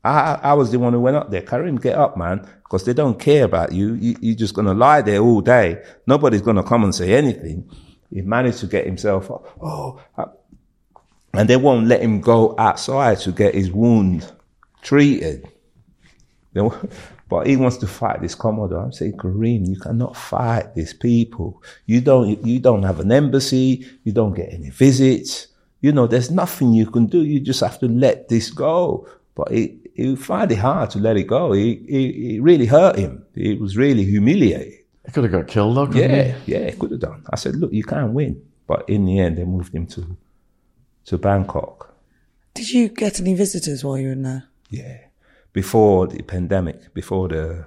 I, 0.02 0.39
I 0.43 0.52
was 0.55 0.73
the 0.73 0.78
one 0.78 0.93
who 0.93 1.01
went 1.01 1.16
up 1.16 1.31
there. 1.31 1.43
Kareem, 1.43 1.81
get 1.81 1.97
up, 1.97 2.16
man, 2.16 2.48
because 2.65 2.85
they 2.85 2.94
don't 2.94 3.19
care 3.19 3.44
about 3.44 3.73
you. 3.73 3.94
you 3.94 4.16
you're 4.20 4.36
just 4.36 4.55
going 4.55 4.66
to 4.66 4.74
lie 4.74 5.02
there 5.02 5.20
all 5.20 5.40
day. 5.43 5.82
Nobody's 6.07 6.43
going 6.43 6.57
to 6.57 6.62
come 6.62 6.85
and 6.85 6.94
say 6.94 7.15
anything. 7.15 7.70
He 8.11 8.23
managed 8.23 8.59
to 8.61 8.66
get 8.66 8.86
himself 8.86 9.31
up. 9.31 9.57
Oh, 9.62 10.01
and 11.32 11.48
they 11.48 11.57
won't 11.57 11.86
let 11.86 12.01
him 12.02 12.20
go 12.20 12.55
outside 12.59 13.19
to 13.20 13.32
get 13.32 13.55
his 13.55 13.70
wound 13.70 14.31
treated. 14.82 15.48
But 17.31 17.47
he 17.47 17.57
wants 17.57 17.77
to 17.78 17.86
fight 17.86 18.20
this 18.20 18.35
Commodore. 18.35 18.82
I'm 18.82 18.93
saying, 18.93 19.16
Kareem, 19.16 19.69
you 19.69 19.78
cannot 19.78 20.16
fight 20.16 20.74
these 20.74 20.93
people. 20.93 21.62
You 21.86 22.01
don't, 22.01 22.44
you 22.44 22.59
don't 22.59 22.82
have 22.82 22.98
an 22.98 23.12
embassy. 23.12 23.86
You 24.02 24.11
don't 24.11 24.35
get 24.35 24.52
any 24.52 24.70
visits. 24.70 25.47
You 25.81 25.93
know, 25.93 26.09
there's 26.09 26.32
nothing 26.32 26.73
you 26.73 26.90
can 26.90 27.07
do. 27.07 27.23
You 27.24 27.39
just 27.39 27.61
have 27.61 27.78
to 27.78 27.86
let 27.86 28.28
this 28.28 28.51
go. 28.51 29.09
But 29.36 29.52
it, 29.52 29.77
he 29.94 30.16
find 30.16 30.51
it 30.51 30.57
hard 30.57 30.90
to 30.90 30.98
let 30.98 31.16
it 31.16 31.28
go. 31.28 31.52
It, 31.52 31.78
it, 31.86 32.35
it 32.35 32.43
really 32.43 32.66
hurt 32.66 32.97
him. 32.97 33.24
It 33.36 33.61
was 33.61 33.77
really 33.77 34.05
humiliating. 34.05 34.82
He 35.07 35.12
could 35.12 35.23
have 35.23 35.32
got 35.32 35.47
killed, 35.47 35.77
though. 35.77 35.97
Yeah, 35.97 36.32
he? 36.32 36.52
yeah, 36.52 36.70
could 36.73 36.90
have 36.90 37.01
done. 37.01 37.23
I 37.31 37.36
said, 37.36 37.55
look, 37.55 37.73
you 37.73 37.85
can't 37.85 38.12
win. 38.12 38.43
But 38.66 38.89
in 38.89 39.05
the 39.05 39.20
end, 39.20 39.39
they 39.39 39.44
moved 39.44 39.73
him 39.73 39.86
to 39.86 40.16
to 41.07 41.16
Bangkok. 41.16 41.94
Did 42.55 42.70
you 42.70 42.89
get 42.89 43.20
any 43.20 43.35
visitors 43.35 43.85
while 43.85 43.98
you 43.98 44.09
were 44.09 44.12
in 44.12 44.23
there? 44.23 44.44
Yeah, 44.69 44.98
before 45.53 46.07
the 46.07 46.23
pandemic, 46.23 46.93
before 46.95 47.29
the 47.29 47.65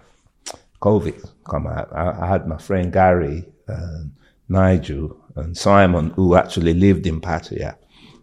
COVID 0.81 1.29
come 1.49 1.67
out, 1.67 1.91
I, 1.93 2.23
I 2.23 2.27
had 2.27 2.47
my 2.47 2.57
friend 2.57 2.91
Gary, 2.91 3.45
uh, 3.67 4.03
Nigel, 4.49 5.17
and 5.35 5.57
Simon 5.57 6.11
who 6.11 6.35
actually 6.35 6.73
lived 6.73 7.07
in 7.07 7.19
Pattaya. 7.21 7.75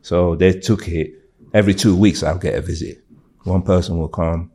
So 0.03 0.37
they 0.37 0.53
took 0.53 0.89
it 0.89 1.13
every 1.53 1.75
two 1.75 1.97
weeks. 1.97 2.23
I'll 2.23 2.39
get 2.39 2.55
a 2.55 2.61
visit. 2.61 3.03
One 3.45 3.63
person 3.63 3.99
will 3.99 4.09
come 4.09 4.51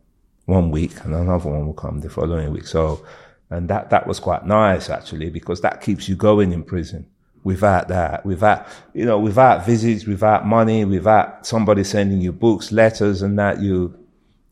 one 0.45 0.69
week 0.71 0.91
and 1.03 1.13
another 1.13 1.49
one 1.49 1.65
will 1.65 1.73
come 1.73 1.99
the 1.99 2.09
following 2.09 2.51
week. 2.51 2.67
So, 2.67 3.05
and 3.49 3.67
that, 3.69 3.89
that 3.89 4.07
was 4.07 4.19
quite 4.19 4.45
nice 4.45 4.89
actually 4.89 5.29
because 5.29 5.61
that 5.61 5.81
keeps 5.81 6.07
you 6.07 6.15
going 6.15 6.51
in 6.51 6.63
prison. 6.63 7.07
Without 7.43 7.89
that, 7.89 8.25
without, 8.25 8.65
you 8.95 9.05
know, 9.05 9.19
without 9.19 9.67
visits, 9.67 10.05
without 10.05 10.47
money, 10.47 10.83
without 10.83 11.45
somebody 11.45 11.83
sending 11.83 12.19
you 12.19 12.31
books, 12.31 12.71
letters 12.71 13.21
and 13.21 13.37
that, 13.37 13.61
you, 13.61 13.95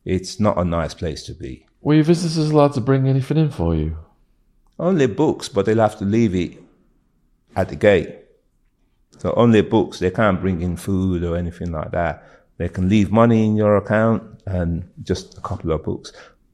it's 0.06 0.40
not 0.40 0.58
a 0.58 0.66
nice 0.66 0.94
place 0.94 1.24
to 1.24 1.34
be. 1.34 1.66
Were 1.82 1.96
your 1.96 2.04
visitors 2.04 2.50
allowed 2.50 2.74
to 2.74 2.82
bring 2.82 3.08
anything 3.08 3.38
in 3.38 3.52
for 3.52 3.76
you? 3.76 3.98
Only 4.80 5.08
books, 5.08 5.50
but 5.50 5.66
they'll 5.66 5.80
have 5.80 5.98
to 6.00 6.06
leave 6.06 6.36
it 6.36 6.62
at 7.56 7.70
the 7.70 7.76
gate. 7.76 8.16
So 9.20 9.34
only 9.36 9.62
books, 9.62 10.00
they 10.00 10.12
can't 10.12 10.42
bring 10.42 10.62
in 10.62 10.76
food 10.78 11.24
or 11.24 11.38
anything 11.38 11.72
like 11.72 11.92
that. 11.92 12.24
They 12.58 12.70
can 12.70 12.90
leave 12.90 13.12
money 13.12 13.46
in 13.46 13.56
your 13.56 13.78
account 13.78 14.42
and 14.46 14.90
just 15.04 15.38
a 15.38 15.42
couple 15.42 15.72
of 15.72 15.84
books. 15.84 16.12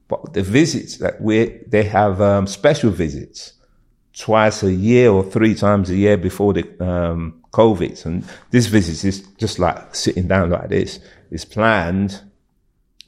But 0.08 0.32
the 0.32 0.42
visits 0.42 0.98
that 0.98 1.20
we, 1.20 1.60
they 1.66 1.84
have 1.84 2.20
um, 2.20 2.46
special 2.46 2.90
visits 2.90 3.52
twice 4.16 4.62
a 4.62 4.72
year 4.72 5.10
or 5.10 5.22
three 5.22 5.54
times 5.54 5.88
a 5.90 5.96
year 5.96 6.16
before 6.16 6.52
the 6.52 6.84
um, 6.84 7.42
COVID. 7.52 8.04
And 8.04 8.24
this 8.50 8.66
visit 8.66 9.04
is 9.04 9.20
just 9.38 9.58
like 9.58 9.94
sitting 9.94 10.26
down 10.26 10.50
like 10.50 10.68
this. 10.68 11.00
It's 11.30 11.44
planned. 11.44 12.20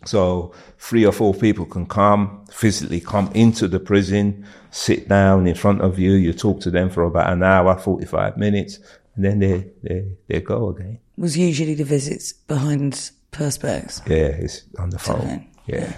So 0.05 0.53
three 0.79 1.05
or 1.05 1.13
four 1.13 1.35
people 1.35 1.67
can 1.67 1.87
come, 1.87 2.45
physically 2.51 3.01
come 3.01 3.31
into 3.35 3.69
the 3.69 3.81
prison, 3.81 4.45
sit 4.71 5.09
down 5.09 5.47
in 5.47 5.55
front 5.55 5.81
of 5.81 5.99
you. 5.99 6.13
You 6.13 6.33
talk 6.33 6.61
to 6.63 6.71
them 6.71 6.91
for 6.91 7.05
about 7.05 7.33
an 7.33 7.43
hour, 7.43 7.77
45 7.77 8.37
minutes, 8.37 8.79
and 9.15 9.25
then 9.25 9.39
they, 9.39 9.71
they, 9.83 10.05
they 10.29 10.41
go 10.41 10.69
again 10.71 10.99
was 11.17 11.37
usually 11.37 11.75
the 11.75 11.85
visits 11.85 12.33
behind 12.33 13.11
perspex. 13.31 14.07
Yeah, 14.09 14.45
it's 14.45 14.65
on 14.79 14.91
the 14.91 14.99
phone. 14.99 15.49
Yeah. 15.67 15.95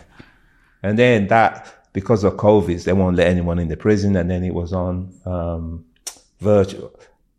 And 0.82 0.98
then 0.98 1.28
that, 1.28 1.88
because 1.92 2.24
of 2.24 2.34
COVID, 2.34 2.84
they 2.84 2.92
won't 2.92 3.16
let 3.16 3.28
anyone 3.28 3.58
in 3.58 3.68
the 3.68 3.76
prison. 3.76 4.16
And 4.16 4.30
then 4.30 4.44
it 4.44 4.52
was 4.52 4.72
on 4.72 5.14
um, 5.24 5.84
virtual. 6.40 6.92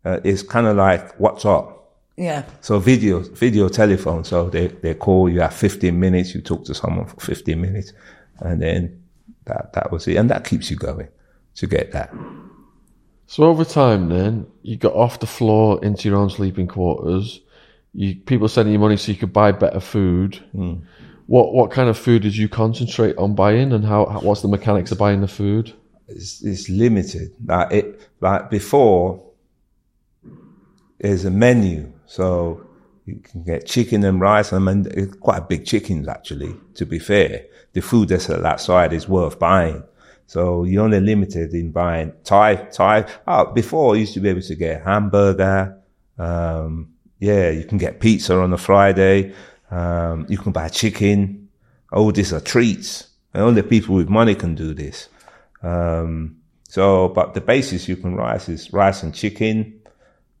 Uh, 0.04 0.20
it's 0.24 0.42
kind 0.42 0.66
of 0.66 0.76
like 0.76 1.16
WhatsApp. 1.18 1.72
Yeah. 2.16 2.44
So 2.60 2.78
video, 2.78 3.20
video 3.20 3.68
telephone. 3.68 4.24
So 4.24 4.48
they, 4.48 4.68
they 4.68 4.94
call 4.94 5.28
you 5.28 5.40
at 5.42 5.52
15 5.52 5.98
minutes. 5.98 6.34
You 6.34 6.40
talk 6.40 6.64
to 6.66 6.74
someone 6.74 7.06
for 7.06 7.20
15 7.20 7.60
minutes. 7.60 7.92
And 8.40 8.60
then 8.60 9.02
that, 9.44 9.72
that 9.74 9.92
was 9.92 10.08
it. 10.08 10.16
And 10.16 10.30
that 10.30 10.44
keeps 10.44 10.70
you 10.70 10.76
going 10.76 11.08
to 11.54 11.66
get 11.66 11.92
that. 11.92 12.12
So 13.26 13.44
over 13.44 13.64
time 13.64 14.08
then, 14.08 14.46
you 14.62 14.76
got 14.76 14.94
off 14.94 15.20
the 15.20 15.26
floor 15.26 15.84
into 15.84 16.08
your 16.08 16.18
own 16.18 16.30
sleeping 16.30 16.68
quarters 16.68 17.40
you 17.96 18.14
people 18.14 18.46
sending 18.46 18.74
you 18.74 18.78
money 18.78 18.96
so 18.98 19.10
you 19.10 19.18
could 19.18 19.32
buy 19.32 19.52
better 19.52 19.80
food. 19.80 20.38
Mm. 20.54 20.82
What 21.26 21.54
what 21.54 21.70
kind 21.70 21.88
of 21.88 21.96
food 21.96 22.22
did 22.22 22.36
you 22.36 22.48
concentrate 22.48 23.16
on 23.16 23.34
buying, 23.34 23.72
and 23.72 23.84
how, 23.84 24.04
how 24.06 24.20
what's 24.20 24.42
the 24.42 24.48
mechanics 24.48 24.92
of 24.92 24.98
buying 24.98 25.22
the 25.22 25.28
food? 25.28 25.72
It's, 26.06 26.44
it's 26.44 26.68
limited. 26.68 27.34
Like 27.44 27.72
it, 27.72 28.08
like 28.20 28.50
before, 28.50 29.24
there's 31.00 31.24
a 31.24 31.30
menu, 31.30 31.90
so 32.06 32.66
you 33.04 33.20
can 33.22 33.42
get 33.42 33.66
chicken 33.66 34.04
and 34.04 34.20
rice. 34.20 34.52
I 34.52 34.58
mean, 34.58 34.86
it's 34.90 35.14
quite 35.16 35.48
big 35.48 35.64
chickens 35.64 36.08
actually. 36.08 36.54
To 36.74 36.86
be 36.86 36.98
fair, 36.98 37.46
the 37.72 37.80
food 37.80 38.08
that's 38.08 38.30
at 38.30 38.42
that 38.42 38.60
side 38.60 38.92
is 38.92 39.08
worth 39.08 39.38
buying. 39.38 39.82
So 40.26 40.64
you're 40.64 40.82
only 40.82 41.00
limited 41.00 41.54
in 41.54 41.70
buying 41.70 42.12
Thai, 42.24 42.56
Thai. 42.56 43.06
Oh, 43.28 43.52
before 43.52 43.94
I 43.94 43.98
used 43.98 44.14
to 44.14 44.20
be 44.20 44.28
able 44.28 44.40
to 44.42 44.54
get 44.56 44.82
hamburger, 44.82 45.78
um, 46.18 46.94
yeah, 47.20 47.50
you 47.50 47.64
can 47.64 47.78
get 47.78 48.00
pizza 48.00 48.36
on 48.36 48.52
a 48.52 48.58
Friday. 48.58 49.34
Um, 49.70 50.26
you 50.28 50.38
can 50.38 50.52
buy 50.52 50.68
chicken. 50.68 51.48
All 51.92 52.10
these 52.10 52.32
are 52.32 52.40
treats. 52.40 53.08
And 53.32 53.44
only 53.44 53.62
people 53.62 53.94
with 53.94 54.08
money 54.08 54.34
can 54.34 54.54
do 54.54 54.74
this. 54.74 55.08
Um, 55.62 56.38
so, 56.68 57.08
but 57.08 57.34
the 57.34 57.40
basis 57.40 57.88
you 57.88 57.96
can 57.96 58.14
rice 58.16 58.48
is 58.48 58.72
rice 58.72 59.02
and 59.02 59.14
chicken, 59.14 59.80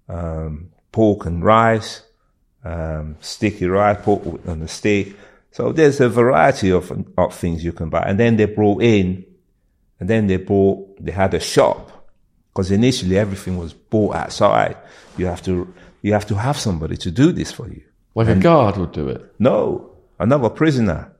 um, 0.08 0.70
pork 0.96 1.26
and 1.26 1.44
rice, 1.44 2.00
um, 2.64 3.16
sticky 3.20 3.66
rice, 3.66 3.98
pork 4.02 4.22
on 4.48 4.60
the 4.60 4.66
stick. 4.66 5.14
So 5.50 5.70
there's 5.70 6.00
a 6.00 6.08
variety 6.08 6.70
of, 6.72 6.90
of 7.18 7.34
things 7.34 7.62
you 7.62 7.74
can 7.74 7.90
buy. 7.90 8.04
And 8.06 8.18
then 8.18 8.36
they 8.38 8.46
brought 8.46 8.82
in, 8.82 9.22
and 10.00 10.08
then 10.08 10.26
they 10.26 10.38
bought, 10.38 10.96
they 10.98 11.12
had 11.12 11.34
a 11.34 11.40
shop. 11.40 12.08
Because 12.48 12.70
initially 12.70 13.18
everything 13.18 13.58
was 13.58 13.74
bought 13.74 14.14
outside. 14.16 14.78
You 15.18 15.26
have 15.26 15.42
to 15.42 15.70
you 16.00 16.14
have 16.14 16.26
to 16.28 16.34
have 16.34 16.56
somebody 16.56 16.96
to 16.96 17.10
do 17.10 17.30
this 17.30 17.52
for 17.52 17.68
you. 17.68 17.82
Like 18.14 18.28
and 18.28 18.40
a 18.40 18.42
guard 18.42 18.78
would 18.78 18.92
do 18.92 19.10
it? 19.10 19.20
No, 19.38 19.90
another 20.18 20.48
prisoner 20.48 21.12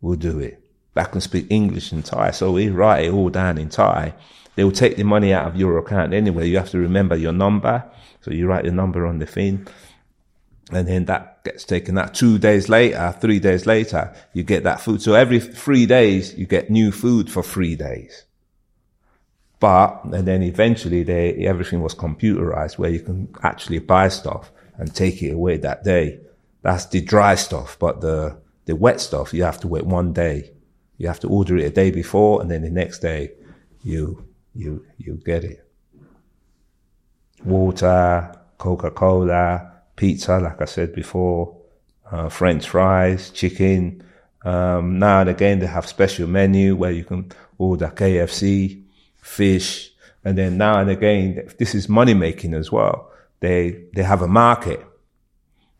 will 0.00 0.16
do 0.16 0.38
it. 0.40 0.64
That 0.94 1.12
can 1.12 1.20
speak 1.20 1.46
English 1.50 1.92
and 1.92 2.02
Thai, 2.02 2.30
so 2.30 2.52
we 2.52 2.70
write 2.70 3.04
it 3.04 3.12
all 3.12 3.28
down 3.28 3.58
in 3.58 3.68
Thai. 3.68 4.14
They 4.54 4.64
will 4.64 4.72
take 4.72 4.96
the 4.96 5.04
money 5.04 5.34
out 5.34 5.46
of 5.48 5.56
your 5.56 5.76
account 5.76 6.14
anyway. 6.14 6.48
You 6.48 6.56
have 6.56 6.70
to 6.70 6.78
remember 6.78 7.16
your 7.16 7.34
number, 7.34 7.84
so 8.20 8.30
you 8.30 8.46
write 8.46 8.64
the 8.64 8.70
number 8.70 9.06
on 9.06 9.18
the 9.18 9.26
thing, 9.26 9.66
and 10.72 10.86
then 10.86 11.06
that 11.06 11.42
gets 11.44 11.64
taken 11.64 11.98
out. 11.98 12.14
Two 12.14 12.38
days 12.38 12.68
later, 12.68 13.14
three 13.20 13.40
days 13.40 13.66
later, 13.66 14.14
you 14.32 14.42
get 14.42 14.64
that 14.64 14.80
food. 14.80 15.02
So 15.02 15.14
every 15.14 15.40
three 15.40 15.86
days, 15.86 16.34
you 16.34 16.46
get 16.46 16.70
new 16.70 16.92
food 16.92 17.30
for 17.30 17.42
three 17.42 17.76
days. 17.76 18.24
But, 19.58 20.04
and 20.04 20.26
then 20.26 20.42
eventually 20.42 21.02
they, 21.02 21.34
everything 21.46 21.82
was 21.82 21.94
computerized 21.94 22.78
where 22.78 22.90
you 22.90 23.00
can 23.00 23.28
actually 23.42 23.78
buy 23.78 24.08
stuff 24.08 24.50
and 24.78 24.94
take 24.94 25.22
it 25.22 25.32
away 25.32 25.58
that 25.58 25.84
day. 25.84 26.20
That's 26.62 26.86
the 26.86 27.02
dry 27.02 27.34
stuff. 27.34 27.78
But 27.78 28.00
the, 28.00 28.38
the 28.64 28.76
wet 28.76 29.00
stuff, 29.00 29.34
you 29.34 29.42
have 29.42 29.60
to 29.60 29.68
wait 29.68 29.84
one 29.84 30.12
day. 30.12 30.52
You 30.96 31.08
have 31.08 31.20
to 31.20 31.28
order 31.28 31.56
it 31.56 31.64
a 31.64 31.70
day 31.70 31.90
before 31.90 32.40
and 32.40 32.50
then 32.50 32.62
the 32.62 32.70
next 32.70 33.00
day 33.00 33.32
you, 33.82 34.26
you, 34.54 34.86
you 34.98 35.20
get 35.24 35.44
it. 35.44 35.69
Water, 37.44 38.34
Coca-Cola, 38.58 39.70
pizza, 39.96 40.38
like 40.38 40.60
I 40.60 40.64
said 40.66 40.94
before, 40.94 41.56
uh, 42.10 42.28
French 42.28 42.68
fries, 42.68 43.30
chicken. 43.30 44.02
Um, 44.44 44.98
now 44.98 45.20
and 45.20 45.30
again, 45.30 45.58
they 45.58 45.66
have 45.66 45.86
special 45.86 46.26
menu 46.26 46.76
where 46.76 46.90
you 46.90 47.04
can 47.04 47.30
order 47.58 47.92
KFC, 47.94 48.82
fish, 49.20 49.92
and 50.24 50.36
then 50.36 50.56
now 50.56 50.80
and 50.80 50.90
again, 50.90 51.48
this 51.58 51.74
is 51.74 51.88
money 51.88 52.14
making 52.14 52.54
as 52.54 52.70
well. 52.70 53.10
They 53.40 53.84
they 53.94 54.02
have 54.02 54.22
a 54.22 54.28
market 54.28 54.84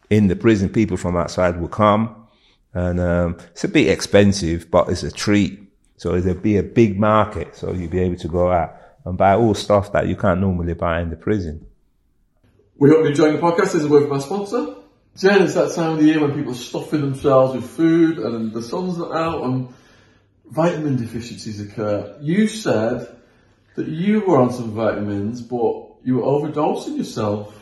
in 0.08 0.28
the 0.28 0.36
prison. 0.36 0.68
People 0.68 0.96
from 0.96 1.16
outside 1.16 1.60
will 1.60 1.68
come, 1.68 2.28
and 2.72 3.00
um, 3.00 3.36
it's 3.50 3.64
a 3.64 3.68
bit 3.68 3.88
expensive, 3.88 4.70
but 4.70 4.88
it's 4.88 5.02
a 5.02 5.12
treat. 5.12 5.58
So 5.96 6.18
there'll 6.20 6.40
be 6.40 6.56
a 6.56 6.62
big 6.62 6.98
market, 6.98 7.54
so 7.54 7.72
you'll 7.72 7.90
be 7.90 8.00
able 8.00 8.16
to 8.16 8.28
go 8.28 8.50
out 8.50 8.74
and 9.04 9.16
buy 9.16 9.34
all 9.34 9.54
stuff 9.54 9.92
that 9.92 10.08
you 10.08 10.16
can't 10.16 10.40
normally 10.40 10.74
buy 10.74 11.00
in 11.00 11.10
the 11.10 11.16
prison. 11.16 11.66
We 12.76 12.88
hope 12.88 12.98
you're 12.98 13.08
enjoying 13.08 13.36
the 13.36 13.42
podcast. 13.42 13.72
This 13.72 13.74
is 13.76 13.84
a 13.84 13.88
word 13.88 14.04
from 14.04 14.12
our 14.12 14.20
sponsor. 14.20 14.76
Jen, 15.16 15.42
it's 15.42 15.54
that 15.54 15.74
time 15.74 15.92
of 15.92 15.98
the 15.98 16.04
year 16.04 16.20
when 16.20 16.34
people 16.34 16.52
are 16.52 16.56
stuffing 16.56 17.00
themselves 17.00 17.54
with 17.54 17.68
food 17.68 18.18
and 18.18 18.52
the 18.52 18.62
sun's 18.62 18.96
not 18.96 19.12
out 19.12 19.42
and 19.44 19.68
vitamin 20.46 20.96
deficiencies 20.96 21.60
occur. 21.60 22.16
You 22.20 22.46
said 22.46 23.16
that 23.74 23.88
you 23.88 24.20
were 24.20 24.38
on 24.38 24.52
some 24.52 24.70
vitamins, 24.70 25.42
but 25.42 25.90
you 26.04 26.16
were 26.16 26.22
overdosing 26.22 26.96
yourself. 26.96 27.56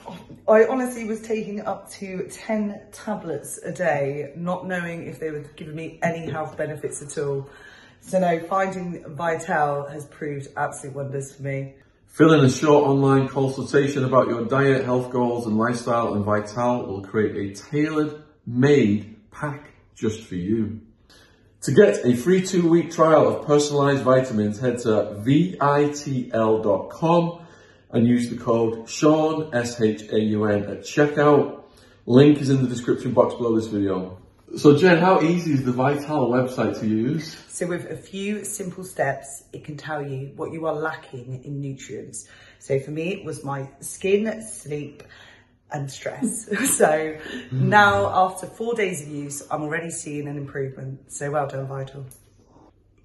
I 0.48 0.66
honestly 0.66 1.04
was 1.04 1.20
taking 1.20 1.60
up 1.60 1.90
to 1.92 2.28
10 2.30 2.80
tablets 2.92 3.58
a 3.58 3.72
day, 3.72 4.32
not 4.36 4.66
knowing 4.66 5.06
if 5.06 5.18
they 5.20 5.30
were 5.30 5.44
giving 5.56 5.74
me 5.74 5.98
any 6.02 6.30
health 6.30 6.56
benefits 6.56 7.02
at 7.02 7.22
all. 7.22 7.48
So 8.08 8.18
no, 8.18 8.40
finding 8.40 9.02
Vitl 9.02 9.92
has 9.92 10.06
proved 10.06 10.48
absolute 10.56 10.96
wonders 10.96 11.34
for 11.34 11.42
me. 11.42 11.74
Fill 12.06 12.32
in 12.32 12.42
a 12.42 12.50
short 12.50 12.84
online 12.86 13.28
consultation 13.28 14.02
about 14.02 14.28
your 14.28 14.46
diet, 14.46 14.86
health 14.86 15.10
goals 15.10 15.46
and 15.46 15.58
lifestyle 15.58 16.14
and 16.14 16.24
Vitl 16.24 16.86
will 16.86 17.02
create 17.02 17.36
a 17.36 17.54
tailored 17.54 18.22
made 18.46 19.30
pack 19.30 19.72
just 19.94 20.24
for 20.24 20.36
you. 20.36 20.80
To 21.62 21.72
get 21.72 22.06
a 22.06 22.16
free 22.16 22.46
two 22.46 22.66
week 22.66 22.92
trial 22.92 23.28
of 23.28 23.46
personalized 23.46 24.04
vitamins, 24.04 24.58
head 24.58 24.78
to 24.78 25.20
vitl.com 25.22 26.26
and 27.90 28.06
use 28.06 28.30
the 28.30 28.38
code 28.38 28.88
Shaun, 28.88 29.54
S-H-A-U-N 29.54 30.62
at 30.62 30.80
checkout. 30.80 31.62
Link 32.06 32.38
is 32.38 32.48
in 32.48 32.62
the 32.62 32.68
description 32.70 33.12
box 33.12 33.34
below 33.34 33.54
this 33.54 33.66
video. 33.66 34.16
So 34.56 34.76
Jen, 34.76 34.98
how 34.98 35.20
easy 35.20 35.52
is 35.52 35.64
the 35.64 35.72
Vitl 35.72 36.30
website 36.30 36.80
to 36.80 36.86
use? 36.86 37.36
So 37.48 37.66
with 37.66 37.90
a 37.90 37.96
few 37.96 38.44
simple 38.44 38.82
steps, 38.82 39.44
it 39.52 39.64
can 39.64 39.76
tell 39.76 40.06
you 40.06 40.32
what 40.36 40.52
you 40.52 40.66
are 40.66 40.74
lacking 40.74 41.44
in 41.44 41.60
nutrients. 41.60 42.26
So 42.58 42.80
for 42.80 42.90
me, 42.90 43.12
it 43.12 43.24
was 43.24 43.44
my 43.44 43.68
skin, 43.80 44.42
sleep, 44.42 45.02
and 45.70 45.90
stress. 45.90 46.48
so 46.76 47.16
hmm. 47.50 47.68
now 47.68 48.08
after 48.08 48.46
four 48.46 48.74
days 48.74 49.02
of 49.02 49.08
use, 49.08 49.42
I'm 49.50 49.62
already 49.62 49.90
seeing 49.90 50.26
an 50.28 50.36
improvement. 50.36 51.12
So 51.12 51.30
well 51.30 51.46
done, 51.46 51.68
Vitl. 51.68 52.04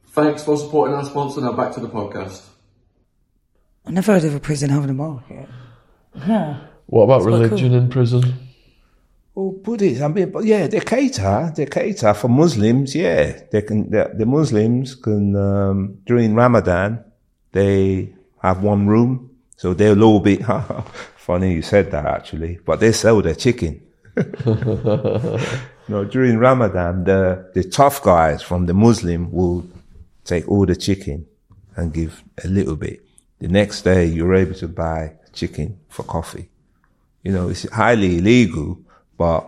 Thanks 0.09 0.43
for 0.43 0.57
supporting 0.57 0.95
our 0.95 1.05
sponsor. 1.05 1.41
Now 1.41 1.53
back 1.53 1.73
to 1.73 1.79
the 1.79 1.89
podcast. 1.89 2.43
I 3.85 3.91
never 3.91 4.13
heard 4.13 4.23
of 4.23 4.33
a 4.33 4.39
prison 4.39 4.69
having 4.69 4.89
a 4.89 4.93
market. 4.93 5.49
What 6.85 7.03
about 7.03 7.21
quite 7.21 7.31
religion 7.31 7.69
cool. 7.69 7.79
in 7.79 7.89
prison? 7.89 8.52
Oh, 9.35 9.51
Buddhists. 9.51 10.01
I 10.01 10.07
mean, 10.09 10.29
but 10.29 10.45
yeah, 10.45 10.67
they 10.67 10.79
cater. 10.79 11.51
They 11.55 11.65
cater 11.65 12.13
for 12.13 12.27
Muslims. 12.27 12.93
Yeah, 12.93 13.39
they 13.51 13.63
can. 13.63 13.89
The, 13.89 14.11
the 14.13 14.25
Muslims 14.25 14.95
can 14.95 15.35
um, 15.35 15.97
during 16.05 16.35
Ramadan 16.35 17.03
they 17.51 18.13
have 18.41 18.61
one 18.61 18.87
room, 18.87 19.31
so 19.57 19.73
they'll 19.73 20.03
all 20.03 20.19
be. 20.19 20.43
funny 21.23 21.53
you 21.53 21.61
said 21.61 21.89
that 21.91 22.05
actually, 22.05 22.59
but 22.65 22.81
they 22.81 22.91
sell 22.91 23.21
their 23.21 23.35
chicken. 23.35 23.81
no, 25.87 26.03
during 26.11 26.37
Ramadan, 26.37 27.05
the 27.05 27.49
the 27.53 27.63
tough 27.63 28.03
guys 28.03 28.43
from 28.43 28.65
the 28.65 28.73
Muslim 28.73 29.31
will 29.31 29.65
take 30.25 30.47
all 30.49 30.65
the 30.65 30.75
chicken 30.75 31.25
and 31.77 31.93
give 31.93 32.23
a 32.43 32.47
little 32.47 32.75
bit. 32.75 33.01
The 33.39 33.47
next 33.47 33.81
day, 33.83 34.05
you're 34.05 34.35
able 34.35 34.55
to 34.55 34.67
buy 34.67 35.13
chicken 35.31 35.79
for 35.89 36.03
coffee. 36.03 36.49
You 37.23 37.31
know, 37.31 37.49
it's 37.49 37.67
highly 37.69 38.17
illegal, 38.17 38.77
but 39.23 39.41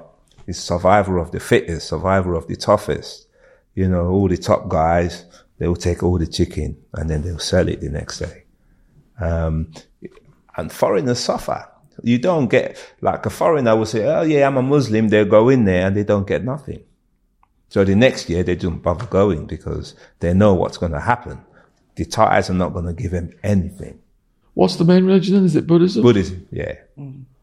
it's 0.48 0.58
survival 0.58 1.22
of 1.22 1.32
the 1.32 1.40
fittest, 1.42 1.90
survival 1.90 2.38
of 2.38 2.48
the 2.48 2.56
toughest. 2.56 3.28
You 3.74 3.90
know, 3.90 4.08
all 4.08 4.30
the 4.30 4.38
top 4.38 4.70
guys, 4.70 5.26
they 5.58 5.68
will 5.68 5.76
take 5.76 6.02
all 6.02 6.18
the 6.18 6.28
chicken 6.28 6.78
and 6.94 7.10
then 7.10 7.24
they'll 7.24 7.40
sell 7.40 7.68
it 7.68 7.82
the 7.82 7.90
next 7.90 8.20
day. 8.20 8.46
Um, 9.20 9.74
and 10.56 10.72
foreigners 10.72 11.20
suffer. 11.20 11.68
You 12.04 12.20
don't 12.20 12.48
get, 12.48 12.82
like 13.02 13.26
a 13.26 13.30
foreigner 13.30 13.76
will 13.76 13.86
say, 13.86 14.06
oh 14.06 14.22
yeah, 14.22 14.48
I'm 14.48 14.56
a 14.56 14.62
Muslim. 14.62 15.10
They'll 15.10 15.26
go 15.26 15.50
in 15.50 15.66
there 15.66 15.88
and 15.88 15.98
they 15.98 16.06
don't 16.06 16.26
get 16.26 16.46
nothing. 16.46 16.82
So 17.68 17.84
the 17.84 17.96
next 17.96 18.30
year 18.30 18.44
they 18.44 18.56
don't 18.56 18.82
bother 18.82 19.08
going 19.08 19.48
because 19.48 19.94
they 20.22 20.34
know 20.34 20.54
what's 20.54 20.78
going 20.78 20.94
to 20.94 21.02
happen. 21.02 21.44
The 21.96 22.06
Thais 22.06 22.50
are 22.50 22.54
not 22.54 22.72
going 22.72 22.86
to 22.86 22.94
give 22.94 23.12
them 23.12 23.34
anything. 23.44 24.00
What's 24.54 24.78
the 24.78 24.86
main 24.86 25.06
religion 25.06 25.34
then? 25.36 25.44
Is 25.44 25.58
it 25.58 25.68
Buddhism? 25.68 26.02
Buddhism, 26.02 26.48
yeah. 26.50 26.76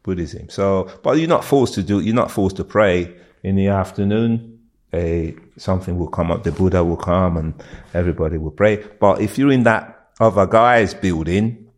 Buddhism. 0.02 0.48
So, 0.50 0.90
but 1.02 1.18
you're 1.18 1.28
not 1.28 1.44
forced 1.44 1.74
to 1.74 1.82
do, 1.82 2.00
you're 2.00 2.14
not 2.14 2.30
forced 2.30 2.56
to 2.56 2.64
pray 2.64 3.14
in 3.42 3.56
the 3.56 3.68
afternoon. 3.68 4.60
A, 4.94 5.34
something 5.56 5.98
will 5.98 6.08
come 6.08 6.30
up, 6.30 6.42
the 6.44 6.52
Buddha 6.52 6.84
will 6.84 6.98
come 6.98 7.36
and 7.38 7.54
everybody 7.94 8.36
will 8.36 8.50
pray. 8.50 8.76
But 9.00 9.20
if 9.22 9.38
you're 9.38 9.50
in 9.52 9.62
that 9.62 10.10
other 10.20 10.46
guy's 10.46 10.92
building, 10.92 11.70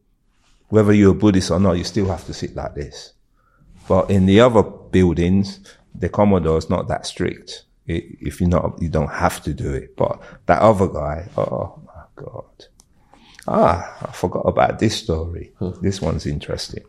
whether 0.68 0.92
you're 0.92 1.12
a 1.12 1.14
Buddhist 1.14 1.50
or 1.52 1.60
not, 1.60 1.78
you 1.78 1.84
still 1.84 2.06
have 2.08 2.24
to 2.26 2.34
sit 2.34 2.56
like 2.56 2.74
this. 2.74 3.12
But 3.86 4.10
in 4.10 4.26
the 4.26 4.40
other 4.40 4.62
buildings, 4.64 5.60
the 5.94 6.08
Commodore 6.08 6.58
is 6.58 6.68
not 6.68 6.88
that 6.88 7.06
strict. 7.06 7.64
I- 7.88 8.02
If 8.20 8.40
you're 8.40 8.48
not, 8.50 8.82
you 8.82 8.88
don't 8.88 9.12
have 9.12 9.42
to 9.44 9.54
do 9.54 9.72
it. 9.72 9.96
But 9.96 10.20
that 10.46 10.60
other 10.62 10.88
guy, 10.88 11.28
oh 11.36 11.80
my 11.86 12.02
God. 12.16 12.44
Ah, 13.46 13.96
I 14.08 14.12
forgot 14.12 14.40
about 14.46 14.78
this 14.80 14.96
story. 14.96 15.52
This 15.82 16.00
one's 16.02 16.26
interesting. 16.26 16.82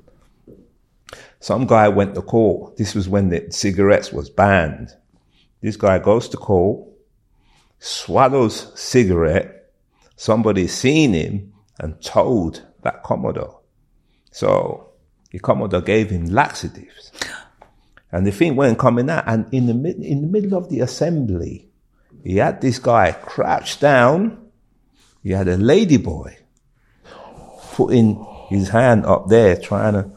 Some 1.40 1.68
guy 1.68 1.88
went 1.90 2.16
to 2.16 2.22
court. 2.22 2.78
This 2.78 2.96
was 2.96 3.08
when 3.08 3.30
the 3.30 3.48
cigarettes 3.50 4.12
was 4.12 4.30
banned. 4.30 4.90
This 5.62 5.78
guy 5.78 6.00
goes 6.00 6.30
to 6.30 6.38
court, 6.38 6.88
swallows 7.80 8.72
cigarette. 8.80 9.74
Somebody 10.16 10.68
seen 10.68 11.14
him 11.14 11.54
and 11.80 12.02
told 12.02 12.66
that 12.84 13.04
Commodore. 13.04 13.60
So 14.32 14.92
the 15.32 15.40
Commodore 15.40 15.82
gave 15.82 16.10
him 16.10 16.28
laxatives. 16.28 17.12
And 18.12 18.26
the 18.26 18.32
thing 18.32 18.56
went 18.56 18.80
coming 18.80 19.10
out. 19.10 19.26
And 19.28 19.54
in 19.54 19.66
the, 19.66 19.74
mid, 19.74 19.98
in 19.98 20.22
the 20.22 20.28
middle 20.28 20.58
of 20.58 20.70
the 20.70 20.80
assembly, 20.80 21.68
he 22.24 22.38
had 22.38 22.62
this 22.62 22.80
guy 22.80 23.12
crouched 23.12 23.82
down. 23.82 24.50
He 25.22 25.32
had 25.32 25.48
a 25.48 25.58
ladyboy 25.58 26.36
putting 27.74 28.26
his 28.48 28.70
hand 28.70 29.06
up 29.06 29.28
there 29.28 29.58
trying 29.58 29.94
to 29.94 30.12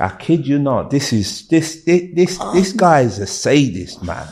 I 0.00 0.10
kid 0.10 0.46
you 0.46 0.58
not. 0.58 0.90
This 0.90 1.12
is 1.12 1.48
this 1.48 1.82
this 1.84 2.12
this, 2.14 2.38
this 2.54 2.70
um, 2.72 2.76
guy 2.76 3.00
is 3.00 3.18
a 3.18 3.26
sadist, 3.26 4.02
man, 4.02 4.26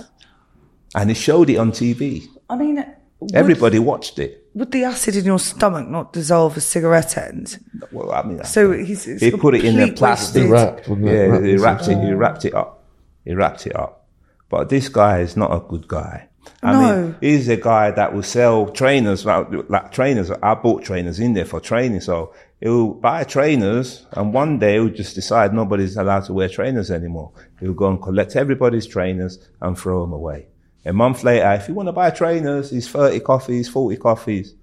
and 0.94 1.10
he 1.10 1.14
showed 1.14 1.50
it 1.50 1.56
on 1.56 1.72
TV. 1.72 2.24
I 2.48 2.56
mean, 2.56 2.84
would, 3.20 3.34
Everybody 3.34 3.78
watched 3.78 4.18
it. 4.18 4.46
would 4.54 4.70
the 4.70 4.84
acid 4.84 5.16
in 5.16 5.24
your 5.24 5.38
stomach 5.40 5.88
not 5.88 6.12
dissolve 6.12 6.56
a 6.56 6.60
cigarette 6.60 7.16
end? 7.18 7.58
Well, 7.90 8.12
I 8.12 8.22
mean, 8.22 8.44
So 8.44 8.70
he's, 8.72 9.06
it's 9.08 9.22
he 9.22 9.30
put 9.32 9.54
it 9.56 9.64
in 9.64 9.80
a 9.80 9.90
plastic. 9.92 10.48
wasted. 10.50 10.50
Wrapped. 10.50 10.88
Yeah, 10.88 11.26
Wrapped 11.26 11.44
he 11.44 11.56
wrapped 11.56 11.80
it. 11.82 11.84
something. 11.86 12.06
He 12.06 12.12
wrapped 12.12 12.44
it 12.44 12.54
up. 12.54 12.84
He 13.24 13.34
wrapped 13.34 13.66
it 13.66 13.74
up. 13.74 14.06
But 14.48 14.68
this 14.68 14.88
guy 14.88 15.20
is 15.20 15.36
not 15.36 15.50
a 15.52 15.60
good 15.66 15.88
guy. 15.88 16.28
I 16.62 16.72
No. 16.72 17.02
mean, 17.02 17.14
he's 17.20 17.48
a 17.48 17.56
guy 17.56 17.90
that 17.90 18.14
will 18.14 18.22
sell 18.22 18.66
trainers, 18.68 19.24
like, 19.24 19.46
like 19.68 19.92
trainers. 19.92 20.30
I 20.42 20.54
bought 20.54 20.82
trainers 20.84 21.20
in 21.20 21.34
there 21.34 21.44
for 21.44 21.60
training. 21.60 22.00
So 22.00 22.32
he'll 22.60 22.94
buy 22.94 23.24
trainers 23.24 24.06
and 24.12 24.32
one 24.32 24.58
day 24.58 24.74
he'll 24.74 24.88
just 24.88 25.14
decide 25.14 25.52
nobody's 25.54 25.96
allowed 25.96 26.24
to 26.24 26.32
wear 26.32 26.48
trainers 26.48 26.90
anymore. 26.90 27.30
He'll 27.60 27.74
go 27.74 27.88
and 27.88 28.00
collect 28.00 28.36
everybody's 28.36 28.86
trainers 28.86 29.38
and 29.60 29.78
throw 29.78 30.00
them 30.02 30.12
away. 30.12 30.46
A 30.84 30.92
month 30.92 31.24
later, 31.24 31.52
if 31.52 31.68
you 31.68 31.74
want 31.74 31.88
to 31.88 31.92
buy 31.92 32.10
trainers, 32.10 32.70
he's 32.70 32.88
30 32.88 33.20
coffees, 33.20 33.68
40 33.68 33.96
coffees. 33.96 34.54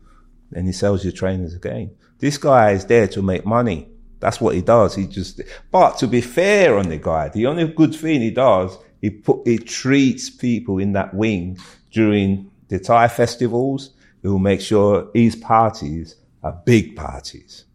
Then 0.52 0.66
he 0.66 0.72
sells 0.72 1.04
your 1.04 1.14
trainers 1.14 1.54
again. 1.54 1.92
This 2.20 2.38
guy 2.38 2.72
is 2.72 2.86
there 2.86 3.08
to 3.10 3.22
make 3.22 3.46
money. 3.46 3.90
That's 4.20 4.40
what 4.40 4.56
he 4.56 4.62
does. 4.62 4.96
He 4.96 5.06
just, 5.06 5.42
but 5.70 5.98
to 5.98 6.08
be 6.08 6.22
fair 6.22 6.78
on 6.78 6.88
the 6.88 6.98
guy, 6.98 7.28
the 7.28 7.46
only 7.48 7.68
good 7.68 7.94
thing 7.94 8.22
he 8.22 8.32
does, 8.32 8.78
he 9.04 9.10
put, 9.10 9.46
he 9.46 9.58
treats 9.58 10.30
people 10.30 10.78
in 10.78 10.94
that 10.94 11.14
wing 11.14 11.58
during 11.92 12.50
the 12.70 12.80
Thai 12.80 13.10
festivals. 13.10 13.90
He 14.22 14.30
will 14.30 14.40
make 14.40 14.62
sure 14.62 15.10
his 15.14 15.36
parties 15.36 16.16
are 16.42 16.58
big 16.64 16.96
parties. 16.96 17.66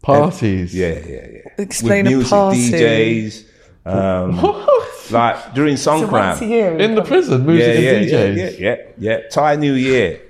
Parties. 0.00 0.74
Yeah, 0.74 0.98
yeah, 1.06 1.26
yeah. 1.30 1.40
Explain 1.58 2.06
With 2.06 2.14
a 2.14 2.16
music 2.16 2.30
party. 2.30 2.70
DJs. 2.70 3.44
Um, 3.84 4.36
like 5.10 5.52
during 5.52 5.74
Songkran. 5.74 6.10
once 6.10 6.40
a 6.40 6.46
year. 6.46 6.78
In 6.78 6.94
the 6.94 7.02
prison, 7.02 7.44
music 7.44 7.84
yeah, 7.84 7.90
and 7.90 8.06
yeah, 8.06 8.18
DJs. 8.18 8.36
yeah, 8.36 8.48
yeah, 8.48 8.56
yeah, 8.58 8.76
yeah. 8.96 9.28
Thai 9.28 9.56
New 9.56 9.74
Year. 9.74 10.22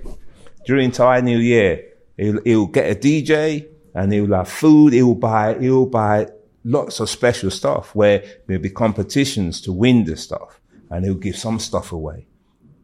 During 0.65 0.91
Thai 0.91 1.21
New 1.21 1.39
Year, 1.39 1.85
he'll, 2.17 2.41
he'll 2.43 2.67
get 2.67 2.91
a 2.91 2.99
DJ 2.99 3.65
and 3.95 4.11
he'll 4.11 4.33
have 4.33 4.49
food. 4.49 4.91
He'll 4.91 5.15
buy, 5.15 5.57
he'll 5.57 5.85
buy 5.85 6.27
lots 6.69 6.99
of 6.99 7.09
special 7.09 7.49
stuff 7.51 7.95
where 7.95 8.23
there'll 8.45 8.61
be 8.61 8.69
competitions 8.69 9.59
to 9.61 9.71
win 9.73 10.03
the 10.05 10.15
stuff 10.15 10.59
and 10.91 11.03
he'll 11.05 11.15
give 11.27 11.35
some 11.35 11.59
stuff 11.59 11.91
away. 11.91 12.27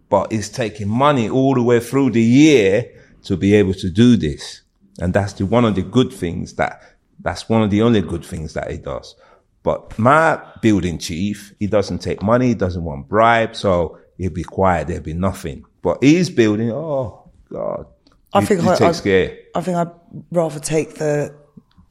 But 0.10 0.32
it's 0.32 0.50
taking 0.50 0.90
money 0.90 1.30
all 1.30 1.54
the 1.54 1.62
way 1.64 1.80
through 1.80 2.12
the 2.12 2.22
year 2.22 2.92
to 3.24 3.38
be 3.38 3.54
able 3.56 3.74
to 3.76 3.90
do 3.90 4.18
this. 4.18 4.62
And 5.00 5.14
that's 5.14 5.34
the, 5.34 5.46
one 5.46 5.66
of 5.66 5.76
the 5.76 5.82
good 5.82 6.12
things 6.14 6.54
that, 6.56 6.82
that's 7.22 7.50
one 7.50 7.62
of 7.64 7.70
the 7.70 7.82
only 7.82 8.02
good 8.02 8.26
things 8.26 8.54
that 8.54 8.72
he 8.72 8.78
does. 8.78 9.16
But 9.64 9.98
my 9.98 10.40
building 10.62 10.98
chief, 11.00 11.54
he 11.60 11.68
doesn't 11.68 12.00
take 12.00 12.22
money, 12.22 12.48
he 12.50 12.54
doesn't 12.54 12.84
want 12.84 13.08
bribes, 13.10 13.60
so 13.60 13.98
he'll 14.18 14.30
be 14.32 14.44
quiet, 14.44 14.88
there'll 14.88 15.04
be 15.04 15.14
nothing. 15.14 15.66
But 15.82 16.04
he's 16.04 16.30
building, 16.30 16.72
oh 16.72 17.30
God. 17.52 17.88
I 18.34 18.42
He- 18.42 18.46
think 18.48 18.62
he 18.62 18.68
I- 18.70 18.74
I-. 18.74 18.76
I 19.56 19.62
think 19.62 19.78
I'd 19.78 19.92
rather 20.32 20.60
take 20.60 20.96
the 20.96 21.34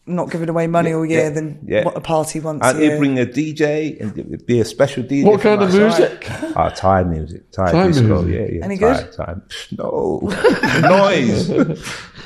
not 0.07 0.31
giving 0.31 0.49
away 0.49 0.67
money 0.67 0.93
all 0.93 1.05
year 1.05 1.25
yeah, 1.25 1.31
than 1.31 1.59
yeah. 1.67 1.85
what 1.85 1.97
a 1.97 2.01
party 2.01 2.41
once 2.41 2.61
And 2.63 2.79
a 2.79 2.83
year. 2.83 2.99
bring 2.99 3.19
a 3.19 3.25
DJ 3.25 4.01
and 4.01 4.17
it'll 4.19 4.45
be 4.45 4.61
a 4.61 4.65
special 4.65 5.03
DJ. 5.03 5.25
What 5.25 5.41
kind 5.41 5.63
of 5.63 5.73
music? 5.73 6.27
Ah, 6.57 6.69
Thai 6.69 7.05
music. 7.05 7.51
Thai, 7.51 7.73
Thai 7.73 7.87
disco, 7.87 8.23
music. 8.23 8.35
yeah, 8.35 8.59
yeah. 8.59 8.65
Any 8.65 8.79
Thai, 8.79 9.03
good? 9.03 9.13
Thai. 9.13 9.35
No. 9.79 10.21
noise. 10.83 11.51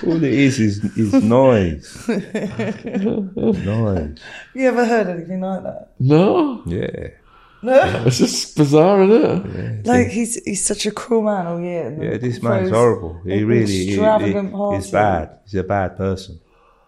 All 0.05 0.17
it 0.17 0.25
is 0.25 0.59
is, 0.59 0.85
is 0.97 1.13
noise. 1.23 2.09
noise. 3.37 4.19
you 4.55 4.69
ever 4.69 4.85
heard 4.85 5.09
anything 5.09 5.41
like 5.41 5.63
that? 5.63 5.91
No, 6.01 6.63
Yeah. 6.67 7.09
No. 7.61 8.05
It's 8.07 8.19
just 8.19 8.57
bizarre, 8.57 9.03
isn't 9.03 9.57
it? 9.57 9.87
Like 9.87 10.09
he's 10.09 10.37
he's 10.45 10.65
such 10.65 10.87
a 10.87 10.93
cruel 10.93 11.23
man 11.23 11.47
all 11.49 11.61
year. 11.61 11.91
Yeah, 12.01 12.17
this 12.17 12.39
throws 12.39 12.43
man's 12.43 12.71
horrible. 12.71 13.21
He 13.25 13.33
an 13.33 13.47
really 13.47 13.67
he, 13.67 13.97
he, 13.97 14.77
he's 14.77 14.91
bad. 14.93 15.41
He's 15.45 15.55
a 15.57 15.65
bad 15.65 15.97
person. 15.97 16.39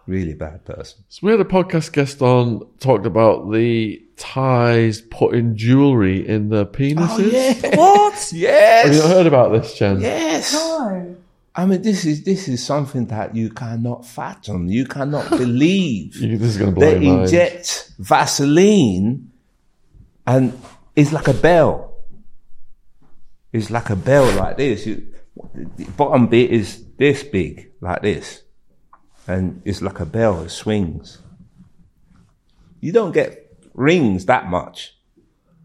Really 0.07 0.33
bad 0.33 0.65
person. 0.65 1.03
So 1.09 1.27
we 1.27 1.31
had 1.31 1.39
a 1.39 1.45
podcast 1.45 1.93
guest 1.93 2.21
on 2.21 2.67
talked 2.79 3.05
about 3.05 3.51
the 3.51 4.03
Thais 4.17 5.01
putting 5.01 5.55
jewelry 5.55 6.27
in 6.27 6.49
their 6.49 6.65
penises. 6.65 7.61
Oh, 7.63 7.69
what? 8.09 8.31
yes. 8.33 8.85
Have 8.85 8.95
you 8.95 9.01
heard 9.01 9.27
about 9.27 9.51
this, 9.51 9.73
Jen? 9.75 10.01
Yes. 10.01 10.53
No. 10.53 11.15
I 11.53 11.65
mean, 11.65 11.81
this 11.81 12.05
is 12.05 12.23
this 12.23 12.47
is 12.47 12.63
something 12.65 13.07
that 13.07 13.35
you 13.35 13.49
cannot 13.49 14.05
fathom. 14.05 14.69
You 14.69 14.85
cannot 14.85 15.29
believe. 15.43 16.13
This 16.13 16.41
is 16.41 16.57
going 16.57 16.73
to 16.73 16.79
blow 16.79 16.89
they 16.91 17.03
your 17.03 17.13
mind. 17.13 17.23
inject 17.25 17.91
Vaseline, 17.99 19.31
and 20.25 20.57
it's 20.95 21.11
like 21.11 21.27
a 21.27 21.33
bell. 21.33 21.93
It's 23.51 23.69
like 23.69 23.89
a 23.89 23.97
bell 23.97 24.31
like 24.35 24.57
this. 24.57 24.85
You, 24.87 25.05
the 25.53 25.85
bottom 25.97 26.27
bit 26.27 26.51
is 26.51 26.85
this 26.97 27.23
big, 27.23 27.71
like 27.81 28.01
this, 28.01 28.43
and 29.31 29.61
it's 29.65 29.81
like 29.81 29.99
a 29.99 30.05
bell. 30.05 30.41
It 30.43 30.49
swings. 30.49 31.19
You 32.79 32.91
don't 32.91 33.11
get 33.13 33.53
rings 33.73 34.25
that 34.25 34.47
much, 34.49 34.95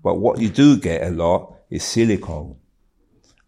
but 0.02 0.14
what 0.16 0.38
you 0.40 0.48
do 0.48 0.76
get 0.78 1.02
a 1.02 1.10
lot 1.10 1.54
is 1.70 1.82
silicone. 1.82 2.56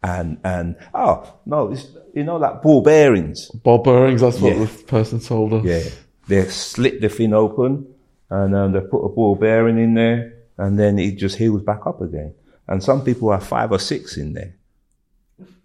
And 0.02 0.38
and 0.44 0.76
oh 0.94 1.38
no, 1.44 1.72
it's 1.72 1.86
you 2.14 2.24
know 2.24 2.36
like 2.36 2.62
ball 2.62 2.82
bearings. 2.82 3.50
Ball 3.50 3.78
bearings, 3.78 4.20
that's 4.20 4.40
what 4.40 4.56
Yeah. 4.56 4.64
the 4.64 4.82
person 4.84 5.20
told 5.20 5.52
us. 5.54 5.64
Yeah, 5.64 5.82
they 6.28 6.44
slit 6.48 7.00
the 7.00 7.08
thing 7.08 7.32
open 7.34 7.86
and 8.30 8.54
um, 8.54 8.72
they 8.72 8.80
put 8.80 9.04
a 9.04 9.08
ball 9.08 9.34
bearing 9.34 9.78
in 9.78 9.94
there 9.94 10.34
and 10.56 10.78
then 10.78 10.98
it 10.98 11.16
just 11.16 11.36
heals 11.36 11.62
back 11.62 11.86
up 11.86 12.00
again. 12.00 12.34
And 12.68 12.82
some 12.82 13.02
people 13.04 13.32
have 13.32 13.46
five 13.46 13.72
or 13.72 13.78
six 13.78 14.16
in 14.16 14.34
there. 14.34 14.54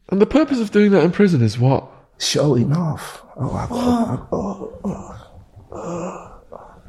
And 0.10 0.20
the 0.22 0.26
purpose 0.26 0.60
of 0.60 0.72
doing 0.72 0.92
that 0.92 1.04
in 1.04 1.12
prison 1.12 1.42
is 1.42 1.60
what? 1.60 1.90
Showing 2.24 2.72
off. 2.74 3.24
Oh, 3.36 3.52
I 3.54 3.68
got, 3.68 4.28
oh, 4.32 4.80
oh, 4.84 5.28
oh. 5.72 6.30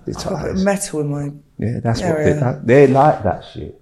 The 0.06 0.12
Thais. 0.12 0.65
Metal 0.65 1.01
in 1.01 1.09
my. 1.11 1.32
Yeah, 1.59 1.81
that's 1.82 2.01
what 2.02 2.16
they, 2.19 2.32
that, 2.35 2.66
they 2.66 2.86
like 2.86 3.23
that 3.24 3.44
shit. 3.52 3.81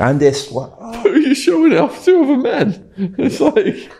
And 0.00 0.20
this 0.20 0.50
what? 0.50 0.76
Oh, 0.78 0.92
Who 1.02 1.08
are 1.10 1.16
you 1.18 1.34
showing 1.34 1.72
it 1.72 1.78
off 1.78 2.04
to 2.04 2.22
other 2.22 2.36
men? 2.36 2.84
It's 3.18 3.40
like, 3.40 3.90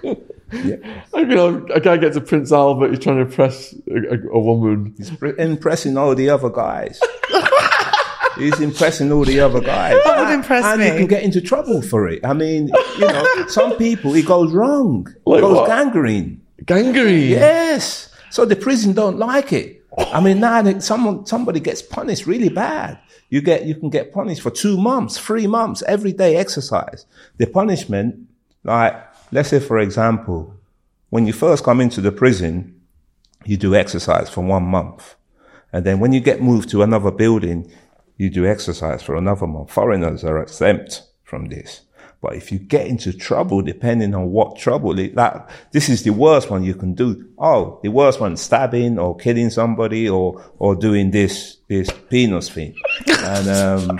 Yeah. 0.53 1.03
I 1.15 1.23
know, 1.25 1.67
a 1.75 1.81
guy 1.81 1.97
gets 1.99 2.17
a 2.17 2.21
Prince 2.21 2.53
Albert, 2.53 2.91
he's 2.91 2.99
trying 3.01 3.17
to 3.17 3.23
impress 3.23 3.75
a, 3.91 4.15
a, 4.15 4.29
a 4.33 4.41
woman. 4.41 4.95
he's 4.97 5.11
impressing 5.39 5.97
all 5.97 6.15
the 6.15 6.31
other 6.31 6.51
guys. 6.51 7.01
He's 8.39 8.61
impressing 8.61 9.11
all 9.11 9.25
the 9.25 9.41
other 9.41 9.61
guys. 9.61 10.01
That 10.05 10.19
would 10.21 10.33
impress 10.33 10.65
and 10.65 10.81
me. 10.81 10.87
you 10.87 10.93
can 10.97 11.07
get 11.09 11.25
into 11.25 11.41
trouble 11.41 11.83
for 11.83 12.09
it. 12.09 12.25
I 12.25 12.35
mean, 12.35 12.69
you 12.97 13.07
know, 13.09 13.47
some 13.49 13.77
people 13.77 14.15
it 14.15 14.27
goes 14.27 14.53
wrong. 14.53 15.13
Like 15.27 15.39
it 15.39 15.41
goes 15.41 15.57
what? 15.57 15.67
gangrene. 15.67 16.41
Gangrene. 16.65 17.31
Yes. 17.31 18.13
So 18.31 18.45
the 18.45 18.57
prison 18.57 18.93
don't 18.93 19.19
like 19.19 19.53
it. 19.53 19.85
I 19.97 20.21
mean, 20.21 20.41
now 20.41 20.79
someone 20.79 21.27
somebody 21.27 21.61
gets 21.61 21.83
punished 21.83 22.27
really 22.27 22.49
bad. 22.49 22.99
You 23.31 23.41
get 23.41 23.65
you 23.65 23.75
can 23.75 23.91
get 23.91 24.13
punished 24.13 24.43
for 24.43 24.51
two 24.51 24.77
months, 24.77 25.19
three 25.19 25.47
months, 25.47 25.83
every 25.87 26.13
day 26.13 26.37
exercise. 26.37 27.07
The 27.37 27.47
punishment, 27.47 28.29
like 28.65 28.95
let's 29.33 29.49
say 29.49 29.61
for 29.61 29.79
example, 29.79 30.55
when 31.11 31.27
you 31.27 31.33
first 31.33 31.65
come 31.65 31.81
into 31.81 32.01
the 32.01 32.13
prison, 32.13 32.81
you 33.45 33.57
do 33.57 33.75
exercise 33.75 34.29
for 34.29 34.43
one 34.43 34.65
month. 34.65 35.17
And 35.73 35.85
then 35.85 36.01
when 36.01 36.13
you 36.13 36.21
get 36.21 36.41
moved 36.41 36.71
to 36.71 36.83
another 36.83 37.11
building, 37.11 37.71
you 38.17 38.31
do 38.31 38.47
exercise 38.47 39.03
for 39.03 39.17
another 39.17 39.47
month. 39.47 39.71
Foreigners 39.71 40.25
are 40.25 40.43
exempt 40.43 41.03
from 41.25 41.47
this. 41.47 41.83
But 42.21 42.35
if 42.35 42.51
you 42.51 42.59
get 42.59 42.89
into 42.89 43.13
trouble, 43.13 43.63
depending 43.63 44.13
on 44.15 44.33
what 44.33 44.59
trouble, 44.59 44.93
that, 44.95 45.49
this 45.71 45.89
is 45.89 46.03
the 46.03 46.11
worst 46.11 46.51
one 46.51 46.65
you 46.65 46.75
can 46.75 46.95
do. 46.95 47.29
Oh, 47.39 47.79
the 47.83 47.91
worst 47.91 48.19
one, 48.21 48.37
stabbing 48.37 48.99
or 48.99 49.17
killing 49.17 49.51
somebody 49.51 50.09
or, 50.09 50.43
or 50.59 50.75
doing 50.75 51.13
this, 51.13 51.59
this 51.69 51.89
penis 52.11 52.49
thing. 52.51 52.75
And, 53.19 53.49
um, 53.49 53.99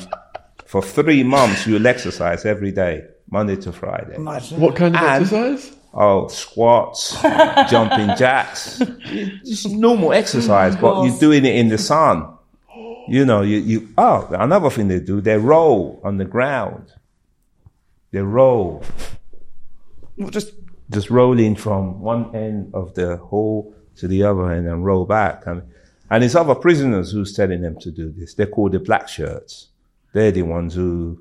for 0.67 0.83
three 0.83 1.23
months, 1.23 1.67
you'll 1.67 1.87
exercise 1.87 2.45
every 2.45 2.73
day, 2.73 3.05
Monday 3.31 3.57
to 3.57 3.73
Friday. 3.73 4.17
Imagine. 4.17 4.61
What 4.61 4.75
kind 4.77 4.95
of 4.97 5.03
And- 5.03 5.23
exercise? 5.23 5.75
Oh, 5.95 6.29
squats, 6.29 7.21
jumping 7.71 8.15
jacks, 8.17 8.79
just 9.45 9.71
normal 9.71 10.13
exercise, 10.13 10.77
but 10.77 11.03
you're 11.05 11.19
doing 11.19 11.47
it 11.47 11.57
in 11.57 11.71
the 11.71 11.79
sun. 11.79 12.29
You 13.09 13.25
know, 13.25 13.41
you, 13.41 13.57
you, 13.57 13.89
oh, 13.97 14.29
another 14.33 14.69
thing 14.69 14.89
they 14.89 15.01
do, 15.01 15.23
they 15.23 15.39
roll 15.39 15.99
on 16.05 16.19
the 16.19 16.27
ground. 16.27 16.93
They 18.11 18.21
roll, 18.21 18.83
Just 20.31 20.53
just 20.91 21.11
rolling 21.11 21.55
from 21.55 22.01
one 22.01 22.35
end 22.35 22.71
of 22.75 22.95
the 22.95 23.19
hall 23.19 23.75
to 23.97 24.09
the 24.09 24.23
other 24.23 24.51
end 24.51 24.67
and 24.67 24.85
roll 24.85 25.05
back. 25.05 25.47
And, 25.47 25.63
and 26.11 26.25
it's 26.25 26.35
other 26.35 26.55
prisoners 26.55 27.13
who's 27.13 27.35
telling 27.35 27.61
them 27.61 27.79
to 27.81 27.91
do 27.91 28.11
this. 28.11 28.35
They're 28.35 28.47
called 28.47 28.73
the 28.73 28.81
black 28.81 29.09
shirts. 29.09 29.69
They're 30.15 30.33
the 30.33 30.43
ones 30.43 30.75
who, 30.75 31.21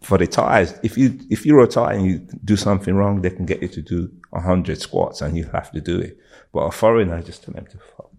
for 0.00 0.18
the 0.18 0.26
Thais, 0.26 0.78
if 0.82 0.98
you, 0.98 1.20
if 1.30 1.46
you're 1.46 1.62
a 1.62 1.68
Thai 1.68 1.94
and 1.94 2.06
you 2.06 2.18
do 2.44 2.56
something 2.56 2.94
wrong, 2.94 3.22
they 3.22 3.30
can 3.30 3.46
get 3.46 3.62
you 3.62 3.68
to 3.68 3.82
do 3.82 4.10
a 4.32 4.40
hundred 4.40 4.80
squats 4.80 5.20
and 5.20 5.36
you 5.36 5.44
have 5.52 5.70
to 5.72 5.80
do 5.80 6.00
it. 6.00 6.18
But 6.52 6.60
a 6.60 6.72
foreigner 6.72 7.22
just 7.22 7.44
tell 7.44 7.54
them 7.54 7.66
to 7.66 7.78
fuck. 7.78 8.10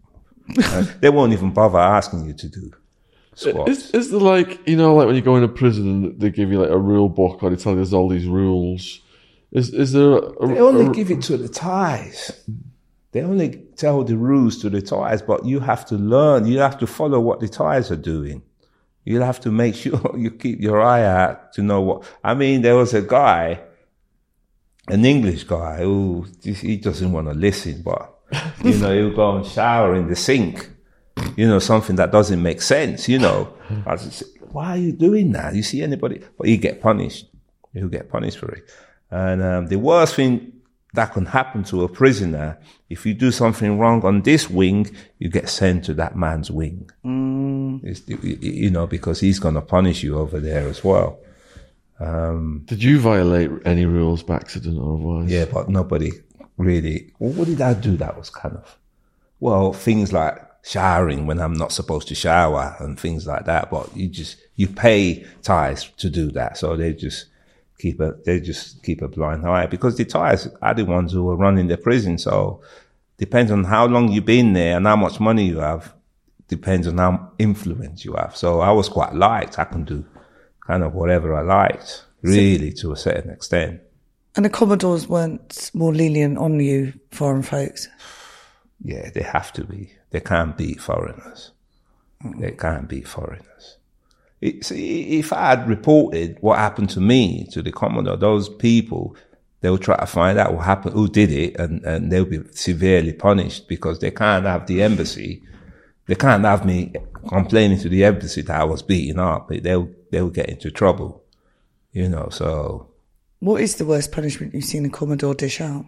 They 1.02 1.10
won't 1.10 1.34
even 1.34 1.52
bother 1.52 1.80
asking 1.80 2.26
you 2.26 2.34
to 2.34 2.48
do 2.48 2.72
squats. 3.38 3.72
Is, 3.72 3.92
is 3.92 4.12
there 4.12 4.20
like, 4.20 4.68
you 4.68 4.76
know, 4.78 4.96
like 4.96 5.08
when 5.08 5.16
you 5.16 5.22
go 5.22 5.36
into 5.36 5.48
prison 5.48 6.18
they 6.20 6.30
give 6.30 6.52
you 6.52 6.60
like 6.62 6.70
a 6.70 6.78
rule 6.78 7.10
book 7.10 7.44
or 7.44 7.50
they 7.50 7.56
tell 7.56 7.74
you 7.74 7.78
there's 7.78 7.94
all 7.94 8.10
these 8.10 8.26
rules. 8.28 9.02
Is, 9.52 9.74
is 9.74 9.94
there 9.94 10.12
a, 10.12 10.18
a- 10.18 10.48
They 10.48 10.60
only 10.60 10.86
a- 10.88 10.92
give 10.92 11.10
it 11.12 11.22
to 11.24 11.38
the 11.38 11.48
Thais. 11.48 12.44
They 13.14 13.22
only 13.22 13.50
tell 13.78 14.04
the 14.04 14.18
rules 14.18 14.58
to 14.62 14.70
the 14.70 14.82
Thais, 14.82 15.22
but 15.22 15.46
you 15.46 15.60
have 15.62 15.86
to 15.88 15.96
learn. 15.96 16.46
You 16.46 16.60
have 16.60 16.78
to 16.80 16.88
follow 16.88 17.20
what 17.20 17.40
the 17.40 17.48
Thais 17.48 17.90
are 17.92 17.96
doing. 17.96 18.42
You 19.06 19.22
have 19.22 19.40
to 19.42 19.52
make 19.52 19.76
sure 19.84 20.02
you 20.18 20.32
keep 20.32 20.60
your 20.60 20.82
eye 20.82 21.04
out 21.06 21.54
to 21.54 21.62
know 21.62 21.82
what. 21.82 22.04
I 22.24 22.34
mean, 22.34 22.62
there 22.62 22.76
was 22.76 22.94
a 22.94 23.02
guy, 23.02 23.62
an 24.90 25.06
English 25.06 25.46
guy, 25.46 25.78
who 25.78 26.26
he 26.44 26.78
doesn't 26.78 27.12
want 27.12 27.28
to 27.28 27.34
listen, 27.34 27.82
but 27.84 28.14
you 28.64 28.78
know, 28.80 28.94
he'll 28.94 29.16
go 29.16 29.38
and 29.38 29.46
shower 29.46 29.96
in 29.96 30.08
the 30.08 30.16
sink. 30.16 30.70
You 31.36 31.48
know, 31.48 31.60
something 31.60 31.96
that 31.98 32.12
doesn't 32.12 32.42
make 32.42 32.62
sense. 32.62 33.08
You 33.10 33.20
know, 33.20 33.54
I 33.86 33.96
just, 33.96 34.24
why 34.52 34.70
are 34.72 34.78
you 34.78 34.92
doing 34.92 35.32
that? 35.34 35.56
You 35.56 35.64
see 35.64 35.82
anybody? 35.82 36.22
But 36.38 36.48
he 36.48 36.58
get 36.58 36.82
punished. 36.82 37.28
you'll 37.74 37.90
get 37.90 38.10
punished 38.10 38.38
for 38.40 38.52
it. 38.52 38.64
And 39.12 39.42
um, 39.44 39.68
the 39.68 39.78
worst 39.78 40.16
thing 40.16 40.54
that 40.94 41.14
can 41.14 41.26
happen 41.26 41.64
to 41.66 41.84
a 41.84 41.90
prisoner, 41.90 42.58
if 42.90 43.06
you 43.06 43.14
do 43.14 43.32
something 43.32 43.78
wrong 43.78 44.04
on 44.04 44.22
this 44.24 44.50
wing, 44.50 44.90
you 45.20 45.30
get 45.30 45.48
sent 45.50 45.86
to 45.86 45.94
that 45.96 46.16
man's 46.16 46.50
wing. 46.50 46.90
It's, 47.84 48.02
you- 48.08 48.18
you 48.42 48.70
know, 48.72 48.88
because 48.88 49.20
he's 49.20 49.40
going 49.40 49.56
to 49.56 49.62
punish 49.62 50.04
you 50.04 50.18
over 50.18 50.40
there 50.40 50.68
as 50.68 50.84
well. 50.84 51.20
Did 52.00 52.84
you 52.84 53.00
violate 53.00 53.50
any 53.66 53.86
rules 53.86 54.24
by 54.24 54.36
accident 54.36 54.78
or 54.78 54.96
otherwise? 54.96 55.32
Yeah, 55.32 55.46
but 55.46 55.70
nobody 55.70 56.12
really. 56.58 57.12
What 57.18 57.46
did 57.46 57.62
I 57.62 57.74
do 57.74 57.98
that 57.98 58.18
was 58.18 58.30
kind 58.30 58.56
of 58.56 58.78
Well, 59.40 59.74
things 59.74 60.12
like 60.14 60.42
showering 60.64 61.28
when 61.28 61.40
I'm 61.40 61.54
not 61.54 61.72
supposed 61.72 62.08
to 62.10 62.16
shower 62.16 62.76
and 62.80 63.00
things 63.00 63.26
like 63.26 63.46
that. 63.46 63.70
But 63.70 63.96
you 63.96 64.08
just 64.08 64.38
you 64.56 64.68
pay 64.68 65.26
Thais 65.44 65.90
to 65.98 66.10
do 66.10 66.32
that, 66.32 66.58
so 66.58 66.76
they 66.76 66.94
just 66.94 67.28
keep 67.80 68.00
a 68.00 68.16
they 68.26 68.40
just 68.40 68.84
keep 68.84 69.02
a 69.02 69.08
blind 69.08 69.48
eye 69.48 69.68
because 69.68 69.98
the 69.98 70.06
Thais 70.06 70.48
are 70.62 70.74
the 70.74 70.86
ones 70.86 71.14
who 71.14 71.30
are 71.30 71.36
running 71.36 71.68
the 71.68 71.78
prison. 71.78 72.18
So 72.18 72.62
depends 73.18 73.52
on 73.52 73.64
how 73.64 73.88
long 73.88 74.12
you've 74.12 74.26
been 74.26 74.54
there 74.54 74.78
and 74.78 74.86
how 74.86 74.96
much 74.96 75.20
money 75.20 75.46
you 75.46 75.60
have. 75.60 75.94
Depends 76.48 76.88
on 76.88 76.98
how 76.98 77.32
influence 77.40 78.06
you 78.06 78.14
have. 78.14 78.36
So 78.36 78.62
I 78.62 78.72
was 78.72 78.88
quite 78.88 79.14
liked. 79.14 79.60
I 79.60 79.66
can 79.66 79.84
do 79.84 80.06
kind 80.66 80.84
of 80.84 80.94
whatever 80.94 81.36
I 81.36 81.42
liked, 81.42 82.06
really, 82.22 82.72
to 82.74 82.94
a 82.94 82.98
certain 82.98 83.32
extent. 83.32 83.82
And 84.36 84.46
the 84.46 84.50
Commodores 84.50 85.10
weren't 85.10 85.72
more 85.74 85.94
lenient 85.94 86.38
on 86.38 86.60
you, 86.60 86.94
foreign 87.12 87.42
folks. 87.42 87.90
Yeah, 88.84 89.10
they 89.10 89.24
have 89.24 89.52
to 89.54 89.64
be. 89.64 89.92
They 90.12 90.20
can't 90.20 90.58
beat 90.58 90.80
foreigners. 90.80 91.52
They 92.40 92.52
can't 92.52 92.88
beat 92.88 93.08
foreigners. 93.08 93.78
It's, 94.40 94.72
if 94.72 95.34
I 95.34 95.50
had 95.50 95.68
reported 95.68 96.38
what 96.42 96.60
happened 96.60 96.90
to 96.92 97.02
me 97.02 97.48
to 97.52 97.62
the 97.62 97.72
Commodore, 97.72 98.18
those 98.18 98.50
people, 98.50 99.16
they 99.62 99.70
will 99.70 99.78
try 99.80 99.98
to 99.98 100.06
find 100.06 100.38
out 100.38 100.54
what 100.54 100.66
happened, 100.66 100.94
who 100.94 101.08
did 101.08 101.32
it, 101.32 101.60
and, 101.60 101.84
and 101.84 102.12
they'll 102.12 102.26
be 102.26 102.42
severely 102.52 103.14
punished 103.14 103.68
because 103.68 104.00
they 104.00 104.12
can't 104.12 104.46
have 104.46 104.68
the 104.68 104.84
embassy. 104.84 105.42
They 106.06 106.16
can't 106.16 106.46
have 106.46 106.66
me 106.66 106.94
complaining 107.28 107.80
to 107.80 107.90
the 107.90 108.06
embassy 108.06 108.42
that 108.44 108.62
I 108.62 108.64
was 108.64 108.84
beaten 108.84 109.20
up. 109.20 109.50
They'll, 109.50 109.90
they'll 110.12 110.30
get 110.30 110.50
into 110.50 110.72
trouble, 110.72 111.24
you 111.92 112.08
know, 112.08 112.30
so. 112.32 112.92
What 113.40 113.62
is 113.62 113.76
the 113.76 113.86
worst 113.86 114.12
punishment 114.12 114.54
you've 114.54 114.64
seen 114.64 114.86
a 114.86 114.90
Commodore 114.90 115.34
dish 115.34 115.62
out? 115.62 115.86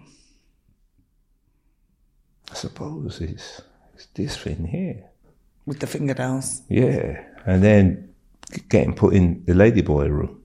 I 2.51 2.55
suppose 2.55 3.21
it's, 3.21 3.61
it's 3.99 4.07
this 4.13 4.37
thing 4.37 4.65
here. 4.65 5.03
With 5.65 5.79
the 5.79 5.87
fingernails? 5.87 6.61
Yeah. 6.69 7.21
And 7.45 7.61
then 7.61 8.13
getting 8.69 8.93
put 8.93 9.13
in 9.13 9.43
the 9.45 9.51
ladyboy 9.51 10.09
room, 10.09 10.41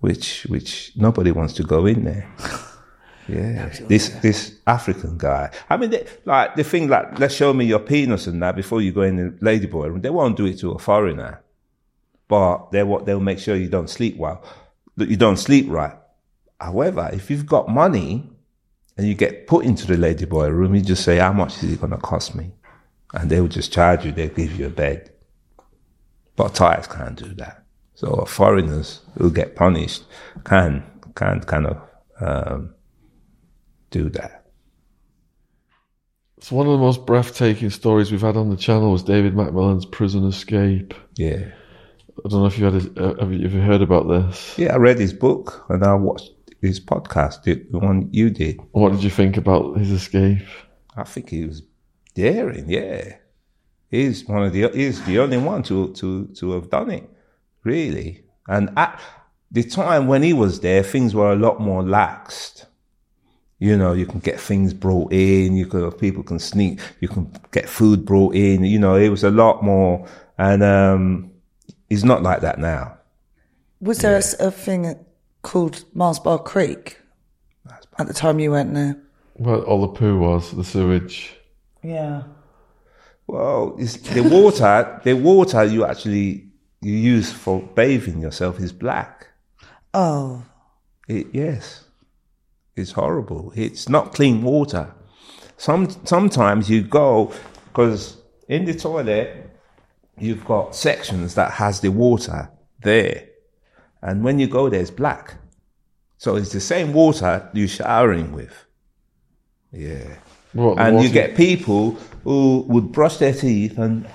which, 0.00 0.44
which 0.50 0.92
nobody 0.94 1.30
wants 1.30 1.54
to 1.54 1.62
go 1.62 1.86
in 1.86 2.04
there. 2.04 2.30
Yeah, 3.26 3.70
this 3.88 4.10
this 4.20 4.58
African 4.66 5.16
guy. 5.16 5.50
I 5.70 5.78
mean, 5.78 5.88
they, 5.88 6.06
like 6.26 6.56
the 6.56 6.62
thing, 6.62 6.88
like 6.88 7.18
let's 7.18 7.34
show 7.34 7.54
me 7.54 7.64
your 7.64 7.78
penis 7.78 8.26
and 8.26 8.42
that 8.42 8.54
before 8.54 8.82
you 8.82 8.92
go 8.92 9.00
in 9.00 9.16
the 9.16 9.30
ladyboy 9.42 9.84
room. 9.84 10.02
They 10.02 10.10
won't 10.10 10.36
do 10.36 10.44
it 10.44 10.58
to 10.58 10.72
a 10.72 10.78
foreigner, 10.78 11.42
but 12.28 12.70
they 12.70 12.82
what 12.82 13.06
they'll 13.06 13.20
make 13.20 13.38
sure 13.38 13.56
you 13.56 13.70
don't 13.70 13.88
sleep 13.88 14.18
well, 14.18 14.44
that 14.98 15.08
you 15.08 15.16
don't 15.16 15.38
sleep 15.38 15.70
right. 15.70 15.96
However, 16.60 17.08
if 17.14 17.30
you've 17.30 17.46
got 17.46 17.66
money 17.66 18.28
and 18.96 19.06
you 19.06 19.14
get 19.14 19.46
put 19.46 19.64
into 19.64 19.86
the 19.86 19.94
ladyboy 19.94 20.50
room, 20.50 20.74
you 20.74 20.80
just 20.80 21.04
say, 21.04 21.18
"How 21.18 21.32
much 21.32 21.62
is 21.62 21.72
it 21.72 21.80
going 21.80 21.92
to 21.92 21.98
cost 21.98 22.34
me?" 22.34 22.52
And 23.12 23.30
they 23.30 23.40
will 23.40 23.48
just 23.48 23.72
charge 23.72 24.04
you. 24.04 24.12
They'll 24.12 24.28
give 24.28 24.58
you 24.58 24.66
a 24.66 24.70
bed. 24.70 25.10
But 26.36 26.54
Thais 26.54 26.86
can't 26.86 27.16
do 27.16 27.32
that. 27.34 27.64
So 27.94 28.24
foreigners 28.24 29.00
who 29.18 29.30
get 29.30 29.56
punished 29.56 30.04
can 30.44 30.84
can 31.14 31.40
kind 31.40 31.66
of. 31.66 31.80
Um, 32.20 32.74
do 33.94 34.10
that. 34.10 34.44
So 36.40 36.56
one 36.56 36.66
of 36.66 36.72
the 36.72 36.78
most 36.78 37.06
breathtaking 37.06 37.70
stories 37.70 38.10
we've 38.10 38.20
had 38.20 38.36
on 38.36 38.50
the 38.50 38.56
channel 38.56 38.90
was 38.90 39.04
David 39.04 39.34
McMillan's 39.34 39.86
prison 39.86 40.26
escape. 40.26 40.92
Yeah. 41.16 41.46
I 42.24 42.28
don't 42.28 42.40
know 42.40 42.46
if 42.46 42.58
you 42.58 42.64
had 42.64 42.74
a, 42.74 43.04
uh, 43.04 43.20
have 43.20 43.32
you 43.32 43.46
ever 43.46 43.60
heard 43.60 43.82
about 43.82 44.08
this? 44.08 44.58
Yeah, 44.58 44.74
I 44.74 44.76
read 44.76 44.98
his 44.98 45.12
book 45.12 45.64
and 45.68 45.84
I 45.84 45.94
watched 45.94 46.32
his 46.66 46.80
podcast, 46.80 47.44
the 47.44 47.78
one 47.78 48.08
you 48.12 48.30
did. 48.30 48.60
What 48.72 48.92
did 48.92 49.02
you 49.02 49.10
think 49.10 49.36
about 49.36 49.78
his 49.78 49.90
escape? 49.90 50.46
I 50.96 51.04
think 51.04 51.30
he 51.30 51.44
was 51.44 51.62
daring. 52.14 52.68
Yeah, 52.68 53.16
he's 53.90 54.26
one 54.26 54.44
of 54.44 54.52
the 54.52 54.68
he's 54.68 55.04
the 55.04 55.18
only 55.18 55.38
one 55.38 55.62
to 55.64 55.92
to 55.94 56.26
to 56.26 56.52
have 56.52 56.70
done 56.70 56.90
it, 56.90 57.08
really. 57.64 58.24
And 58.48 58.70
at 58.76 59.00
the 59.50 59.62
time 59.62 60.06
when 60.06 60.22
he 60.22 60.32
was 60.32 60.60
there, 60.60 60.82
things 60.82 61.14
were 61.14 61.32
a 61.32 61.36
lot 61.36 61.60
more 61.60 61.82
laxed 61.82 62.66
you 63.64 63.78
know, 63.78 63.94
you 63.94 64.04
can 64.04 64.20
get 64.20 64.38
things 64.40 64.74
brought 64.74 65.10
in. 65.10 65.56
You 65.56 65.66
can 65.66 65.90
people 65.92 66.22
can 66.22 66.38
sneak. 66.38 66.80
You 67.00 67.08
can 67.08 67.32
get 67.50 67.66
food 67.66 68.04
brought 68.04 68.34
in. 68.34 68.62
You 68.64 68.78
know, 68.78 68.96
it 68.96 69.08
was 69.08 69.24
a 69.24 69.30
lot 69.30 69.64
more, 69.64 70.06
and 70.36 70.62
um, 70.62 71.30
it's 71.88 72.04
not 72.04 72.22
like 72.22 72.40
that 72.42 72.58
now. 72.58 72.98
Was 73.80 73.98
there 73.98 74.18
yeah. 74.18 74.44
a, 74.44 74.48
a, 74.48 74.50
thing 74.50 75.04
called 75.44 75.84
Mars 75.94 76.18
Bar 76.18 76.40
Creek 76.40 76.98
at 77.98 78.08
the 78.08 78.14
time 78.14 78.40
you 78.40 78.50
went 78.50 78.74
there? 78.74 78.96
Well, 79.36 79.62
all 79.62 79.82
the 79.82 79.88
poo 79.88 80.18
was 80.18 80.50
the 80.50 80.64
sewage. 80.64 81.36
Yeah. 81.82 82.24
Well, 83.26 83.76
the 83.76 84.28
water. 84.28 85.00
the 85.04 85.14
water 85.14 85.64
you 85.64 85.84
actually 85.84 86.48
you 86.80 86.92
use 86.92 87.32
for 87.32 87.62
bathing 87.62 88.20
yourself 88.20 88.60
is 88.60 88.72
black. 88.72 89.28
Oh. 89.94 90.44
It, 91.08 91.28
yes. 91.32 91.84
It's 92.76 92.92
horrible. 92.92 93.52
It's 93.54 93.88
not 93.88 94.12
clean 94.12 94.42
water. 94.42 94.92
Some 95.56 95.88
sometimes 96.04 96.68
you 96.68 96.82
go 96.82 97.32
because 97.66 98.16
in 98.48 98.64
the 98.64 98.74
toilet 98.74 99.50
you've 100.18 100.44
got 100.44 100.74
sections 100.74 101.34
that 101.34 101.52
has 101.52 101.80
the 101.80 101.90
water 101.90 102.50
there, 102.82 103.28
and 104.04 104.22
when 104.22 104.38
you 104.38 104.46
go 104.46 104.68
there, 104.68 104.80
it's 104.80 104.90
black. 104.90 105.34
So 106.18 106.36
it's 106.36 106.52
the 106.52 106.60
same 106.60 106.92
water 106.92 107.48
you're 107.54 107.66
showering 107.66 108.32
with. 108.32 108.54
Yeah. 109.72 110.16
What, 110.52 110.78
and 110.78 111.02
you 111.02 111.08
get 111.08 111.34
people 111.36 111.92
who 112.22 112.64
would 112.68 112.92
brush 112.92 113.16
their 113.16 113.32
teeth 113.32 113.76
and 113.78 114.06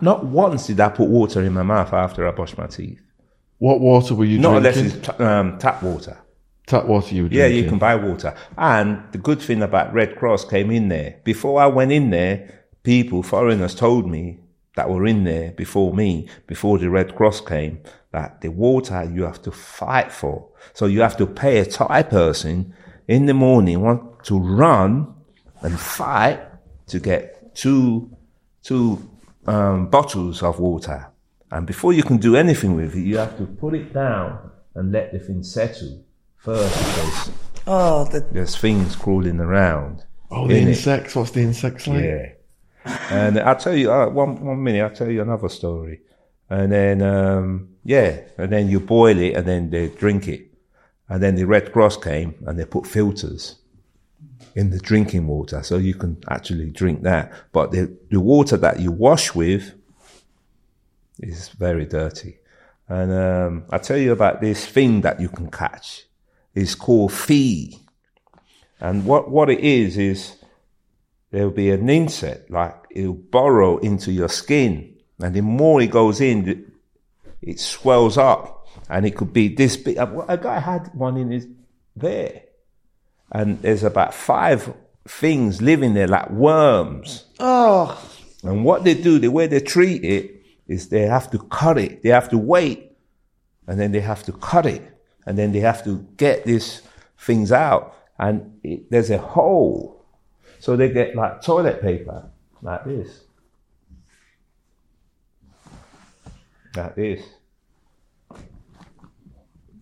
not 0.00 0.24
once 0.24 0.66
did 0.66 0.80
I 0.80 0.88
put 0.88 1.08
water 1.08 1.42
in 1.42 1.52
my 1.52 1.62
mouth 1.62 1.92
after 1.92 2.26
I 2.26 2.32
brushed 2.32 2.56
my 2.56 2.66
teeth. 2.66 3.00
What 3.58 3.80
water 3.80 4.14
were 4.14 4.24
you 4.24 4.38
Not 4.38 4.60
drinking? 4.62 4.80
unless 4.82 4.96
it's 4.96 5.06
t- 5.06 5.24
um, 5.24 5.58
tap 5.58 5.82
water. 5.82 6.18
Tap 6.66 6.86
water 6.86 7.14
you 7.14 7.24
were 7.24 7.28
Yeah, 7.30 7.46
you 7.46 7.68
can 7.68 7.78
buy 7.78 7.94
water. 7.96 8.34
And 8.56 9.02
the 9.12 9.18
good 9.18 9.40
thing 9.40 9.62
about 9.62 9.92
Red 9.92 10.16
Cross 10.16 10.46
came 10.46 10.70
in 10.70 10.88
there. 10.88 11.16
Before 11.22 11.60
I 11.60 11.66
went 11.66 11.92
in 11.92 12.10
there, 12.10 12.64
people, 12.82 13.22
foreigners 13.22 13.74
told 13.74 14.10
me 14.10 14.40
that 14.76 14.88
were 14.88 15.06
in 15.06 15.24
there 15.24 15.52
before 15.52 15.92
me, 15.92 16.28
before 16.46 16.78
the 16.78 16.88
Red 16.88 17.14
Cross 17.14 17.42
came, 17.42 17.80
that 18.12 18.40
the 18.40 18.48
water 18.48 19.04
you 19.04 19.22
have 19.24 19.42
to 19.42 19.50
fight 19.50 20.12
for. 20.12 20.48
So 20.72 20.86
you 20.86 21.00
have 21.00 21.16
to 21.18 21.26
pay 21.26 21.58
a 21.58 21.66
Thai 21.66 22.02
person 22.02 22.74
in 23.08 23.26
the 23.26 23.34
morning 23.34 23.80
want 23.80 24.24
to 24.24 24.38
run 24.38 25.14
and 25.60 25.78
fight 25.78 26.40
to 26.86 26.98
get 26.98 27.54
two, 27.54 28.16
two 28.62 29.10
um, 29.46 29.88
bottles 29.88 30.42
of 30.42 30.58
water. 30.58 31.08
And 31.50 31.66
before 31.66 31.92
you 31.92 32.02
can 32.02 32.16
do 32.16 32.36
anything 32.36 32.74
with 32.76 32.94
it, 32.94 33.02
you 33.02 33.18
have 33.18 33.36
to 33.38 33.44
put 33.44 33.74
it 33.74 33.92
down 33.92 34.50
and 34.74 34.90
let 34.92 35.12
the 35.12 35.18
thing 35.18 35.42
settle 35.42 36.04
first 36.36 36.78
because 36.78 37.30
oh, 37.66 38.04
the... 38.06 38.20
there's 38.32 38.56
things 38.56 38.96
crawling 38.96 39.40
around. 39.40 40.04
Oh, 40.30 40.48
the 40.48 40.58
insects. 40.58 41.14
It. 41.14 41.18
What's 41.18 41.30
the 41.32 41.42
insects 41.42 41.86
like? 41.86 42.04
Yeah. 42.04 42.32
And 42.84 43.38
I'll 43.38 43.56
tell 43.56 43.76
you, 43.76 43.92
uh, 43.92 44.08
one, 44.08 44.44
one 44.44 44.62
minute, 44.62 44.82
I'll 44.82 44.90
tell 44.90 45.10
you 45.10 45.22
another 45.22 45.48
story. 45.48 46.00
And 46.50 46.72
then, 46.72 47.02
um, 47.02 47.68
yeah, 47.84 48.20
and 48.36 48.52
then 48.52 48.68
you 48.68 48.80
boil 48.80 49.18
it 49.18 49.34
and 49.36 49.46
then 49.46 49.70
they 49.70 49.88
drink 49.88 50.28
it. 50.28 50.48
And 51.08 51.22
then 51.22 51.34
the 51.34 51.44
Red 51.44 51.72
Cross 51.72 51.98
came 51.98 52.34
and 52.46 52.58
they 52.58 52.64
put 52.64 52.86
filters 52.86 53.56
in 54.54 54.70
the 54.70 54.78
drinking 54.78 55.26
water 55.26 55.62
so 55.62 55.76
you 55.78 55.94
can 55.94 56.18
actually 56.28 56.70
drink 56.70 57.02
that. 57.02 57.32
But 57.52 57.70
the, 57.70 57.96
the 58.10 58.20
water 58.20 58.56
that 58.58 58.80
you 58.80 58.92
wash 58.92 59.34
with 59.34 59.74
is 61.20 61.48
very 61.48 61.86
dirty. 61.86 62.38
And 62.88 63.12
um, 63.12 63.64
I 63.70 63.78
tell 63.78 63.96
you 63.96 64.12
about 64.12 64.40
this 64.40 64.66
thing 64.66 65.02
that 65.02 65.20
you 65.20 65.28
can 65.28 65.50
catch. 65.50 66.04
It's 66.54 66.74
called 66.74 67.12
fee. 67.12 67.78
And 68.80 69.06
what, 69.06 69.30
what 69.30 69.48
it 69.48 69.60
is, 69.60 69.96
is 69.96 70.36
there'll 71.32 71.50
be 71.50 71.70
an 71.70 71.90
insect, 71.90 72.50
like 72.50 72.76
it'll 72.90 73.14
burrow 73.14 73.78
into 73.78 74.12
your 74.12 74.28
skin. 74.28 74.94
And 75.18 75.34
the 75.34 75.40
more 75.40 75.80
it 75.80 75.90
goes 75.90 76.20
in, 76.20 76.72
it 77.40 77.58
swells 77.58 78.16
up. 78.16 78.68
And 78.88 79.04
it 79.04 79.16
could 79.16 79.32
be 79.32 79.48
this 79.48 79.76
big. 79.76 79.98
Uh, 79.98 80.24
a 80.28 80.38
guy 80.38 80.60
had 80.60 80.94
one 80.94 81.16
in 81.16 81.30
his 81.30 81.48
there. 81.96 82.42
And 83.32 83.60
there's 83.62 83.82
about 83.82 84.14
five 84.14 84.72
things 85.08 85.60
living 85.60 85.94
there 85.94 86.06
like 86.06 86.30
worms. 86.30 87.24
Oh. 87.40 88.00
And 88.42 88.64
what 88.64 88.84
they 88.84 88.94
do, 88.94 89.18
the 89.18 89.28
way 89.28 89.46
they 89.46 89.60
treat 89.60 90.04
it, 90.04 90.42
is 90.68 90.88
they 90.88 91.02
have 91.02 91.30
to 91.30 91.38
cut 91.38 91.78
it. 91.78 92.02
They 92.02 92.10
have 92.10 92.28
to 92.30 92.38
wait 92.38 92.92
and 93.66 93.78
then 93.78 93.92
they 93.92 94.00
have 94.00 94.22
to 94.24 94.32
cut 94.32 94.66
it 94.66 94.82
and 95.26 95.38
then 95.38 95.52
they 95.52 95.60
have 95.60 95.84
to 95.84 96.06
get 96.16 96.44
these 96.44 96.82
things 97.18 97.52
out 97.52 97.96
and 98.18 98.58
it, 98.62 98.90
there's 98.90 99.10
a 99.10 99.18
hole. 99.18 100.01
So 100.62 100.76
they 100.76 100.92
get 100.92 101.16
like 101.16 101.42
toilet 101.42 101.82
paper, 101.82 102.30
like 102.62 102.84
this. 102.84 103.24
Like 106.76 106.94
this. 106.94 107.20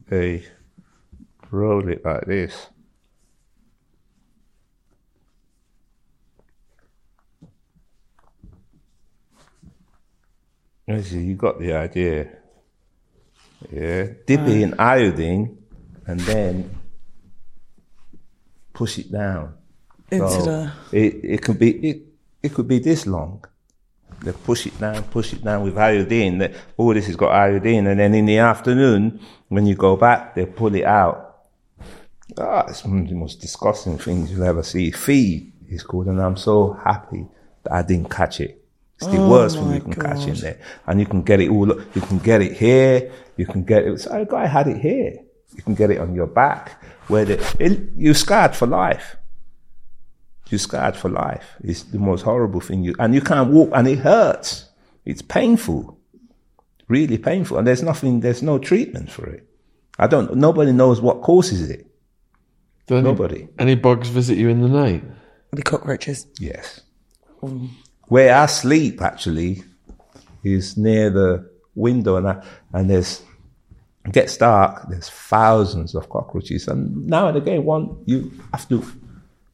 They 0.09 0.43
roll 1.51 1.87
it 1.87 2.03
like 2.03 2.25
this. 2.25 2.69
You 10.87 11.35
got 11.35 11.61
the 11.61 11.75
idea. 11.75 12.39
Yeah. 13.71 14.05
Dip 14.27 14.41
it 14.41 14.63
in 14.63 14.73
uh. 14.73 14.83
iodine 14.83 15.59
and 16.07 16.21
then 16.21 16.71
push 18.73 18.99
it 18.99 19.13
down. 19.13 19.60
Into 20.11 20.29
So 20.29 20.43
the 20.43 20.73
it, 20.93 21.21
it 21.23 21.43
could 21.43 21.59
be 21.59 21.71
it, 21.89 22.03
it 22.43 22.55
could 22.55 22.69
be 22.69 22.79
this 22.79 23.07
long. 23.07 23.45
They 24.23 24.33
push 24.33 24.67
it 24.67 24.79
down, 24.79 25.03
push 25.05 25.33
it 25.33 25.43
down 25.43 25.63
with 25.63 25.79
iodine. 25.79 26.39
That 26.39 26.53
all 26.77 26.93
this 26.93 27.07
has 27.07 27.17
got 27.17 27.33
iodine, 27.33 27.87
and 27.87 28.01
then 28.01 28.15
in 28.15 28.27
the 28.27 28.39
afternoon 28.39 29.21
when 29.49 29.67
you 29.67 29.75
go 29.75 29.97
back, 29.97 30.35
they 30.35 30.47
pull 30.47 30.75
it 30.75 30.85
out. 30.85 31.47
Ah, 32.39 32.67
it's 32.69 32.85
one 32.85 33.03
of 33.03 33.09
the 33.09 33.15
most 33.15 33.41
disgusting 33.41 33.99
things 33.99 34.31
you'll 34.31 34.45
ever 34.45 34.63
see. 34.63 34.91
Feed 34.91 35.53
is 35.69 35.83
called, 35.83 36.07
and 36.07 36.21
I'm 36.21 36.37
so 36.37 36.73
happy 36.73 37.27
that 37.63 37.73
I 37.73 37.83
didn't 37.83 38.11
catch 38.11 38.41
it. 38.41 38.63
It's 38.97 39.07
the 39.07 39.21
worst 39.21 39.57
thing 39.57 39.69
Oh 39.69 39.75
you 39.75 39.81
can 39.81 39.95
catch 39.95 40.27
in 40.27 40.35
there, 40.35 40.61
and 40.87 41.01
you 41.01 41.07
can 41.07 41.23
get 41.23 41.41
it 41.41 41.49
all. 41.49 41.69
You 41.69 42.03
can 42.03 42.19
get 42.19 42.43
it 42.43 42.53
here. 42.53 43.11
You 43.37 43.47
can 43.47 43.65
get 43.65 43.85
it. 43.85 44.01
So 44.01 44.25
guy 44.27 44.47
had 44.47 44.69
it 44.69 44.79
here. 44.79 45.19
You 45.55 45.63
can 45.63 45.75
get 45.75 45.91
it 45.91 45.99
on 45.99 46.15
your 46.15 46.27
back, 46.27 46.83
where 47.09 47.25
the, 47.25 47.57
it, 47.59 47.91
you're 47.97 48.15
scarred 48.15 48.55
for 48.55 48.67
life 48.67 49.17
you're 50.51 50.59
scarred 50.59 50.97
for 50.97 51.09
life. 51.09 51.57
It's 51.63 51.83
the 51.85 51.99
most 51.99 52.23
horrible 52.23 52.61
thing 52.61 52.83
you, 52.83 52.95
and 52.99 53.15
you 53.15 53.21
can't 53.21 53.51
walk 53.51 53.71
and 53.75 53.87
it 53.89 53.99
hurts. 53.99 54.69
It's 55.05 55.23
painful. 55.23 55.99
Really 56.89 57.19
painful. 57.19 57.59
And 57.59 57.67
there's 57.67 57.83
nothing, 57.83 58.21
there's 58.21 58.43
no 58.43 58.59
treatment 58.59 59.11
for 59.11 59.27
it. 59.27 59.47
I 59.99 60.07
don't, 60.07 60.35
nobody 60.35 60.73
knows 60.73 61.01
what 61.01 61.23
causes 61.23 61.71
it. 61.71 61.87
Do 62.87 62.97
any, 62.97 63.05
Nobody. 63.05 63.49
Any 63.59 63.75
bugs 63.77 64.09
visit 64.09 64.39
you 64.39 64.49
in 64.49 64.61
the 64.61 64.69
night? 64.69 65.05
the 65.53 65.63
cockroaches. 65.63 66.27
Yes. 66.39 66.81
Mm. 67.43 67.71
Where 68.09 68.35
I 68.35 68.47
sleep 68.47 69.03
actually 69.03 69.63
is 70.45 70.77
near 70.77 71.11
the 71.11 71.51
window 71.75 72.17
and 72.17 72.29
I, 72.29 72.45
and 72.73 72.91
there's, 72.91 73.23
it 74.05 74.13
gets 74.13 74.37
dark, 74.37 74.89
there's 74.89 75.09
thousands 75.09 75.95
of 75.95 76.09
cockroaches. 76.09 76.69
And 76.69 77.07
now 77.07 77.29
and 77.29 77.37
again, 77.37 77.65
one, 77.65 78.03
you 78.07 78.33
have 78.53 78.69
to 78.69 78.85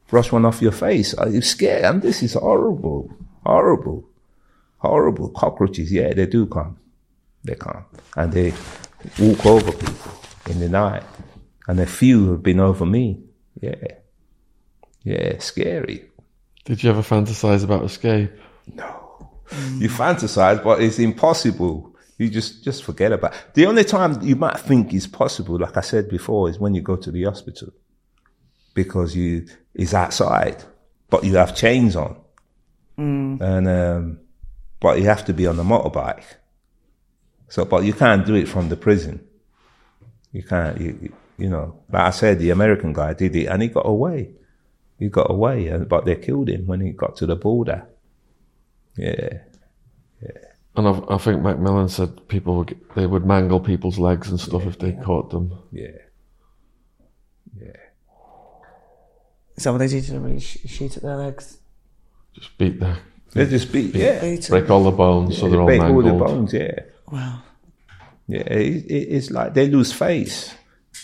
brush 0.07 0.31
one 0.31 0.45
off 0.45 0.61
your 0.61 0.71
face. 0.71 1.13
Are 1.13 1.29
you 1.29 1.41
scared? 1.41 1.85
And 1.85 2.01
this 2.01 2.23
is 2.23 2.33
horrible, 2.33 3.13
horrible, 3.45 4.07
horrible. 4.77 5.29
Cockroaches, 5.29 5.91
yeah, 5.91 6.13
they 6.13 6.25
do 6.25 6.45
come. 6.45 6.77
They 7.43 7.55
come. 7.55 7.85
And 8.15 8.33
they 8.33 8.53
walk 9.19 9.45
over 9.45 9.71
people 9.71 10.11
in 10.49 10.59
the 10.59 10.69
night. 10.69 11.03
And 11.67 11.79
a 11.79 11.85
few 11.85 12.31
have 12.31 12.43
been 12.43 12.59
over 12.59 12.85
me. 12.85 13.21
Yeah. 13.61 13.75
Yeah, 15.03 15.39
scary. 15.39 16.09
Did 16.65 16.83
you 16.83 16.89
ever 16.89 17.01
fantasize 17.01 17.63
about 17.63 17.83
escape? 17.83 18.31
No. 18.73 19.29
You 19.77 19.87
fantasize, 19.87 20.61
but 20.61 20.81
it's 20.81 20.99
impossible. 20.99 21.95
You 22.17 22.29
just, 22.29 22.63
just 22.63 22.83
forget 22.83 23.13
about 23.13 23.33
it. 23.33 23.39
The 23.53 23.65
only 23.67 23.83
time 23.83 24.21
you 24.21 24.35
might 24.35 24.59
think 24.59 24.93
is 24.93 25.07
possible, 25.07 25.57
like 25.59 25.77
I 25.77 25.81
said 25.81 26.09
before, 26.09 26.49
is 26.49 26.59
when 26.59 26.73
you 26.73 26.81
go 26.81 26.95
to 26.97 27.11
the 27.11 27.23
hospital. 27.23 27.69
Because 28.73 29.15
you, 29.15 29.47
it's 29.77 29.93
outside, 29.93 30.63
but 31.09 31.23
you 31.23 31.35
have 31.37 31.55
chains 31.55 31.95
on. 31.95 32.17
And, 33.41 33.67
um, 33.67 34.19
but 34.79 34.97
you 34.99 35.05
have 35.05 35.23
to 35.25 35.33
be 35.33 35.47
on 35.47 35.59
a 35.59 35.63
motorbike. 35.63 36.23
So, 37.49 37.63
but 37.63 37.83
you 37.85 37.93
can't 37.93 38.25
do 38.25 38.35
it 38.35 38.47
from 38.49 38.69
the 38.69 38.75
prison. 38.75 39.25
You 40.31 40.43
can't, 40.43 40.79
you, 40.81 40.99
you- 41.01 41.13
you 41.39 41.49
know, 41.51 41.79
like 41.91 42.01
I 42.01 42.09
said, 42.09 42.39
the 42.39 42.49
American 42.49 42.93
guy 42.93 43.13
did 43.13 43.35
it 43.35 43.45
and 43.45 43.61
he 43.61 43.67
got 43.67 43.85
away. 43.87 44.31
He 44.97 45.07
got 45.07 45.29
away, 45.29 45.67
and, 45.67 45.87
but 45.87 46.03
they 46.05 46.15
killed 46.15 46.49
him 46.49 46.65
when 46.65 46.81
he 46.81 46.89
got 46.93 47.15
to 47.17 47.27
the 47.27 47.35
border. 47.35 47.85
Yeah. 48.95 49.41
Yeah. 50.19 50.31
And 50.75 50.87
I, 50.87 50.91
I 51.13 51.17
think 51.19 51.43
McMillan 51.43 51.91
said 51.91 52.27
people 52.27 52.57
would 52.57 52.75
they 52.95 53.05
would 53.05 53.23
mangle 53.23 53.59
people's 53.59 53.99
legs 53.99 54.31
and 54.31 54.39
stuff 54.39 54.65
if 54.65 54.79
they 54.79 54.93
caught 54.93 55.29
them. 55.29 55.53
Yeah. 55.71 55.99
Is 59.57 59.63
that 59.63 59.71
what 59.71 59.79
they 59.79 59.87
do 59.87 60.01
to 60.01 60.11
them? 60.11 60.23
when 60.23 60.33
you 60.35 60.39
sh- 60.39 60.57
shoot 60.67 60.97
at 60.97 61.03
their 61.03 61.15
legs? 61.17 61.57
Just 62.33 62.57
beat 62.57 62.79
the 62.79 62.95
They 63.33 63.45
just 63.47 63.71
beat, 63.71 63.95
yeah. 63.95 64.21
Beat 64.21 64.49
'em. 64.49 64.59
break 64.59 64.69
all 64.69 64.83
the 64.83 64.91
bones 64.91 65.37
so 65.37 65.45
They 65.45 65.51
they're 65.51 65.61
all 65.61 65.65
break 65.67 65.81
all 65.81 66.01
the 66.01 66.13
bones, 66.13 66.53
yeah. 66.53 66.79
Wow. 67.11 67.41
Yeah, 68.27 68.41
it, 68.41 68.85
it, 68.85 68.93
it's 69.15 69.31
like 69.31 69.53
they 69.53 69.67
lose 69.67 69.91
face. 69.93 70.53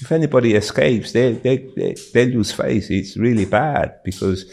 If 0.02 0.12
anybody 0.12 0.56
escapes, 0.56 1.14
they, 1.14 1.34
they, 1.34 1.58
they, 1.76 1.96
they 2.14 2.26
lose 2.26 2.52
face. 2.52 2.90
It's 2.90 3.16
really 3.16 3.46
bad 3.46 4.00
because, 4.04 4.52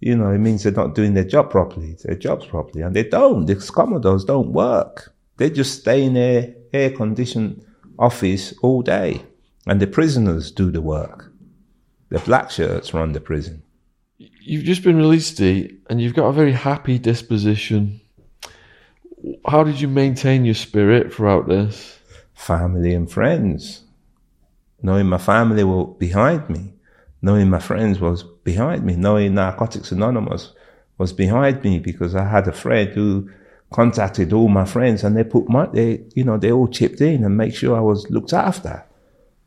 you 0.00 0.16
know, 0.16 0.30
it 0.30 0.38
means 0.38 0.62
they're 0.62 0.72
not 0.72 0.94
doing 0.94 1.14
their 1.14 1.24
job 1.24 1.50
properly, 1.50 1.96
their 2.04 2.14
jobs 2.16 2.46
properly. 2.46 2.82
And 2.82 2.94
they 2.94 3.04
don't. 3.04 3.46
The 3.46 3.56
Commodores 3.56 4.24
don't 4.24 4.52
work. 4.52 5.12
They 5.38 5.50
just 5.50 5.80
stay 5.80 6.04
in 6.04 6.14
their 6.14 6.54
air 6.72 6.90
conditioned 6.90 7.64
office 7.98 8.54
all 8.62 8.82
day. 8.82 9.22
And 9.66 9.80
the 9.80 9.86
prisoners 9.86 10.50
do 10.50 10.70
the 10.70 10.82
work. 10.82 11.32
The 12.10 12.18
black 12.20 12.50
shirts 12.50 12.94
run 12.94 13.12
the 13.12 13.20
prison. 13.20 13.62
You've 14.18 14.64
just 14.64 14.82
been 14.82 14.96
released, 14.96 15.36
Dee, 15.38 15.78
and 15.90 16.00
you've 16.00 16.14
got 16.14 16.26
a 16.26 16.32
very 16.32 16.52
happy 16.52 16.98
disposition. 16.98 18.00
How 19.46 19.64
did 19.64 19.80
you 19.80 19.88
maintain 19.88 20.44
your 20.44 20.54
spirit 20.54 21.12
throughout 21.12 21.48
this? 21.48 21.98
family 22.34 22.94
and 22.94 23.10
friends. 23.10 23.82
Knowing 24.82 25.06
my 25.06 25.18
family 25.18 25.64
were 25.64 25.86
behind 25.86 26.48
me, 26.50 26.72
knowing 27.22 27.48
my 27.48 27.58
friends 27.58 28.00
was 28.00 28.22
behind 28.22 28.84
me, 28.84 28.96
knowing 28.96 29.34
Narcotics 29.34 29.92
Anonymous 29.92 30.52
was 30.98 31.12
behind 31.12 31.62
me 31.64 31.78
because 31.78 32.14
I 32.14 32.24
had 32.24 32.46
a 32.46 32.52
friend 32.52 32.90
who 32.90 33.30
contacted 33.70 34.32
all 34.32 34.48
my 34.48 34.64
friends 34.64 35.02
and 35.02 35.16
they 35.16 35.24
put 35.24 35.48
my, 35.48 35.66
they, 35.66 36.04
you 36.14 36.22
know, 36.22 36.36
they 36.36 36.52
all 36.52 36.68
chipped 36.68 37.00
in 37.00 37.24
and 37.24 37.36
make 37.36 37.54
sure 37.54 37.76
I 37.76 37.80
was 37.80 38.10
looked 38.10 38.32
after. 38.32 38.84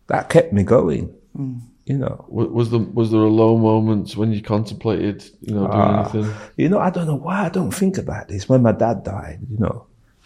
That 0.08 0.30
kept 0.30 0.54
me 0.54 0.64
going, 0.64 1.14
mm. 1.38 1.62
You 1.90 1.98
know. 1.98 2.26
Was, 2.30 2.70
there 2.72 2.80
was 3.00 3.08
there 3.12 3.22
a 3.22 3.36
low 3.44 3.58
moments 3.58 4.16
when 4.20 4.30
you 4.36 4.42
contemplated, 4.42 5.18
you 5.42 5.54
know, 5.56 5.66
doing 5.68 5.92
Ah. 5.96 6.00
anything? 6.12 6.28
You 6.62 6.70
know, 6.72 6.80
I 6.88 6.90
don't 6.96 7.08
know 7.12 7.22
why 7.28 7.46
I 7.48 7.50
don't 7.58 7.74
think 7.82 7.98
about 7.98 8.28
this. 8.28 8.48
When 8.50 8.62
my 8.62 8.74
dad 8.74 9.04
died, 9.04 9.40
you 9.52 9.58
know, 9.64 9.78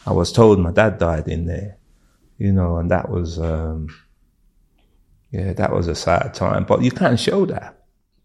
I 0.05 0.11
was 0.11 0.31
told 0.31 0.59
my 0.59 0.71
dad 0.81 0.97
died 0.97 1.27
in 1.27 1.45
there, 1.45 1.71
you 2.37 2.51
know, 2.51 2.77
and 2.79 2.89
that 2.95 3.09
was, 3.09 3.37
um, 3.39 3.87
yeah, 5.31 5.53
that 5.53 5.71
was 5.71 5.87
a 5.87 5.95
sad 5.95 6.33
time. 6.33 6.63
But 6.65 6.81
you 6.83 6.91
can't 6.91 7.19
show 7.19 7.45
that. 7.45 7.77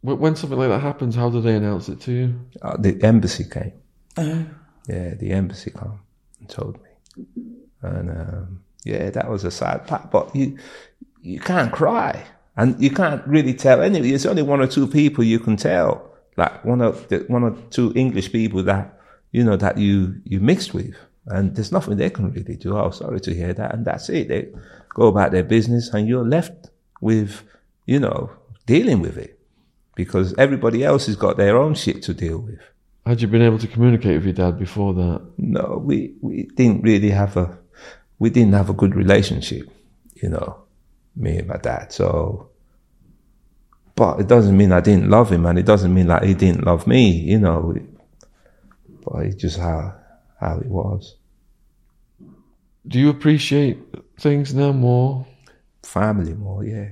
When 0.03 0.37
something 0.37 0.59
like 0.59 0.69
that 0.69 0.81
happens, 0.91 1.15
how 1.17 1.29
do 1.31 1.41
they 1.41 1.55
announce 1.57 1.89
it 1.89 2.01
to 2.03 2.13
you? 2.13 2.41
Uh, 2.63 2.77
the 2.79 2.93
embassy 3.03 3.45
came. 3.57 3.73
Yeah, 4.17 5.15
the 5.15 5.31
embassy 5.33 5.71
came 5.71 5.99
and 6.41 6.49
told 6.49 6.79
me, 6.85 6.91
and 7.83 8.11
um, 8.11 8.61
yeah, 8.85 9.11
that 9.11 9.29
was 9.29 9.43
a 9.45 9.51
sad 9.51 9.87
part. 9.89 10.11
But 10.13 10.35
you, 10.37 10.59
you 11.23 11.41
can't 11.41 11.73
cry, 11.73 12.23
and 12.57 12.81
you 12.83 12.91
can't 12.91 13.27
really 13.27 13.55
tell 13.55 13.83
anyway. 13.83 14.11
It's 14.11 14.27
only 14.27 14.43
one 14.43 14.61
or 14.61 14.66
two 14.66 14.87
people 14.87 15.24
you 15.24 15.39
can 15.39 15.57
tell, 15.57 16.11
like 16.37 16.65
one 16.65 16.81
of 16.81 17.09
the, 17.09 17.24
one 17.28 17.45
or 17.45 17.57
two 17.70 17.93
English 17.95 18.33
people 18.33 18.62
that 18.65 18.99
you 19.33 19.45
know 19.45 19.57
that 19.57 19.78
you 19.78 20.20
you 20.24 20.41
mixed 20.41 20.74
with, 20.74 20.95
and 21.27 21.55
there's 21.55 21.73
nothing 21.73 21.97
they 21.97 22.11
can 22.11 22.31
really 22.33 22.57
do. 22.57 22.77
Oh, 22.77 22.91
sorry 22.91 23.20
to 23.20 23.35
hear 23.35 23.53
that, 23.55 23.74
and 23.74 23.85
that's 23.85 24.09
it. 24.09 24.28
They 24.28 24.49
go 24.95 25.09
about 25.09 25.33
their 25.33 25.45
business, 25.45 25.93
and 25.93 26.09
you're 26.09 26.27
left 26.27 26.70
with, 27.01 27.43
you 27.87 28.01
know, 28.01 28.31
dealing 28.66 29.01
with 29.01 29.16
it 29.19 29.39
because 29.95 30.35
everybody 30.39 30.85
else 30.85 31.07
has 31.07 31.16
got 31.16 31.37
their 31.37 31.57
own 31.57 31.74
shit 31.74 32.03
to 32.03 32.15
deal 32.15 32.39
with. 32.39 32.61
Had 33.05 33.23
you 33.23 33.28
been 33.28 33.43
able 33.43 33.59
to 33.59 33.69
communicate 33.69 34.16
with 34.16 34.24
your 34.24 34.33
dad 34.35 34.59
before 34.59 34.93
that? 34.95 35.23
No, 35.39 35.81
we, 35.85 36.15
we 36.20 36.49
didn't 36.55 36.83
really 36.83 37.11
have 37.11 37.37
a, 37.37 37.57
we 38.19 38.31
didn't 38.31 38.55
have 38.55 38.69
a 38.69 38.74
good 38.74 38.95
relationship, 38.95 39.70
you 40.15 40.28
know, 40.28 40.65
me 41.16 41.38
and 41.38 41.48
my 41.48 41.56
dad. 41.56 41.93
So, 41.93 42.51
but 43.94 44.20
it 44.20 44.28
doesn't 44.28 44.56
mean 44.56 44.72
I 44.72 44.80
didn't 44.80 45.09
love 45.09 45.32
him 45.32 45.47
and 45.47 45.59
it 45.59 45.66
doesn't 45.66 45.93
mean 45.93 46.09
like 46.09 46.22
he 46.22 46.34
didn't 46.34 46.64
love 46.64 46.86
me, 46.86 47.10
you 47.10 47.38
know, 47.38 47.74
but 49.05 49.24
it's 49.24 49.36
just 49.36 49.59
how, 49.59 49.94
how 50.38 50.59
it 50.59 50.66
was. 50.66 51.16
Do 52.86 53.01
you 53.01 53.09
appreciate 53.09 53.78
things 54.20 54.55
now 54.55 54.72
more? 54.72 55.26
Family 55.82 56.34
more, 56.34 56.64
yeah. 56.64 56.88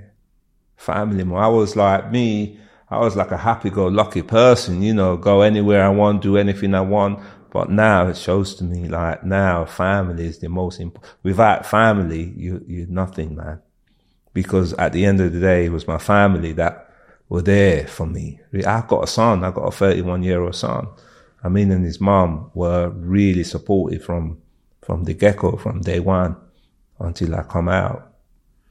Family 0.77 1.25
more. 1.25 1.41
I 1.41 1.49
was 1.49 1.77
like 1.77 2.11
me, 2.11 2.59
I 2.89 2.99
was 2.99 3.17
like 3.17 3.31
a 3.31 3.37
happy 3.37 3.71
go 3.71 3.87
lucky 3.87 4.23
person, 4.23 4.83
you 4.83 4.95
know, 4.95 5.17
go 5.17 5.43
anywhere 5.43 5.85
I 5.85 5.91
want, 5.91 6.23
do 6.23 6.37
anything 6.37 6.75
I 6.75 6.81
want. 6.81 7.21
But 7.51 7.71
now 7.71 8.09
it 8.09 8.17
shows 8.17 8.57
to 8.57 8.65
me 8.65 8.89
like 8.89 9.25
now 9.25 9.65
family 9.65 10.27
is 10.27 10.39
the 10.39 10.49
most 10.49 10.81
important. 10.81 11.15
Without 11.23 11.65
family, 11.65 12.33
you, 12.37 12.65
you're 12.67 12.89
nothing, 12.89 13.37
man. 13.37 13.61
Because 14.35 14.75
at 14.75 14.93
the 14.93 15.07
end 15.07 15.21
of 15.21 15.33
the 15.33 15.41
day, 15.41 15.67
it 15.67 15.73
was 15.73 15.89
my 15.89 15.99
family 15.99 16.53
that 16.53 16.91
were 17.29 17.43
there 17.43 17.87
for 17.87 18.07
me. 18.07 18.41
I've 18.67 18.89
got 18.89 19.05
a 19.05 19.07
son. 19.07 19.45
I've 19.45 19.55
got 19.55 19.63
a 19.63 19.71
31 19.71 20.23
year 20.23 20.43
old 20.43 20.55
son. 20.55 20.89
I 21.43 21.49
mean, 21.49 21.71
and 21.71 21.85
his 21.85 22.01
mom 22.01 22.51
were 22.55 22.91
really 22.91 23.45
supportive 23.45 24.05
from, 24.05 24.39
from 24.83 25.05
the 25.05 25.15
get-go, 25.15 25.57
from 25.57 25.81
day 25.81 26.01
one 26.01 26.37
until 26.99 27.35
I 27.35 27.43
come 27.43 27.69
out. 27.69 28.13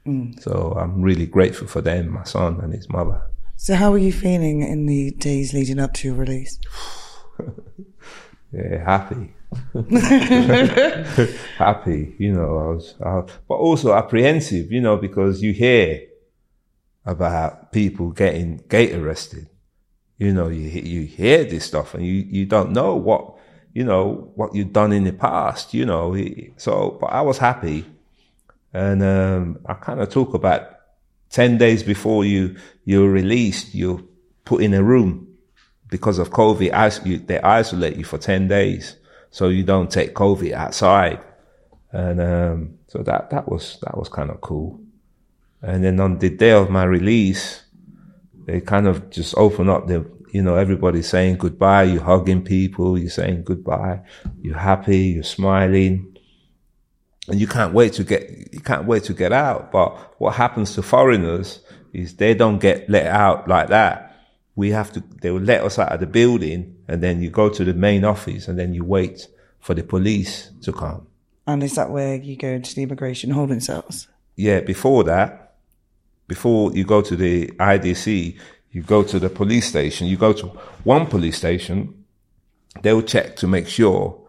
Mm. 0.06 0.40
So 0.40 0.76
I'm 0.78 1.00
really 1.02 1.26
grateful 1.26 1.66
for 1.66 1.80
them, 1.80 2.10
my 2.10 2.24
son 2.24 2.60
and 2.60 2.72
his 2.72 2.88
mother. 2.88 3.22
So, 3.56 3.76
how 3.76 3.92
were 3.92 3.98
you 3.98 4.12
feeling 4.12 4.62
in 4.62 4.86
the 4.86 5.12
days 5.12 5.54
leading 5.54 5.78
up 5.78 5.94
to 5.94 6.08
your 6.08 6.16
release? 6.16 6.58
Yeah, 8.54 8.84
happy. 8.84 9.34
happy, 11.58 12.14
you 12.18 12.32
know, 12.32 12.58
I 12.58 12.68
was, 12.74 12.94
but 13.48 13.54
also 13.54 13.92
apprehensive, 13.94 14.70
you 14.70 14.80
know, 14.80 14.96
because 14.96 15.42
you 15.42 15.52
hear 15.52 16.02
about 17.04 17.72
people 17.72 18.10
getting 18.10 18.58
gate 18.68 18.92
arrested. 18.94 19.48
You 20.18 20.32
know, 20.32 20.48
you, 20.48 20.68
you 20.68 21.06
hear 21.06 21.44
this 21.44 21.64
stuff 21.64 21.94
and 21.94 22.06
you, 22.06 22.12
you 22.14 22.46
don't 22.46 22.72
know 22.72 22.94
what, 22.94 23.36
you 23.72 23.84
know, 23.84 24.30
what 24.36 24.54
you've 24.54 24.72
done 24.72 24.92
in 24.92 25.04
the 25.04 25.12
past, 25.12 25.74
you 25.74 25.84
know. 25.84 26.16
So, 26.56 26.96
but 27.00 27.06
I 27.06 27.20
was 27.22 27.38
happy. 27.38 27.84
And, 28.72 29.02
um, 29.02 29.58
I 29.66 29.74
kind 29.74 30.00
of 30.00 30.10
talk 30.10 30.34
about 30.34 30.70
10 31.30 31.58
days 31.58 31.82
before 31.82 32.24
you, 32.24 32.56
you're 32.84 33.10
released, 33.10 33.74
you're 33.74 34.02
put 34.44 34.62
in 34.62 34.74
a 34.74 34.82
room 34.82 35.36
because 35.90 36.18
of 36.18 36.30
COVID. 36.30 37.26
They 37.26 37.40
isolate 37.40 37.96
you 37.96 38.04
for 38.04 38.18
10 38.18 38.48
days 38.48 38.96
so 39.34 39.48
you 39.48 39.64
don't 39.64 39.90
take 39.90 40.14
COVID 40.14 40.52
outside. 40.52 41.18
And, 41.90 42.20
um, 42.20 42.78
so 42.86 43.02
that, 43.02 43.30
that 43.30 43.48
was, 43.48 43.80
that 43.82 43.98
was 43.98 44.08
kind 44.08 44.30
of 44.30 44.40
cool. 44.40 44.80
And 45.60 45.82
then 45.82 45.98
on 45.98 46.18
the 46.18 46.30
day 46.30 46.52
of 46.52 46.70
my 46.70 46.84
release, 46.84 47.64
they 48.46 48.60
kind 48.60 48.86
of 48.86 49.10
just 49.10 49.34
open 49.36 49.68
up 49.68 49.88
the, 49.88 50.08
you 50.30 50.40
know, 50.40 50.54
everybody's 50.54 51.08
saying 51.08 51.38
goodbye. 51.38 51.82
You're 51.82 52.04
hugging 52.04 52.44
people. 52.44 52.96
You're 52.96 53.10
saying 53.10 53.42
goodbye. 53.42 54.02
You're 54.40 54.56
happy. 54.56 54.98
You're 54.98 55.24
smiling. 55.24 56.16
And 57.26 57.40
you 57.40 57.48
can't 57.48 57.74
wait 57.74 57.94
to 57.94 58.04
get, 58.04 58.30
you 58.52 58.60
can't 58.60 58.86
wait 58.86 59.02
to 59.04 59.14
get 59.14 59.32
out. 59.32 59.72
But 59.72 60.20
what 60.20 60.36
happens 60.36 60.76
to 60.76 60.82
foreigners 60.82 61.58
is 61.92 62.14
they 62.14 62.34
don't 62.34 62.60
get 62.60 62.88
let 62.88 63.06
out 63.06 63.48
like 63.48 63.66
that. 63.70 64.13
We 64.56 64.70
have 64.70 64.92
to, 64.92 65.02
they 65.20 65.30
will 65.30 65.40
let 65.40 65.62
us 65.62 65.78
out 65.78 65.92
of 65.92 66.00
the 66.00 66.06
building 66.06 66.76
and 66.86 67.02
then 67.02 67.22
you 67.22 67.30
go 67.30 67.48
to 67.48 67.64
the 67.64 67.74
main 67.74 68.04
office 68.04 68.46
and 68.48 68.58
then 68.58 68.72
you 68.74 68.84
wait 68.84 69.26
for 69.60 69.74
the 69.74 69.82
police 69.82 70.50
to 70.62 70.72
come. 70.72 71.06
And 71.46 71.62
is 71.62 71.74
that 71.74 71.90
where 71.90 72.16
you 72.16 72.36
go 72.36 72.58
to 72.58 72.74
the 72.74 72.82
immigration 72.82 73.30
holding 73.30 73.60
cells? 73.60 74.08
Yeah, 74.36 74.60
before 74.60 75.04
that, 75.04 75.56
before 76.26 76.72
you 76.72 76.84
go 76.84 77.02
to 77.02 77.16
the 77.16 77.48
IDC, 77.48 78.38
you 78.70 78.82
go 78.82 79.02
to 79.02 79.18
the 79.18 79.28
police 79.28 79.68
station, 79.68 80.06
you 80.06 80.16
go 80.16 80.32
to 80.32 80.46
one 80.84 81.06
police 81.06 81.36
station, 81.36 82.04
they'll 82.82 83.02
check 83.02 83.36
to 83.36 83.46
make 83.46 83.68
sure 83.68 84.20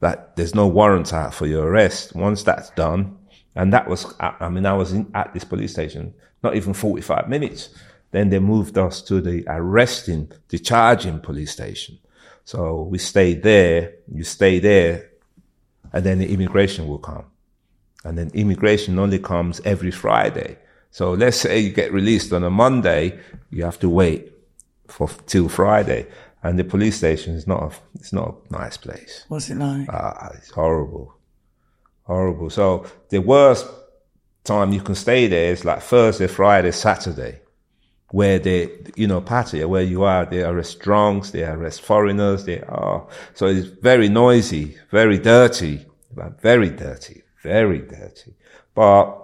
that 0.00 0.34
there's 0.36 0.54
no 0.54 0.66
warrant 0.66 1.12
out 1.12 1.32
for 1.34 1.46
your 1.46 1.66
arrest. 1.66 2.14
Once 2.14 2.42
that's 2.42 2.70
done, 2.70 3.16
and 3.54 3.72
that 3.72 3.88
was, 3.88 4.12
I 4.18 4.48
mean, 4.48 4.66
I 4.66 4.72
was 4.72 4.92
in, 4.92 5.10
at 5.14 5.32
this 5.34 5.44
police 5.44 5.72
station, 5.72 6.14
not 6.42 6.56
even 6.56 6.72
45 6.72 7.28
minutes. 7.28 7.68
Then 8.12 8.30
they 8.30 8.38
moved 8.38 8.78
us 8.78 9.02
to 9.02 9.20
the 9.20 9.44
arresting, 9.48 10.30
the 10.48 10.58
charging 10.58 11.18
police 11.18 11.50
station. 11.50 11.98
So 12.44 12.82
we 12.82 12.98
stayed 12.98 13.42
there, 13.42 13.94
you 14.06 14.24
stay 14.24 14.58
there, 14.58 15.10
and 15.92 16.04
then 16.04 16.18
the 16.18 16.32
immigration 16.32 16.86
will 16.86 16.98
come. 16.98 17.24
And 18.04 18.16
then 18.18 18.30
immigration 18.34 18.98
only 18.98 19.18
comes 19.18 19.60
every 19.64 19.90
Friday. 19.90 20.58
So 20.90 21.12
let's 21.12 21.38
say 21.38 21.58
you 21.58 21.70
get 21.70 21.92
released 21.92 22.32
on 22.32 22.44
a 22.44 22.50
Monday, 22.50 23.18
you 23.50 23.64
have 23.64 23.78
to 23.80 23.88
wait 23.88 24.32
for 24.88 25.08
till 25.26 25.48
Friday. 25.48 26.06
And 26.42 26.58
the 26.58 26.64
police 26.64 26.96
station 26.96 27.34
is 27.34 27.46
not 27.46 27.62
a, 27.62 27.70
it's 27.94 28.12
not 28.12 28.36
a 28.50 28.52
nice 28.52 28.76
place. 28.76 29.24
What's 29.28 29.48
it 29.48 29.56
like? 29.56 29.88
Ah, 29.88 30.32
it's 30.34 30.50
horrible. 30.50 31.14
Horrible. 32.02 32.50
So 32.50 32.84
the 33.08 33.20
worst 33.20 33.66
time 34.42 34.72
you 34.72 34.80
can 34.80 34.96
stay 34.96 35.28
there 35.28 35.52
is 35.52 35.64
like 35.64 35.82
Thursday, 35.82 36.26
Friday, 36.26 36.72
Saturday, 36.72 37.41
where 38.12 38.38
they, 38.38 38.70
you 38.94 39.06
know, 39.06 39.20
party, 39.20 39.64
where 39.64 39.82
you 39.82 40.02
are, 40.04 40.26
they 40.26 40.42
arrest 40.42 40.80
drunks, 40.80 41.30
they 41.30 41.42
arrest 41.42 41.80
foreigners, 41.80 42.44
they 42.44 42.60
are, 42.60 43.06
so 43.34 43.46
it's 43.46 43.66
very 43.66 44.08
noisy, 44.08 44.76
very 44.90 45.18
dirty, 45.18 45.84
very 46.14 46.68
dirty, 46.68 47.22
very 47.42 47.78
dirty. 47.78 48.34
But 48.74 49.18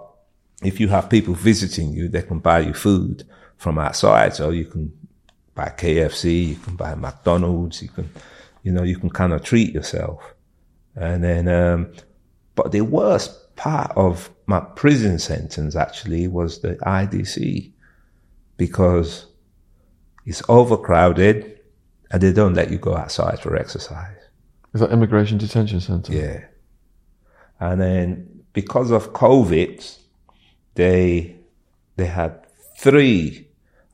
if 0.63 0.79
you 0.79 0.87
have 0.89 1.09
people 1.09 1.35
visiting 1.35 1.93
you, 1.93 2.09
they 2.09 2.23
can 2.23 2.39
buy 2.39 2.61
you 2.61 2.73
food 2.73 3.27
from 3.57 3.77
outside. 3.77 4.33
So 4.33 4.49
you 4.49 4.65
can 4.65 4.91
buy 5.53 5.71
KFC, 5.77 6.47
you 6.47 6.55
can 6.55 6.75
buy 6.75 6.95
McDonald's, 6.95 7.83
you 7.83 7.89
can, 7.89 8.09
you 8.63 8.71
know, 8.71 8.83
you 8.83 8.97
can 8.97 9.11
kind 9.11 9.33
of 9.33 9.43
treat 9.43 9.71
yourself. 9.71 10.33
And 10.95 11.23
then, 11.23 11.47
um, 11.47 11.93
but 12.55 12.71
the 12.71 12.81
worst 12.81 13.55
part 13.55 13.91
of 13.95 14.31
my 14.47 14.61
prison 14.61 15.19
sentence 15.19 15.75
actually 15.75 16.27
was 16.27 16.61
the 16.61 16.75
IDC 16.77 17.71
because 18.59 19.25
it's 20.25 20.43
overcrowded 20.49 21.59
and 22.11 22.21
they 22.21 22.33
don't 22.33 22.53
let 22.53 22.69
you 22.69 22.77
go 22.77 22.95
outside 22.95 23.39
for 23.39 23.55
exercise. 23.55 24.17
Is 24.73 24.81
that 24.81 24.91
immigration 24.91 25.39
detention 25.39 25.79
center? 25.79 26.13
Yeah. 26.13 26.43
And 27.59 27.81
then 27.81 28.43
because 28.53 28.91
of 28.91 29.13
COVID, 29.13 29.97
they 30.75 31.37
they 31.95 32.05
had 32.05 32.45
three 32.77 33.47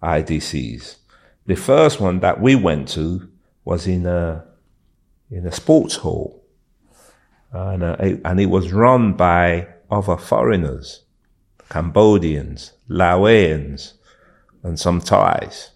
IDCs. 0.04 0.98
The 1.46 1.56
first 1.56 2.02
one 2.02 2.20
that 2.20 2.42
we 2.42 2.56
went 2.56 2.90
to 2.90 3.30
was 3.64 3.88
in 3.88 4.06
a 4.06 4.46
in 5.30 5.46
a 5.46 5.52
sports 5.52 5.96
hall, 5.98 6.44
and 7.52 7.84
uh, 7.84 7.96
it, 8.00 8.22
and 8.26 8.40
it 8.40 8.48
was 8.48 8.74
run 8.74 9.14
by 9.14 9.68
other 9.90 10.18
foreigners, 10.18 11.04
Cambodians, 11.70 12.74
Laotians, 12.90 13.94
and 14.66 14.80
some 14.80 15.00
Thais. 15.00 15.72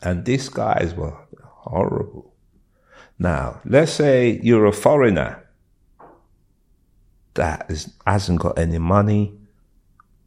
And 0.00 0.24
these 0.24 0.48
guys 0.48 0.94
were 0.94 1.14
horrible. 1.42 2.34
Now, 3.18 3.60
let's 3.64 3.92
say 3.92 4.40
you're 4.42 4.66
a 4.66 4.72
foreigner 4.72 5.46
that 7.34 7.66
is, 7.68 7.92
hasn't 8.06 8.40
got 8.40 8.58
any 8.58 8.78
money, 8.78 9.38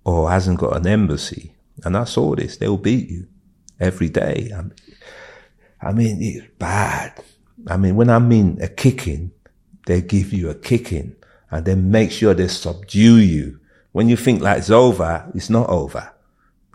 or 0.06 0.30
hasn't 0.30 0.60
got 0.60 0.78
an 0.78 0.88
embassy. 0.88 1.56
And 1.84 1.98
I 1.98 2.04
saw 2.04 2.36
this. 2.36 2.58
They'll 2.58 2.78
beat 2.78 3.10
you 3.10 3.28
every 3.80 4.10
day. 4.10 4.52
I 5.82 5.92
mean, 5.92 6.22
it's 6.22 6.46
bad. 6.60 7.24
I 7.68 7.78
mean, 7.78 7.96
when 7.96 8.12
I 8.12 8.20
mean 8.20 8.60
a 8.62 8.68
kicking, 8.68 9.32
they 9.88 10.02
give 10.02 10.32
you 10.32 10.50
a 10.50 10.56
kicking 10.56 11.16
and 11.50 11.66
then 11.66 11.92
make 11.92 12.12
sure 12.12 12.34
they 12.34 12.48
subdue 12.48 13.18
you. 13.18 13.60
When 13.92 14.08
you 14.08 14.18
think 14.18 14.44
it's 14.44 14.70
over, 14.70 15.32
it's 15.34 15.50
not 15.50 15.70
over. 15.70 16.12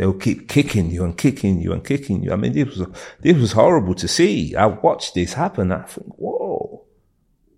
They'll 0.00 0.14
keep 0.14 0.48
kicking 0.48 0.90
you 0.90 1.04
and 1.04 1.14
kicking 1.14 1.60
you 1.60 1.74
and 1.74 1.84
kicking 1.84 2.22
you. 2.22 2.32
I 2.32 2.36
mean, 2.36 2.54
this 2.54 2.74
was, 2.74 2.88
this 3.20 3.36
was 3.36 3.52
horrible 3.52 3.94
to 3.96 4.08
see. 4.08 4.56
I 4.56 4.64
watched 4.64 5.12
this 5.12 5.34
happen. 5.34 5.70
I 5.72 5.82
think, 5.82 6.06
whoa, 6.16 6.86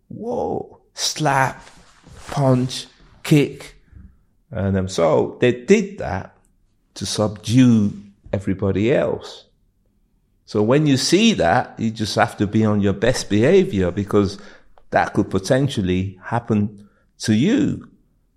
whoa, 0.09 0.81
slap, 0.93 1.65
punch, 2.27 2.89
kick. 3.23 3.77
And 4.51 4.77
um, 4.77 4.89
so 4.89 5.39
they 5.41 5.53
did 5.53 5.99
that 5.99 6.37
to 6.95 7.07
subdue 7.07 7.93
everybody 8.33 8.93
else. 8.93 9.45
So 10.45 10.65
when 10.65 10.89
you 10.89 10.97
see 10.97 11.35
that, 11.35 11.79
you 11.79 11.93
just 11.93 12.17
have 12.17 12.37
to 12.39 12.49
be 12.49 12.65
on 12.65 12.81
your 12.81 12.93
best 12.93 13.31
behavior 13.31 13.93
because 13.93 14.41
that 14.91 15.15
could 15.15 15.31
potentially 15.31 16.19
happen 16.21 16.89
to 17.19 17.35
you. 17.35 17.89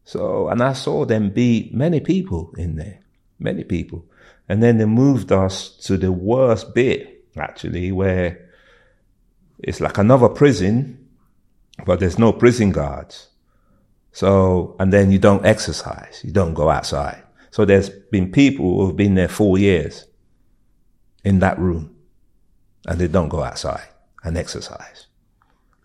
So, 0.03 0.49
and 0.49 0.61
I 0.61 0.73
saw 0.73 1.05
them 1.05 1.31
beat 1.31 1.73
many 1.73 2.01
people 2.01 2.53
in 2.55 2.75
there, 2.75 2.99
many 3.39 3.63
people. 3.63 4.05
And 4.47 4.61
then 4.61 4.77
they 4.77 4.85
moved 4.85 5.31
us 5.31 5.69
to 5.85 5.97
the 5.97 6.11
worst 6.11 6.73
bit, 6.75 7.25
actually, 7.35 7.91
where 7.91 8.49
it's 9.59 9.81
like 9.81 9.97
another 9.97 10.29
prison, 10.29 11.07
but 11.85 11.99
there's 11.99 12.19
no 12.19 12.31
prison 12.31 12.71
guards. 12.71 13.29
So, 14.11 14.75
and 14.79 14.93
then 14.93 15.11
you 15.11 15.19
don't 15.19 15.45
exercise. 15.45 16.21
You 16.23 16.31
don't 16.31 16.53
go 16.53 16.69
outside. 16.69 17.21
So 17.51 17.65
there's 17.65 17.89
been 17.89 18.31
people 18.31 18.65
who 18.65 18.87
have 18.87 18.95
been 18.95 19.15
there 19.15 19.27
four 19.27 19.57
years 19.57 20.05
in 21.23 21.39
that 21.39 21.57
room 21.57 21.95
and 22.87 22.99
they 22.99 23.07
don't 23.07 23.29
go 23.29 23.43
outside 23.43 23.87
and 24.23 24.37
exercise. 24.37 25.07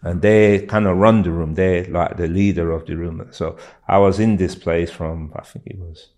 And 0.02 0.22
they 0.22 0.66
kind 0.66 0.86
of 0.86 0.96
run 0.96 1.22
the 1.22 1.30
room. 1.30 1.54
They're 1.54 1.84
like 1.84 2.16
the 2.16 2.26
leader 2.26 2.70
of 2.70 2.86
the 2.86 2.96
room. 2.96 3.26
So 3.32 3.56
I 3.86 3.98
was 3.98 4.18
in 4.18 4.36
this 4.36 4.54
place 4.54 4.90
from, 4.90 5.32
I 5.36 5.42
think 5.42 5.66
it 5.66 5.78
was 5.78 6.08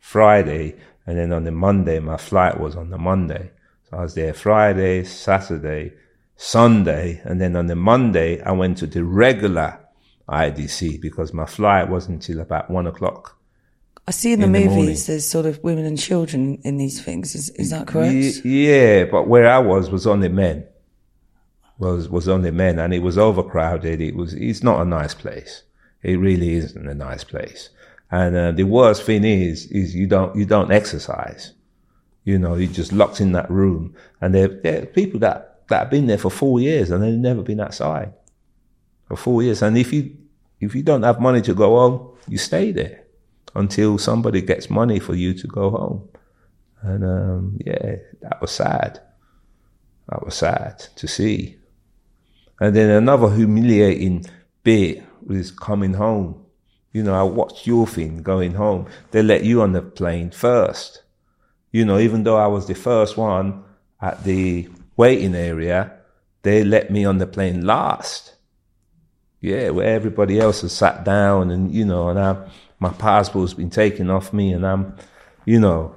Friday. 0.00 0.76
And 1.06 1.16
then 1.16 1.32
on 1.32 1.44
the 1.44 1.52
Monday, 1.52 2.00
my 2.00 2.16
flight 2.16 2.58
was 2.58 2.74
on 2.76 2.90
the 2.90 2.98
Monday. 2.98 3.50
So 3.88 3.98
I 3.98 4.02
was 4.02 4.14
there 4.14 4.34
Friday, 4.34 5.04
Saturday, 5.04 5.92
Sunday. 6.36 7.20
And 7.24 7.40
then 7.40 7.54
on 7.54 7.66
the 7.66 7.76
Monday, 7.76 8.40
I 8.42 8.52
went 8.52 8.78
to 8.78 8.86
the 8.86 9.04
regular 9.04 9.78
IDC 10.28 11.00
because 11.00 11.32
my 11.32 11.46
flight 11.46 11.88
wasn't 11.88 12.22
until 12.28 12.40
about 12.40 12.70
one 12.70 12.86
o'clock. 12.86 13.36
I 14.06 14.12
see 14.12 14.32
in 14.32 14.40
the 14.40 14.46
in 14.46 14.52
movies 14.52 15.06
the 15.06 15.12
there's 15.12 15.28
sort 15.28 15.46
of 15.46 15.62
women 15.62 15.84
and 15.84 15.98
children 15.98 16.58
in 16.64 16.78
these 16.78 17.00
things. 17.02 17.34
Is 17.34 17.50
is 17.50 17.70
that 17.70 17.86
correct? 17.86 18.44
Yeah, 18.44 19.04
but 19.04 19.28
where 19.28 19.48
I 19.48 19.58
was 19.58 19.90
was 19.90 20.06
only 20.06 20.28
men. 20.28 20.66
Was 21.78 22.08
was 22.08 22.28
only 22.28 22.50
men, 22.50 22.78
and 22.78 22.92
it 22.92 23.00
was 23.00 23.18
overcrowded. 23.18 24.00
It 24.00 24.16
was. 24.16 24.34
It's 24.34 24.62
not 24.62 24.80
a 24.80 24.84
nice 24.84 25.14
place. 25.14 25.62
It 26.02 26.18
really 26.18 26.54
isn't 26.54 26.88
a 26.88 26.94
nice 26.94 27.24
place. 27.24 27.70
And 28.10 28.36
uh, 28.36 28.52
the 28.52 28.64
worst 28.64 29.04
thing 29.04 29.24
is, 29.24 29.66
is 29.66 29.94
you 29.94 30.06
don't 30.06 30.36
you 30.36 30.46
don't 30.46 30.72
exercise. 30.72 31.52
You 32.24 32.38
know, 32.38 32.56
you're 32.56 32.72
just 32.72 32.92
locked 32.92 33.20
in 33.20 33.32
that 33.32 33.50
room, 33.50 33.94
and 34.20 34.34
there 34.34 34.48
there 34.48 34.82
are 34.82 34.86
people 34.86 35.20
that 35.20 35.66
that 35.68 35.80
have 35.80 35.90
been 35.90 36.06
there 36.06 36.18
for 36.18 36.30
four 36.30 36.60
years 36.60 36.90
and 36.90 37.02
they've 37.02 37.14
never 37.14 37.42
been 37.42 37.60
outside. 37.60 38.12
for 39.08 39.16
four 39.16 39.42
years. 39.42 39.62
And 39.62 39.78
if 39.78 39.92
you 39.92 40.16
if 40.60 40.74
you 40.74 40.82
don't 40.82 41.02
have 41.04 41.20
money 41.20 41.42
to 41.42 41.54
go 41.54 41.78
home, 41.78 42.18
you 42.28 42.38
stay 42.38 42.72
there 42.72 43.04
until 43.54 43.98
somebody 43.98 44.42
gets 44.42 44.70
money 44.70 44.98
for 45.00 45.14
you 45.14 45.34
to 45.34 45.46
go 45.48 45.70
home. 45.70 46.08
And 46.82 47.04
um, 47.04 47.58
yeah, 47.66 47.96
that 48.22 48.40
was 48.40 48.52
sad. 48.52 49.00
That 50.08 50.24
was 50.24 50.34
sad 50.34 50.80
to 50.96 51.08
see. 51.08 51.58
And 52.60 52.76
then 52.76 52.90
another 52.90 53.34
humiliating 53.34 54.26
bit 54.62 55.04
was 55.26 55.50
coming 55.50 55.94
home. 55.94 56.44
You 56.92 57.02
know, 57.04 57.14
I 57.14 57.22
watched 57.22 57.66
your 57.66 57.86
thing 57.86 58.22
going 58.22 58.54
home. 58.54 58.86
They 59.12 59.22
let 59.22 59.44
you 59.44 59.62
on 59.62 59.72
the 59.72 59.82
plane 59.82 60.30
first. 60.30 61.02
You 61.70 61.84
know, 61.84 61.98
even 61.98 62.24
though 62.24 62.36
I 62.36 62.48
was 62.48 62.66
the 62.66 62.74
first 62.74 63.16
one 63.16 63.62
at 64.00 64.24
the 64.24 64.68
waiting 64.96 65.36
area, 65.36 65.92
they 66.42 66.64
let 66.64 66.90
me 66.90 67.04
on 67.04 67.18
the 67.18 67.26
plane 67.26 67.64
last. 67.64 68.34
Yeah, 69.40 69.70
where 69.70 69.94
everybody 69.94 70.40
else 70.40 70.62
has 70.62 70.72
sat 70.72 71.04
down 71.04 71.50
and, 71.50 71.72
you 71.72 71.84
know, 71.84 72.08
and 72.08 72.18
I, 72.18 72.48
my 72.78 72.90
passport's 72.90 73.54
been 73.54 73.70
taken 73.70 74.10
off 74.10 74.32
me 74.32 74.52
and 74.52 74.66
I'm, 74.66 74.96
you 75.46 75.60
know, 75.60 75.96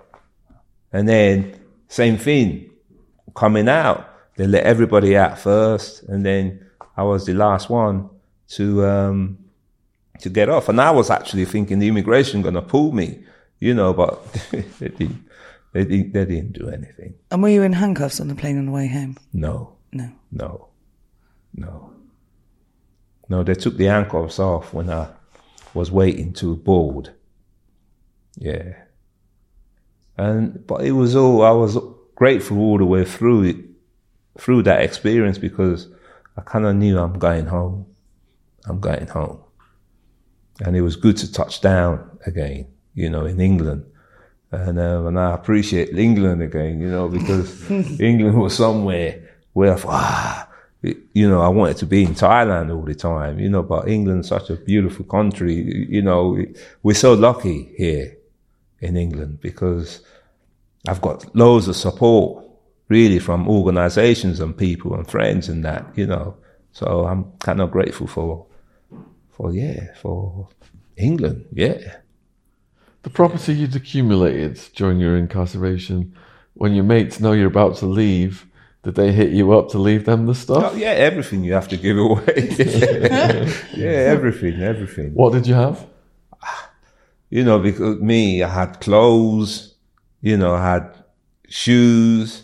and 0.93 1.09
then 1.09 1.59
same 1.87 2.17
thing 2.17 2.69
coming 3.35 3.67
out. 3.67 4.09
They 4.37 4.47
let 4.47 4.63
everybody 4.63 5.17
out 5.17 5.39
first 5.39 6.03
and 6.03 6.25
then 6.25 6.65
I 6.95 7.03
was 7.03 7.25
the 7.25 7.33
last 7.33 7.69
one 7.69 8.09
to, 8.49 8.85
um, 8.85 9.42
to 10.23 10.29
get 10.29 10.49
off. 10.49 10.67
And 10.69 10.81
I 10.81 10.91
was 10.91 11.09
actually 11.09 11.45
thinking 11.45 11.79
the 11.79 11.87
immigration 11.87 12.41
going 12.41 12.55
to 12.55 12.61
pull 12.61 12.91
me, 12.91 13.23
you 13.59 13.73
know, 13.73 13.93
but 13.93 14.23
they 14.51 14.89
didn't, 14.89 15.23
they 15.73 15.85
didn't, 15.85 16.13
they 16.13 16.25
didn't 16.25 16.53
do 16.53 16.69
anything. 16.69 17.13
And 17.31 17.41
were 17.43 17.49
you 17.49 17.61
in 17.63 17.73
handcuffs 17.73 18.19
on 18.19 18.27
the 18.27 18.35
plane 18.35 18.57
on 18.57 18.65
the 18.67 18.71
way 18.71 18.87
home? 18.87 19.17
No, 19.31 19.73
No. 19.91 20.09
no, 20.31 20.67
no. 21.55 21.89
No, 23.29 23.41
they 23.43 23.53
took 23.53 23.77
the 23.77 23.85
handcuffs 23.85 24.37
off 24.39 24.73
when 24.73 24.89
I 24.89 25.07
was 25.73 25.91
waiting 25.91 26.33
to 26.33 26.55
board. 26.55 27.13
Yeah. 28.35 28.73
And, 30.17 30.65
but 30.67 30.81
it 30.85 30.91
was 30.91 31.15
all, 31.15 31.41
I 31.43 31.51
was 31.51 31.77
grateful 32.15 32.59
all 32.59 32.77
the 32.77 32.85
way 32.85 33.05
through 33.05 33.43
it, 33.43 33.55
through 34.37 34.63
that 34.63 34.81
experience 34.81 35.37
because 35.37 35.87
I 36.37 36.41
kind 36.41 36.65
of 36.65 36.75
knew 36.75 36.99
I'm 36.99 37.17
going 37.17 37.45
home. 37.47 37.85
I'm 38.65 38.79
going 38.79 39.07
home. 39.07 39.39
And 40.65 40.75
it 40.75 40.81
was 40.81 40.95
good 40.95 41.17
to 41.17 41.31
touch 41.31 41.61
down 41.61 42.09
again, 42.25 42.67
you 42.95 43.09
know, 43.09 43.25
in 43.25 43.39
England. 43.39 43.85
And, 44.51 44.79
um, 44.79 45.07
and 45.07 45.19
I 45.19 45.33
appreciate 45.33 45.97
England 45.97 46.41
again, 46.41 46.79
you 46.79 46.89
know, 46.89 47.09
because 47.09 47.69
England 47.99 48.39
was 48.39 48.55
somewhere 48.55 49.29
where 49.53 49.73
I 49.73 49.75
thought, 49.75 49.91
ah, 49.93 50.49
it- 50.81 50.97
you 51.13 51.27
know, 51.29 51.41
I 51.41 51.47
wanted 51.49 51.77
to 51.77 51.85
be 51.85 52.03
in 52.03 52.13
Thailand 52.13 52.73
all 52.73 52.83
the 52.83 52.95
time, 52.95 53.39
you 53.39 53.49
know, 53.49 53.63
but 53.63 53.87
England's 53.87 54.27
such 54.29 54.49
a 54.49 54.55
beautiful 54.55 55.05
country, 55.05 55.53
you 55.89 56.01
know, 56.01 56.37
we're 56.83 56.93
so 56.93 57.13
lucky 57.13 57.73
here 57.77 58.15
in 58.79 58.95
England 58.97 59.39
because 59.41 60.01
I've 60.87 61.01
got 61.01 61.35
loads 61.35 61.67
of 61.67 61.75
support 61.75 62.43
really 62.89 63.19
from 63.19 63.47
organizations 63.49 64.39
and 64.39 64.55
people 64.55 64.93
and 64.93 65.07
friends 65.07 65.49
and 65.49 65.63
that, 65.65 65.85
you 65.95 66.05
know. 66.05 66.35
So 66.73 67.05
I'm 67.05 67.31
kind 67.39 67.61
of 67.61 67.71
grateful 67.71 68.07
for, 68.07 68.45
for, 69.43 69.53
yeah, 69.53 69.93
for 69.95 70.47
England. 70.95 71.45
Yeah. 71.51 71.97
The 73.01 73.09
property 73.09 73.53
you'd 73.53 73.75
accumulated 73.75 74.59
during 74.75 74.99
your 74.99 75.17
incarceration, 75.17 76.15
when 76.53 76.73
your 76.73 76.85
mates 76.85 77.19
know 77.19 77.33
you're 77.33 77.47
about 77.47 77.75
to 77.77 77.85
leave, 77.85 78.45
did 78.83 78.95
they 78.95 79.11
hit 79.11 79.31
you 79.31 79.51
up 79.57 79.69
to 79.71 79.79
leave 79.79 80.05
them 80.05 80.27
the 80.27 80.35
stuff? 80.35 80.71
Oh, 80.71 80.75
yeah, 80.75 80.91
everything 80.91 81.43
you 81.43 81.53
have 81.53 81.67
to 81.69 81.77
give 81.77 81.97
away. 81.97 82.23
yeah, 83.73 83.87
everything, 84.15 84.61
everything. 84.61 85.13
What 85.13 85.33
did 85.33 85.45
you 85.47 85.55
have? 85.55 85.85
You 87.29 87.43
know, 87.43 87.59
because 87.59 87.99
me, 87.99 88.43
I 88.43 88.49
had 88.49 88.79
clothes, 88.79 89.75
you 90.21 90.37
know, 90.37 90.53
I 90.53 90.73
had 90.73 90.95
shoes. 91.49 92.43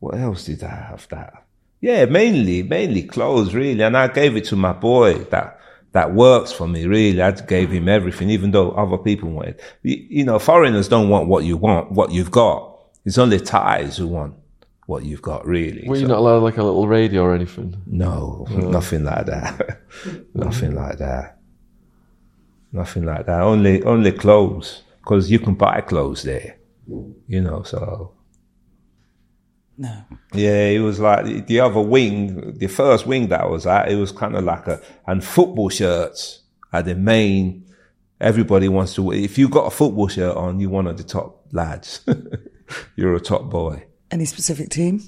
What 0.00 0.16
else 0.16 0.44
did 0.44 0.62
I 0.62 0.74
have 0.90 1.06
that? 1.08 1.46
Yeah, 1.80 2.04
mainly, 2.06 2.62
mainly 2.62 3.04
clothes, 3.04 3.54
really. 3.54 3.82
And 3.82 3.96
I 3.96 4.08
gave 4.08 4.36
it 4.36 4.44
to 4.46 4.56
my 4.56 4.72
boy 4.72 5.14
that, 5.30 5.60
that 5.94 6.12
works 6.12 6.52
for 6.52 6.68
me, 6.68 6.86
really. 6.86 7.20
I 7.22 7.30
gave 7.30 7.70
him 7.70 7.88
everything, 7.88 8.28
even 8.30 8.50
though 8.50 8.72
other 8.72 8.98
people 8.98 9.30
wanted. 9.30 9.60
You, 9.82 9.96
you 10.08 10.24
know, 10.24 10.38
foreigners 10.38 10.88
don't 10.88 11.08
want 11.08 11.28
what 11.28 11.44
you 11.44 11.56
want, 11.56 11.90
what 11.92 12.10
you've 12.12 12.30
got. 12.30 12.76
It's 13.06 13.16
only 13.18 13.38
Thais 13.40 13.96
who 13.96 14.06
want 14.08 14.34
what 14.86 15.04
you've 15.04 15.22
got, 15.22 15.46
really. 15.46 15.88
Were 15.88 15.96
you 15.96 16.02
So- 16.02 16.08
not 16.08 16.18
allowed 16.18 16.42
like 16.42 16.58
a 16.58 16.62
little 16.62 16.86
radio 16.86 17.22
or 17.22 17.34
anything? 17.34 17.76
no, 17.86 18.46
nothing 18.50 19.04
like 19.04 19.26
that. 19.26 19.80
nothing 20.34 20.74
like 20.74 20.98
that. 20.98 21.38
Nothing 22.72 23.04
like 23.04 23.26
that. 23.26 23.40
Only, 23.40 23.82
only 23.84 24.12
clothes, 24.12 24.82
because 25.00 25.30
you 25.30 25.38
can 25.38 25.54
buy 25.54 25.80
clothes 25.80 26.22
there. 26.24 26.56
You 27.28 27.40
know, 27.40 27.62
so 27.62 28.12
No. 29.76 30.04
yeah, 30.32 30.66
it 30.66 30.78
was 30.78 31.00
like 31.00 31.46
the 31.46 31.60
other 31.60 31.80
wing, 31.80 32.58
the 32.58 32.68
first 32.68 33.06
wing 33.06 33.28
that 33.28 33.40
I 33.40 33.46
was 33.46 33.66
at. 33.66 33.90
It 33.90 33.96
was 33.96 34.12
kind 34.12 34.36
of 34.36 34.44
like 34.44 34.68
a 34.68 34.80
and 35.06 35.24
football 35.24 35.68
shirts 35.68 36.42
are 36.72 36.82
the 36.82 36.94
main. 36.94 37.66
Everybody 38.20 38.68
wants 38.68 38.94
to. 38.94 39.12
If 39.12 39.36
you 39.36 39.48
got 39.48 39.66
a 39.66 39.70
football 39.70 40.08
shirt 40.08 40.36
on, 40.36 40.60
you're 40.60 40.70
one 40.70 40.86
of 40.86 40.96
the 40.96 41.02
top 41.02 41.46
lads. 41.52 42.04
you're 42.96 43.14
a 43.14 43.20
top 43.20 43.50
boy. 43.50 43.84
Any 44.10 44.24
specific 44.26 44.70
team? 44.70 45.02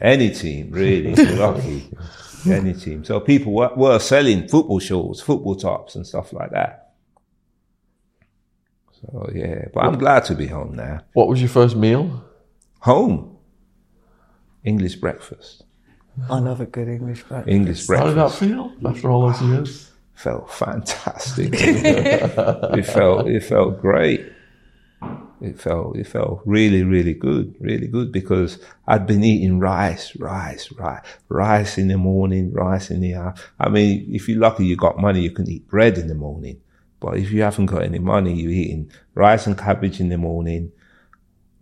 Any 0.00 0.30
team, 0.30 0.70
really, 0.70 1.14
you're 1.14 1.36
lucky. 1.36 1.90
Any 2.46 2.74
team. 2.74 3.04
So 3.04 3.20
people 3.20 3.52
were, 3.52 3.72
were 3.74 3.98
selling 3.98 4.48
football 4.48 4.78
shorts, 4.78 5.20
football 5.20 5.56
tops 5.56 5.94
and 5.94 6.06
stuff 6.06 6.32
like 6.32 6.50
that. 6.50 6.92
So 8.92 9.30
yeah, 9.34 9.66
but 9.72 9.84
I'm 9.84 9.98
glad 9.98 10.24
to 10.26 10.34
be 10.34 10.46
home 10.46 10.74
now. 10.76 11.00
What 11.14 11.28
was 11.28 11.40
your 11.40 11.48
first 11.48 11.76
meal? 11.76 12.24
Home. 12.80 13.33
English 14.64 14.96
breakfast. 14.96 15.64
I 16.30 16.38
love 16.38 16.60
a 16.60 16.66
good 16.66 16.88
English 16.88 17.24
breakfast. 17.24 17.48
English 17.48 17.86
breakfast. 17.86 18.16
How 18.16 18.24
did 18.24 18.32
that 18.32 18.38
feel 18.38 18.72
after 18.84 19.10
all 19.10 19.28
those 19.28 19.42
years? 19.42 19.90
felt 20.14 20.50
fantastic. 20.50 21.50
it 21.52 22.86
felt, 22.86 23.26
it 23.26 23.42
felt 23.42 23.80
great. 23.80 24.24
It 25.40 25.60
felt, 25.60 25.96
it 25.96 26.06
felt 26.06 26.40
really, 26.46 26.82
really 26.82 27.12
good, 27.12 27.54
really 27.60 27.86
good 27.86 28.10
because 28.10 28.58
I'd 28.86 29.06
been 29.06 29.22
eating 29.22 29.58
rice, 29.58 30.16
rice, 30.16 30.72
rice, 30.72 31.04
rice 31.28 31.76
in 31.76 31.88
the 31.88 31.98
morning, 31.98 32.52
rice 32.52 32.90
in 32.90 33.00
the 33.00 33.14
afternoon. 33.14 33.50
I 33.60 33.68
mean, 33.68 34.06
if 34.10 34.28
you're 34.28 34.38
lucky, 34.38 34.64
you 34.64 34.76
got 34.76 34.98
money, 34.98 35.20
you 35.20 35.32
can 35.32 35.50
eat 35.50 35.68
bread 35.68 35.98
in 35.98 36.08
the 36.08 36.14
morning. 36.14 36.60
But 37.00 37.18
if 37.18 37.30
you 37.30 37.42
haven't 37.42 37.66
got 37.66 37.82
any 37.82 37.98
money, 37.98 38.32
you're 38.32 38.50
eating 38.50 38.90
rice 39.14 39.46
and 39.46 39.58
cabbage 39.58 40.00
in 40.00 40.08
the 40.08 40.16
morning, 40.16 40.72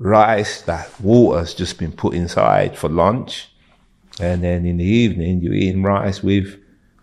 rice 0.02 0.62
that 0.62 1.00
water's 1.00 1.54
just 1.54 1.78
been 1.78 1.92
put 1.92 2.14
inside 2.14 2.76
for 2.76 2.88
lunch. 2.88 3.48
And 4.20 4.42
then 4.42 4.66
in 4.66 4.76
the 4.76 4.84
evening, 4.84 5.40
you're 5.40 5.54
eating 5.54 5.82
rice 5.82 6.22
with, 6.22 6.58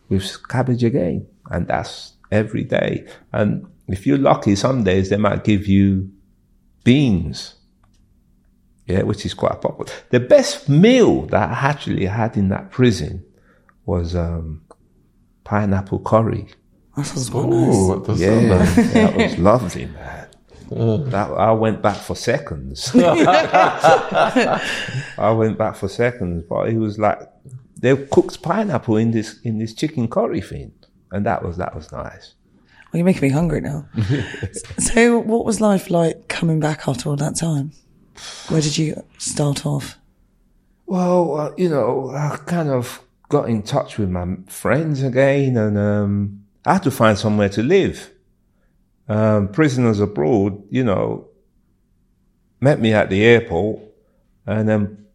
with 0.10 0.48
cabbage 0.48 0.84
again. 0.84 1.28
And 1.50 1.68
that's 1.68 2.14
every 2.32 2.64
day. 2.64 3.08
And 3.32 3.66
if 3.88 4.06
you're 4.06 4.18
lucky, 4.18 4.56
some 4.56 4.84
days 4.84 5.10
they 5.10 5.18
might 5.18 5.44
give 5.44 5.66
you 5.66 6.12
beans. 6.84 7.56
Yeah, 8.86 9.04
which 9.04 9.26
is 9.26 9.34
quite 9.34 9.62
popular. 9.62 9.92
The 10.10 10.20
best 10.20 10.68
meal 10.68 11.28
that 11.28 11.50
I 11.50 11.70
actually 11.70 12.06
had 12.06 12.36
in 12.36 12.50
that 12.50 12.72
prison 12.72 13.24
was, 13.86 14.16
um, 14.16 14.62
pineapple 15.44 16.00
curry. 16.00 16.48
That 16.96 17.06
sounds 17.06 17.30
quite 17.30 17.50
nice. 17.50 18.08
That 18.08 18.18
Yeah, 18.18 19.08
that 19.08 19.16
was 19.16 19.38
lovely, 19.38 19.86
man. 19.86 20.19
That, 20.70 21.32
I 21.32 21.52
went 21.52 21.82
back 21.82 21.98
for 21.98 22.16
seconds. 22.16 22.92
I 22.96 24.62
went 25.36 25.58
back 25.58 25.76
for 25.76 25.88
seconds, 25.88 26.44
but 26.48 26.70
it 26.70 26.78
was 26.78 27.00
like 27.00 27.20
they 27.80 27.96
cooked 27.96 28.42
pineapple 28.42 28.98
in 28.98 29.12
this 29.12 29.40
in 29.42 29.58
this 29.58 29.74
chicken 29.74 30.08
curry 30.08 30.42
thing, 30.42 30.74
and 31.12 31.26
that 31.26 31.44
was 31.44 31.58
that 31.58 31.76
was 31.76 31.92
nice. 31.92 32.36
Well, 32.92 32.98
you're 33.00 33.06
making 33.06 33.22
me 33.22 33.30
hungry 33.30 33.62
now. 33.62 33.88
so, 34.80 35.20
what 35.20 35.46
was 35.46 35.62
life 35.62 35.90
like 35.90 36.28
coming 36.28 36.60
back 36.60 36.88
after 36.88 37.10
all 37.10 37.16
that 37.18 37.36
time? 37.36 37.72
Where 38.50 38.62
did 38.62 38.78
you 38.78 39.04
start 39.18 39.66
off? 39.66 39.98
Well, 40.88 41.40
uh, 41.40 41.52
you 41.56 41.70
know, 41.70 42.10
I 42.10 42.38
kind 42.46 42.70
of 42.70 43.02
got 43.30 43.48
in 43.48 43.62
touch 43.62 43.98
with 44.00 44.10
my 44.10 44.38
friends 44.48 45.04
again, 45.04 45.56
and 45.56 45.78
um, 45.78 46.46
I 46.66 46.74
had 46.74 46.84
to 46.84 46.92
find 46.92 47.18
somewhere 47.18 47.50
to 47.50 47.64
live. 47.64 48.12
Um, 49.10 49.48
prisoners 49.48 50.00
abroad, 50.00 50.64
you 50.70 50.84
know, 50.84 51.30
met 52.62 52.80
me 52.80 52.94
at 52.94 53.10
the 53.10 53.24
airport 53.24 53.80
and 54.46 54.70
then 54.70 55.08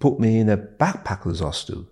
put 0.00 0.18
me 0.18 0.40
in 0.40 0.48
a 0.48 0.56
backpackers 0.56 1.40
hostel, 1.40 1.86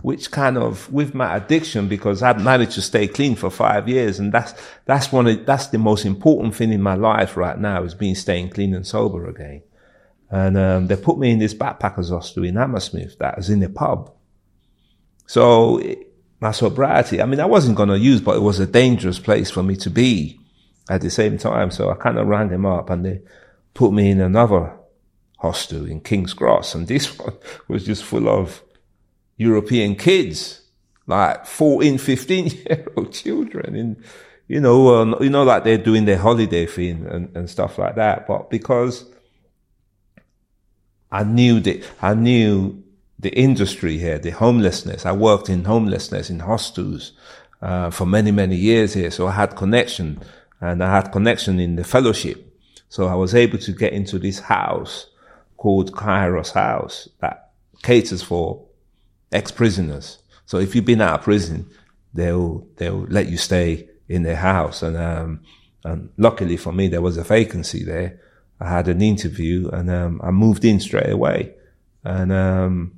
which 0.00 0.30
kind 0.30 0.56
of, 0.56 0.90
with 0.90 1.14
my 1.14 1.36
addiction, 1.36 1.88
because 1.88 2.22
I'd 2.22 2.40
managed 2.40 2.72
to 2.72 2.80
stay 2.80 3.06
clean 3.06 3.34
for 3.34 3.50
five 3.50 3.86
years, 3.86 4.18
and 4.18 4.32
that's 4.32 4.54
that's 4.86 5.12
one 5.12 5.26
of, 5.26 5.44
that's 5.44 5.66
the 5.66 5.76
most 5.76 6.06
important 6.06 6.54
thing 6.54 6.72
in 6.72 6.80
my 6.80 6.94
life 6.94 7.36
right 7.36 7.58
now 7.58 7.82
is 7.82 7.94
being 7.94 8.14
staying 8.14 8.48
clean 8.48 8.74
and 8.74 8.86
sober 8.86 9.28
again. 9.28 9.62
And 10.30 10.56
um, 10.56 10.86
they 10.86 10.96
put 10.96 11.18
me 11.18 11.32
in 11.32 11.38
this 11.38 11.52
backpackers 11.52 12.08
hostel 12.08 12.44
in 12.44 12.56
Hammersmith 12.56 13.18
that 13.18 13.36
was 13.36 13.50
in 13.50 13.62
a 13.62 13.68
pub. 13.68 14.10
So 15.26 15.76
it, 15.76 15.98
my 16.40 16.52
sobriety. 16.52 17.20
I 17.20 17.26
mean, 17.26 17.40
I 17.40 17.44
wasn't 17.44 17.76
going 17.76 17.90
to 17.90 17.98
use, 17.98 18.22
but 18.22 18.36
it 18.36 18.40
was 18.42 18.58
a 18.58 18.66
dangerous 18.66 19.18
place 19.18 19.50
for 19.50 19.62
me 19.62 19.76
to 19.76 19.90
be 19.90 20.38
at 20.88 21.00
the 21.00 21.10
same 21.10 21.38
time. 21.38 21.70
So 21.70 21.90
I 21.90 21.94
kind 21.94 22.18
of 22.18 22.26
ran 22.26 22.48
them 22.48 22.66
up 22.66 22.90
and 22.90 23.04
they 23.04 23.20
put 23.74 23.92
me 23.92 24.10
in 24.10 24.20
another 24.20 24.72
hostel 25.38 25.86
in 25.86 26.00
King's 26.00 26.34
Cross. 26.34 26.74
And 26.74 26.86
this 26.86 27.18
one 27.18 27.34
was 27.68 27.84
just 27.84 28.04
full 28.04 28.28
of 28.28 28.62
European 29.36 29.96
kids, 29.96 30.62
like 31.06 31.46
14, 31.46 31.98
15 31.98 32.46
year 32.66 32.86
old 32.96 33.12
children 33.12 33.74
in, 33.74 34.04
you 34.48 34.60
know, 34.60 34.94
um, 34.96 35.16
you 35.20 35.30
know, 35.30 35.44
like 35.44 35.64
they're 35.64 35.78
doing 35.78 36.04
their 36.04 36.18
holiday 36.18 36.66
thing 36.66 37.06
and, 37.06 37.34
and 37.36 37.48
stuff 37.48 37.78
like 37.78 37.96
that. 37.96 38.26
But 38.26 38.50
because 38.50 39.04
I 41.10 41.24
knew 41.24 41.60
that, 41.60 41.84
I 42.00 42.14
knew 42.14 42.82
the 43.18 43.32
industry 43.34 43.98
here, 43.98 44.18
the 44.18 44.30
homelessness. 44.30 45.06
I 45.06 45.12
worked 45.12 45.48
in 45.48 45.64
homelessness 45.64 46.28
in 46.28 46.40
hostels, 46.40 47.12
uh, 47.62 47.90
for 47.90 48.04
many, 48.04 48.32
many 48.32 48.56
years 48.56 48.92
here. 48.92 49.10
So 49.10 49.28
I 49.28 49.32
had 49.32 49.56
connection 49.56 50.20
and 50.62 50.82
I 50.82 50.94
had 50.94 51.10
connection 51.10 51.58
in 51.58 51.74
the 51.74 51.82
fellowship. 51.84 52.56
So 52.88 53.08
I 53.08 53.14
was 53.14 53.34
able 53.34 53.58
to 53.58 53.72
get 53.72 53.92
into 53.92 54.18
this 54.18 54.38
house 54.38 55.08
called 55.56 55.92
Kairos 55.92 56.52
House 56.52 57.08
that 57.20 57.50
caters 57.82 58.22
for 58.22 58.64
ex-prisoners. 59.32 60.18
So 60.46 60.58
if 60.58 60.74
you've 60.74 60.84
been 60.84 61.00
out 61.00 61.18
of 61.18 61.24
prison, 61.24 61.68
they'll, 62.14 62.64
they'll 62.76 63.06
let 63.08 63.28
you 63.28 63.38
stay 63.38 63.88
in 64.08 64.22
their 64.22 64.36
house. 64.36 64.82
And, 64.82 64.96
um, 64.96 65.40
and 65.84 66.10
luckily 66.16 66.56
for 66.56 66.72
me, 66.72 66.86
there 66.86 67.02
was 67.02 67.16
a 67.16 67.24
vacancy 67.24 67.82
there. 67.82 68.20
I 68.60 68.68
had 68.68 68.86
an 68.86 69.02
interview 69.02 69.68
and, 69.68 69.90
um, 69.90 70.20
I 70.22 70.30
moved 70.30 70.64
in 70.64 70.78
straight 70.78 71.10
away. 71.10 71.54
And, 72.04 72.30
um, 72.30 72.92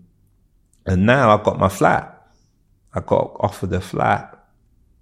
and 0.85 1.07
now 1.07 1.31
I've 1.31 1.45
got 1.45 1.59
my 1.59 1.71
flat. 1.71 2.29
I 2.93 3.01
got 3.01 3.37
offered 3.41 3.73
a 3.73 3.81
flat 3.81 4.39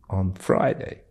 on 0.08 0.34
Friday. 0.34 1.01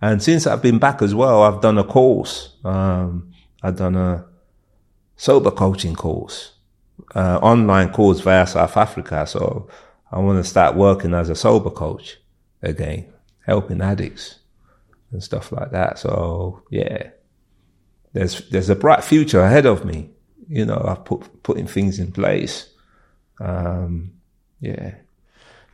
And 0.00 0.22
since 0.22 0.46
I've 0.46 0.62
been 0.62 0.78
back 0.78 1.02
as 1.02 1.14
well, 1.14 1.42
I've 1.42 1.60
done 1.60 1.78
a 1.78 1.84
course. 1.84 2.54
Um, 2.64 3.32
I've 3.62 3.76
done 3.76 3.96
a 3.96 4.26
sober 5.16 5.50
coaching 5.50 5.94
course, 5.94 6.52
uh, 7.14 7.38
online 7.42 7.90
course 7.92 8.20
via 8.20 8.46
South 8.46 8.76
Africa. 8.76 9.26
So 9.26 9.68
I 10.12 10.18
want 10.18 10.42
to 10.42 10.48
start 10.48 10.76
working 10.76 11.14
as 11.14 11.30
a 11.30 11.34
sober 11.34 11.70
coach 11.70 12.18
again, 12.62 13.12
helping 13.44 13.80
addicts 13.80 14.38
and 15.10 15.22
stuff 15.22 15.52
like 15.52 15.70
that. 15.70 15.98
So 15.98 16.62
yeah, 16.70 17.10
there's, 18.12 18.48
there's 18.50 18.70
a 18.70 18.76
bright 18.76 19.02
future 19.02 19.40
ahead 19.40 19.66
of 19.66 19.84
me. 19.84 20.10
You 20.48 20.66
know, 20.66 20.84
I've 20.86 21.04
put, 21.04 21.42
putting 21.42 21.66
things 21.66 21.98
in 21.98 22.12
place. 22.12 22.70
Um, 23.40 24.12
yeah. 24.60 24.94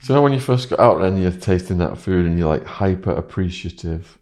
So 0.02 0.20
when 0.20 0.32
you 0.32 0.40
first 0.40 0.68
got 0.68 0.80
out 0.80 1.02
and 1.02 1.22
you're 1.22 1.30
tasting 1.30 1.78
that 1.78 1.96
food 1.96 2.26
and 2.26 2.36
you're 2.36 2.48
like 2.48 2.66
hyper 2.66 3.12
appreciative, 3.12 4.18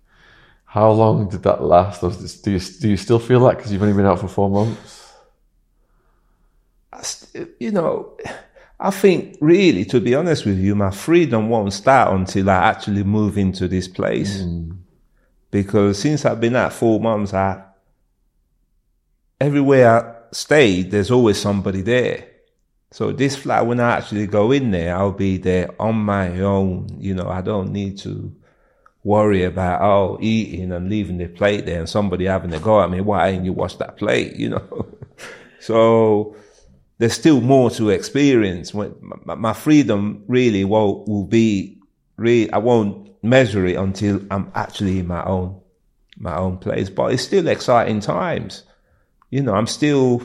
how 0.66 0.90
long 0.90 1.28
did 1.28 1.42
that 1.44 1.62
last? 1.62 2.02
Do 2.02 2.50
you, 2.50 2.58
do 2.60 2.88
you 2.90 2.96
still 2.98 3.18
feel 3.18 3.40
that 3.46 3.56
because 3.56 3.72
you've 3.72 3.82
only 3.82 3.94
been 3.94 4.06
out 4.06 4.20
for 4.20 4.28
four 4.28 4.50
months? 4.50 5.14
You 7.58 7.70
know, 7.70 8.16
I 8.78 8.90
think 8.90 9.38
really, 9.40 9.86
to 9.86 10.00
be 10.00 10.14
honest 10.14 10.44
with 10.44 10.58
you, 10.58 10.74
my 10.74 10.90
freedom 10.90 11.48
won't 11.48 11.72
start 11.72 12.14
until 12.14 12.50
I 12.50 12.56
actually 12.56 13.02
move 13.02 13.38
into 13.38 13.66
this 13.66 13.88
place. 13.88 14.42
Mm. 14.42 14.76
Because 15.50 15.98
since 15.98 16.24
I've 16.24 16.40
been 16.40 16.56
out 16.56 16.74
four 16.74 17.00
months, 17.00 17.32
I, 17.32 17.62
everywhere 19.40 19.88
I 19.90 20.14
stayed, 20.32 20.90
there's 20.90 21.10
always 21.10 21.40
somebody 21.40 21.80
there. 21.80 22.29
So 22.92 23.12
this 23.12 23.36
flat, 23.36 23.66
when 23.66 23.78
I 23.78 23.96
actually 23.98 24.26
go 24.26 24.50
in 24.50 24.72
there, 24.72 24.96
I'll 24.96 25.12
be 25.12 25.38
there 25.38 25.70
on 25.80 25.96
my 25.96 26.40
own. 26.40 26.88
You 26.98 27.14
know, 27.14 27.28
I 27.28 27.40
don't 27.40 27.72
need 27.72 27.98
to 27.98 28.34
worry 29.04 29.44
about, 29.44 29.80
oh, 29.80 30.18
eating 30.20 30.72
and 30.72 30.88
leaving 30.88 31.18
the 31.18 31.28
plate 31.28 31.66
there 31.66 31.78
and 31.78 31.88
somebody 31.88 32.24
having 32.26 32.50
to 32.50 32.58
go 32.58 32.82
at 32.82 32.90
me. 32.90 33.00
Why 33.00 33.28
ain't 33.28 33.44
you 33.44 33.52
wash 33.52 33.76
that 33.76 33.96
plate? 33.96 34.36
You 34.40 34.50
know? 34.50 34.86
so 35.60 36.34
there's 36.98 37.12
still 37.12 37.40
more 37.40 37.70
to 37.70 37.90
experience. 37.90 38.74
When 38.74 38.94
my 39.24 39.52
freedom 39.52 40.24
really 40.26 40.64
will, 40.64 41.04
will 41.04 41.24
be, 41.24 41.78
really, 42.16 42.52
I 42.52 42.58
won't 42.58 43.22
measure 43.22 43.66
it 43.66 43.76
until 43.76 44.20
I'm 44.32 44.50
actually 44.54 44.98
in 44.98 45.06
my 45.06 45.24
own, 45.24 45.60
my 46.18 46.36
own 46.36 46.58
place. 46.58 46.90
But 46.90 47.12
it's 47.12 47.22
still 47.22 47.46
exciting 47.46 48.00
times. 48.00 48.64
You 49.30 49.42
know, 49.42 49.54
I'm 49.54 49.68
still, 49.68 50.22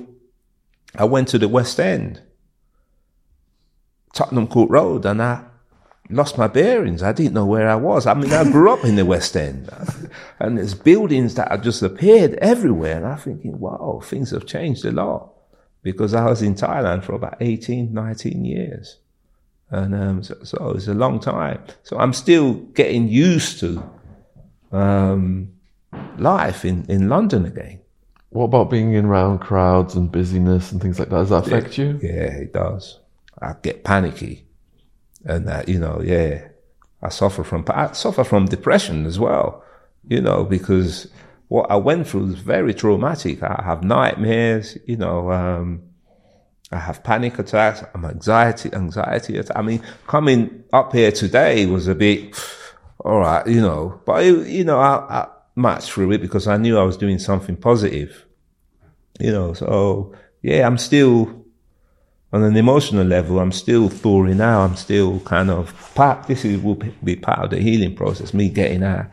I 0.95 1.05
went 1.05 1.27
to 1.29 1.37
the 1.37 1.47
West 1.47 1.79
End 1.79 2.21
Tottenham 4.15 4.47
Court 4.47 4.69
Road 4.71 5.05
and 5.05 5.21
I 5.21 5.43
lost 6.09 6.37
my 6.37 6.47
bearings. 6.47 7.03
I 7.03 7.11
didn't 7.11 7.33
know 7.33 7.45
where 7.45 7.69
I 7.69 7.75
was. 7.75 8.07
I 8.07 8.13
mean, 8.13 8.31
I 8.31 8.49
grew 8.49 8.71
up 8.71 8.83
in 8.83 8.95
the 8.95 9.05
West 9.05 9.35
End 9.35 9.69
and 10.39 10.57
there's 10.57 10.73
buildings 10.73 11.35
that 11.35 11.51
have 11.51 11.61
just 11.61 11.83
appeared 11.83 12.33
everywhere. 12.35 12.97
And 12.97 13.05
I'm 13.05 13.17
thinking, 13.17 13.59
wow, 13.59 14.01
things 14.03 14.31
have 14.31 14.47
changed 14.47 14.85
a 14.85 14.91
lot 14.91 15.33
because 15.83 16.13
I 16.13 16.25
was 16.25 16.41
in 16.41 16.55
Thailand 16.55 17.03
for 17.03 17.13
about 17.13 17.37
18, 17.41 17.93
19 17.93 18.45
years. 18.45 18.97
And 19.69 19.93
um, 19.93 20.23
so, 20.23 20.35
so 20.43 20.71
it's 20.71 20.87
a 20.87 20.93
long 20.93 21.19
time. 21.19 21.61
So 21.83 21.97
I'm 21.97 22.13
still 22.13 22.53
getting 22.53 23.09
used 23.09 23.59
to 23.59 23.83
um, 24.71 25.51
life 26.17 26.63
in, 26.63 26.85
in 26.89 27.09
London 27.09 27.45
again. 27.45 27.81
What 28.29 28.45
about 28.45 28.69
being 28.69 28.93
in 28.93 29.07
round 29.07 29.41
crowds 29.41 29.95
and 29.95 30.11
busyness 30.11 30.71
and 30.71 30.81
things 30.81 30.99
like 30.99 31.09
that? 31.09 31.15
Does 31.15 31.29
that 31.29 31.47
affect 31.47 31.77
you? 31.77 31.99
Yeah, 32.01 32.31
it 32.43 32.53
does. 32.53 32.99
I 33.41 33.53
get 33.61 33.83
panicky, 33.83 34.47
and 35.25 35.67
you 35.67 35.79
know, 35.79 36.01
yeah, 36.03 36.47
I 37.01 37.09
suffer 37.09 37.43
from 37.43 37.65
I 37.69 37.91
suffer 37.91 38.23
from 38.23 38.45
depression 38.45 39.05
as 39.05 39.19
well. 39.19 39.63
You 40.07 40.21
know, 40.21 40.43
because 40.43 41.07
what 41.47 41.69
I 41.69 41.75
went 41.75 42.07
through 42.07 42.27
was 42.27 42.39
very 42.39 42.73
traumatic. 42.73 43.43
I 43.43 43.63
have 43.63 43.83
nightmares. 43.83 44.77
You 44.85 44.97
know, 44.97 45.31
um, 45.31 45.83
I 46.71 46.79
have 46.79 47.03
panic 47.03 47.39
attacks. 47.39 47.83
I'm 47.93 48.05
anxiety, 48.05 48.73
anxiety. 48.73 49.41
I 49.55 49.61
mean, 49.61 49.81
coming 50.07 50.63
up 50.73 50.93
here 50.93 51.11
today 51.11 51.65
was 51.65 51.87
a 51.87 51.95
bit, 51.95 52.35
all 52.99 53.19
right, 53.19 53.45
you 53.47 53.61
know, 53.61 54.01
but 54.05 54.23
it, 54.23 54.47
you 54.47 54.63
know, 54.63 54.79
I, 54.79 54.95
I 55.21 55.27
matched 55.55 55.91
through 55.91 56.11
it 56.11 56.21
because 56.21 56.47
I 56.47 56.57
knew 56.57 56.77
I 56.77 56.83
was 56.83 56.97
doing 56.97 57.19
something 57.19 57.55
positive. 57.55 58.25
You 59.19 59.31
know, 59.31 59.53
so 59.53 60.13
yeah, 60.41 60.65
I'm 60.65 60.77
still 60.77 61.44
on 62.35 62.43
an 62.43 62.57
emotional 62.57 63.05
level, 63.05 63.39
I'm 63.39 63.53
still 63.53 63.87
thawing 63.87 64.41
out. 64.41 64.65
I'm 64.65 64.75
still 64.75 65.21
kind 65.21 65.49
of 65.49 65.73
part. 65.95 66.27
This 66.27 66.43
is 66.43 66.61
will 66.61 66.75
be 67.01 67.15
part 67.15 67.39
of 67.45 67.49
the 67.51 67.61
healing 67.61 67.95
process. 67.95 68.33
Me 68.33 68.49
getting 68.49 68.83
out 68.83 69.05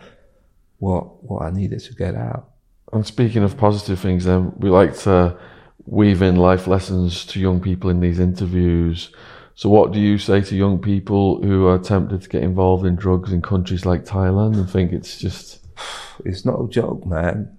what 0.79 1.23
what 1.23 1.43
I 1.43 1.51
needed 1.51 1.79
to 1.79 1.95
get 1.95 2.17
out. 2.17 2.51
And 2.93 3.07
speaking 3.07 3.45
of 3.45 3.57
positive 3.57 4.01
things, 4.01 4.25
then 4.25 4.53
we 4.59 4.71
like 4.71 4.99
to 5.01 5.39
weave 5.87 6.21
in 6.21 6.35
life 6.35 6.67
lessons 6.67 7.25
to 7.27 7.39
young 7.39 7.61
people 7.61 7.91
in 7.91 8.01
these 8.01 8.19
interviews. 8.19 9.15
So, 9.55 9.69
what 9.69 9.93
do 9.93 10.01
you 10.01 10.19
say 10.19 10.41
to 10.41 10.57
young 10.57 10.81
people 10.81 11.41
who 11.45 11.69
are 11.69 11.79
tempted 11.79 12.23
to 12.23 12.29
get 12.29 12.43
involved 12.43 12.85
in 12.85 12.97
drugs 12.97 13.33
in 13.33 13.41
countries 13.41 13.87
like 13.87 14.05
Thailand 14.05 14.55
and 14.55 14.69
think 14.69 14.93
it's 14.93 15.17
just? 15.17 15.61
It's 16.25 16.45
not 16.45 16.63
a 16.63 16.69
joke, 16.69 17.07
man. 17.07 17.57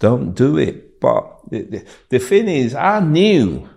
Don't 0.00 0.34
do 0.34 0.56
it. 0.56 1.00
But 1.00 1.50
the, 1.50 1.62
the, 1.62 1.84
the 2.08 2.18
thing 2.18 2.48
is, 2.48 2.74
I 2.74 3.00
knew 3.00 3.68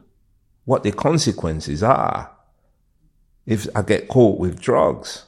what 0.66 0.84
the 0.84 0.92
consequences 0.92 1.82
are 1.82 2.32
if 3.46 3.68
I 3.76 3.82
get 3.82 4.08
caught 4.08 4.40
with 4.40 4.60
drugs. 4.60 5.26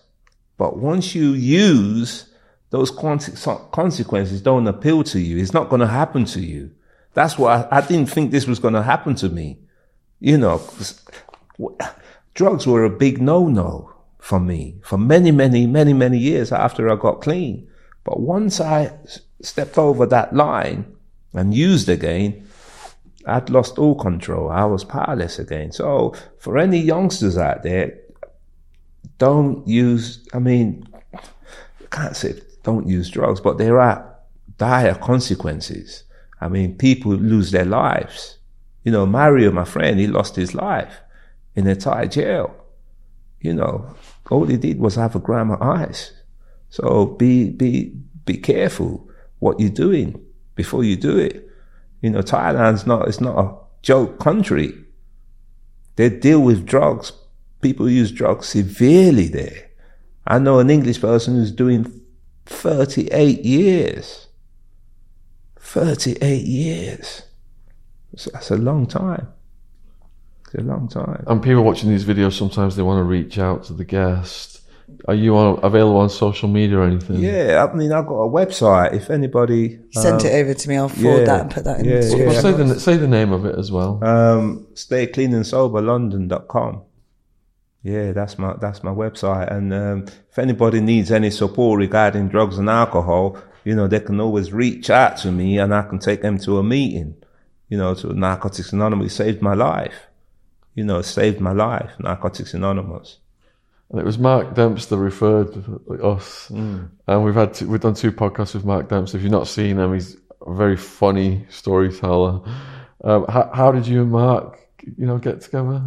But 0.57 0.77
once 0.77 1.15
you 1.15 1.31
use 1.31 2.27
those 2.69 2.91
consequences 2.91 4.41
don't 4.41 4.67
appeal 4.67 5.03
to 5.05 5.19
you. 5.19 5.37
It's 5.37 5.53
not 5.53 5.69
going 5.69 5.79
to 5.79 5.87
happen 5.87 6.25
to 6.25 6.41
you. 6.41 6.71
That's 7.13 7.37
why 7.37 7.63
I, 7.63 7.77
I 7.77 7.81
didn't 7.81 8.09
think 8.09 8.31
this 8.31 8.47
was 8.47 8.59
going 8.59 8.73
to 8.73 8.83
happen 8.83 9.15
to 9.15 9.29
me. 9.29 9.59
You 10.19 10.37
know, 10.37 10.61
drugs 12.33 12.67
were 12.67 12.83
a 12.83 12.89
big 12.89 13.21
no-no 13.21 13.93
for 14.19 14.39
me 14.39 14.75
for 14.83 14.97
many, 14.97 15.31
many, 15.31 15.65
many, 15.65 15.93
many 15.93 16.17
years 16.17 16.51
after 16.51 16.89
I 16.89 16.95
got 16.95 17.21
clean. 17.21 17.69
But 18.03 18.19
once 18.19 18.59
I 18.59 18.93
stepped 19.41 19.77
over 19.77 20.05
that 20.07 20.35
line 20.35 20.93
and 21.33 21.53
used 21.53 21.87
again, 21.87 22.46
I'd 23.27 23.49
lost 23.49 23.77
all 23.77 23.95
control. 23.95 24.49
I 24.49 24.65
was 24.65 24.83
powerless 24.83 25.37
again. 25.37 25.71
So 25.71 26.13
for 26.39 26.57
any 26.57 26.79
youngsters 26.79 27.37
out 27.37 27.63
there, 27.63 27.97
don't 29.17 29.67
use, 29.67 30.25
I 30.33 30.39
mean, 30.39 30.87
I 31.13 31.19
can't 31.91 32.15
say 32.15 32.39
don't 32.63 32.87
use 32.87 33.09
drugs, 33.09 33.39
but 33.39 33.57
there 33.57 33.79
are 33.79 34.15
dire 34.57 34.95
consequences. 34.95 36.03
I 36.41 36.47
mean, 36.47 36.77
people 36.77 37.13
lose 37.13 37.51
their 37.51 37.65
lives. 37.65 38.37
You 38.83 38.91
know, 38.91 39.05
Mario, 39.05 39.51
my 39.51 39.65
friend, 39.65 39.99
he 39.99 40.07
lost 40.07 40.35
his 40.35 40.53
life 40.53 40.93
in 41.55 41.67
a 41.67 41.75
Thai 41.75 42.07
jail. 42.07 42.55
You 43.41 43.53
know, 43.53 43.95
all 44.29 44.45
he 44.45 44.57
did 44.57 44.79
was 44.79 44.95
have 44.95 45.15
a 45.15 45.19
gram 45.19 45.51
of 45.51 45.61
ice. 45.61 46.13
So 46.69 47.05
be, 47.05 47.49
be, 47.49 47.93
be 48.25 48.37
careful 48.37 49.09
what 49.39 49.59
you're 49.59 49.69
doing 49.69 50.23
before 50.55 50.83
you 50.83 50.95
do 50.95 51.17
it. 51.17 51.46
You 52.01 52.11
know, 52.11 52.21
Thailand's 52.21 52.85
not, 52.85 53.07
it's 53.07 53.21
not 53.21 53.37
a 53.37 53.55
joke 53.81 54.19
country. 54.19 54.73
They 55.95 56.09
deal 56.09 56.41
with 56.41 56.65
drugs. 56.65 57.11
People 57.61 57.89
use 57.89 58.11
drugs 58.11 58.47
severely 58.47 59.27
there. 59.27 59.69
I 60.25 60.39
know 60.39 60.59
an 60.59 60.69
English 60.69 61.01
person 61.01 61.35
who's 61.35 61.51
doing 61.51 62.01
38 62.45 63.43
years. 63.43 64.27
38 65.59 66.45
years. 66.45 67.23
So 68.15 68.29
That's 68.33 68.51
a 68.51 68.57
long 68.57 68.85
time. 68.85 69.27
It's 70.45 70.55
a 70.55 70.61
long 70.61 70.87
time. 70.87 71.23
And 71.27 71.43
people 71.43 71.63
watching 71.63 71.89
these 71.89 72.05
videos 72.05 72.33
sometimes 72.33 72.75
they 72.75 72.83
want 72.83 72.99
to 72.99 73.03
reach 73.03 73.37
out 73.37 73.65
to 73.65 73.73
the 73.73 73.83
guest. 73.83 74.56
Are 75.07 75.15
you 75.15 75.35
on, 75.35 75.59
available 75.63 75.97
on 75.97 76.09
social 76.09 76.47
media 76.47 76.77
or 76.79 76.83
anything? 76.83 77.17
Yeah, 77.17 77.67
I 77.69 77.75
mean, 77.75 77.91
I've 77.91 78.07
got 78.07 78.15
a 78.21 78.29
website. 78.29 78.93
If 78.93 79.09
anybody 79.09 79.79
You 79.93 80.01
sent 80.01 80.21
um, 80.21 80.27
it 80.27 80.33
over 80.33 80.53
to 80.53 80.69
me. 80.69 80.77
I'll 80.77 80.89
forward 80.89 81.19
yeah, 81.19 81.25
that 81.25 81.41
and 81.41 81.51
put 81.51 81.63
that 81.65 81.79
in 81.79 81.85
yeah, 81.85 81.99
the 81.99 82.07
yeah. 82.07 82.25
Well, 82.25 82.33
description. 82.33 82.67
say 82.67 82.73
the 82.73 82.79
say 82.79 82.97
the 82.97 83.07
name 83.07 83.31
of 83.33 83.45
it 83.45 83.57
as 83.57 83.71
well. 83.71 84.03
um, 84.03 84.67
stay 84.75 85.07
clean 85.07 85.33
and 85.33 85.45
sober 85.45 85.81
london.com 85.81 86.83
yeah 87.83 88.11
that's 88.11 88.37
my 88.39 88.53
that's 88.59 88.83
my 88.83 88.91
website 88.91 89.51
and 89.51 89.73
um, 89.73 90.05
if 90.29 90.39
anybody 90.39 90.79
needs 90.81 91.11
any 91.11 91.29
support 91.29 91.77
regarding 91.79 92.27
drugs 92.27 92.57
and 92.57 92.69
alcohol 92.69 93.37
you 93.63 93.75
know 93.75 93.87
they 93.87 93.99
can 93.99 94.19
always 94.19 94.51
reach 94.51 94.89
out 94.89 95.15
to 95.15 95.31
me 95.31 95.59
and 95.59 95.73
i 95.73 95.83
can 95.83 95.99
take 95.99 96.21
them 96.21 96.37
to 96.39 96.57
a 96.57 96.63
meeting 96.63 97.15
you 97.69 97.77
know 97.77 97.93
to 97.93 98.11
narcotics 98.13 98.73
anonymous 98.73 99.13
it 99.13 99.15
saved 99.15 99.41
my 99.41 99.53
life 99.53 100.07
you 100.73 100.83
know 100.83 100.97
it 100.97 101.03
saved 101.03 101.39
my 101.39 101.51
life 101.51 101.91
narcotics 101.99 102.53
anonymous 102.53 103.19
And 103.89 103.99
it 104.01 104.05
was 104.05 104.17
Mark 104.19 104.53
Dempster 104.53 104.97
referred 104.97 105.49
us, 106.03 106.49
Mm. 106.51 106.89
and 107.07 107.23
we've 107.23 107.33
had 107.35 107.53
two, 107.53 107.67
we've 107.69 107.79
done 107.79 107.93
two 107.93 108.11
podcasts 108.11 108.53
with 108.53 108.65
Mark 108.65 108.89
Dempster. 108.89 109.17
If 109.17 109.23
you've 109.23 109.31
not 109.31 109.47
seen 109.47 109.79
him, 109.79 109.93
he's 109.93 110.17
a 110.45 110.53
very 110.53 110.75
funny 110.75 111.45
storyteller. 111.49 112.41
Um, 113.03 113.25
how, 113.29 113.49
how 113.53 113.71
did 113.71 113.87
you 113.87 114.01
and 114.01 114.11
Mark, 114.11 114.59
you 114.97 115.05
know, 115.05 115.17
get 115.17 115.39
together? 115.41 115.81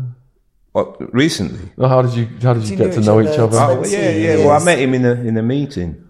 what, 0.73 1.13
recently 1.13 1.69
No, 1.77 1.89
how 1.89 2.01
did 2.01 2.15
you 2.15 2.27
how 2.41 2.55
did 2.55 2.63
you, 2.65 2.71
you 2.71 2.77
get 2.77 2.87
know 2.87 2.93
to 2.95 3.01
each 3.01 3.07
know 3.07 3.19
other? 3.19 3.33
each 3.33 3.39
other? 3.39 3.57
Oh, 3.59 3.85
yeah, 3.85 3.99
Twenty 3.99 4.23
yeah. 4.23 4.37
Well, 4.47 4.51
I 4.61 4.65
met 4.65 4.79
him 4.79 4.95
in 4.95 5.05
a 5.05 5.13
in 5.13 5.37
a 5.37 5.43
meeting. 5.43 6.07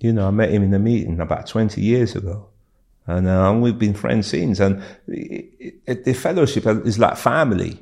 You 0.00 0.12
know, 0.12 0.28
I 0.28 0.30
met 0.30 0.50
him 0.50 0.62
in 0.62 0.74
a 0.74 0.78
meeting 0.78 1.18
about 1.20 1.46
twenty 1.46 1.80
years 1.80 2.14
ago, 2.14 2.46
and 3.06 3.26
uh, 3.26 3.56
we've 3.58 3.78
been 3.78 3.94
friends 3.94 4.26
since. 4.28 4.60
And 4.60 4.82
it, 5.08 5.74
it, 5.86 6.04
the 6.04 6.12
fellowship 6.12 6.66
is 6.66 6.98
like 6.98 7.16
family. 7.16 7.80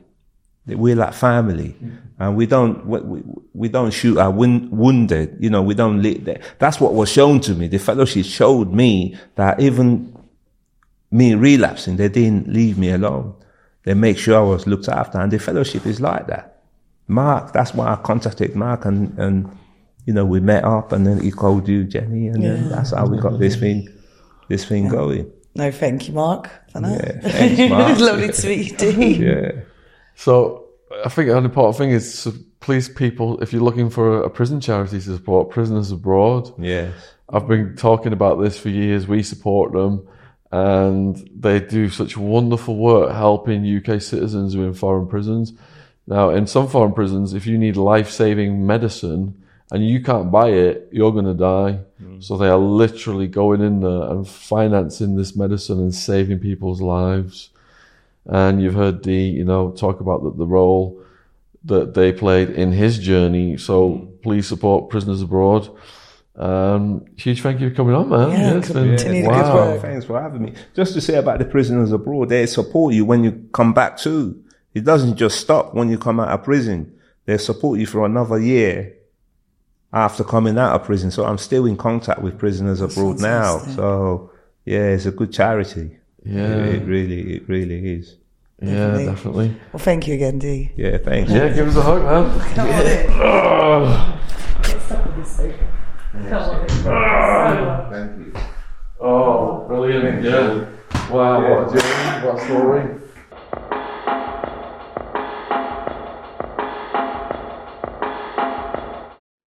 We're 0.67 0.95
like 0.95 1.15
family, 1.15 1.75
mm. 1.83 1.97
and 2.19 2.37
we 2.37 2.47
don't 2.47 2.87
we, 2.87 3.23
we, 3.55 3.69
don't 3.69 3.91
shoot 3.91 4.19
our 4.19 4.31
win, 4.31 4.71
wounded. 4.71 5.37
You 5.41 5.51
know, 5.51 5.63
we 5.63 5.75
don't. 5.75 6.01
Li- 6.03 6.23
that's 6.59 6.79
what 6.79 6.95
was 6.95 7.11
shown 7.11 7.41
to 7.41 7.55
me. 7.55 7.67
The 7.67 7.79
fellowship 7.79 8.27
showed 8.27 8.73
me 8.73 9.17
that 9.35 9.59
even 9.59 10.15
me 11.11 11.35
relapsing, 11.35 11.97
they 11.97 12.09
didn't 12.09 12.49
leave 12.49 12.79
me 12.79 12.91
alone. 12.91 13.35
They 13.85 13.95
make 13.95 14.19
sure 14.19 14.37
I 14.37 14.43
was 14.43 14.67
looked 14.67 14.89
after, 14.89 15.19
and 15.19 15.33
the 15.33 15.39
fellowship 15.39 15.87
is 15.87 16.01
like 16.01 16.27
that. 16.29 16.63
Mark, 17.09 17.53
that's 17.53 17.75
why 17.75 17.93
I 17.93 17.97
contacted 17.97 18.55
Mark, 18.55 18.85
and 18.85 19.19
and 19.19 19.51
you 20.07 20.13
know 20.13 20.25
we 20.25 20.41
met 20.41 20.65
up, 20.65 20.93
and 20.93 21.07
then 21.07 21.21
he 21.21 21.31
called 21.31 21.67
you, 21.69 21.85
Jenny, 21.85 22.29
and 22.29 22.43
then 22.43 22.69
that's 22.69 22.91
how 22.93 23.07
we 23.07 23.19
got 23.19 23.39
this 23.39 23.57
thing, 23.57 23.89
this 24.49 24.65
thing 24.65 24.89
going. 24.89 25.31
No, 25.57 25.73
thank 25.73 26.07
you, 26.07 26.15
Mark, 26.15 26.49
for 26.71 26.81
that. 26.81 27.05
Yeah, 27.05 27.31
thanks, 27.31 27.71
Mark. 27.71 27.99
Lovely 27.99 28.33
to 28.33 28.49
meet 28.49 28.81
you. 28.83 29.27
Yeah, 29.27 29.53
So 30.21 30.67
I 31.03 31.09
think 31.09 31.31
an 31.31 31.47
important 31.47 31.79
thing 31.79 31.93
is 31.93 32.25
to 32.25 32.33
please 32.61 32.91
people 32.91 33.41
if 33.41 33.55
you're 33.55 33.63
looking 33.63 33.89
for 33.89 34.23
a 34.23 34.29
prison 34.29 34.61
charity 34.61 35.01
to 35.01 35.17
support 35.17 35.49
prisoners 35.49 35.93
abroad. 35.93 36.53
yes, 36.59 36.93
I've 37.31 37.49
been 37.49 37.75
talking 37.75 38.13
about 38.13 38.39
this 38.39 38.59
for 38.59 38.69
years. 38.69 39.09
We 39.09 39.23
support 39.23 39.73
them 39.73 40.07
and 40.53 41.17
they 41.35 41.59
do 41.59 41.89
such 41.89 42.19
wonderful 42.19 42.77
work 42.77 43.13
helping 43.13 43.65
UK 43.65 44.03
citizens 44.03 44.53
who 44.53 44.63
are 44.63 44.67
in 44.67 44.75
foreign 44.75 45.09
prisons. 45.09 45.55
Now, 46.07 46.29
in 46.29 46.47
some 46.47 46.69
foreign 46.69 46.93
prisons, 46.93 47.33
if 47.33 47.47
you 47.47 47.57
need 47.57 47.79
life 47.79 48.11
saving 48.11 48.67
medicine 48.67 49.43
and 49.71 49.89
you 49.89 50.03
can't 50.03 50.31
buy 50.31 50.49
it, 50.49 50.91
you're 50.93 51.13
going 51.13 51.25
to 51.25 51.33
die. 51.33 51.79
Mm. 52.03 52.23
So 52.23 52.37
they 52.37 52.49
are 52.49 52.59
literally 52.59 53.27
going 53.27 53.63
in 53.63 53.81
there 53.81 54.11
and 54.11 54.29
financing 54.29 55.17
this 55.17 55.35
medicine 55.35 55.79
and 55.79 55.95
saving 55.95 56.41
people's 56.41 56.83
lives. 56.83 57.49
And 58.27 58.63
you've 58.63 58.75
heard 58.75 59.03
Dee, 59.03 59.29
you 59.29 59.45
know, 59.45 59.73
talk 59.73 60.01
about 60.01 60.23
the, 60.23 60.33
the 60.33 60.47
role 60.47 61.03
that 61.65 61.95
they 61.95 62.13
played 62.13 62.51
in 62.51 62.73
his 62.73 62.99
journey. 62.99 63.57
So 63.57 64.13
please 64.23 64.47
support 64.47 64.91
Prisoners 64.91 65.23
Abroad. 65.23 65.69
Um, 66.37 67.05
huge 67.17 67.43
thank 67.43 67.61
you 67.61 67.69
for 67.69 67.77
coming 67.77 67.95
on, 67.95 68.09
man. 68.09 68.31
Yeah, 68.31 68.55
it's 68.55 68.71
been- 68.71 68.97
continue 68.97 69.23
the 69.23 69.29
good 69.29 69.37
wow. 69.37 69.55
work. 69.55 69.83
Thanks 69.83 70.07
for 70.07 70.21
having 70.21 70.43
me. 70.43 70.55
Just 70.75 70.95
to 70.95 71.01
say 71.01 71.17
about 71.17 71.39
the 71.39 71.45
prisoners 71.45 71.93
abroad, 71.93 72.31
they 72.31 72.47
support 72.47 72.95
you 72.95 73.05
when 73.05 73.25
you 73.25 73.49
come 73.53 73.75
back 73.75 73.99
too. 73.99 74.43
It 74.73 74.85
doesn't 74.85 75.17
just 75.17 75.41
stop 75.41 75.75
when 75.75 75.91
you 75.91 75.99
come 75.99 76.21
out 76.21 76.29
of 76.29 76.45
prison. 76.45 76.95
They 77.27 77.37
support 77.37 77.79
you 77.79 77.87
for 77.87 78.07
another 78.07 78.39
year 78.39 78.95
after 79.93 80.25
coming 80.25 80.57
out 80.57 80.75
of 80.75 80.85
prison. 80.85 81.11
So 81.11 81.25
I'm 81.25 81.39
still 81.39 81.67
in 81.67 81.77
contact 81.77 82.23
with 82.23 82.39
prisoners 82.39 82.81
abroad 82.81 83.21
now. 83.21 83.59
So 83.59 84.31
yeah, 84.65 84.89
it's 84.91 85.07
a 85.07 85.11
good 85.11 85.33
charity. 85.33 85.99
Yeah. 86.25 86.47
It, 86.65 86.75
it 86.77 86.85
really, 86.87 87.35
it 87.37 87.49
really 87.49 87.95
is. 87.95 88.17
Yeah, 88.63 88.69
Definitely. 88.75 89.07
definitely. 89.07 89.57
Well, 89.73 89.79
thank 89.83 90.07
you 90.07 90.15
again, 90.15 90.39
Dee. 90.39 90.71
Yeah, 90.77 90.99
thanks. 90.99 91.31
Yeah, 91.31 91.49
give 91.49 91.69
us 91.69 91.77
a 91.77 91.83
hug, 91.83 92.03
man. 92.03 92.41
Come 92.55 92.69
on. 92.69 92.75
Oh, 93.23 94.21
Get 94.63 94.83
stuck 94.83 95.05
with 95.07 95.17
this 95.17 95.37
sofa. 95.37 95.67
Come. 96.83 97.91
Thank 97.91 98.19
you. 98.19 98.33
oh, 99.01 99.65
brilliant. 99.67 100.23
Yeah. 100.23 100.67
Wow, 101.11 101.41
what 101.41 101.75
a 101.75 101.81
journey, 101.81 102.27
what 102.27 102.37
a 102.39 102.45
story. 102.45 102.97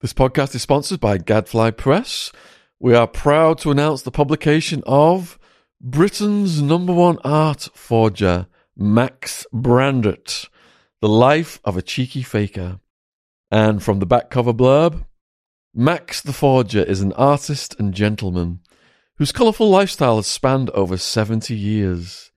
This 0.00 0.12
podcast 0.12 0.54
is 0.54 0.62
sponsored 0.62 1.00
by 1.00 1.18
Gadfly 1.18 1.70
Press. 1.72 2.30
We 2.78 2.94
are 2.94 3.06
proud 3.08 3.58
to 3.60 3.70
announce 3.70 4.02
the 4.02 4.10
publication 4.10 4.82
of 4.86 5.38
Britain's 5.88 6.60
number 6.60 6.92
one 6.92 7.16
art 7.22 7.68
forger, 7.72 8.48
Max 8.76 9.46
Brandrett, 9.54 10.48
The 11.00 11.08
Life 11.08 11.60
of 11.62 11.76
a 11.76 11.82
Cheeky 11.82 12.24
Faker. 12.24 12.80
And 13.52 13.80
from 13.80 14.00
the 14.00 14.04
back 14.04 14.28
cover 14.28 14.52
blurb, 14.52 15.06
Max 15.72 16.20
the 16.20 16.32
Forger 16.32 16.82
is 16.82 17.02
an 17.02 17.12
artist 17.12 17.76
and 17.78 17.94
gentleman 17.94 18.62
whose 19.18 19.30
colourful 19.30 19.70
lifestyle 19.70 20.16
has 20.16 20.26
spanned 20.26 20.70
over 20.70 20.96
70 20.96 21.54
years. 21.54 22.32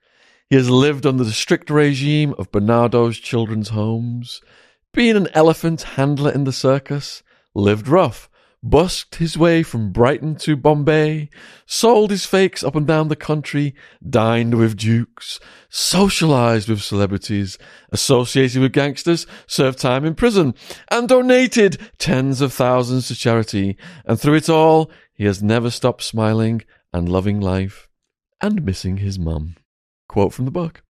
He 0.51 0.55
has 0.55 0.69
lived 0.69 1.07
under 1.07 1.23
the 1.23 1.31
strict 1.31 1.71
regime 1.71 2.35
of 2.37 2.51
Barnardo's 2.51 3.17
children's 3.17 3.69
homes, 3.69 4.41
been 4.93 5.17
an 5.17 5.27
elephant 5.33 5.81
handler 5.81 6.31
in 6.31 6.43
the 6.43 6.53
circus, 6.53 7.23
lived 7.55 7.87
rough, 7.87 8.28
busked 8.61 9.15
his 9.15 9.37
way 9.37 9.63
from 9.63 9.91
Brighton 9.91 10.35
to 10.35 10.55
Bombay, 10.55 11.29
sold 11.65 12.11
his 12.11 12.25
fakes 12.25 12.63
up 12.63 12.75
and 12.75 12.85
down 12.85 13.07
the 13.07 13.15
country, 13.15 13.73
dined 14.07 14.55
with 14.55 14.77
dukes, 14.77 15.39
socialized 15.69 16.67
with 16.67 16.81
celebrities, 16.81 17.57
associated 17.91 18.61
with 18.61 18.73
gangsters, 18.73 19.25
served 19.47 19.79
time 19.79 20.05
in 20.05 20.15
prison, 20.15 20.53
and 20.89 21.07
donated 21.07 21.77
tens 21.97 22.41
of 22.41 22.53
thousands 22.53 23.07
to 23.07 23.15
charity. 23.15 23.77
And 24.05 24.19
through 24.19 24.35
it 24.35 24.49
all, 24.49 24.91
he 25.13 25.25
has 25.25 25.41
never 25.41 25.69
stopped 25.69 26.03
smiling 26.03 26.63
and 26.91 27.07
loving 27.07 27.39
life 27.39 27.87
and 28.41 28.65
missing 28.65 28.97
his 28.97 29.19
mum. 29.19 29.55
Quote 30.07 30.33
from 30.33 30.45
the 30.45 30.51
book. 30.51 30.83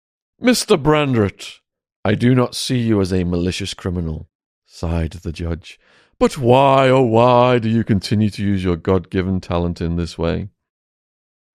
Mr. 0.42 0.80
Brandrett, 0.80 1.56
I 2.04 2.14
do 2.14 2.34
not 2.34 2.54
see 2.54 2.78
you 2.78 3.00
as 3.00 3.12
a 3.12 3.24
malicious 3.24 3.74
criminal, 3.74 4.30
sighed 4.64 5.12
the 5.12 5.32
judge. 5.32 5.78
But 6.20 6.36
why, 6.36 6.88
oh 6.88 7.02
why, 7.02 7.60
do 7.60 7.68
you 7.68 7.84
continue 7.84 8.28
to 8.30 8.42
use 8.42 8.64
your 8.64 8.76
God 8.76 9.08
given 9.08 9.40
talent 9.40 9.80
in 9.80 9.94
this 9.94 10.18
way? 10.18 10.48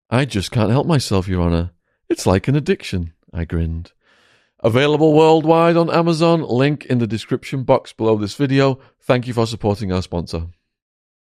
I 0.09 0.25
just 0.25 0.53
can't 0.53 0.71
help 0.71 0.87
myself, 0.87 1.27
Your 1.27 1.43
Honour. 1.43 1.73
It's 2.09 2.27
like 2.27 2.47
an 2.47 2.55
addiction, 2.55 3.13
I 3.35 3.45
grinned. 3.45 3.91
Available 4.61 5.15
worldwide 5.15 5.77
on 5.77 5.91
Amazon, 5.91 6.43
link 6.43 6.85
in 6.87 6.99
the 6.99 7.09
description 7.09 7.65
box 7.65 7.93
below 7.93 8.17
this 8.17 8.37
video. 8.37 8.79
Thank 9.01 9.27
you 9.27 9.35
for 9.35 9.49
supporting 9.49 9.93
our 9.93 10.03
sponsor. 10.03 10.47